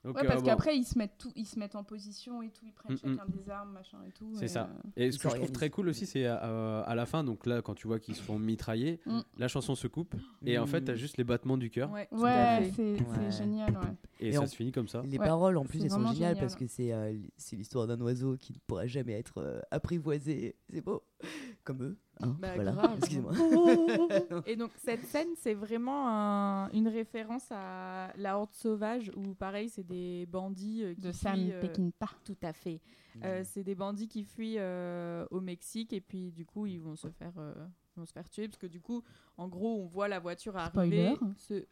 Donc, 0.05 0.15
Ouais, 0.15 0.23
euh, 0.23 0.27
parce 0.27 0.39
bon. 0.41 0.45
qu'après 0.47 0.77
ils 0.77 0.85
se 0.85 0.97
mettent 0.97 1.17
tout, 1.17 1.31
ils 1.35 1.45
se 1.45 1.59
mettent 1.59 1.75
en 1.75 1.83
position 1.83 2.41
et 2.41 2.49
tout, 2.51 2.65
ils 2.65 2.71
prennent 2.71 2.93
Mm, 3.03 3.09
mm. 3.11 3.17
chacun 3.17 3.29
des 3.29 3.49
armes, 3.49 3.71
machin 3.73 3.97
et 4.07 4.11
tout. 4.11 4.31
C'est 4.35 4.45
et, 4.45 4.47
ça. 4.47 4.69
euh, 4.71 4.89
Et 4.95 5.11
ce 5.11 5.19
que 5.19 5.29
je 5.29 5.35
trouve 5.35 5.51
très 5.51 5.69
cool 5.69 5.89
aussi, 5.89 6.05
c'est 6.05 6.25
euh, 6.25 6.81
à 6.85 6.95
la 6.95 7.05
fin, 7.05 7.25
donc 7.25 7.45
là, 7.45 7.61
quand 7.61 7.73
tu 7.75 7.85
vois 7.87 7.99
qu'ils 7.99 8.15
se 8.15 8.21
font 8.21 8.39
mitrailler, 8.39 9.01
Mm. 9.05 9.19
la 9.37 9.47
chanson 9.49 9.75
se 9.75 9.87
coupe 9.87 10.15
et 10.45 10.57
en 10.57 10.67
fait, 10.67 10.81
Mm. 10.81 10.85
tu 10.85 10.91
as 10.91 10.95
juste 10.95 11.17
les 11.17 11.25
battements 11.25 11.57
du 11.57 11.69
cœur 11.69 11.91
Ouais, 11.91 12.07
c'est 12.11 12.17
Ouais. 12.21 13.31
génial. 13.31 13.71
Ouais. 13.73 13.79
et, 14.21 14.27
Et 14.29 14.31
ça 14.31 14.41
en- 14.41 14.47
se 14.47 14.55
finit 14.55 14.71
comme 14.71 14.87
ça. 14.87 15.01
Les 15.05 15.17
Ouais, 15.17 15.25
paroles, 15.25 15.57
en 15.57 15.65
plus, 15.65 15.79
c'est 15.79 15.85
elles 15.85 15.91
sont 15.91 15.97
géniales 15.99 16.15
génial. 16.15 16.37
parce 16.37 16.55
que 16.55 16.67
c'est 16.67 16.93
euh, 16.93 17.17
c'est 17.35 17.57
l'histoire 17.57 17.85
d'un 17.85 17.99
oiseau 18.01 18.37
qui 18.37 18.53
ne 18.53 18.57
pourra 18.67 18.87
jamais 18.87 19.13
être 19.13 19.39
euh, 19.39 19.59
apprivoisé. 19.69 20.55
C'est 20.69 20.81
beau. 20.81 21.03
Comme 21.65 21.83
eux. 21.83 21.97
Hein, 22.21 22.35
Bah, 22.39 22.53
voilà. 22.55 22.71
grave. 22.71 22.97
Excusez-moi. 22.97 23.33
Et 24.47 24.55
donc 24.55 24.71
cette 24.77 25.05
scène, 25.05 25.29
c'est 25.35 25.53
vraiment 25.53 26.07
un- 26.07 26.69
une 26.71 26.87
référence 26.87 27.47
à 27.51 28.11
la 28.17 28.37
Horde 28.37 28.53
sauvage 28.53 29.11
où 29.15 29.33
pareil, 29.33 29.69
c'est 29.69 29.83
des 29.85 30.25
bandits 30.27 30.83
euh, 30.83 30.93
qui 30.95 31.01
De 31.01 31.11
Sam 31.11 31.35
fuient, 31.35 31.51
euh, 31.53 31.61
Peckinpah. 31.61 32.09
Tout 32.25 32.37
à 32.41 32.53
fait. 32.53 32.81
Mm. 33.15 33.19
Euh, 33.23 33.41
c'est 33.43 33.63
des 33.63 33.75
bandits 33.75 34.07
qui 34.07 34.23
fuient 34.23 34.57
euh, 34.59 35.25
au 35.31 35.41
Mexique 35.41 35.93
et 35.93 36.01
puis 36.01 36.31
du 36.31 36.45
coup 36.45 36.65
ils 36.65 36.79
vont 36.79 36.95
se 36.95 37.09
faire, 37.09 37.33
euh, 37.37 37.53
vont 37.95 38.05
se 38.05 38.13
faire 38.13 38.29
tuer 38.29 38.47
parce 38.47 38.57
que 38.59 38.67
du 38.67 38.79
coup, 38.81 39.03
en 39.37 39.47
gros, 39.47 39.81
on 39.81 39.85
voit 39.85 40.07
la 40.07 40.19
voiture 40.19 40.55
arriver. 40.57 41.13
Spoiler. 41.15 41.33
Se... 41.37 41.65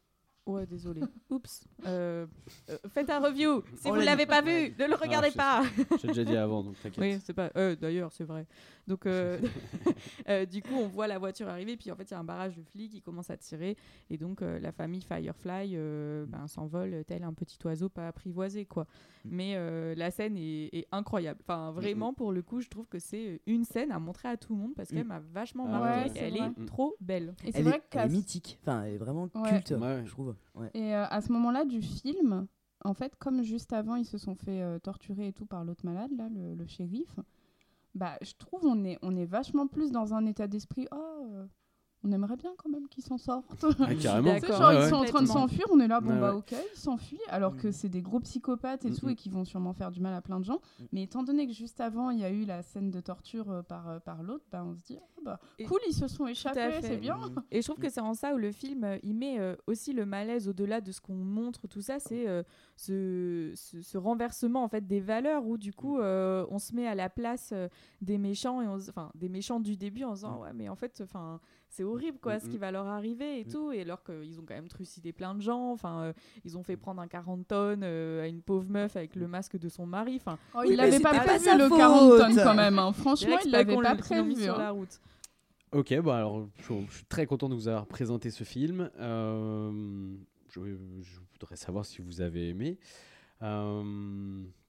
Ouais, 0.47 0.65
désolé. 0.65 1.01
Oups. 1.29 1.65
Euh, 1.85 2.25
euh, 2.69 2.77
faites 2.89 3.09
un 3.09 3.19
review. 3.19 3.63
Si 3.75 3.87
On 3.87 3.89
vous 3.89 3.95
l'a 3.95 4.01
ne 4.01 4.05
l'avez 4.05 4.23
dit. 4.25 4.29
pas 4.29 4.41
vu, 4.41 4.73
ne 4.79 4.87
le 4.87 4.95
regardez 4.95 5.29
Ah, 5.37 5.61
pas. 5.61 5.63
je- 5.97 5.97
J'ai 6.01 6.07
déjà 6.07 6.23
dit 6.23 6.35
avant, 6.37 6.63
donc 6.63 6.75
t'inquiète. 6.81 6.97
Oui, 7.03 7.19
c'est 7.23 7.33
pas. 7.33 7.51
euh, 7.57 7.75
D'ailleurs, 7.75 8.11
c'est 8.13 8.23
vrai. 8.23 8.47
Donc, 8.87 9.05
euh, 9.05 9.37
euh, 10.29 10.45
du 10.45 10.61
coup, 10.61 10.73
on 10.75 10.87
voit 10.87 11.07
la 11.07 11.19
voiture 11.19 11.49
arriver, 11.49 11.75
puis 11.75 11.91
en 11.91 11.95
fait, 11.95 12.03
il 12.05 12.11
y 12.11 12.13
a 12.13 12.19
un 12.19 12.23
barrage 12.23 12.55
de 12.55 12.63
flics 12.63 12.91
qui 12.91 13.01
commence 13.01 13.29
à 13.29 13.35
tirer, 13.37 13.75
et 14.09 14.17
donc 14.17 14.41
euh, 14.41 14.59
la 14.59 14.71
famille 14.71 15.01
Firefly 15.01 15.73
euh, 15.75 16.25
ben, 16.25 16.47
s'envole 16.47 17.03
tel 17.05 17.23
un 17.23 17.33
petit 17.33 17.57
oiseau 17.65 17.89
pas 17.89 18.07
apprivoisé, 18.07 18.65
quoi. 18.65 18.87
Mais 19.25 19.55
euh, 19.55 19.93
la 19.95 20.09
scène 20.09 20.37
est, 20.37 20.69
est 20.73 20.87
incroyable. 20.93 21.41
Enfin, 21.43 21.71
vraiment, 21.71 22.13
pour 22.13 22.31
le 22.31 22.41
coup, 22.41 22.61
je 22.61 22.69
trouve 22.69 22.87
que 22.87 22.99
c'est 22.99 23.41
une 23.45 23.65
scène 23.65 23.91
à 23.91 23.99
montrer 23.99 24.29
à 24.29 24.37
tout 24.37 24.53
le 24.55 24.61
monde 24.61 24.73
parce 24.73 24.87
qu'elle 24.89 25.03
Mm. 25.03 25.07
m'a 25.07 25.19
vachement 25.33 25.65
Ah 25.67 25.79
marqué. 25.79 26.03
ouais, 26.05 26.11
c'est 26.15 26.19
elle 26.27 26.37
vrai. 26.37 26.51
est 26.57 26.65
trop 26.65 26.95
belle. 27.01 27.35
Et 27.43 27.51
c'est 27.51 27.57
Elle, 27.59 27.63
vrai 27.65 27.73
est, 27.73 27.83
elle 27.91 27.99
est 27.99 28.03
qu'à 28.03 28.07
mythique. 28.07 28.57
Enfin, 28.61 28.83
elle 28.83 28.93
est 28.93 28.97
vraiment 28.97 29.27
Ouais. 29.35 29.49
culte, 29.49 29.71
Ouais. 29.71 30.01
je 30.05 30.11
trouve. 30.11 30.33
Et 30.73 30.95
euh, 30.95 31.05
à 31.05 31.21
ce 31.21 31.31
moment-là 31.31 31.65
du 31.65 31.81
film, 31.81 32.47
en 32.83 32.93
fait, 32.93 33.15
comme 33.17 33.43
juste 33.43 33.73
avant, 33.73 33.95
ils 33.95 34.05
se 34.05 34.17
sont 34.17 34.35
fait 34.35 34.61
euh, 34.61 34.79
torturer 34.79 35.27
et 35.27 35.33
tout 35.33 35.45
par 35.45 35.63
l'autre 35.63 35.85
malade, 35.85 36.11
là, 36.17 36.29
le, 36.29 36.55
le 36.55 36.67
shérif, 36.67 37.19
bah, 37.95 38.17
je 38.21 38.33
trouve 38.37 38.65
on 38.65 38.83
est, 38.83 38.97
on 39.01 39.15
est 39.15 39.25
vachement 39.25 39.67
plus 39.67 39.91
dans 39.91 40.13
un 40.13 40.25
état 40.25 40.47
d'esprit. 40.47 40.87
Oh, 40.91 41.27
euh, 41.31 41.47
on 42.07 42.11
aimerait 42.11 42.37
bien 42.37 42.51
quand 42.57 42.69
même 42.69 42.87
qu'ils 42.87 43.03
s'en 43.03 43.17
sortent. 43.17 43.45
Ah, 43.79 43.93
carrément. 44.01 44.33
Tu 44.35 44.41
sais, 44.41 44.47
D'accord. 44.47 44.57
genre, 44.57 44.69
Ouais, 44.69 44.75
ils 44.75 44.79
ouais. 44.83 44.89
sont 44.89 44.95
en 44.95 45.03
train 45.05 45.21
de 45.21 45.27
s'enfuir, 45.27 45.65
on 45.71 45.79
est 45.79 45.87
là, 45.87 45.99
bon 45.99 46.11
Ouais, 46.11 46.19
bah 46.19 46.35
ok, 46.35 46.53
ils 46.73 46.79
s'enfuient, 46.79 47.19
alors 47.29 47.57
que 47.57 47.71
c'est 47.71 47.89
des 47.89 48.01
gros 48.01 48.19
psychopathes 48.19 48.85
et 48.85 48.89
Mm, 48.91 48.95
tout, 48.97 49.05
mm. 49.07 49.09
et 49.09 49.15
qui 49.15 49.29
vont 49.29 49.45
sûrement 49.45 49.73
faire 49.73 49.91
du 49.91 49.99
mal 49.99 50.13
à 50.13 50.21
plein 50.21 50.39
de 50.39 50.45
gens. 50.45 50.61
Mais 50.91 51.03
étant 51.03 51.23
donné 51.23 51.45
que 51.47 51.53
juste 51.53 51.81
avant, 51.81 52.09
il 52.11 52.19
y 52.19 52.23
a 52.23 52.29
eu 52.29 52.45
la 52.45 52.61
scène 52.63 52.91
de 52.91 52.99
torture 53.01 53.49
euh, 53.51 53.61
par, 53.61 53.89
euh, 53.89 53.99
par 53.99 54.23
l'autre, 54.23 54.45
bah, 54.51 54.63
on 54.65 54.75
se 54.75 54.83
dit, 54.83 54.97
ah, 54.99 55.19
bah, 55.23 55.39
Et- 55.59 55.65
cool, 55.65 55.79
ils 55.89 55.93
se 55.93 56.07
sont 56.07 56.27
échappés, 56.27 56.79
c'est 56.81 56.97
bien. 56.97 57.17
Et 57.51 57.61
je 57.61 57.67
trouve 57.67 57.81
que 57.81 57.89
c'est 57.89 58.01
en 58.01 58.13
ça 58.13 58.33
où 58.33 58.37
le 58.37 58.51
film, 58.51 58.83
euh, 58.83 58.97
il 59.03 59.15
met 59.15 59.39
euh, 59.39 59.55
aussi 59.67 59.93
le 59.93 60.05
malaise 60.05 60.47
au-delà 60.47 60.81
de 60.81 60.91
ce 60.91 61.01
qu'on 61.01 61.15
montre, 61.15 61.67
tout 61.67 61.81
ça, 61.81 61.99
c'est 61.99 62.27
euh, 62.27 62.43
ce, 62.75 63.51
ce- 63.55 63.81
ce 63.81 63.97
renversement 63.97 64.63
en 64.63 64.67
fait 64.67 64.87
des 64.87 64.99
valeurs 64.99 65.45
où 65.45 65.57
du 65.57 65.73
coup 65.73 65.99
euh, 65.99 66.45
on 66.49 66.59
se 66.59 66.73
met 66.75 66.87
à 66.87 66.95
la 66.95 67.09
place 67.09 67.53
des 68.01 68.17
méchants 68.17 68.61
et 68.61 68.67
on 68.67 68.79
se- 68.79 68.89
enfin 68.89 69.11
des 69.15 69.29
méchants 69.29 69.59
du 69.59 69.75
début 69.77 70.03
en 70.03 70.13
disant 70.13 70.41
ouais 70.41 70.53
mais 70.53 70.69
en 70.69 70.75
fait 70.75 71.01
enfin 71.03 71.39
c'est 71.77 71.83
horrible 71.83 72.17
quoi 72.19 72.35
Mm, 72.37 72.39
ce 72.39 72.45
qui 72.49 72.57
mm. 72.57 72.59
va 72.59 72.71
leur 72.71 72.87
arriver 72.87 73.39
et 73.39 73.45
Mm. 73.45 73.51
tout 73.51 73.71
et 73.71 73.81
alors 73.81 74.03
qu'ils 74.03 74.39
ont 74.39 74.43
quand 74.47 74.55
même 74.55 74.67
trucidé 74.67 75.13
plein 75.13 75.35
de 75.35 75.41
gens 75.41 75.71
enfin 75.71 76.01
euh, 76.01 76.13
ils 76.43 76.57
ont 76.57 76.63
fait 76.63 76.75
prendre 76.75 76.99
un 77.01 77.07
40 77.07 77.47
tonnes 77.47 77.81
euh, 77.83 78.23
à 78.23 78.27
une 78.27 78.41
pauvre 78.41 78.69
meuf 78.69 78.95
avec 78.95 79.15
le 79.15 79.27
masque 79.27 79.57
de 79.57 79.69
son 79.69 79.85
mari 79.85 80.15
enfin 80.17 80.37
Oh, 80.55 80.59
Oui, 80.61 80.69
il 80.71 80.75
l'avait 80.75 80.99
pas 80.99 81.11
pas 81.11 81.19
prévu 81.25 81.57
le 81.57 81.67
faute. 81.69 81.77
40 81.77 82.17
tonnes 82.17 82.35
quand 82.35 82.55
même, 82.55 82.79
hein. 82.79 82.91
franchement, 82.93 83.37
il 83.45 83.51
pas 83.51 83.57
l'avait 83.57 83.75
pas 83.75 83.93
mis 83.93 83.99
prévu. 83.99 84.35
sur 84.43 84.55
hein. 84.55 84.57
la 84.57 84.71
route 84.71 84.99
Ok, 85.73 85.93
bon 85.99 86.11
alors 86.11 86.47
je, 86.57 86.73
je 86.89 86.95
suis 86.95 87.05
très 87.05 87.25
content 87.25 87.49
de 87.49 87.53
vous 87.55 87.67
avoir 87.67 87.85
présenté 87.87 88.31
ce 88.31 88.43
film. 88.43 88.89
Euh, 88.99 90.15
je, 90.49 90.61
je 91.01 91.19
voudrais 91.33 91.57
savoir 91.57 91.85
si 91.85 92.01
vous 92.01 92.21
avez 92.21 92.49
aimé. 92.49 92.79
Euh, 93.43 93.83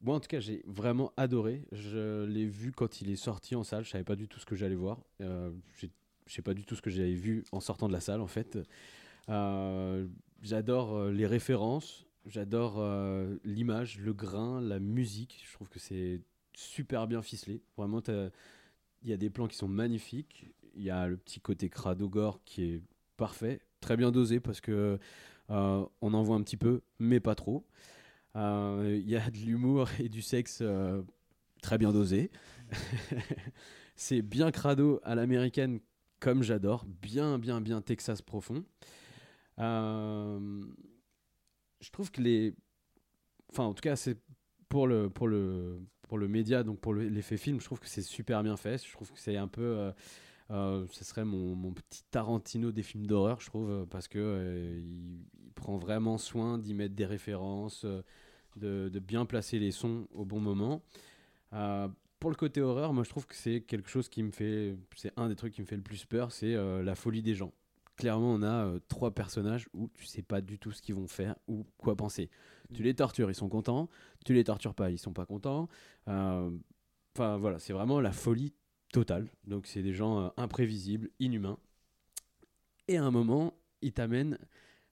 moi 0.03 0.17
en 0.17 0.21
tout 0.21 0.29
cas 0.29 0.41
j'ai 0.41 0.63
vraiment 0.67 1.13
adoré. 1.17 1.63
Je 1.73 2.25
l'ai 2.25 2.47
vu 2.47 2.73
quand 2.73 3.01
il 3.01 3.11
est 3.11 3.17
sorti 3.17 3.55
en 3.55 3.63
salle. 3.63 3.85
Je 3.85 3.91
savais 3.91 4.05
pas 4.05 4.17
du 4.17 4.29
tout 4.29 4.41
ce 4.41 4.45
que 4.47 4.57
j'allais 4.57 4.75
voir. 4.75 4.99
Euh, 5.21 5.51
j'ai- 5.79 5.91
je 6.29 6.35
sais 6.35 6.43
pas 6.43 6.55
du 6.55 6.65
tout 6.65 6.77
ce 6.77 6.83
que 6.83 6.91
j'avais 6.91 7.15
vu 7.15 7.45
en 7.53 7.61
sortant 7.61 7.89
de 7.89 7.93
la 7.93 8.01
salle 8.01 8.21
en 8.21 8.27
fait. 8.27 8.59
Euh, 9.29 10.07
j'adore 10.43 10.95
euh, 10.95 11.11
les 11.11 11.27
références. 11.27 12.07
J'adore 12.27 12.77
euh, 12.79 13.37
l'image, 13.45 13.99
le 13.99 14.13
grain, 14.13 14.61
la 14.61 14.79
musique. 14.79 15.43
Je 15.47 15.53
trouve 15.55 15.69
que 15.69 15.79
c'est 15.79 16.21
super 16.55 17.07
bien 17.07 17.23
ficelé. 17.23 17.63
Vraiment, 17.77 18.03
il 18.07 19.09
y 19.09 19.13
a 19.13 19.17
des 19.17 19.31
plans 19.31 19.49
qui 19.49 19.57
sont 19.57 19.69
magnifiques. 19.69 20.47
Il 20.77 20.83
y 20.83 20.91
a 20.91 21.09
le 21.09 21.17
petit 21.17 21.41
côté 21.41 21.71
crado 21.71 22.09
gore 22.09 22.41
qui 22.45 22.65
est 22.65 22.83
parfait, 23.17 23.61
très 23.81 23.97
bien 23.97 24.13
dosé 24.13 24.39
parce 24.39 24.61
que 24.61 24.99
on 25.49 25.89
en 26.03 26.23
voit 26.23 26.37
un 26.37 26.43
petit 26.43 26.59
peu, 26.59 26.83
mais 26.99 27.21
pas 27.21 27.35
trop. 27.35 27.65
Il 28.35 29.09
y 29.09 29.17
a 29.17 29.31
de 29.31 29.39
l'humour 29.39 29.89
et 29.99 30.11
du 30.11 30.21
sexe 30.21 30.63
très 31.63 31.79
bien 31.79 31.93
dosé. 31.93 32.31
C'est 33.97 34.23
bien 34.23 34.51
crado 34.51 35.01
à 35.03 35.15
l'américaine 35.15 35.81
comme 36.21 36.43
j'adore, 36.43 36.85
bien 36.87 37.39
bien 37.39 37.61
bien 37.61 37.81
Texas 37.81 38.23
profond. 38.23 38.65
Euh, 39.59 40.63
je 41.81 41.91
trouve 41.91 42.11
que 42.11 42.21
les, 42.21 42.55
enfin 43.51 43.65
en 43.65 43.75
tout 43.75 43.83
cas 43.83 43.97
c'est 43.97 44.19
pour 44.69 44.87
le 44.87 45.11
pour 45.11 45.29
le 45.29 45.81
pour 46.03 46.19
le 46.19 46.29
média 46.29 46.63
donc 46.63 46.81
pour 46.81 46.95
le- 46.95 47.09
l'effet 47.09 47.37
film, 47.37 47.61
je 47.61 47.65
trouve 47.65 47.81
que 47.81 47.89
c'est 47.89 48.03
super 48.03 48.43
bien 48.43 48.57
fait. 48.57 48.85
Je 48.85 48.93
trouve 48.93 49.13
que 49.13 49.19
c'est 49.19 49.37
un 49.37 49.49
peu 49.49 49.63
euh, 49.63 49.93
euh, 50.51 50.87
ce 50.91 51.05
serait 51.05 51.25
mon, 51.25 51.73
petit 51.73 52.05
Tarantino 52.11 52.73
des 52.73 52.83
films 52.83 53.07
d'horreur, 53.07 53.41
je 53.41 53.47
trouve, 53.47 53.87
parce 53.91 54.09
que 54.09 54.81
il, 54.83 55.25
prend 55.55 55.77
vraiment 55.77 56.19
soin 56.19 56.57
d'y 56.57 56.73
mettre 56.73 56.95
des 56.95 57.05
références, 57.05 57.85
de 58.57 58.99
bien 59.01 59.27
placer 59.27 59.59
les 59.59 59.73
sons 59.73 60.07
au 60.13 60.25
bon 60.25 60.39
moment. 60.41 60.83
Pour 62.21 62.31
le 62.31 62.37
côté 62.37 62.61
horreur, 62.61 62.93
moi 62.93 63.05
je 63.05 63.11
trouve 63.11 63.27
que 63.27 63.35
c'est 63.35 63.61
quelque 63.61 63.89
chose 63.89 64.09
qui 64.09 64.23
me 64.23 64.33
fait, 64.33 64.77
c'est 64.97 65.13
un 65.17 65.29
des 65.29 65.37
trucs 65.37 65.55
qui 65.55 65.61
me 65.61 65.67
fait 65.67 65.77
le 65.77 65.83
plus 65.83 66.05
peur, 66.05 66.33
c'est 66.33 66.55
euh, 66.55 66.83
la 66.83 66.97
folie 66.97 67.23
des 67.23 67.35
gens. 67.35 67.53
Clairement, 67.97 68.33
on 68.33 68.43
a 68.43 68.67
euh, 68.67 68.81
trois 68.89 69.13
personnages 69.13 69.69
où 69.73 69.89
tu 69.95 70.05
sais 70.05 70.23
pas 70.23 70.41
du 70.41 70.59
tout 70.59 70.73
ce 70.73 70.83
qu'ils 70.83 70.95
vont 70.95 71.07
faire 71.07 71.37
ou 71.47 71.65
quoi 71.79 71.97
penser. 71.97 72.31
Tu 72.75 72.83
les 72.83 72.95
tortures, 72.95 73.31
ils 73.31 73.35
sont 73.35 73.49
contents. 73.49 73.89
Tu 74.25 74.35
les 74.35 74.45
tortures 74.45 74.75
pas, 74.75 74.91
ils 74.91 74.99
sont 74.99 75.13
pas 75.13 75.27
contents. 75.27 75.69
Euh, 76.09 76.51
Enfin 77.17 77.37
voilà, 77.37 77.59
c'est 77.59 77.73
vraiment 77.73 78.01
la 78.01 78.13
folie 78.13 78.53
totale. 78.93 79.29
Donc 79.45 79.67
c'est 79.67 79.83
des 79.83 79.93
gens 79.93 80.33
imprévisibles, 80.37 81.11
inhumains. 81.19 81.59
Et 82.87 82.97
à 82.97 83.05
un 83.05 83.11
moment, 83.11 83.55
ils 83.83 83.93
t'amènent 83.93 84.39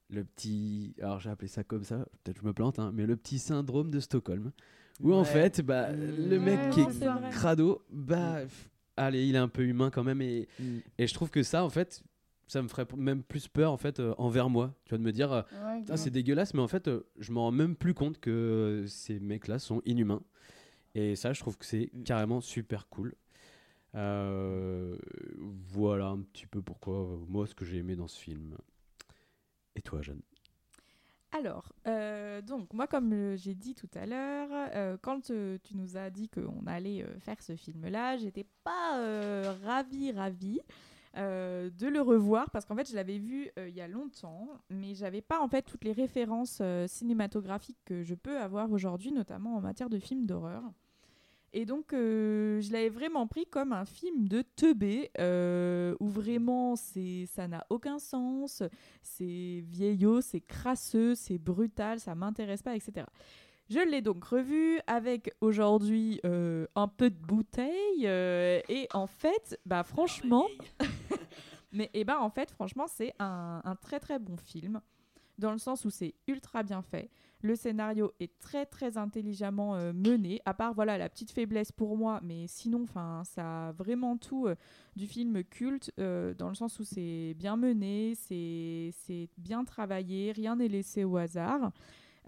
le 0.09 0.25
petit, 0.25 0.93
alors 0.99 1.19
j'ai 1.21 1.29
appelé 1.29 1.47
ça 1.47 1.63
comme 1.63 1.83
ça, 1.83 2.05
peut-être 2.23 2.39
je 2.41 2.45
me 2.45 2.53
plante, 2.53 2.79
hein, 2.79 2.91
mais 2.93 3.05
le 3.05 3.15
petit 3.15 3.39
syndrome 3.39 3.91
de 3.91 3.99
Stockholm, 3.99 4.51
où 4.99 5.13
en 5.13 5.23
fait, 5.23 5.61
bah, 5.61 5.91
le 5.93 6.39
mec 6.39 6.59
Ouais, 6.61 6.69
qui 6.69 6.81
est 6.81 7.29
crado, 7.31 7.83
bah, 7.91 8.41
pff, 8.43 8.69
allez, 8.95 9.27
il 9.27 9.35
est 9.35 9.39
un 9.39 9.47
peu 9.47 9.63
humain 9.63 9.89
quand 9.91 10.03
même, 10.03 10.21
et, 10.21 10.47
Mm. 10.59 10.77
et 10.97 11.07
je 11.07 11.13
trouve 11.13 11.29
que 11.29 11.43
ça, 11.43 11.63
en 11.63 11.69
fait, 11.69 12.03
ça 12.47 12.61
me 12.61 12.67
ferait 12.67 12.87
même 12.95 13.23
plus 13.23 13.47
peur 13.49 13.71
en 13.73 13.77
fait 13.77 13.99
euh, 13.99 14.13
envers 14.17 14.49
moi. 14.49 14.73
Tu 14.85 14.91
vas 14.91 14.97
de 14.97 15.03
me 15.03 15.11
dire, 15.11 15.31
euh, 15.33 15.41
Ouais, 15.87 15.97
c'est 15.97 16.09
dégueulasse, 16.11 16.53
mais 16.53 16.61
en 16.61 16.67
fait, 16.67 16.87
euh, 16.87 17.05
je 17.19 17.31
m'en 17.31 17.41
rends 17.43 17.51
même 17.51 17.75
plus 17.75 17.93
compte 17.93 18.19
que 18.19 18.85
ces 18.87 19.19
mecs-là 19.19 19.59
sont 19.59 19.81
inhumains. 19.85 20.21
Et 20.95 21.15
ça, 21.15 21.33
je 21.33 21.39
trouve 21.41 21.57
que 21.57 21.65
c'est 21.65 21.89
Mm. 21.93 22.03
carrément 22.03 22.41
super 22.41 22.87
cool. 22.87 23.13
Euh, 23.95 24.97
voilà 25.37 26.07
un 26.07 26.19
petit 26.21 26.45
peu 26.47 26.61
pourquoi, 26.61 27.19
moi, 27.27 27.47
ce 27.47 27.55
que 27.55 27.65
j'ai 27.65 27.77
aimé 27.77 27.95
dans 27.95 28.07
ce 28.07 28.19
film. 28.19 28.57
Et 29.75 29.81
toi, 29.81 30.01
Jeanne? 30.01 30.21
Alors, 31.31 31.73
euh, 31.87 32.41
donc 32.41 32.73
moi 32.73 32.87
comme 32.87 33.35
j'ai 33.35 33.53
dit 33.53 33.75
tout 33.75 33.89
à 33.95 34.05
l'heure, 34.05 34.49
euh, 34.51 34.97
quand 35.01 35.29
euh, 35.29 35.57
tu 35.61 35.75
nous 35.75 35.97
as 35.97 36.09
dit 36.09 36.29
qu'on 36.29 36.65
allait 36.65 37.05
faire 37.19 37.41
ce 37.41 37.55
film-là, 37.55 38.17
j'étais 38.17 38.45
pas 38.63 39.53
ravie, 39.63 40.11
ravie 40.11 40.61
de 41.15 41.87
le 41.87 41.99
revoir 41.99 42.49
parce 42.51 42.65
qu'en 42.65 42.75
fait 42.75 42.89
je 42.89 42.95
l'avais 42.95 43.17
vu 43.17 43.49
il 43.57 43.73
y 43.73 43.81
a 43.81 43.87
longtemps, 43.87 44.47
mais 44.69 44.93
j'avais 44.93 45.21
pas 45.21 45.41
en 45.41 45.47
fait 45.47 45.63
toutes 45.63 45.83
les 45.83 45.91
références 45.91 46.61
cinématographiques 46.87 47.79
que 47.85 48.03
je 48.03 48.15
peux 48.15 48.39
avoir 48.39 48.71
aujourd'hui, 48.71 49.11
notamment 49.11 49.55
en 49.55 49.61
matière 49.61 49.89
de 49.89 49.99
films 49.99 50.25
d'horreur. 50.25 50.63
Et 51.53 51.65
donc, 51.65 51.93
euh, 51.93 52.59
je 52.61 52.71
l'avais 52.71 52.89
vraiment 52.89 53.25
pris 53.25 53.45
comme 53.45 53.71
un 53.71 53.85
film 53.85 54.27
de 54.27 54.41
teubé, 54.41 55.11
euh, 55.19 55.95
où 55.99 56.07
vraiment, 56.07 56.75
c'est, 56.75 57.25
ça 57.27 57.47
n'a 57.47 57.65
aucun 57.69 57.99
sens, 57.99 58.63
c'est 59.01 59.63
vieillot, 59.65 60.21
c'est 60.21 60.41
crasseux, 60.41 61.15
c'est 61.15 61.37
brutal, 61.37 61.99
ça 61.99 62.15
m'intéresse 62.15 62.61
pas, 62.61 62.75
etc. 62.75 63.07
Je 63.69 63.79
l'ai 63.79 64.01
donc 64.01 64.23
revu 64.23 64.79
avec 64.87 65.33
aujourd'hui 65.41 66.19
euh, 66.25 66.67
un 66.75 66.87
peu 66.87 67.09
de 67.09 67.17
bouteille, 67.17 68.05
et 68.05 68.87
en 68.93 69.07
fait, 69.07 69.59
bah 69.65 69.83
franchement, 69.83 70.47
mais 71.71 71.89
et 71.93 72.03
bah 72.03 72.21
en 72.21 72.29
fait, 72.29 72.51
franchement, 72.51 72.85
c'est 72.87 73.13
un, 73.19 73.61
un 73.63 73.75
très 73.75 73.99
très 73.99 74.19
bon 74.19 74.37
film, 74.37 74.81
dans 75.37 75.51
le 75.51 75.57
sens 75.59 75.85
où 75.85 75.89
c'est 75.89 76.13
ultra 76.27 76.63
bien 76.63 76.81
fait. 76.81 77.09
Le 77.41 77.55
scénario 77.55 78.13
est 78.19 78.39
très 78.39 78.65
très 78.65 78.97
intelligemment 78.97 79.75
euh, 79.75 79.93
mené, 79.93 80.41
à 80.45 80.55
part 80.55 80.73
voilà 80.73 80.97
la 80.97 81.07
petite 81.07 81.31
faiblesse 81.31 81.71
pour 81.71 81.95
moi, 81.95 82.19
mais 82.23 82.45
sinon, 82.47 82.85
ça 83.23 83.67
a 83.67 83.71
vraiment 83.73 84.17
tout 84.17 84.47
euh, 84.47 84.55
du 84.95 85.05
film 85.05 85.43
culte, 85.43 85.91
euh, 85.99 86.33
dans 86.33 86.49
le 86.49 86.55
sens 86.55 86.79
où 86.79 86.83
c'est 86.83 87.35
bien 87.37 87.55
mené, 87.55 88.15
c'est 88.15 89.29
bien 89.37 89.63
travaillé, 89.65 90.31
rien 90.31 90.55
n'est 90.55 90.67
laissé 90.67 91.03
au 91.03 91.17
hasard. 91.17 91.71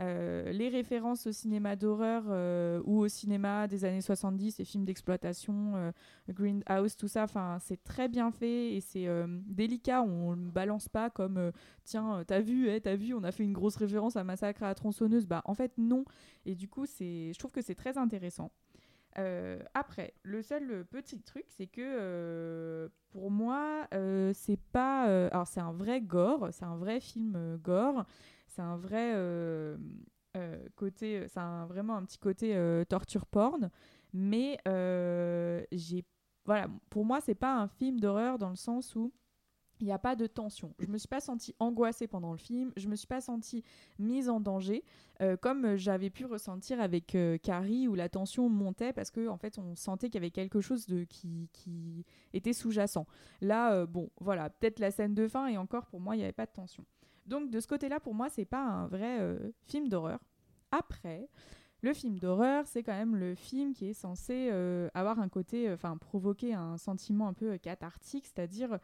Euh, 0.02 0.54
les 0.54 0.70
références 0.70 1.28
au 1.28 1.34
cinéma 1.34 1.76
d'horreur 1.76 2.24
euh, 2.30 2.82
ou 2.86 3.00
au 3.00 3.10
cinéma 3.10 3.68
des 3.68 3.84
années 3.84 4.02
70, 4.02 4.58
les 4.58 4.64
films 4.64 4.86
d'exploitation, 4.86 5.74
euh, 5.76 5.92
Greenhouse, 6.30 6.96
tout 6.96 7.10
ça, 7.10 7.26
c'est 7.60 7.84
très 7.84 8.08
bien 8.08 8.32
fait 8.32 8.76
et 8.76 8.82
c'est 8.82 9.08
euh, 9.08 9.28
délicat. 9.46 10.02
On 10.02 10.38
ne 10.38 10.50
balance 10.52 10.88
pas 10.88 11.10
comme 11.10 11.52
tiens, 11.84 12.24
t'as 12.26 12.40
vu, 12.40 12.70
eh, 12.70 12.80
t'as 12.80 12.96
vu, 12.96 13.14
on 13.14 13.24
a 13.24 13.32
fait 13.32 13.44
une 13.44 13.54
grosse 13.54 13.76
référence 13.76 14.16
à 14.16 14.24
Massacre 14.24 14.64
à 14.64 14.68
la 14.68 14.76
tronçonneuse. 14.76 15.26
Bah, 15.26 15.42
en 15.44 15.54
fait, 15.54 15.74
non. 15.78 16.06
Et 16.46 16.56
du 16.56 16.70
coup, 16.70 16.86
je 16.86 17.38
trouve 17.38 17.52
que 17.52 17.62
c'est 17.62 17.76
très 17.76 17.98
intéressant. 17.98 18.52
Après, 19.74 20.14
le 20.24 20.42
seul 20.42 20.86
petit 20.86 21.20
truc, 21.20 21.44
c'est 21.50 21.68
que 21.68 22.90
pour 23.10 23.32
moi, 23.32 23.86
c'est 24.34 24.60
pas. 24.72 25.28
alors, 25.28 25.46
c'est 25.46 25.60
un 25.60 25.74
vrai 25.74 26.00
gore, 26.00 26.48
c'est 26.54 26.64
un 26.64 26.78
vrai 26.78 27.02
film 27.02 27.60
gore. 27.62 28.06
C'est 28.60 28.66
un 28.66 28.76
vrai 28.76 29.14
euh, 29.16 29.78
euh, 30.36 30.68
côté, 30.76 31.26
c'est 31.30 31.40
vraiment 31.70 31.96
un 31.96 32.04
petit 32.04 32.18
côté 32.18 32.58
euh, 32.58 32.84
torture 32.84 33.26
porn, 33.26 33.70
mais 34.12 34.60
j'ai, 35.72 36.04
voilà, 36.44 36.68
pour 36.90 37.06
moi, 37.06 37.22
c'est 37.22 37.36
pas 37.36 37.56
un 37.56 37.70
film 37.70 38.02
d'horreur 38.02 38.38
dans 38.38 38.50
le 38.50 38.58
sens 38.58 38.98
où 38.98 39.14
il 39.80 39.86
n'y 39.86 39.94
a 39.94 39.98
pas 39.98 40.18
de 40.18 40.28
tension. 40.28 40.76
Je 40.80 40.88
me 40.88 40.98
suis 40.98 41.08
pas 41.08 41.22
sentie 41.22 41.56
angoissée 41.58 42.06
pendant 42.06 42.34
le 42.34 42.38
film, 42.38 42.74
je 42.76 42.90
me 42.90 42.98
suis 42.98 43.08
pas 43.08 43.22
sentie 43.22 43.64
mise 43.98 44.28
en 44.28 44.42
danger, 44.42 44.84
comme 45.40 45.78
j'avais 45.78 46.10
pu 46.10 46.26
ressentir 46.26 46.82
avec 46.82 47.16
Carrie 47.42 47.88
où 47.88 47.96
la 47.96 48.10
tension 48.10 48.50
montait 48.50 48.92
parce 48.92 49.10
que 49.10 49.30
en 49.30 49.38
fait 49.38 49.58
on 49.58 49.78
sentait 49.78 50.08
qu'il 50.08 50.16
y 50.16 50.18
avait 50.18 50.32
quelque 50.32 50.60
chose 50.60 50.86
de 50.86 51.06
qui, 51.06 51.48
qui 51.54 52.04
était 52.34 52.52
sous-jacent. 52.52 53.08
Là, 53.40 53.86
bon, 53.86 54.10
voilà, 54.20 54.50
peut-être 54.50 54.80
la 54.80 54.92
scène 54.92 55.14
de 55.14 55.30
fin 55.30 55.48
et 55.48 55.58
encore 55.58 55.86
pour 55.86 56.02
moi 56.02 56.18
il 56.18 56.18
n'y 56.18 56.26
avait 56.26 56.34
pas 56.34 56.46
de 56.46 56.52
tension. 56.52 56.84
Donc 57.30 57.52
de 57.52 57.60
ce 57.60 57.68
côté-là, 57.68 58.00
pour 58.00 58.16
moi, 58.16 58.28
c'est 58.30 58.46
pas 58.46 58.64
un 58.64 58.88
vrai 58.88 59.20
euh, 59.20 59.52
film 59.68 59.88
d'horreur. 59.88 60.20
Après, 60.72 61.30
le 61.84 61.94
film 61.94 62.18
d'horreur, 62.18 62.66
c'est 62.66 62.82
quand 62.82 62.98
même 62.98 63.16
le 63.16 63.36
film 63.36 63.74
qui 63.74 63.88
est 63.88 63.94
censé 63.94 64.50
euh, 64.52 64.90
avoir 64.96 65.20
un 65.20 65.30
côté, 65.30 65.70
euh, 65.70 65.76
enfin 65.76 65.96
provoquer 65.96 66.56
un 66.56 66.78
sentiment 66.78 67.28
un 67.28 67.34
peu 67.34 67.58
cathartique, 67.60 68.26
c'est-à-dire 68.26 68.80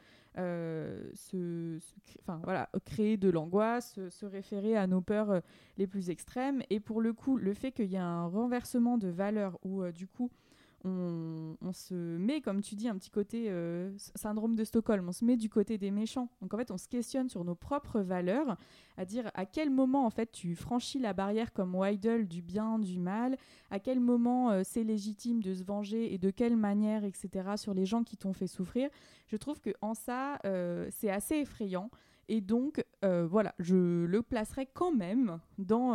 voilà, 2.44 2.70
créer 2.86 3.18
de 3.18 3.30
l'angoisse, 3.30 4.00
se, 4.10 4.26
référer 4.26 4.78
à 4.78 4.86
nos 4.86 5.02
peurs 5.02 5.42
les 5.78 5.88
plus 5.88 6.12
extrêmes. 6.12 6.62
Et 6.70 6.80
pour 6.80 7.02
le 7.02 7.14
coup, 7.14 7.38
le 7.38 7.54
fait 7.56 7.72
qu'il 7.72 7.92
y 7.92 7.98
a 7.98 8.06
un 8.06 8.28
renversement 8.28 9.00
de 9.00 9.08
valeurs 9.08 9.58
où 9.64 9.84
du 9.92 10.08
coup 10.08 10.30
on, 10.86 11.72
se 11.72 11.94
met, 11.94 12.42
comme 12.42 12.62
tu 12.62 12.76
dis, 12.76 12.88
un 12.88 12.96
petit 12.98 13.10
côté 13.10 13.46
euh, 13.50 13.92
syndrome 14.16 14.56
de 14.56 14.64
Stockholm, 14.64 15.08
on 15.08 15.12
se 15.12 15.26
met 15.26 15.36
du 15.36 15.50
côté 15.50 15.78
des 15.78 15.92
méchants. 15.92 16.30
Donc 16.42 16.54
en 16.54 16.58
fait, 16.58 16.72
on 16.72 16.78
se 16.78 16.88
questionne 16.88 17.28
sur 17.28 17.44
nos 17.44 17.56
propres 17.56 18.02
valeurs, 18.02 18.56
à 18.98 19.06
dire 19.06 19.32
à 19.34 19.46
quel 19.46 19.70
moment 19.70 20.06
en 20.06 20.10
fait 20.10 20.32
tu 20.32 20.56
franchis 20.56 21.00
la 21.00 21.14
barrière 21.14 21.54
comme 21.54 21.76
Weidel 21.76 22.28
du 22.28 22.42
bien, 22.42 22.78
du 22.78 23.00
mal, 23.00 23.38
à 23.72 23.80
quel 23.80 24.00
moment 24.00 24.52
euh, 24.52 24.62
c'est 24.64 24.84
légitime 24.84 25.42
de 25.42 25.54
se 25.54 25.64
venger 25.64 26.14
et 26.14 26.18
de 26.18 26.30
quelle 26.30 26.56
manière, 26.56 27.04
etc., 27.04 27.30
sur 27.58 27.74
les 27.74 27.86
gens 27.86 28.04
qui 28.04 28.18
t'ont 28.18 28.34
fait 28.34 28.48
souffrir. 28.48 28.90
Je 29.28 29.38
trouve 29.38 29.60
que 29.60 29.72
en 29.82 29.96
ça, 29.96 30.38
euh, 30.46 30.88
c'est 30.92 31.10
assez 31.10 31.36
effrayant. 31.36 31.90
Et 32.28 32.42
donc, 32.42 32.84
voilà, 33.04 33.54
je 33.60 34.04
le 34.06 34.24
placerai 34.24 34.66
quand 34.66 34.92
même 34.92 35.40
dans, 35.60 35.94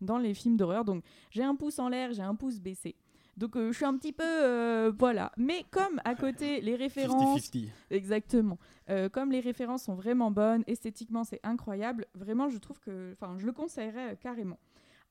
dans 0.00 0.16
les 0.16 0.32
films 0.32 0.56
d'horreur. 0.56 0.86
Donc, 0.86 1.04
j'ai 1.30 1.42
un 1.42 1.54
pouce 1.54 1.78
en 1.78 1.90
l'air, 1.90 2.14
j'ai 2.14 2.22
un 2.22 2.34
pouce 2.34 2.60
baissé. 2.60 2.96
Donc, 3.40 3.56
euh, 3.56 3.72
je 3.72 3.76
suis 3.76 3.86
un 3.86 3.96
petit 3.96 4.12
peu. 4.12 4.22
euh, 4.22 4.92
voilà. 4.98 5.32
Mais 5.38 5.64
comme 5.70 5.98
à 6.04 6.14
côté, 6.14 6.60
les 6.60 6.76
références. 6.76 7.40
50-50. 7.40 7.68
Exactement. 7.90 8.58
Euh, 8.90 9.08
comme 9.08 9.32
les 9.32 9.40
références 9.40 9.84
sont 9.84 9.94
vraiment 9.94 10.30
bonnes, 10.30 10.62
esthétiquement, 10.66 11.24
c'est 11.24 11.40
incroyable. 11.42 12.04
Vraiment, 12.14 12.50
je 12.50 12.58
trouve 12.58 12.78
que. 12.80 13.12
Enfin, 13.14 13.36
je 13.38 13.46
le 13.46 13.52
conseillerais 13.52 14.16
carrément. 14.20 14.58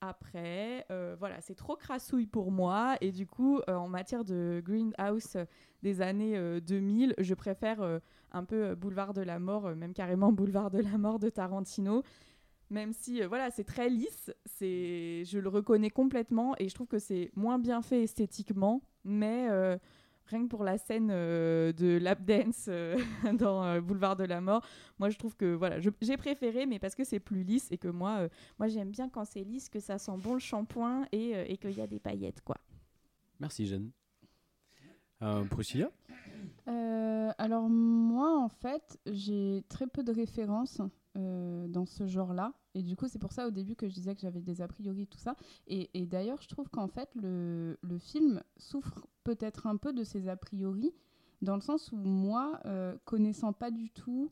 Après, 0.02 0.86
voilà, 1.20 1.42
c'est 1.42 1.56
trop 1.56 1.76
crassouille 1.76 2.28
pour 2.28 2.52
moi. 2.52 2.96
Et 3.02 3.12
du 3.12 3.28
coup, 3.28 3.60
en 3.68 3.90
matière 3.90 4.24
de 4.24 4.62
Greenhouse 4.64 5.36
des 5.84 6.00
années 6.02 6.38
euh, 6.38 6.62
2000, 6.62 7.16
je 7.18 7.34
préfère 7.34 8.00
un 8.32 8.44
peu 8.46 8.76
Boulevard 8.76 9.14
de 9.14 9.22
la 9.22 9.40
Mort, 9.40 9.76
même 9.76 9.94
carrément 9.94 10.32
Boulevard 10.32 10.72
de 10.72 10.80
la 10.80 10.98
Mort 10.98 11.20
de 11.20 11.30
Tarantino. 11.30 12.04
Même 12.70 12.94
si, 12.94 13.22
euh, 13.22 13.28
voilà, 13.28 13.50
c'est 13.50 13.64
très 13.64 13.90
lisse, 13.90 14.32
c'est, 14.46 15.24
je 15.26 15.40
le 15.40 15.50
reconnais 15.50 15.90
complètement 15.90 16.56
et 16.60 16.70
je 16.70 16.76
trouve 16.76 16.88
que 16.88 17.00
c'est 17.00 17.32
moins 17.36 17.58
bien 17.58 17.82
fait 17.82 18.04
esthétiquement, 18.04 18.84
mais 19.04 19.48
euh, 19.50 19.78
rien 20.26 20.44
que 20.44 20.48
pour 20.50 20.64
la 20.64 20.78
scène 20.78 21.10
euh, 21.12 21.74
de 21.74 21.98
lap 21.98 22.24
dance 22.24 22.66
euh, 22.68 22.96
dans 23.34 23.64
euh, 23.64 23.82
Boulevard 23.82 24.16
de 24.16 24.24
la 24.24 24.40
Mort, 24.40 24.64
moi 25.00 25.10
je 25.10 25.18
trouve 25.18 25.36
que 25.36 25.54
voilà, 25.54 25.80
j'ai 25.80 26.18
préféré, 26.18 26.68
mais 26.68 26.78
parce 26.78 26.94
que 26.94 27.04
c'est 27.04 27.20
plus 27.20 27.44
lisse 27.44 27.72
et 27.72 27.80
que 27.80 27.88
moi, 27.88 28.20
euh, 28.20 28.30
moi 28.60 28.68
j'aime 28.68 28.91
bien 28.91 29.10
quand 29.10 29.26
c'est 29.26 29.44
lisse, 29.44 29.68
que 29.68 29.80
ça 29.80 29.98
sent 29.98 30.18
bon 30.18 30.34
le 30.34 30.40
shampoing 30.40 31.06
et, 31.12 31.36
euh, 31.36 31.46
et 31.48 31.58
qu'il 31.58 31.72
y 31.78 31.82
a 31.82 31.88
des 31.88 32.00
paillettes, 32.00 32.41
quoi. 32.41 32.58
Merci, 33.40 33.66
Jeanne. 33.66 33.90
Euh, 35.22 35.44
Priscilla? 35.46 35.91
Euh, 36.68 37.32
alors 37.38 37.68
moi, 37.70 38.38
en 38.40 38.50
fait, 38.50 39.00
j'ai 39.06 39.64
très 39.70 39.88
peu 39.88 40.04
de 40.04 40.12
références 40.12 40.82
euh, 41.18 41.68
dans 41.68 41.88
ce 41.88 42.06
genre-là. 42.06 42.53
Et 42.76 42.84
du 42.84 42.95
coup, 42.95 43.07
c'est 43.07 43.18
pour 43.18 43.31
ça 43.31 43.48
au 43.48 43.52
début 43.52 43.76
que 43.76 43.90
je 43.90 43.94
disais 43.95 44.14
que 44.14 44.22
j'avais 44.22 44.41
des 44.41 44.61
a 44.61 44.68
priori, 44.68 45.07
tout 45.07 45.18
ça. 45.18 45.36
Et, 45.65 46.06
d'ailleurs, 46.06 46.40
je 46.40 46.48
trouve 46.48 46.69
qu'en 46.69 46.88
fait, 46.88 47.10
le, 47.15 47.77
film 47.99 48.44
souffre 48.57 49.07
peut-être 49.23 49.65
un 49.65 49.77
peu 49.77 49.91
de 49.91 50.03
ces 50.03 50.30
a 50.30 50.38
priori, 50.38 50.94
dans 51.41 51.56
le 51.56 51.61
sens 51.61 51.91
où 51.91 51.98
moi, 51.98 52.60
euh, 52.65 52.95
connaissant 53.06 53.53
pas 53.53 53.72
du 53.72 53.90
tout, 53.90 54.30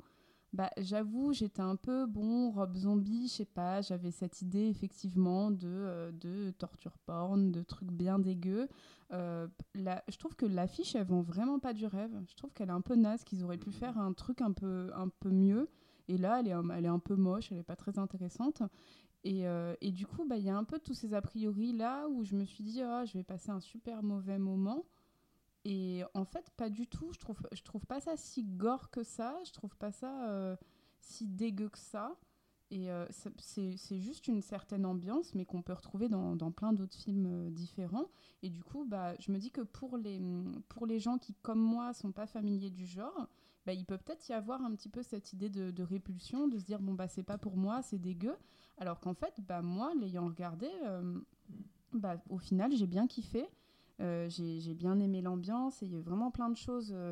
bah, 0.54 0.70
j'avoue, 0.78 1.34
j'étais 1.34 1.64
un 1.64 1.76
peu, 1.76 2.06
bon, 2.06 2.52
Rob 2.52 2.76
Zombie, 2.76 3.28
je 3.28 3.34
sais 3.34 3.46
pas, 3.46 3.82
j'avais 3.82 4.12
cette 4.12 4.44
idée 4.44 4.68
effectivement 4.68 5.50
de, 5.50 5.68
euh, 5.68 6.52
torture 6.60 7.00
porn, 7.08 7.52
de 7.52 7.64
trucs 7.64 7.92
bien 7.92 8.20
dégueux. 8.20 8.70
Je 9.10 10.18
trouve 10.20 10.36
que 10.36 10.46
l'affiche, 10.46 10.94
elle 10.96 11.08
vend 11.08 11.24
vraiment 11.24 11.58
pas 11.58 11.74
du 11.74 11.88
rêve. 11.88 12.12
Je 12.28 12.36
trouve 12.36 12.54
qu'elle 12.54 12.70
est 12.70 12.72
un 12.72 12.82
peu 12.82 12.96
naze, 12.96 13.24
qu'ils 13.24 13.44
auraient 13.44 13.58
pu 13.58 13.72
faire 13.72 13.98
un 13.98 14.14
truc 14.14 14.42
un 14.42 14.52
peu 14.52 14.92
mieux. 15.32 15.68
Et 16.08 16.18
là, 16.18 16.40
elle 16.40 16.48
est, 16.48 16.88
un- 16.88 17.00
peu 17.00 17.16
moche, 17.16 17.52
elle 17.52 17.58
est 17.58 17.64
pas 17.64 17.76
très 17.76 18.00
intéressante. 18.00 18.62
Et, 19.24 19.48
euh, 19.48 19.76
du 19.82 20.06
coup, 20.06 20.26
bah, 20.26 20.38
il 20.38 20.46
y 20.46 20.50
a 20.50 20.58
un 20.58 20.64
peu 20.64 20.80
tous 20.80 20.94
ces 20.94 21.14
a 21.14 21.22
priori 21.22 21.74
là 21.74 22.08
où 22.08 22.24
je 22.24 22.36
me 22.36 22.46
suis 22.46 22.64
dit, 22.64 22.82
ah, 22.82 23.06
je 23.06 23.14
vais 23.18 23.24
passer 23.24 23.52
un 23.52 23.60
super 23.60 24.04
mauvais 24.04 24.38
moment. 24.40 24.86
Et 25.66 26.04
en 26.14 26.24
fait, 26.24 26.50
pas 26.52 26.70
du 26.70 26.88
tout. 26.88 27.12
Je 27.12 27.20
trouve, 27.20 27.40
je 27.52 27.62
trouve 27.62 27.86
pas 27.86 28.00
ça 28.00 28.16
si 28.16 28.44
gore 28.44 28.90
que 28.90 29.04
ça. 29.04 29.38
Je 29.46 29.52
trouve 29.52 29.76
pas 29.76 29.92
ça 29.92 30.30
euh, 30.30 30.56
si 31.02 31.28
dégueu 31.28 31.70
que 31.70 31.78
ça. 31.78 32.16
Et 32.70 32.92
euh, 32.92 33.06
c'est 33.40 34.00
juste 34.00 34.28
une 34.28 34.42
certaine 34.42 34.86
ambiance, 34.86 35.34
mais 35.36 35.46
qu'on 35.46 35.62
peut 35.62 35.74
retrouver 35.74 36.10
dans, 36.10 36.52
plein 36.52 36.74
d'autres 36.74 36.98
films 36.98 37.50
différents. 37.52 38.10
Et 38.44 38.50
du 38.50 38.64
coup, 38.64 38.86
bah, 38.86 39.14
je 39.20 39.32
me 39.32 39.38
dis 39.38 39.52
que 39.52 39.62
pour 39.62 39.98
les, 39.98 40.22
pour 40.68 40.86
les 40.86 41.00
gens 41.00 41.18
qui, 41.18 41.34
comme 41.42 41.62
moi, 41.62 41.94
sont 41.94 42.12
pas 42.12 42.28
familiers 42.28 42.70
du 42.70 42.86
genre, 42.86 43.28
bah, 43.68 43.74
il 43.74 43.84
peut 43.84 43.98
peut-être 43.98 44.30
y 44.30 44.34
avoir 44.34 44.64
un 44.64 44.74
petit 44.74 44.88
peu 44.88 45.04
cette 45.04 45.34
idée 45.34 45.50
de, 45.50 45.84
répulsion, 45.84 46.48
de 46.48 46.58
se 46.58 46.64
dire, 46.64 46.80
bon, 46.80 46.94
bah, 46.94 47.10
c'est 47.10 47.22
pas 47.22 47.38
pour 47.38 47.58
moi, 47.58 47.82
c'est 47.82 48.00
dégueu. 48.00 48.34
Alors 48.78 49.02
qu'en 49.02 49.14
fait, 49.14 49.42
bah, 49.46 49.62
moi, 49.62 49.92
l'ayant 50.00 50.26
regardé, 50.26 50.70
euh, 50.86 51.20
bah, 51.92 52.16
au 52.30 52.38
final, 52.38 52.72
j'ai 52.74 52.88
bien 52.88 53.08
kiffé. 53.08 53.46
Euh, 54.00 54.30
j'ai 54.30 54.62
j'ai 54.62 54.74
bien 54.74 55.00
aimé 55.00 55.22
l'ambiance 55.22 55.82
et 55.84 55.88
il 55.88 55.92
y 55.92 55.98
a 55.98 56.02
vraiment 56.02 56.32
plein 56.32 56.50
de 56.50 56.56
choses 56.56 56.94
euh, 56.96 57.12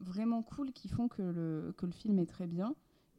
vraiment 0.00 0.42
cool 0.42 0.70
qui 0.72 0.86
font 0.86 1.08
que 1.08 1.22
le, 1.22 1.74
que 1.76 1.86
le 1.86 1.92
film 1.92 2.20
est 2.20 2.26
très 2.26 2.46
bien. 2.46 2.76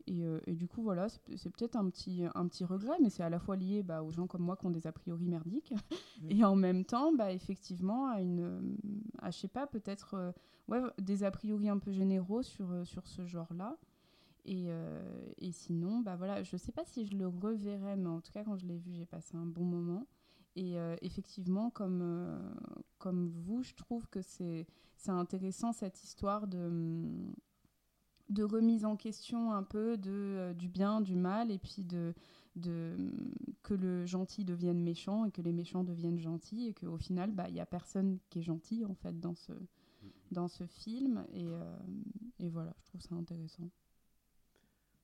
Et, 0.07 0.25
euh, 0.25 0.39
et 0.47 0.53
du 0.55 0.67
coup, 0.67 0.81
voilà, 0.81 1.07
c'est 1.09 1.49
peut-être 1.49 1.75
un 1.75 1.89
petit, 1.89 2.23
un 2.33 2.47
petit 2.47 2.63
regret, 2.63 2.95
mais 3.01 3.09
c'est 3.09 3.23
à 3.23 3.29
la 3.29 3.39
fois 3.39 3.55
lié 3.57 3.83
bah, 3.83 4.03
aux 4.03 4.11
gens 4.11 4.25
comme 4.25 4.41
moi 4.41 4.55
qui 4.55 4.65
ont 4.65 4.71
des 4.71 4.87
a 4.87 4.91
priori 4.91 5.27
merdiques, 5.27 5.73
et 6.29 6.43
en 6.43 6.55
même 6.55 6.85
temps, 6.85 7.13
bah, 7.13 7.31
effectivement, 7.31 8.07
à 8.07 8.21
une, 8.21 8.77
à, 9.19 9.31
je 9.31 9.37
sais 9.37 9.47
pas, 9.49 9.67
peut-être 9.67 10.13
euh, 10.13 10.31
ouais, 10.69 10.81
des 10.97 11.23
a 11.23 11.31
priori 11.31 11.67
un 11.69 11.77
peu 11.77 11.91
généraux 11.91 12.41
sur, 12.41 12.71
euh, 12.71 12.85
sur 12.85 13.05
ce 13.07 13.25
genre-là. 13.25 13.77
Et, 14.45 14.67
euh, 14.69 15.29
et 15.39 15.51
sinon, 15.51 15.99
bah 15.99 16.15
voilà, 16.15 16.41
je 16.41 16.55
sais 16.55 16.71
pas 16.71 16.85
si 16.85 17.05
je 17.05 17.17
le 17.17 17.27
reverrai, 17.27 17.97
mais 17.97 18.07
en 18.07 18.21
tout 18.21 18.31
cas, 18.31 18.45
quand 18.45 18.55
je 18.55 18.65
l'ai 18.65 18.77
vu, 18.77 18.93
j'ai 18.93 19.05
passé 19.05 19.35
un 19.35 19.45
bon 19.45 19.65
moment. 19.65 20.07
Et 20.55 20.79
euh, 20.79 20.95
effectivement, 21.01 21.69
comme, 21.69 21.99
euh, 22.01 22.39
comme 22.97 23.27
vous, 23.27 23.61
je 23.61 23.75
trouve 23.75 24.07
que 24.07 24.21
c'est 24.21 24.65
c'est 24.95 25.11
intéressant 25.11 25.73
cette 25.73 26.03
histoire 26.03 26.47
de, 26.47 27.11
de 28.29 28.43
remise 28.43 28.85
en 28.85 28.95
question 28.95 29.51
un 29.53 29.63
peu 29.63 29.97
de, 29.97 30.11
euh, 30.11 30.53
du 30.53 30.67
bien, 30.67 31.01
du 31.01 31.15
mal, 31.15 31.51
et 31.51 31.59
puis 31.59 31.83
de, 31.83 32.13
de, 32.55 32.95
que 33.63 33.73
le 33.73 34.05
gentil 34.05 34.43
devienne 34.43 34.81
méchant 34.81 35.25
et 35.25 35.31
que 35.31 35.41
les 35.41 35.53
méchants 35.53 35.83
deviennent 35.83 36.19
gentils, 36.19 36.67
et 36.67 36.73
qu'au 36.73 36.97
final, 36.97 37.31
bah, 37.31 37.47
il 37.47 37.53
n'y 37.53 37.61
a 37.61 37.65
personne 37.65 38.19
qui 38.29 38.39
est 38.39 38.43
gentil 38.43 38.85
en 38.85 38.95
fait 38.95 39.19
dans 39.19 39.35
ce, 39.35 39.53
dans 40.31 40.47
ce 40.47 40.65
film. 40.65 41.25
Et, 41.33 41.45
euh, 41.45 41.77
et 42.39 42.49
voilà, 42.49 42.73
je 42.79 42.85
trouve 42.85 43.01
ça 43.01 43.15
intéressant. 43.15 43.69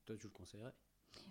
Toi, 0.05 0.17
tu 0.17 0.27
le 0.27 0.33
conseillerais? 0.33 0.73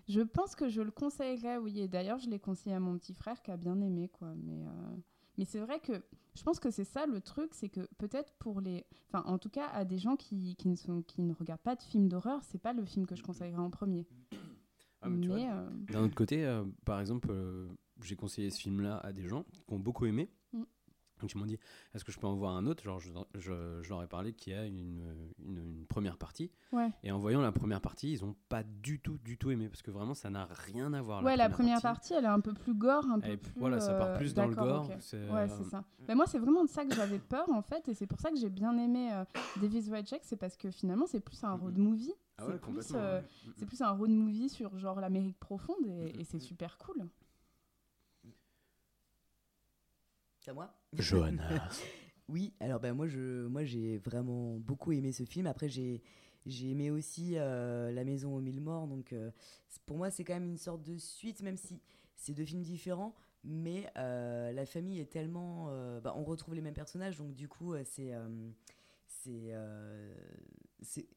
Je 0.07 0.21
pense 0.21 0.55
que 0.55 0.69
je 0.69 0.81
le 0.81 0.91
conseillerais, 0.91 1.57
oui. 1.57 1.79
Et 1.79 1.87
d'ailleurs, 1.87 2.17
je 2.17 2.29
l'ai 2.29 2.39
conseillé 2.39 2.75
à 2.75 2.79
mon 2.79 2.97
petit 2.97 3.13
frère 3.13 3.41
qui 3.41 3.51
a 3.51 3.57
bien 3.57 3.79
aimé, 3.81 4.09
quoi. 4.09 4.33
Mais, 4.35 4.65
euh, 4.65 4.95
mais 5.37 5.45
c'est 5.45 5.59
vrai 5.59 5.79
que 5.79 5.93
je 6.35 6.43
pense 6.43 6.59
que 6.59 6.71
c'est 6.71 6.83
ça 6.83 7.05
le 7.05 7.21
truc, 7.21 7.53
c'est 7.53 7.69
que 7.69 7.87
peut-être 7.97 8.33
pour 8.39 8.61
les. 8.61 8.85
Enfin, 9.07 9.23
en 9.27 9.37
tout 9.37 9.49
cas, 9.49 9.67
à 9.67 9.85
des 9.85 9.97
gens 9.97 10.15
qui, 10.15 10.55
qui, 10.55 10.67
ne, 10.67 10.75
sont, 10.75 11.01
qui 11.03 11.21
ne 11.21 11.33
regardent 11.33 11.61
pas 11.61 11.75
de 11.75 11.83
films 11.83 12.07
d'horreur, 12.07 12.41
c'est 12.43 12.61
pas 12.61 12.73
le 12.73 12.85
film 12.85 13.05
que 13.05 13.15
je 13.15 13.23
conseillerais 13.23 13.57
en 13.57 13.69
premier. 13.69 14.07
Ah, 15.05 15.09
mais 15.09 15.19
tu 15.19 15.27
vois, 15.27 15.37
euh, 15.37 15.69
D'un 15.91 16.05
autre 16.05 16.15
côté, 16.15 16.45
euh, 16.45 16.63
par 16.85 17.01
exemple, 17.01 17.27
euh, 17.29 17.67
j'ai 18.01 18.15
conseillé 18.15 18.49
ce 18.49 18.61
film-là 18.61 18.99
à 18.99 19.11
des 19.11 19.27
gens 19.27 19.43
qui 19.51 19.73
ont 19.73 19.77
beaucoup 19.77 20.05
aimé. 20.05 20.29
Donc 21.23 21.31
ils 21.33 21.37
m'ont 21.37 21.45
dit, 21.45 21.57
est-ce 21.93 22.03
que 22.03 22.11
je 22.11 22.19
peux 22.19 22.27
en 22.27 22.35
voir 22.35 22.53
un 22.57 22.65
autre? 22.65 22.83
Genre, 22.83 22.99
je, 22.99 23.09
je- 23.35 23.79
je 23.81 23.89
leur 23.89 24.03
ai 24.03 24.07
parlé 24.07 24.33
qu'il 24.33 24.51
y 24.51 24.55
a 24.57 24.65
une, 24.65 25.01
une- 25.39 25.57
une 25.57 25.85
première 25.87 26.17
partie. 26.17 26.51
Ouais. 26.73 26.91
Et 27.01 27.13
en 27.13 27.17
voyant 27.17 27.39
la 27.41 27.53
première 27.53 27.79
partie, 27.79 28.11
ils 28.11 28.25
n'ont 28.25 28.35
pas 28.49 28.63
du 28.63 28.99
tout, 28.99 29.17
du 29.23 29.37
tout 29.37 29.49
aimé. 29.51 29.69
Parce 29.69 29.81
que 29.81 29.89
vraiment, 29.89 30.13
ça 30.15 30.29
n'a 30.29 30.45
rien 30.51 30.91
à 30.91 31.01
voir. 31.01 31.23
ouais, 31.23 31.37
la 31.37 31.47
première 31.49 31.81
partie. 31.81 32.13
elle 32.13 32.25
est 32.25 32.27
un 32.27 32.41
peu 32.41 32.53
plus 32.53 32.73
gore, 32.73 33.05
un 33.09 33.21
peu 33.21 33.37
plus. 33.37 33.51
voilà, 33.57 33.79
ça 33.79 33.93
part 33.93 34.07
euh, 34.09 34.17
plus 34.17 34.33
dans 34.33 34.47
le 34.47 34.53
gore, 34.55 34.89
c'est, 34.99 35.29
Ouais, 35.29 35.41
euh, 35.43 35.47
c'est 35.57 35.63
ça. 35.69 35.85
Mais 36.09 36.15
moi, 36.15 36.27
c'est 36.27 36.39
vraiment 36.39 36.65
de 36.65 36.69
ça 36.69 36.83
que 36.83 36.93
j'avais 36.93 37.19
peur, 37.19 37.49
en 37.49 37.61
fait, 37.61 37.87
et 37.87 37.93
c'est 37.93 38.07
pour 38.07 38.19
ça 38.19 38.29
que 38.29 38.35
j'ai 38.37 38.49
bien 38.49 38.77
aimé 38.77 39.13
euh, 39.13 39.23
Davis 39.61 39.87
White 39.87 40.13
c'est 40.23 40.35
parce 40.35 40.57
que 40.57 40.69
finalement, 40.71 41.05
c'est 41.07 41.21
plus 41.21 41.41
un 41.45 41.53
road 41.53 41.77
movie. 41.77 42.13
Ah 42.37 42.47
ouais, 42.47 42.57
plus, 42.57 42.91
euh, 42.95 43.19
ouais. 43.21 43.25
C'est 43.55 43.65
plus 43.65 43.81
un 43.81 43.91
road 43.91 44.09
movie 44.09 44.49
sur 44.49 44.77
genre 44.77 44.99
l'Amérique 44.99 45.39
profonde 45.39 45.85
et, 45.85 46.19
et 46.19 46.23
c'est 46.25 46.39
super 46.39 46.77
cool. 46.79 47.07
C'est 50.43 50.51
à 50.51 50.53
moi 50.53 50.73
Johanna. 50.93 51.43
Oui, 52.29 52.53
alors 52.61 52.79
ben 52.79 52.93
moi 52.93 53.05
je 53.07 53.47
moi 53.47 53.65
j'ai 53.65 53.97
vraiment 53.97 54.57
beaucoup 54.57 54.93
aimé 54.93 55.11
ce 55.11 55.23
film. 55.23 55.45
Après 55.45 55.67
j'ai 55.67 56.01
j'ai 56.45 56.71
aimé 56.71 56.89
aussi 56.89 57.33
euh, 57.35 57.91
La 57.91 58.05
Maison 58.05 58.35
aux 58.35 58.39
Mille 58.39 58.61
Morts. 58.61 58.87
Donc 58.87 59.11
euh, 59.11 59.29
pour 59.85 59.97
moi 59.97 60.09
c'est 60.09 60.23
quand 60.23 60.33
même 60.33 60.45
une 60.45 60.57
sorte 60.57 60.83
de 60.83 60.97
suite, 60.97 61.41
même 61.41 61.57
si 61.57 61.81
c'est 62.15 62.33
deux 62.33 62.45
films 62.45 62.61
différents. 62.61 63.13
Mais 63.43 63.91
euh, 63.97 64.53
la 64.53 64.65
famille 64.65 64.99
est 64.99 65.11
tellement, 65.11 65.67
bah, 66.01 66.13
on 66.15 66.23
retrouve 66.23 66.55
les 66.55 66.61
mêmes 66.61 66.73
personnages, 66.73 67.17
donc 67.17 67.33
du 67.35 67.49
coup 67.49 67.75
c'est 67.83 68.13
c'est 69.07 69.49
euh, 69.51 70.13
c'est 70.81 71.07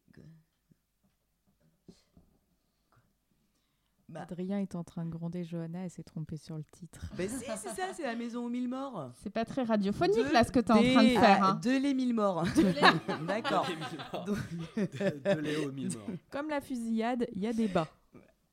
Bah. 4.09 4.21
Adrien 4.23 4.61
est 4.61 4.77
en 4.77 4.85
train 4.85 5.05
de 5.05 5.11
gronder 5.11 5.43
Johanna, 5.43 5.83
elle 5.85 5.91
s'est 5.91 6.05
trompée 6.05 6.37
sur 6.37 6.57
le 6.57 6.63
titre. 6.63 7.11
Bah 7.19 7.25
si, 7.29 7.39
c'est 7.45 7.57
ça, 7.71 7.93
c'est 7.93 8.05
la 8.05 8.15
maison 8.15 8.47
aux 8.47 8.49
mille 8.49 8.69
morts. 8.69 9.11
C'est 9.23 9.31
pas 9.31 9.45
très 9.45 9.65
radiophonique 9.65 10.17
De- 10.29 10.33
là 10.33 10.45
ce 10.45 10.53
que 10.53 10.61
tu 10.61 10.69
es 10.69 10.73
en 10.73 10.77
train 10.95 11.03
de 11.03 11.09
faire. 11.09 11.39
ah, 11.45 11.49
hein. 11.51 11.55
De 11.63 11.71
les 11.71 11.93
mille 11.93 12.15
morts. 12.15 12.45
D'accord. 13.27 13.67
De 13.67 13.73
les 13.73 13.77
mille 13.77 13.99
morts. 14.13 14.25
De- 14.25 15.71
mille. 15.73 15.91
Comme 16.31 16.49
la 16.49 16.61
fusillade, 16.61 17.27
il 17.33 17.41
y 17.43 17.49
a 17.49 17.53
des 17.53 17.67
bas. 17.67 17.89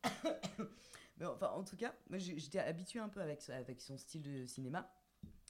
Mais 1.20 1.26
enfin, 1.28 1.50
en 1.56 1.64
tout 1.64 1.76
cas, 1.78 1.94
j'étais 2.18 2.60
habitué 2.60 3.00
un 3.00 3.10
peu 3.10 3.22
avec, 3.22 3.42
son 3.80 3.98
style 3.98 4.24
de 4.24 4.46
cinéma. 4.48 4.90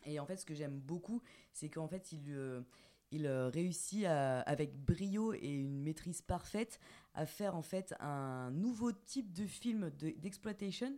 Et 0.06 0.20
en 0.20 0.26
fait, 0.26 0.36
ce 0.36 0.46
que 0.46 0.54
j'aime 0.54 0.80
beaucoup, 0.80 1.22
c'est 1.54 1.70
qu'en 1.70 1.88
fait, 1.88 2.12
il, 2.12 2.26
euh, 2.30 2.62
il 3.12 3.26
euh, 3.26 3.48
réussit 3.48 4.04
à- 4.06 4.42
avec 4.42 4.76
brio 4.76 5.34
et 5.34 5.48
une 5.50 5.82
maîtrise 5.82 6.22
parfaite 6.22 6.80
à 7.16 7.26
faire 7.26 7.56
en 7.56 7.62
fait 7.62 7.94
un 8.00 8.52
nouveau 8.52 8.92
type 8.92 9.32
de 9.34 9.46
film 9.46 9.90
de- 10.00 10.12
d'exploitation, 10.12 10.98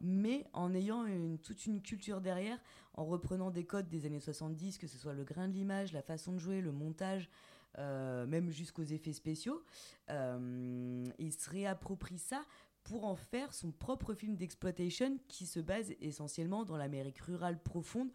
mais 0.00 0.46
en 0.52 0.74
ayant 0.74 1.04
une, 1.06 1.38
toute 1.38 1.66
une 1.66 1.80
culture 1.80 2.20
derrière, 2.20 2.58
en 2.94 3.04
reprenant 3.04 3.50
des 3.50 3.64
codes 3.64 3.88
des 3.88 4.06
années 4.06 4.20
70, 4.20 4.78
que 4.78 4.86
ce 4.86 4.98
soit 4.98 5.14
le 5.14 5.24
grain 5.24 5.48
de 5.48 5.54
l'image, 5.54 5.92
la 5.92 6.02
façon 6.02 6.32
de 6.32 6.38
jouer, 6.38 6.60
le 6.60 6.72
montage, 6.72 7.30
euh, 7.78 8.26
même 8.26 8.50
jusqu'aux 8.50 8.84
effets 8.84 9.12
spéciaux. 9.12 9.64
Euh, 10.10 11.04
il 11.18 11.32
se 11.32 11.50
réapproprie 11.50 12.18
ça 12.18 12.42
pour 12.84 13.04
en 13.04 13.16
faire 13.16 13.54
son 13.54 13.72
propre 13.72 14.14
film 14.14 14.36
d'exploitation 14.36 15.18
qui 15.28 15.46
se 15.46 15.58
base 15.60 15.92
essentiellement 16.00 16.64
dans 16.64 16.76
l'Amérique 16.76 17.18
rurale 17.20 17.60
profonde, 17.62 18.10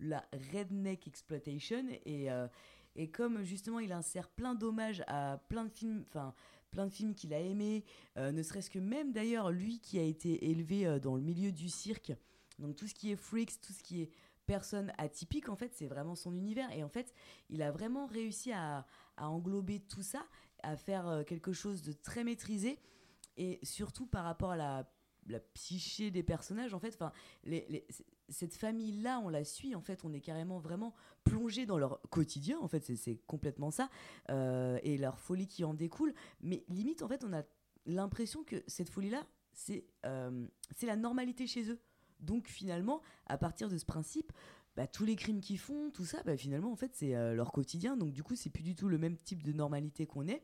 la 0.00 0.24
redneck 0.52 1.06
exploitation. 1.06 1.84
Et, 2.06 2.30
euh, 2.30 2.48
et 2.96 3.10
comme 3.10 3.42
justement 3.42 3.80
il 3.80 3.92
insère 3.92 4.28
plein 4.28 4.54
d'hommages 4.54 5.04
à 5.06 5.40
plein 5.48 5.64
de 5.64 5.70
films, 5.70 6.04
enfin 6.08 6.34
plein 6.74 6.86
de 6.86 6.92
films 6.92 7.14
qu'il 7.14 7.32
a 7.32 7.40
aimés, 7.40 7.84
euh, 8.18 8.32
ne 8.32 8.42
serait-ce 8.42 8.68
que 8.68 8.78
même 8.78 9.12
d'ailleurs 9.12 9.50
lui 9.50 9.80
qui 9.80 9.98
a 9.98 10.02
été 10.02 10.50
élevé 10.50 10.86
euh, 10.86 10.98
dans 10.98 11.16
le 11.16 11.22
milieu 11.22 11.52
du 11.52 11.68
cirque, 11.68 12.12
donc 12.58 12.76
tout 12.76 12.86
ce 12.86 12.94
qui 12.94 13.10
est 13.10 13.16
freaks, 13.16 13.60
tout 13.60 13.72
ce 13.72 13.82
qui 13.82 14.02
est 14.02 14.10
personne 14.46 14.92
atypique, 14.98 15.48
en 15.48 15.56
fait, 15.56 15.72
c'est 15.74 15.86
vraiment 15.86 16.14
son 16.14 16.34
univers. 16.34 16.70
Et 16.72 16.84
en 16.84 16.88
fait, 16.88 17.14
il 17.48 17.62
a 17.62 17.70
vraiment 17.70 18.06
réussi 18.06 18.52
à, 18.52 18.86
à 19.16 19.30
englober 19.30 19.80
tout 19.80 20.02
ça, 20.02 20.26
à 20.62 20.76
faire 20.76 21.08
euh, 21.08 21.22
quelque 21.22 21.52
chose 21.52 21.82
de 21.82 21.92
très 21.92 22.24
maîtrisé 22.24 22.78
et 23.36 23.58
surtout 23.62 24.06
par 24.06 24.24
rapport 24.24 24.50
à 24.50 24.56
la, 24.56 24.90
la 25.28 25.40
psyché 25.40 26.10
des 26.10 26.22
personnages 26.22 26.74
en 26.74 26.78
fait 26.78 26.94
enfin 26.94 27.12
cette 28.28 28.54
famille 28.54 28.92
là 29.02 29.20
on 29.24 29.28
la 29.28 29.44
suit 29.44 29.74
en 29.74 29.80
fait 29.80 30.04
on 30.04 30.12
est 30.12 30.20
carrément 30.20 30.58
vraiment 30.58 30.94
plongé 31.24 31.66
dans 31.66 31.78
leur 31.78 32.00
quotidien 32.10 32.58
en 32.60 32.68
fait 32.68 32.84
c'est- 32.84 32.96
c'est 32.96 33.16
complètement 33.26 33.70
ça 33.70 33.90
euh, 34.30 34.78
et 34.82 34.96
leur 34.98 35.18
folie 35.18 35.46
qui 35.46 35.64
en 35.64 35.74
découle 35.74 36.14
mais 36.40 36.64
limite 36.68 37.02
en 37.02 37.08
fait 37.08 37.24
on 37.24 37.32
a 37.32 37.42
l'impression 37.86 38.44
que 38.44 38.62
cette 38.66 38.88
folie 38.88 39.10
là 39.10 39.26
c'est 39.52 39.86
euh, 40.06 40.46
c'est 40.74 40.86
la 40.86 40.96
normalité 40.96 41.46
chez 41.46 41.70
eux 41.70 41.80
donc 42.20 42.48
finalement 42.48 43.00
à 43.26 43.38
partir 43.38 43.68
de 43.68 43.76
ce 43.78 43.84
principe 43.84 44.32
bah, 44.76 44.88
tous 44.88 45.04
les 45.04 45.14
crimes 45.14 45.40
qu'ils 45.40 45.60
font, 45.60 45.92
tout 45.92 46.04
ça, 46.04 46.20
bah, 46.24 46.36
finalement, 46.36 46.72
en 46.72 46.74
fait, 46.74 46.90
c'est 46.96 47.14
euh, 47.14 47.32
leur 47.32 47.52
quotidien. 47.52 47.96
Donc, 47.96 48.12
du 48.12 48.24
coup, 48.24 48.34
c'est 48.34 48.50
plus 48.50 48.64
du 48.64 48.74
tout 48.74 48.88
le 48.88 48.98
même 48.98 49.16
type 49.16 49.44
de 49.44 49.52
normalité 49.52 50.04
qu'on 50.04 50.26
est. 50.26 50.42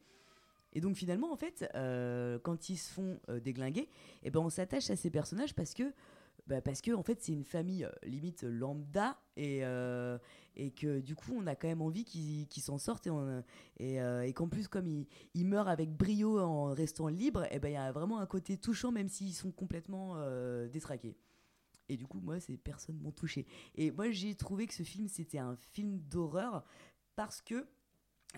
Et 0.72 0.80
donc, 0.80 0.96
finalement, 0.96 1.32
en 1.32 1.36
fait, 1.36 1.68
euh, 1.74 2.38
quand 2.38 2.68
ils 2.68 2.76
se 2.76 2.92
font 2.92 3.18
euh, 3.28 3.40
déglinguer, 3.40 3.88
eh 4.22 4.30
ben, 4.30 4.40
on 4.40 4.50
s'attache 4.50 4.90
à 4.90 4.96
ces 4.96 5.10
personnages 5.10 5.54
parce 5.54 5.74
que, 5.74 5.92
bah, 6.46 6.60
parce 6.60 6.80
que 6.80 6.92
en 6.92 7.02
fait, 7.02 7.20
c'est 7.22 7.32
une 7.32 7.44
famille 7.44 7.84
euh, 7.84 7.90
limite 8.04 8.42
lambda 8.42 9.18
et, 9.36 9.64
euh, 9.64 10.18
et 10.56 10.70
que, 10.70 11.00
du 11.00 11.14
coup, 11.14 11.32
on 11.36 11.46
a 11.46 11.54
quand 11.54 11.68
même 11.68 11.82
envie 11.82 12.04
qu'ils 12.04 12.46
qu'ils 12.48 12.62
s'en 12.62 12.78
sortent 12.78 13.06
et, 13.06 13.10
et, 13.78 14.00
euh, 14.00 14.30
qu'en 14.32 14.48
plus, 14.48 14.68
comme 14.68 14.86
ils, 14.86 15.06
ils 15.34 15.46
meurent 15.46 15.68
avec 15.68 15.90
brio 15.90 16.38
en 16.38 16.72
restant 16.72 17.08
libres, 17.08 17.46
eh 17.50 17.58
ben, 17.58 17.68
il 17.68 17.74
y 17.74 17.76
a 17.76 17.92
vraiment 17.92 18.20
un 18.20 18.26
côté 18.26 18.56
touchant, 18.56 18.92
même 18.92 19.08
s'ils 19.08 19.34
sont 19.34 19.52
complètement 19.52 20.14
euh, 20.16 20.68
détraqués. 20.68 21.16
Et 21.88 21.96
du 21.96 22.06
coup, 22.06 22.20
moi, 22.20 22.38
ces 22.38 22.56
personnes 22.56 22.98
m'ont 23.00 23.10
touché. 23.10 23.46
Et 23.74 23.90
moi, 23.90 24.12
j'ai 24.12 24.36
trouvé 24.36 24.68
que 24.68 24.74
ce 24.74 24.84
film, 24.84 25.08
c'était 25.08 25.38
un 25.38 25.56
film 25.56 25.98
d'horreur 25.98 26.64
parce 27.16 27.42
que 27.42 27.66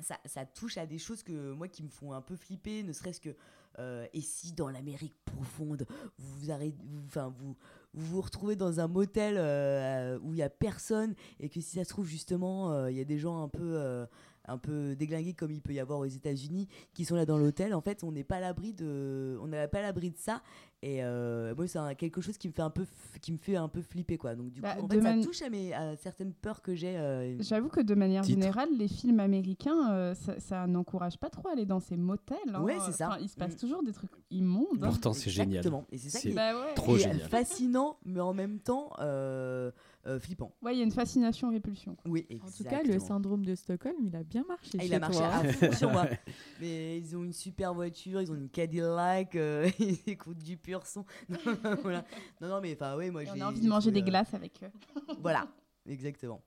ça, 0.01 0.47
touche 0.47 0.79
à 0.79 0.87
des 0.87 0.99
choses 0.99 1.23
que 1.23 1.53
moi 1.53 1.69
qui 1.69 1.83
me 1.83 1.89
font 1.89 2.13
un 2.13 2.23
peu 2.23 2.37
flipper, 2.37 2.83
ne 2.83 2.93
serait-ce 2.93 3.21
que 3.21 3.35
euh, 3.79 4.07
et 4.13 4.21
si 4.21 4.53
dans 4.53 4.69
l'Amérique 4.69 5.15
profonde, 5.25 5.87
vous 6.19 6.41
vous, 6.41 6.51
arrêtez, 6.51 6.77
retrouvez 8.15 8.57
dans 8.57 8.81
un 8.81 8.89
motel 8.89 9.37
euh, 9.39 10.19
où 10.23 10.35
il 10.35 10.39
y 10.39 10.43
a 10.43 10.51
personne 10.51 11.15
et 11.41 11.49
que 11.49 11.61
si 11.61 11.77
ça 11.77 11.85
se 11.85 11.89
trouve 11.89 12.07
justement, 12.07 12.73
euh, 12.73 12.91
il 12.91 12.97
y 12.97 13.01
a 13.01 13.05
des 13.05 13.19
gens 13.19 13.43
un 13.43 13.49
peu 13.49 14.07
un 14.53 14.59
peu 14.59 14.95
déglingués 14.95 15.35
comme 15.35 15.51
il 15.51 15.61
peut 15.61 15.73
y 15.73 15.81
avoir 15.81 15.99
aux 15.99 16.05
États-Unis 16.07 16.69
qui 16.95 17.05
sont 17.05 17.17
là 17.17 17.27
dans 17.27 17.39
l'hôtel. 17.39 17.75
En 17.75 17.81
fait, 17.81 18.05
on 18.05 18.13
n'est 18.13 18.25
pas 18.25 18.37
à 18.37 18.41
l'abri 18.41 18.73
de, 18.73 19.39
on 19.43 19.49
n'est 19.49 19.67
pas 19.69 19.79
à 19.79 19.83
l'abri 19.83 20.11
de 20.11 20.19
ça. 20.19 20.43
Et 20.85 21.05
euh, 21.05 21.55
moi, 21.55 21.69
c'est 21.69 21.79
quelque 21.97 22.21
chose 22.21 22.37
qui 22.39 22.49
me 22.49 22.53
fait 22.53 22.63
un 22.63 22.71
peu, 22.71 22.83
f- 22.83 23.21
qui 23.21 23.31
me 23.31 23.37
fait 23.39 23.55
un 23.55 23.69
peu 23.69 23.83
flipper 23.83 24.19
quoi. 24.19 24.35
Donc 24.35 24.51
du 24.51 24.61
Bah, 24.61 24.75
coup, 24.75 24.85
en 24.87 24.89
fait, 24.89 24.97
ça 25.01 25.03
mani- 25.03 25.23
touche 25.25 25.41
à, 25.43 25.49
mes, 25.49 25.73
à 25.73 25.95
certaines 25.97 26.33
peurs 26.33 26.61
que 26.61 26.75
j'ai. 26.75 26.97
euh, 26.97 27.37
J'avoue 27.41 27.69
que 27.69 27.81
de 27.81 27.95
manière 27.95 28.23
Titre. 28.25 28.41
générale, 28.41 28.69
les 28.77 28.89
films 28.89 29.21
américains, 29.21 29.93
euh, 29.93 30.15
ça, 30.15 30.41
ça 30.41 30.67
n'encourage 30.67 31.19
pas 31.19 31.31
trop 31.31 31.49
à 31.49 31.53
aller 31.53 31.67
dans 31.67 31.79
ces 31.79 31.97
motels. 31.97 32.37
hein. 32.53 32.63
Ouais, 32.63 32.79
c'est 32.85 32.93
ça. 32.93 33.09
Enfin, 33.11 33.19
il 33.21 33.29
se 33.29 33.37
passe 33.37 33.53
Mm. 33.55 33.59
toujours 33.59 33.83
des 33.85 33.93
trucs 33.93 34.11
immondes. 34.33 34.67
hein. 34.83 34.89
Pourtant, 34.89 35.13
c'est 35.13 35.31
génial. 35.31 35.59
Exactement. 35.59 35.87
Et 35.93 35.99
c'est 35.99 36.09
ça 36.11 36.19
C'est 36.19 36.29
qui 36.29 36.33
est 36.33 36.37
Bah 36.37 36.53
ouais. 36.59 36.75
trop 36.75 36.97
et, 36.97 36.99
génial. 36.99 37.29
fascinant, 37.29 37.99
mais 38.05 38.21
en 38.21 38.35
même 38.35 38.59
temps 38.59 38.91
euh, 38.99 39.71
euh, 40.07 40.19
flippant. 40.19 40.55
Ouais, 40.63 40.75
il 40.75 40.79
y 40.79 40.81
a 40.81 40.85
une 40.85 40.91
fascination-répulsion. 40.93 41.97
Oui, 42.07 42.27
En 42.43 42.51
tout 42.51 42.65
cas, 42.65 42.79
le 42.83 42.87
exactement. 42.87 42.99
syndrome 43.07 43.45
de 43.45 43.55
Stockholm, 43.55 43.95
il 44.05 44.17
a 44.17 44.23
bien 44.25 44.45
marché. 44.49 44.79
Ah, 44.81 44.85
il 44.85 44.93
a 44.95 44.99
marché 44.99 45.19
toi, 45.19 45.27
à 45.29 45.39
hein. 45.41 45.53
fond 45.53 45.73
sur 45.73 45.91
moi. 45.93 46.07
Mais 46.61 46.99
ils 46.99 47.17
ont 47.17 47.23
une 47.25 47.33
super 47.33 47.73
voiture, 47.75 48.21
ils 48.21 48.31
ont 48.33 48.35
une 48.35 48.49
Cadillac, 48.49 49.37
euh, 49.37 49.71
ils 49.79 49.99
écoutent 50.07 50.43
du 50.43 50.57
pur 50.57 50.87
son. 50.87 51.05
voilà. 51.83 52.05
Non, 52.41 52.49
non, 52.49 52.61
mais 52.61 52.75
enfin, 52.75 52.97
oui, 52.97 53.11
moi 53.11 53.23
Et 53.23 53.31
on 53.31 53.35
j'ai- 53.35 53.41
a 53.43 53.49
envie 53.49 53.57
j'ai 53.59 53.65
de 53.65 53.69
manger 53.69 53.91
des 53.91 54.01
euh, 54.01 54.05
glaces 54.05 54.35
avec 54.35 54.63
eux. 54.65 54.71
Voilà, 55.21 55.47
exactement. 55.87 56.43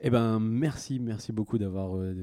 Eh 0.00 0.10
ben, 0.10 0.38
merci, 0.38 1.00
merci 1.00 1.32
beaucoup 1.32 1.58
d'avoir 1.58 1.96
euh, 1.96 2.14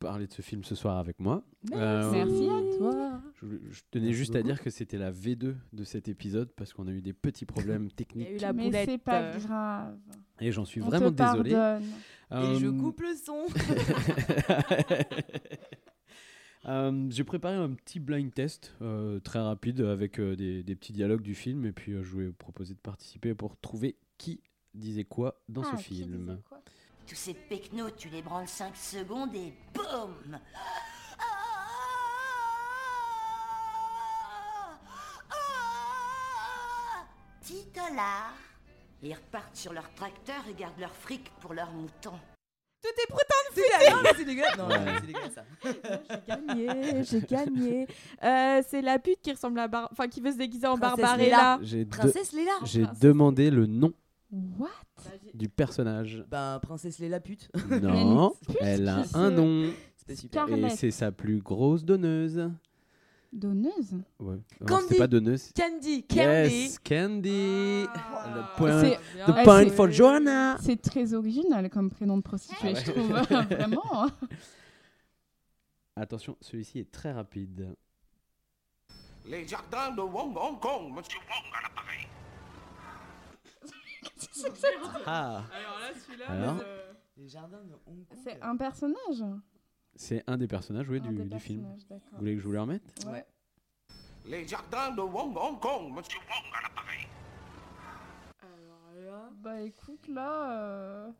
parlé 0.00 0.26
de 0.26 0.32
ce 0.32 0.42
film 0.42 0.64
ce 0.64 0.74
soir 0.74 0.98
avec 0.98 1.20
moi. 1.20 1.44
Euh, 1.72 2.10
Merci 2.10 2.48
à 2.48 2.76
toi. 2.78 3.20
Je, 3.40 3.46
je 3.70 3.80
tenais 3.90 4.06
Merci 4.06 4.18
juste 4.18 4.34
à 4.34 4.42
dire 4.42 4.60
que 4.62 4.70
c'était 4.70 4.98
la 4.98 5.12
V2 5.12 5.54
de 5.72 5.84
cet 5.84 6.08
épisode 6.08 6.50
parce 6.56 6.72
qu'on 6.72 6.88
a 6.88 6.90
eu 6.90 7.02
des 7.02 7.12
petits 7.12 7.46
problèmes 7.46 7.84
Il 7.86 7.88
y 7.88 7.92
a 7.92 7.94
techniques 7.96 8.28
eu 8.30 8.38
la 8.38 8.52
Mais 8.52 8.64
boulette. 8.64 8.88
c'est 8.90 8.98
pas 8.98 9.22
euh, 9.22 9.38
grave. 9.38 9.96
et 10.40 10.50
j'en 10.52 10.64
suis 10.64 10.82
On 10.82 10.86
vraiment 10.86 11.12
te 11.12 11.22
désolé. 11.22 11.50
pardonne. 11.52 11.84
Et 12.32 12.58
je 12.58 12.66
Euh, 12.66 12.72
coupe 12.80 13.00
le 13.02 13.14
son. 13.14 13.46
Euh, 16.66 17.06
J'ai 17.08 17.24
préparé 17.24 17.54
un 17.56 17.70
petit 17.72 17.98
blind 18.00 18.34
test 18.34 18.74
euh, 18.82 19.18
très 19.20 19.38
rapide 19.38 19.80
avec 19.80 20.20
euh, 20.20 20.36
des, 20.36 20.62
des 20.62 20.76
petits 20.76 20.92
dialogues 20.92 21.22
du 21.22 21.34
film 21.34 21.64
et 21.64 21.72
puis 21.72 21.92
euh, 21.92 22.02
je 22.02 22.18
vais 22.18 22.26
vous 22.26 22.32
proposer 22.34 22.74
de 22.74 22.78
participer 22.80 23.34
pour 23.34 23.58
trouver 23.58 23.96
qui 24.18 24.42
disait 24.74 25.04
quoi 25.04 25.40
dans 25.48 25.62
Ah, 25.62 25.70
ce 25.78 25.82
qui 25.82 25.94
film. 25.94 26.18
disait 26.26 26.38
quoi? 26.46 26.62
Tous 27.10 27.16
ces 27.16 27.34
pecnos, 27.34 27.90
tu 27.96 28.08
les 28.08 28.22
branles 28.22 28.46
5 28.46 28.76
secondes 28.76 29.34
et 29.34 29.52
boum 29.74 30.38
Titola 37.42 38.30
Ils 39.02 39.14
repartent 39.14 39.56
sur 39.56 39.72
leur 39.72 39.92
tracteur 39.94 40.36
et 40.48 40.54
gardent 40.54 40.78
leur 40.78 40.94
fric 40.94 41.32
pour 41.40 41.52
leurs 41.52 41.72
moutons. 41.72 42.12
Tout 42.80 42.88
est 42.88 43.08
pourtant 43.08 43.24
C'est 43.54 43.62
ah, 43.88 43.90
non, 43.90 44.00
mais 44.04 44.10
c'est 44.16 44.24
dégueulasse. 44.24 44.56
Non, 44.56 44.68
Ouais. 44.68 44.78
non, 44.78 44.92
c'est 45.00 45.06
dégueulasse 45.08 45.34
ça. 45.34 45.44
J'ai 45.64 46.66
gagné, 46.66 47.04
j'ai 47.04 47.20
gagné. 47.22 47.86
Euh, 48.22 48.62
c'est 48.68 48.82
la 48.82 49.00
pute 49.00 49.20
qui 49.20 49.32
ressemble 49.32 49.58
à 49.58 49.66
Bar... 49.66 49.88
enfin 49.90 50.06
qui 50.06 50.20
veut 50.20 50.30
se 50.30 50.36
déguiser 50.38 50.68
en 50.68 50.78
Princesse 50.78 50.96
Barbarella. 51.04 51.58
J'ai 51.60 51.84
de- 51.84 51.90
Princesse 51.90 52.32
Léla. 52.32 52.52
j'ai 52.62 52.82
Princesse 52.84 53.00
demandé 53.00 53.50
le 53.50 53.66
nom 53.66 53.92
What? 54.32 54.68
Du 55.34 55.48
personnage. 55.48 56.24
Ben, 56.30 56.58
Princesse 56.60 56.98
Léla 56.98 57.20
pute. 57.20 57.50
Non, 57.82 58.32
pute 58.46 58.56
elle 58.60 58.88
a 58.88 59.04
un 59.14 59.30
nom 59.30 59.70
C'était 59.96 60.16
super. 60.16 60.48
Et 60.48 60.70
c'est 60.70 60.90
sa 60.92 61.10
plus 61.10 61.40
grosse 61.40 61.84
donneuse. 61.84 62.50
Donneuse? 63.32 63.94
Ouais. 64.18 64.38
Candy. 64.66 64.86
c'est 64.88 64.98
pas 64.98 65.06
donneuse. 65.06 65.52
Candy, 65.56 66.02
Candy. 66.04 66.54
Yes, 66.54 66.78
Candy. 66.80 67.86
Ah. 67.94 68.32
Le 68.34 68.56
point, 68.56 68.80
C'est- 68.80 68.96
the 68.96 69.32
Ah, 69.36 69.42
point 69.44 69.64
c'est- 69.64 69.70
for 69.70 69.90
Joanna. 69.90 70.56
C'est 70.60 70.80
très 70.82 71.14
original 71.14 71.70
comme 71.70 71.90
prénom 71.90 72.16
de 72.16 72.22
prostituée, 72.22 72.72
Ah 72.74 72.80
je 72.80 72.90
ouais. 72.90 72.92
trouve. 72.92 73.12
Vraiment. 73.56 74.06
Attention, 75.96 76.36
celui-ci 76.40 76.80
est 76.80 76.90
très 76.90 77.12
rapide. 77.12 77.74
Les 79.28 79.46
jardins 79.46 79.90
de 79.94 80.00
Hong 80.00 80.36
Hong 80.36 80.58
Kong, 80.60 80.92
monsieur 80.96 81.18
Wong 81.18 81.52
à 81.54 81.62
l'appareil. 81.62 82.06
Ah 85.06 85.42
Alors 85.52 85.78
là, 85.80 85.88
celui-là, 86.06 86.26
Alors 86.30 86.60
euh, 86.62 86.92
Les 87.16 87.28
jardins 87.28 87.62
de 87.64 87.72
Hong 87.86 88.04
Kong. 88.06 88.18
c'est 88.24 88.40
un 88.42 88.56
personnage 88.56 89.24
C'est 89.94 90.22
un 90.26 90.36
des 90.36 90.48
personnages 90.48 90.88
oui, 90.88 91.00
Un 91.04 91.08
du, 91.12 91.16
des 91.16 91.24
du 91.24 91.38
film. 91.40 91.60
personnages, 91.62 91.86
d'accord. 91.88 92.08
Vous 92.12 92.18
voulez 92.18 92.34
que 92.34 92.40
je 92.40 92.46
vous 92.46 92.52
le 92.52 92.60
remette? 92.60 93.04
Ouais. 93.06 93.24
Les 94.26 94.46
jardins 94.46 94.90
de 94.94 95.00
Hong 95.00 95.36
Hong 95.36 95.58
Kong, 95.60 95.92
monsieur 95.94 96.18
Wong 96.18 96.52
à 96.54 96.62
l'appareil. 96.62 97.06
Bah 99.42 99.60
écoute, 99.62 100.06
là. 100.08 100.52
euh, 100.52 101.10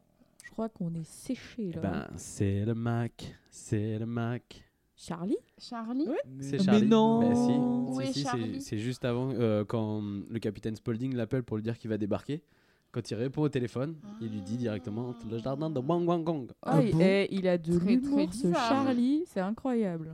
Je 0.45 0.51
crois 0.51 0.69
qu'on 0.69 0.93
est 0.95 1.05
séché 1.09 1.73
là. 1.73 1.81
Ben, 1.81 2.09
c'est 2.17 2.65
le 2.65 2.75
Mac. 2.75 3.35
C'est 3.51 3.99
le 3.99 4.05
Mac. 4.07 4.65
Charlie? 4.95 5.39
Charlie? 5.59 6.07
C'est 6.41 6.59
Mais 6.59 6.65
Charlie. 6.65 6.87
non. 6.87 7.21
Ben, 7.21 7.35
si. 7.35 7.53
Où 7.53 8.01
Si, 8.01 8.03
est 8.09 8.13
si, 8.13 8.21
c'est- 8.23 8.29
Charlie 8.29 8.61
c'est 8.61 8.79
juste 8.79 9.05
avant 9.07 9.31
euh, 9.33 9.65
quand 9.65 10.03
le 10.03 10.39
capitaine 10.39 10.77
Spaulding 10.77 11.15
l'appelle 11.15 11.43
pour 11.43 11.57
lui 11.57 11.63
dire 11.63 11.79
qu'il 11.79 11.89
va 11.89 11.97
débarquer. 11.97 12.43
Quand 12.93 13.09
il 13.09 13.15
répond 13.15 13.43
au 13.43 13.49
téléphone, 13.49 13.97
il 14.21 14.31
lui 14.33 14.41
dit 14.41 14.57
directement 14.57 15.15
le 15.31 15.39
jardin 15.39 15.71
de 15.71 15.79
Wang 15.79 16.09
Wang 16.09 16.25
Gong. 16.25 16.49
Ah, 16.63 16.83
il, 16.83 17.01
eh, 17.01 17.29
il 17.31 17.47
a 17.47 17.57
de 17.57 17.79
l'humour 17.79 18.35
ce. 18.35 18.53
Charlie, 18.53 19.25
c'est 19.27 19.41
incroyable. 19.41 20.13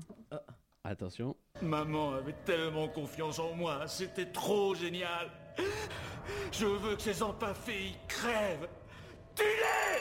Attention. 0.84 1.34
Maman 1.62 2.12
avait 2.12 2.36
tellement 2.44 2.86
confiance 2.88 3.38
en 3.38 3.54
moi, 3.54 3.86
c'était 3.86 4.30
trop 4.30 4.74
génial. 4.74 5.30
Je 6.52 6.66
veux 6.66 6.96
que 6.96 7.02
ces 7.02 7.22
empaffés 7.22 7.88
y 7.88 7.96
crèvent. 8.08 8.68
Tue-les 9.34 10.00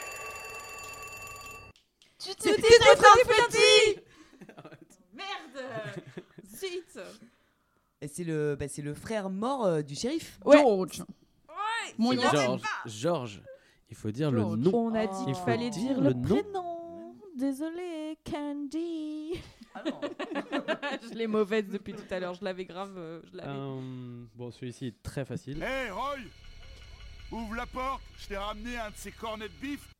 Tu 2.19 2.35
t'es 2.35 2.56
petit 2.56 3.99
Merde 5.14 5.65
Zut 6.45 6.99
Et 8.02 8.07
c'est 8.10 8.23
le, 8.26 8.57
bah, 8.60 8.68
c'est 8.68 8.81
le 8.81 8.93
frère 8.93 9.30
mort 9.30 9.65
euh, 9.65 9.81
du 9.81 9.95
shérif. 9.95 10.39
Ouais. 10.43 10.57
George 10.57 11.03
Mon 11.98 12.12
C'est 12.12 12.18
Dieu. 12.18 12.30
George. 12.32 12.62
George. 12.86 13.41
Il 13.90 13.95
faut 13.95 14.12
dire 14.12 14.32
le 14.32 14.41
nom. 14.41 14.72
On 14.74 14.94
a 14.95 15.06
dit 15.07 15.14
Il 15.22 15.26
qu'il 15.26 15.36
faut 15.36 15.45
fallait 15.45 15.70
dire 15.70 15.94
dire 15.95 16.02
le 16.02 16.10
le 16.10 16.14
nom. 16.14 16.22
prénom. 16.41 17.16
Désolé, 17.38 18.18
Candy. 18.30 19.34
je 21.03 21.14
l'ai 21.16 21.28
mauvaise 21.28 21.68
depuis 21.68 21.94
tout 21.94 22.03
à 22.10 22.20
l'heure, 22.20 22.34
je 22.34 22.44
l'avais 22.44 22.64
grave. 22.66 22.94
euh, 22.98 23.22
je 23.30 23.38
l'avais. 23.38 23.49
Euh, 23.52 24.24
bon, 24.36 24.52
celui-ci 24.52 24.88
est 24.88 25.03
très 25.03 25.26
facile. 25.26 25.62
Hé, 25.62 25.90
Roy 25.91 26.16
Ouvre 27.32 27.56
la 27.56 27.66
porte, 27.66 28.02
je 28.20 28.28
t'ai 28.28 28.38
ramené 28.38 28.78
un 28.78 28.90
de 28.90 28.95
ces 28.95 29.12
cornets 29.12 29.49
de 29.49 29.53
bif. 29.62 29.91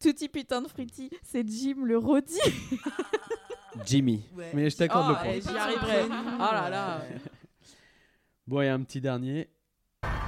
Tutti 0.00 0.28
putain 0.28 0.60
de 0.62 0.68
fritty, 0.68 1.10
c'est 1.22 1.46
Jim 1.48 1.84
le 1.84 1.96
rôdi. 1.98 2.38
Jimmy. 3.86 4.22
Ouais. 4.36 4.50
Mais 4.54 4.70
je 4.70 4.76
t'accorde 4.76 5.08
le 5.08 5.14
Oh, 5.14 5.22
point. 5.22 5.32
eh, 5.34 5.40
J'y 5.40 5.48
arriverai. 5.56 6.02
Oh 6.06 6.38
là 6.52 6.70
là. 6.70 7.02
Bon, 8.46 8.60
et 8.60 8.68
un 8.68 8.82
petit 8.82 9.00
dernier. 9.00 9.48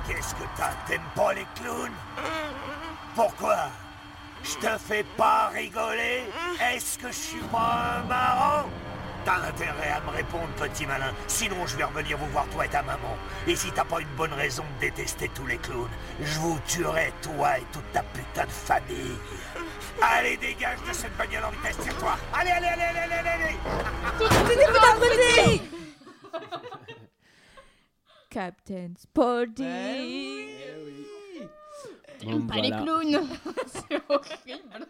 Qu'est-ce 0.06 0.34
que 0.34 0.44
t'as? 0.56 0.72
T'aimes 0.86 1.00
pas 1.14 1.32
les 1.34 1.46
clowns? 1.56 1.92
Pourquoi? 3.14 3.70
Je 4.42 4.54
te 4.54 4.78
fais 4.78 5.04
pas 5.16 5.48
rigoler? 5.48 6.24
Est-ce 6.72 6.98
que 6.98 7.08
je 7.08 7.12
suis 7.12 7.40
pas 7.50 8.02
marrant? 8.08 8.68
T'as 9.24 9.48
intérêt 9.48 9.90
à 9.90 10.00
me 10.02 10.10
répondre, 10.10 10.46
petit 10.56 10.86
malin. 10.86 11.12
Sinon, 11.26 11.66
je 11.66 11.76
vais 11.76 11.82
revenir 11.82 12.16
vous 12.16 12.28
voir, 12.28 12.46
toi 12.50 12.64
et 12.64 12.68
ta 12.68 12.82
maman. 12.82 13.16
Et 13.48 13.56
si 13.56 13.72
t'as 13.72 13.84
pas 13.84 13.98
une 13.98 14.14
bonne 14.16 14.32
raison 14.32 14.62
de 14.76 14.86
détester 14.86 15.28
tous 15.34 15.46
les 15.46 15.58
clowns, 15.58 15.90
je 16.20 16.38
vous 16.38 16.60
tuerai, 16.68 17.12
toi 17.22 17.58
et 17.58 17.64
toute 17.72 17.90
ta 17.92 18.04
putain 18.04 18.44
de 18.44 18.50
famille. 18.50 19.18
Allez, 20.00 20.36
dégage 20.36 20.78
de 20.88 20.92
cette 20.92 21.16
bagnole 21.16 21.44
en 21.44 21.50
vitesse, 21.50 21.78
tire-toi 21.78 22.16
Allez, 22.32 22.50
allez, 22.50 22.68
allez, 22.68 22.82
allez, 22.84 23.14
allez, 23.14 23.28
allez 23.28 23.56
Captain 28.36 28.92
Spaulding. 28.98 29.64
Bon, 32.22 32.30
J'aime 32.30 32.46
pas 32.46 32.56
les 32.60 32.68
voilà. 32.68 32.82
clowns 32.82 33.26
C'est 33.66 33.98
horrible 34.10 34.86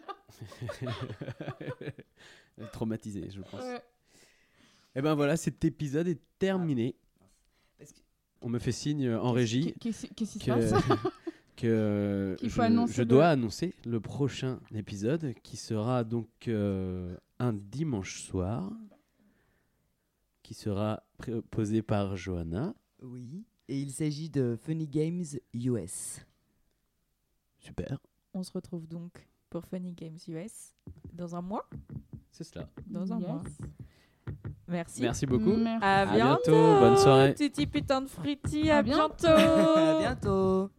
Traumatisé, 2.73 3.29
je 3.33 3.39
pense. 3.39 3.61
Ouais. 3.61 3.81
Et 4.95 5.01
ben 5.01 5.13
voilà, 5.15 5.37
cet 5.37 5.63
épisode 5.63 6.09
est 6.09 6.19
terminé. 6.39 6.97
Parce 7.77 7.93
que- 7.93 7.99
On 8.41 8.49
me 8.49 8.59
fait 8.59 8.73
signe 8.73 9.13
en 9.13 9.31
régie 9.31 9.73
Qu'est-ce 9.79 10.07
qui 10.07 10.25
se 10.25 10.39
que, 10.39 10.45
passe 10.51 10.73
que 11.55 12.35
Qu'il 12.39 12.49
je, 12.49 12.53
faut 12.53 12.61
annoncer 12.63 12.93
je 12.95 13.01
le- 13.03 13.05
dois 13.07 13.29
annoncer 13.29 13.73
le 13.85 14.01
prochain 14.01 14.59
épisode 14.75 15.33
qui 15.41 15.55
sera 15.55 16.03
donc 16.03 16.27
euh, 16.49 17.15
un 17.39 17.53
dimanche 17.53 18.23
soir, 18.23 18.73
qui 20.43 20.53
sera 20.53 21.01
posé 21.49 21.81
par 21.81 22.17
Johanna. 22.17 22.75
Oui. 23.03 23.43
Et 23.67 23.79
il 23.81 23.91
s'agit 23.91 24.29
de 24.29 24.57
Funny 24.61 24.87
Games 24.87 25.23
US. 25.53 26.25
Super, 27.59 27.97
On 28.33 28.43
se 28.43 28.51
retrouve 28.51 28.87
donc 28.87 29.27
pour 29.49 29.65
Funny 29.65 29.91
Games 29.93 30.17
US 30.29 30.73
dans 31.13 31.35
un 31.35 31.41
mois. 31.41 31.67
c'est 32.31 32.43
cela. 32.43 32.69
Dans 32.87 33.11
un 33.11 33.19
Yes. 33.19 33.27
mois. 33.29 33.43
Merci. 34.69 35.01
Merci 35.01 35.25
beaucoup. 35.25 35.55
Merci. 35.55 35.83
À, 35.85 36.01
À 36.01 36.05
bientôt. 36.15 36.51
bientôt, 36.51 36.79
bonne 36.79 36.97
soirée. 36.97 37.33
Titi 37.35 37.67
putain 37.67 38.01
de 38.01 38.07
fritty, 38.07 38.69
À 38.69 38.77
à 38.77 38.83
bientôt. 38.83 39.27
bientôt. 39.27 39.27
à 39.77 39.99
bientôt. 39.99 40.69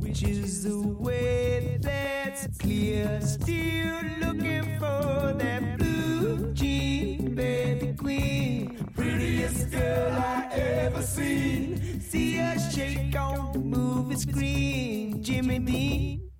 which 0.00 0.22
is 0.22 0.64
the 0.64 0.78
way 0.78 1.78
that's 1.80 2.46
clear. 2.58 3.20
Still 3.20 4.00
looking 4.20 4.78
for 4.78 5.34
that 5.38 5.78
blue 5.78 6.52
jean 6.52 7.34
baby 7.34 7.94
queen, 7.94 8.78
prettiest 8.94 9.70
girl 9.70 10.12
I 10.12 10.48
ever 10.52 11.02
seen. 11.02 12.00
See 12.00 12.36
her 12.36 12.58
shake 12.70 13.18
on 13.18 13.52
the 13.52 13.58
movie 13.58 14.16
screen, 14.16 15.22
Jimmy 15.22 15.58
Dean. 15.58 16.30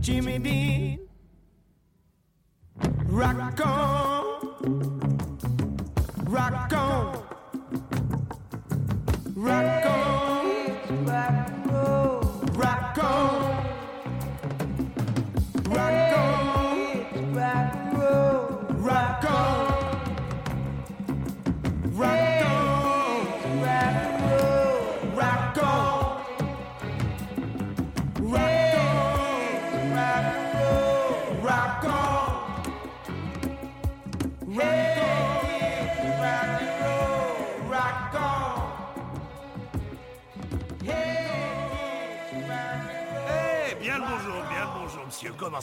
Jimmy 0.00 0.38
Dean. 0.38 0.83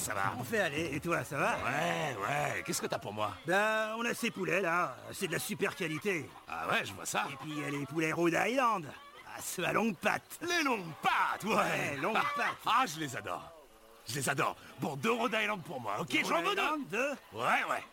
Ça 0.02 0.14
va? 0.14 0.34
On 0.40 0.44
fait 0.44 0.60
aller, 0.60 0.90
et 0.96 1.00
toi, 1.00 1.24
ça 1.24 1.38
va? 1.38 1.58
Ouais, 1.58 2.18
ouais. 2.22 2.64
Qu'est-ce 2.66 2.82
que 2.82 2.88
t'as 2.88 3.00
pour 3.00 3.14
moi? 3.14 3.32
Ben, 3.46 3.94
on 3.98 4.04
a 4.06 4.14
ces 4.14 4.32
poulets 4.32 4.62
là, 4.62 4.96
c'est 5.14 5.28
de 5.28 5.32
la 5.34 5.40
super 5.40 5.76
qualité. 5.76 6.30
Ah 6.48 6.68
ouais, 6.70 6.84
je 6.84 6.92
vois 6.94 7.06
ça. 7.06 7.26
Et 7.32 7.36
puis 7.38 7.52
il 7.52 7.60
y 7.62 7.66
a 7.66 7.70
les 7.70 7.86
poulets 7.86 8.12
Rhode 8.12 8.36
Island, 8.46 8.86
à 9.38 9.42
ceux 9.42 9.64
à 9.66 9.74
longue 9.74 9.96
patte. 9.96 10.40
Les 10.42 10.64
longues 10.64 10.92
pattes, 11.02 11.44
ouais. 11.44 11.54
Ouais, 11.56 11.98
longues 12.02 12.18
Ah, 12.18 12.26
pattes. 12.36 12.58
Ah, 12.66 12.86
je 12.94 13.00
les 13.00 13.16
adore. 13.16 13.52
Je 14.08 14.16
les 14.16 14.28
adore. 14.30 14.56
Bon, 14.80 14.96
deux 14.96 15.12
Rhode 15.12 15.36
Island 15.40 15.62
pour 15.64 15.80
moi, 15.80 15.98
ok 16.00 16.18
J'en 16.28 16.42
veux 16.42 16.56
deux. 16.56 16.86
Deux 16.90 17.12
Ouais, 17.34 17.64
ouais. 17.70 17.84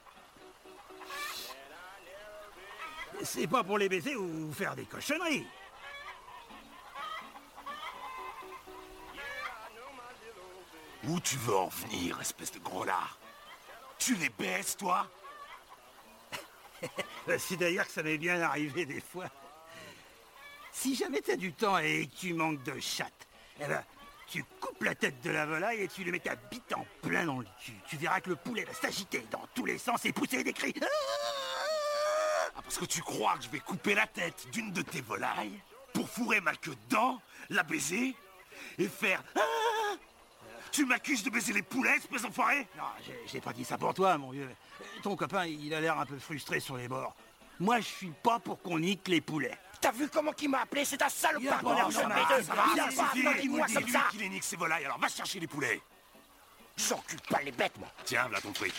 C'est 3.23 3.47
pas 3.47 3.63
pour 3.65 3.79
les 3.79 3.89
baiser 3.89 4.17
ou 4.17 4.53
faire 4.53 4.75
des 4.77 4.85
cochonneries. 4.85 5.47
Où 11.05 11.21
tu 11.21 11.37
veux 11.37 11.57
en 11.57 11.69
venir, 11.69 12.21
espèce 12.21 12.53
de 12.53 12.59
gros 12.59 12.85
lard? 12.85 13.19
Tu 13.99 14.15
les 14.17 14.29
baisses, 14.31 14.77
toi? 14.77 15.09
C'est 17.39 17.57
d'ailleurs 17.57 17.87
que 17.87 17.93
ça 17.93 18.03
m'est 18.03 18.19
bien 18.19 18.41
arrivé 18.43 18.85
des 18.87 19.01
fois. 19.01 19.27
Si 20.73 20.95
jamais 20.95 21.21
t'as 21.21 21.37
du 21.37 21.53
temps 21.53 21.79
et 21.79 22.07
que 22.07 22.17
tu 22.17 22.35
manques 22.35 22.63
de 22.63 22.79
chatte, 22.79 23.27
eh 23.61 23.67
ben, 23.67 23.85
tu 24.29 24.45
coupes 24.61 24.83
la 24.83 24.95
tête 24.95 25.21
de 25.23 25.31
la 25.31 25.47
volaille 25.47 25.83
et 25.83 25.89
tu 25.89 26.05
lui 26.05 26.13
mets 26.13 26.21
ta 26.21 26.37
bite 26.37 26.73
en 26.75 26.87
plein 27.03 27.25
dans 27.25 27.39
le 27.39 27.47
cul. 27.65 27.75
Tu 27.89 27.97
verras 27.97 28.21
que 28.21 28.31
le 28.31 28.37
poulet 28.37 28.65
va 28.65 28.75
s'agiter 28.75 29.27
dans 29.31 29.47
tous 29.55 29.65
les 29.65 29.79
sens 29.79 30.05
et 30.05 30.13
pousser 30.13 30.45
des 30.45 30.53
cris. 30.53 30.75
Ah, 32.55 32.61
Parce 32.63 32.79
que 32.79 32.85
tu 32.85 33.01
crois 33.03 33.37
que 33.39 33.45
je 33.45 33.49
vais 33.49 33.61
couper 33.61 33.95
la 33.95 34.07
tête 34.07 34.49
d'une 34.53 34.73
de 34.73 34.83
tes 34.83 35.01
volailles 35.01 35.61
pour 35.93 36.09
fourrer 36.09 36.41
ma 36.41 36.55
queue 36.55 36.77
dedans, 36.89 37.21
la 37.51 37.63
baiser 37.63 38.15
et 38.79 38.89
faire... 38.89 39.23
Tu 40.73 40.85
m'accuses 40.85 41.23
de 41.23 41.31
baiser 41.31 41.53
les 41.53 41.63
poulets, 41.63 41.97
espèce 41.97 42.23
d'enfoiré 42.23 42.67
Non, 42.77 42.85
j'ai- 43.27 43.41
pas 43.41 43.53
dit 43.53 43.65
ça 43.65 43.79
pour 43.79 43.95
toi, 43.95 44.17
mon 44.19 44.31
vieux. 44.31 44.49
Ton 45.03 45.17
copain, 45.17 45.47
il 45.47 45.73
a 45.75 45.81
l'air 45.81 45.99
un 45.99 46.07
peu 46.07 46.19
frustré 46.19 46.61
sur 46.61 46.77
les 46.77 46.89
bords. 46.89 47.15
Moi, 47.61 47.79
je 47.81 47.87
suis 47.87 48.13
pas 48.23 48.39
pour 48.39 48.61
qu'on 48.63 48.79
nique 48.79 49.09
les 49.09 49.21
poulets. 49.21 49.57
T'as 49.81 49.93
vu 49.93 50.09
comment 50.09 50.33
il 50.41 50.49
m'a 50.49 50.61
appelé? 50.63 50.85
C'est 50.85 51.01
un 51.03 51.09
salopard 51.09 51.63
de 51.63 51.69
de 51.69 51.75
merde, 51.75 51.93
ça 51.93 52.55
va, 52.55 52.65
Il 52.75 52.81
a 52.81 52.85
pas 52.87 52.93
moi 53.47 53.67
C'est 53.69 53.75
comme 53.75 53.85
lui 53.85 53.93
ça. 53.93 54.03
qui 54.11 54.19
les 54.19 54.29
nique 54.29 54.45
ses 54.45 54.57
volailles, 54.57 54.85
alors 54.85 54.99
va 54.99 55.09
chercher 55.09 55.41
les 55.41 55.47
poulets 55.47 55.81
J'encule 56.77 57.21
pas 57.29 57.43
les 57.43 57.51
bêtes, 57.53 57.77
moi. 57.79 57.89
Tiens, 58.05 58.23
voilà 58.27 58.41
ton 58.41 58.53
truc. 58.53 58.73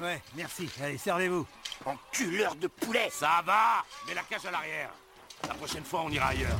Ouais, 0.00 0.22
merci. 0.34 0.68
Allez, 0.82 0.98
servez-vous. 0.98 1.46
Enculeur 1.84 2.54
de 2.56 2.68
poulet. 2.68 3.08
Ça 3.10 3.42
va 3.44 3.84
Mets 4.06 4.14
la 4.14 4.22
cage 4.22 4.46
à 4.46 4.50
l'arrière. 4.52 4.90
La 5.48 5.54
prochaine 5.54 5.84
fois, 5.84 6.02
on 6.02 6.10
ira 6.10 6.28
ailleurs. 6.28 6.58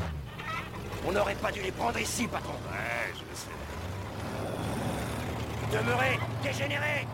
On 1.04 1.12
n'aurait 1.12 1.36
pas 1.36 1.52
dû 1.52 1.60
les 1.62 1.70
prendre 1.72 1.98
ici, 1.98 2.26
patron. 2.26 2.54
Ouais, 2.54 3.12
je 3.14 3.20
le 3.20 3.36
sais. 3.36 3.48
Demeurez 5.72 6.18
Dégénérez. 6.42 7.06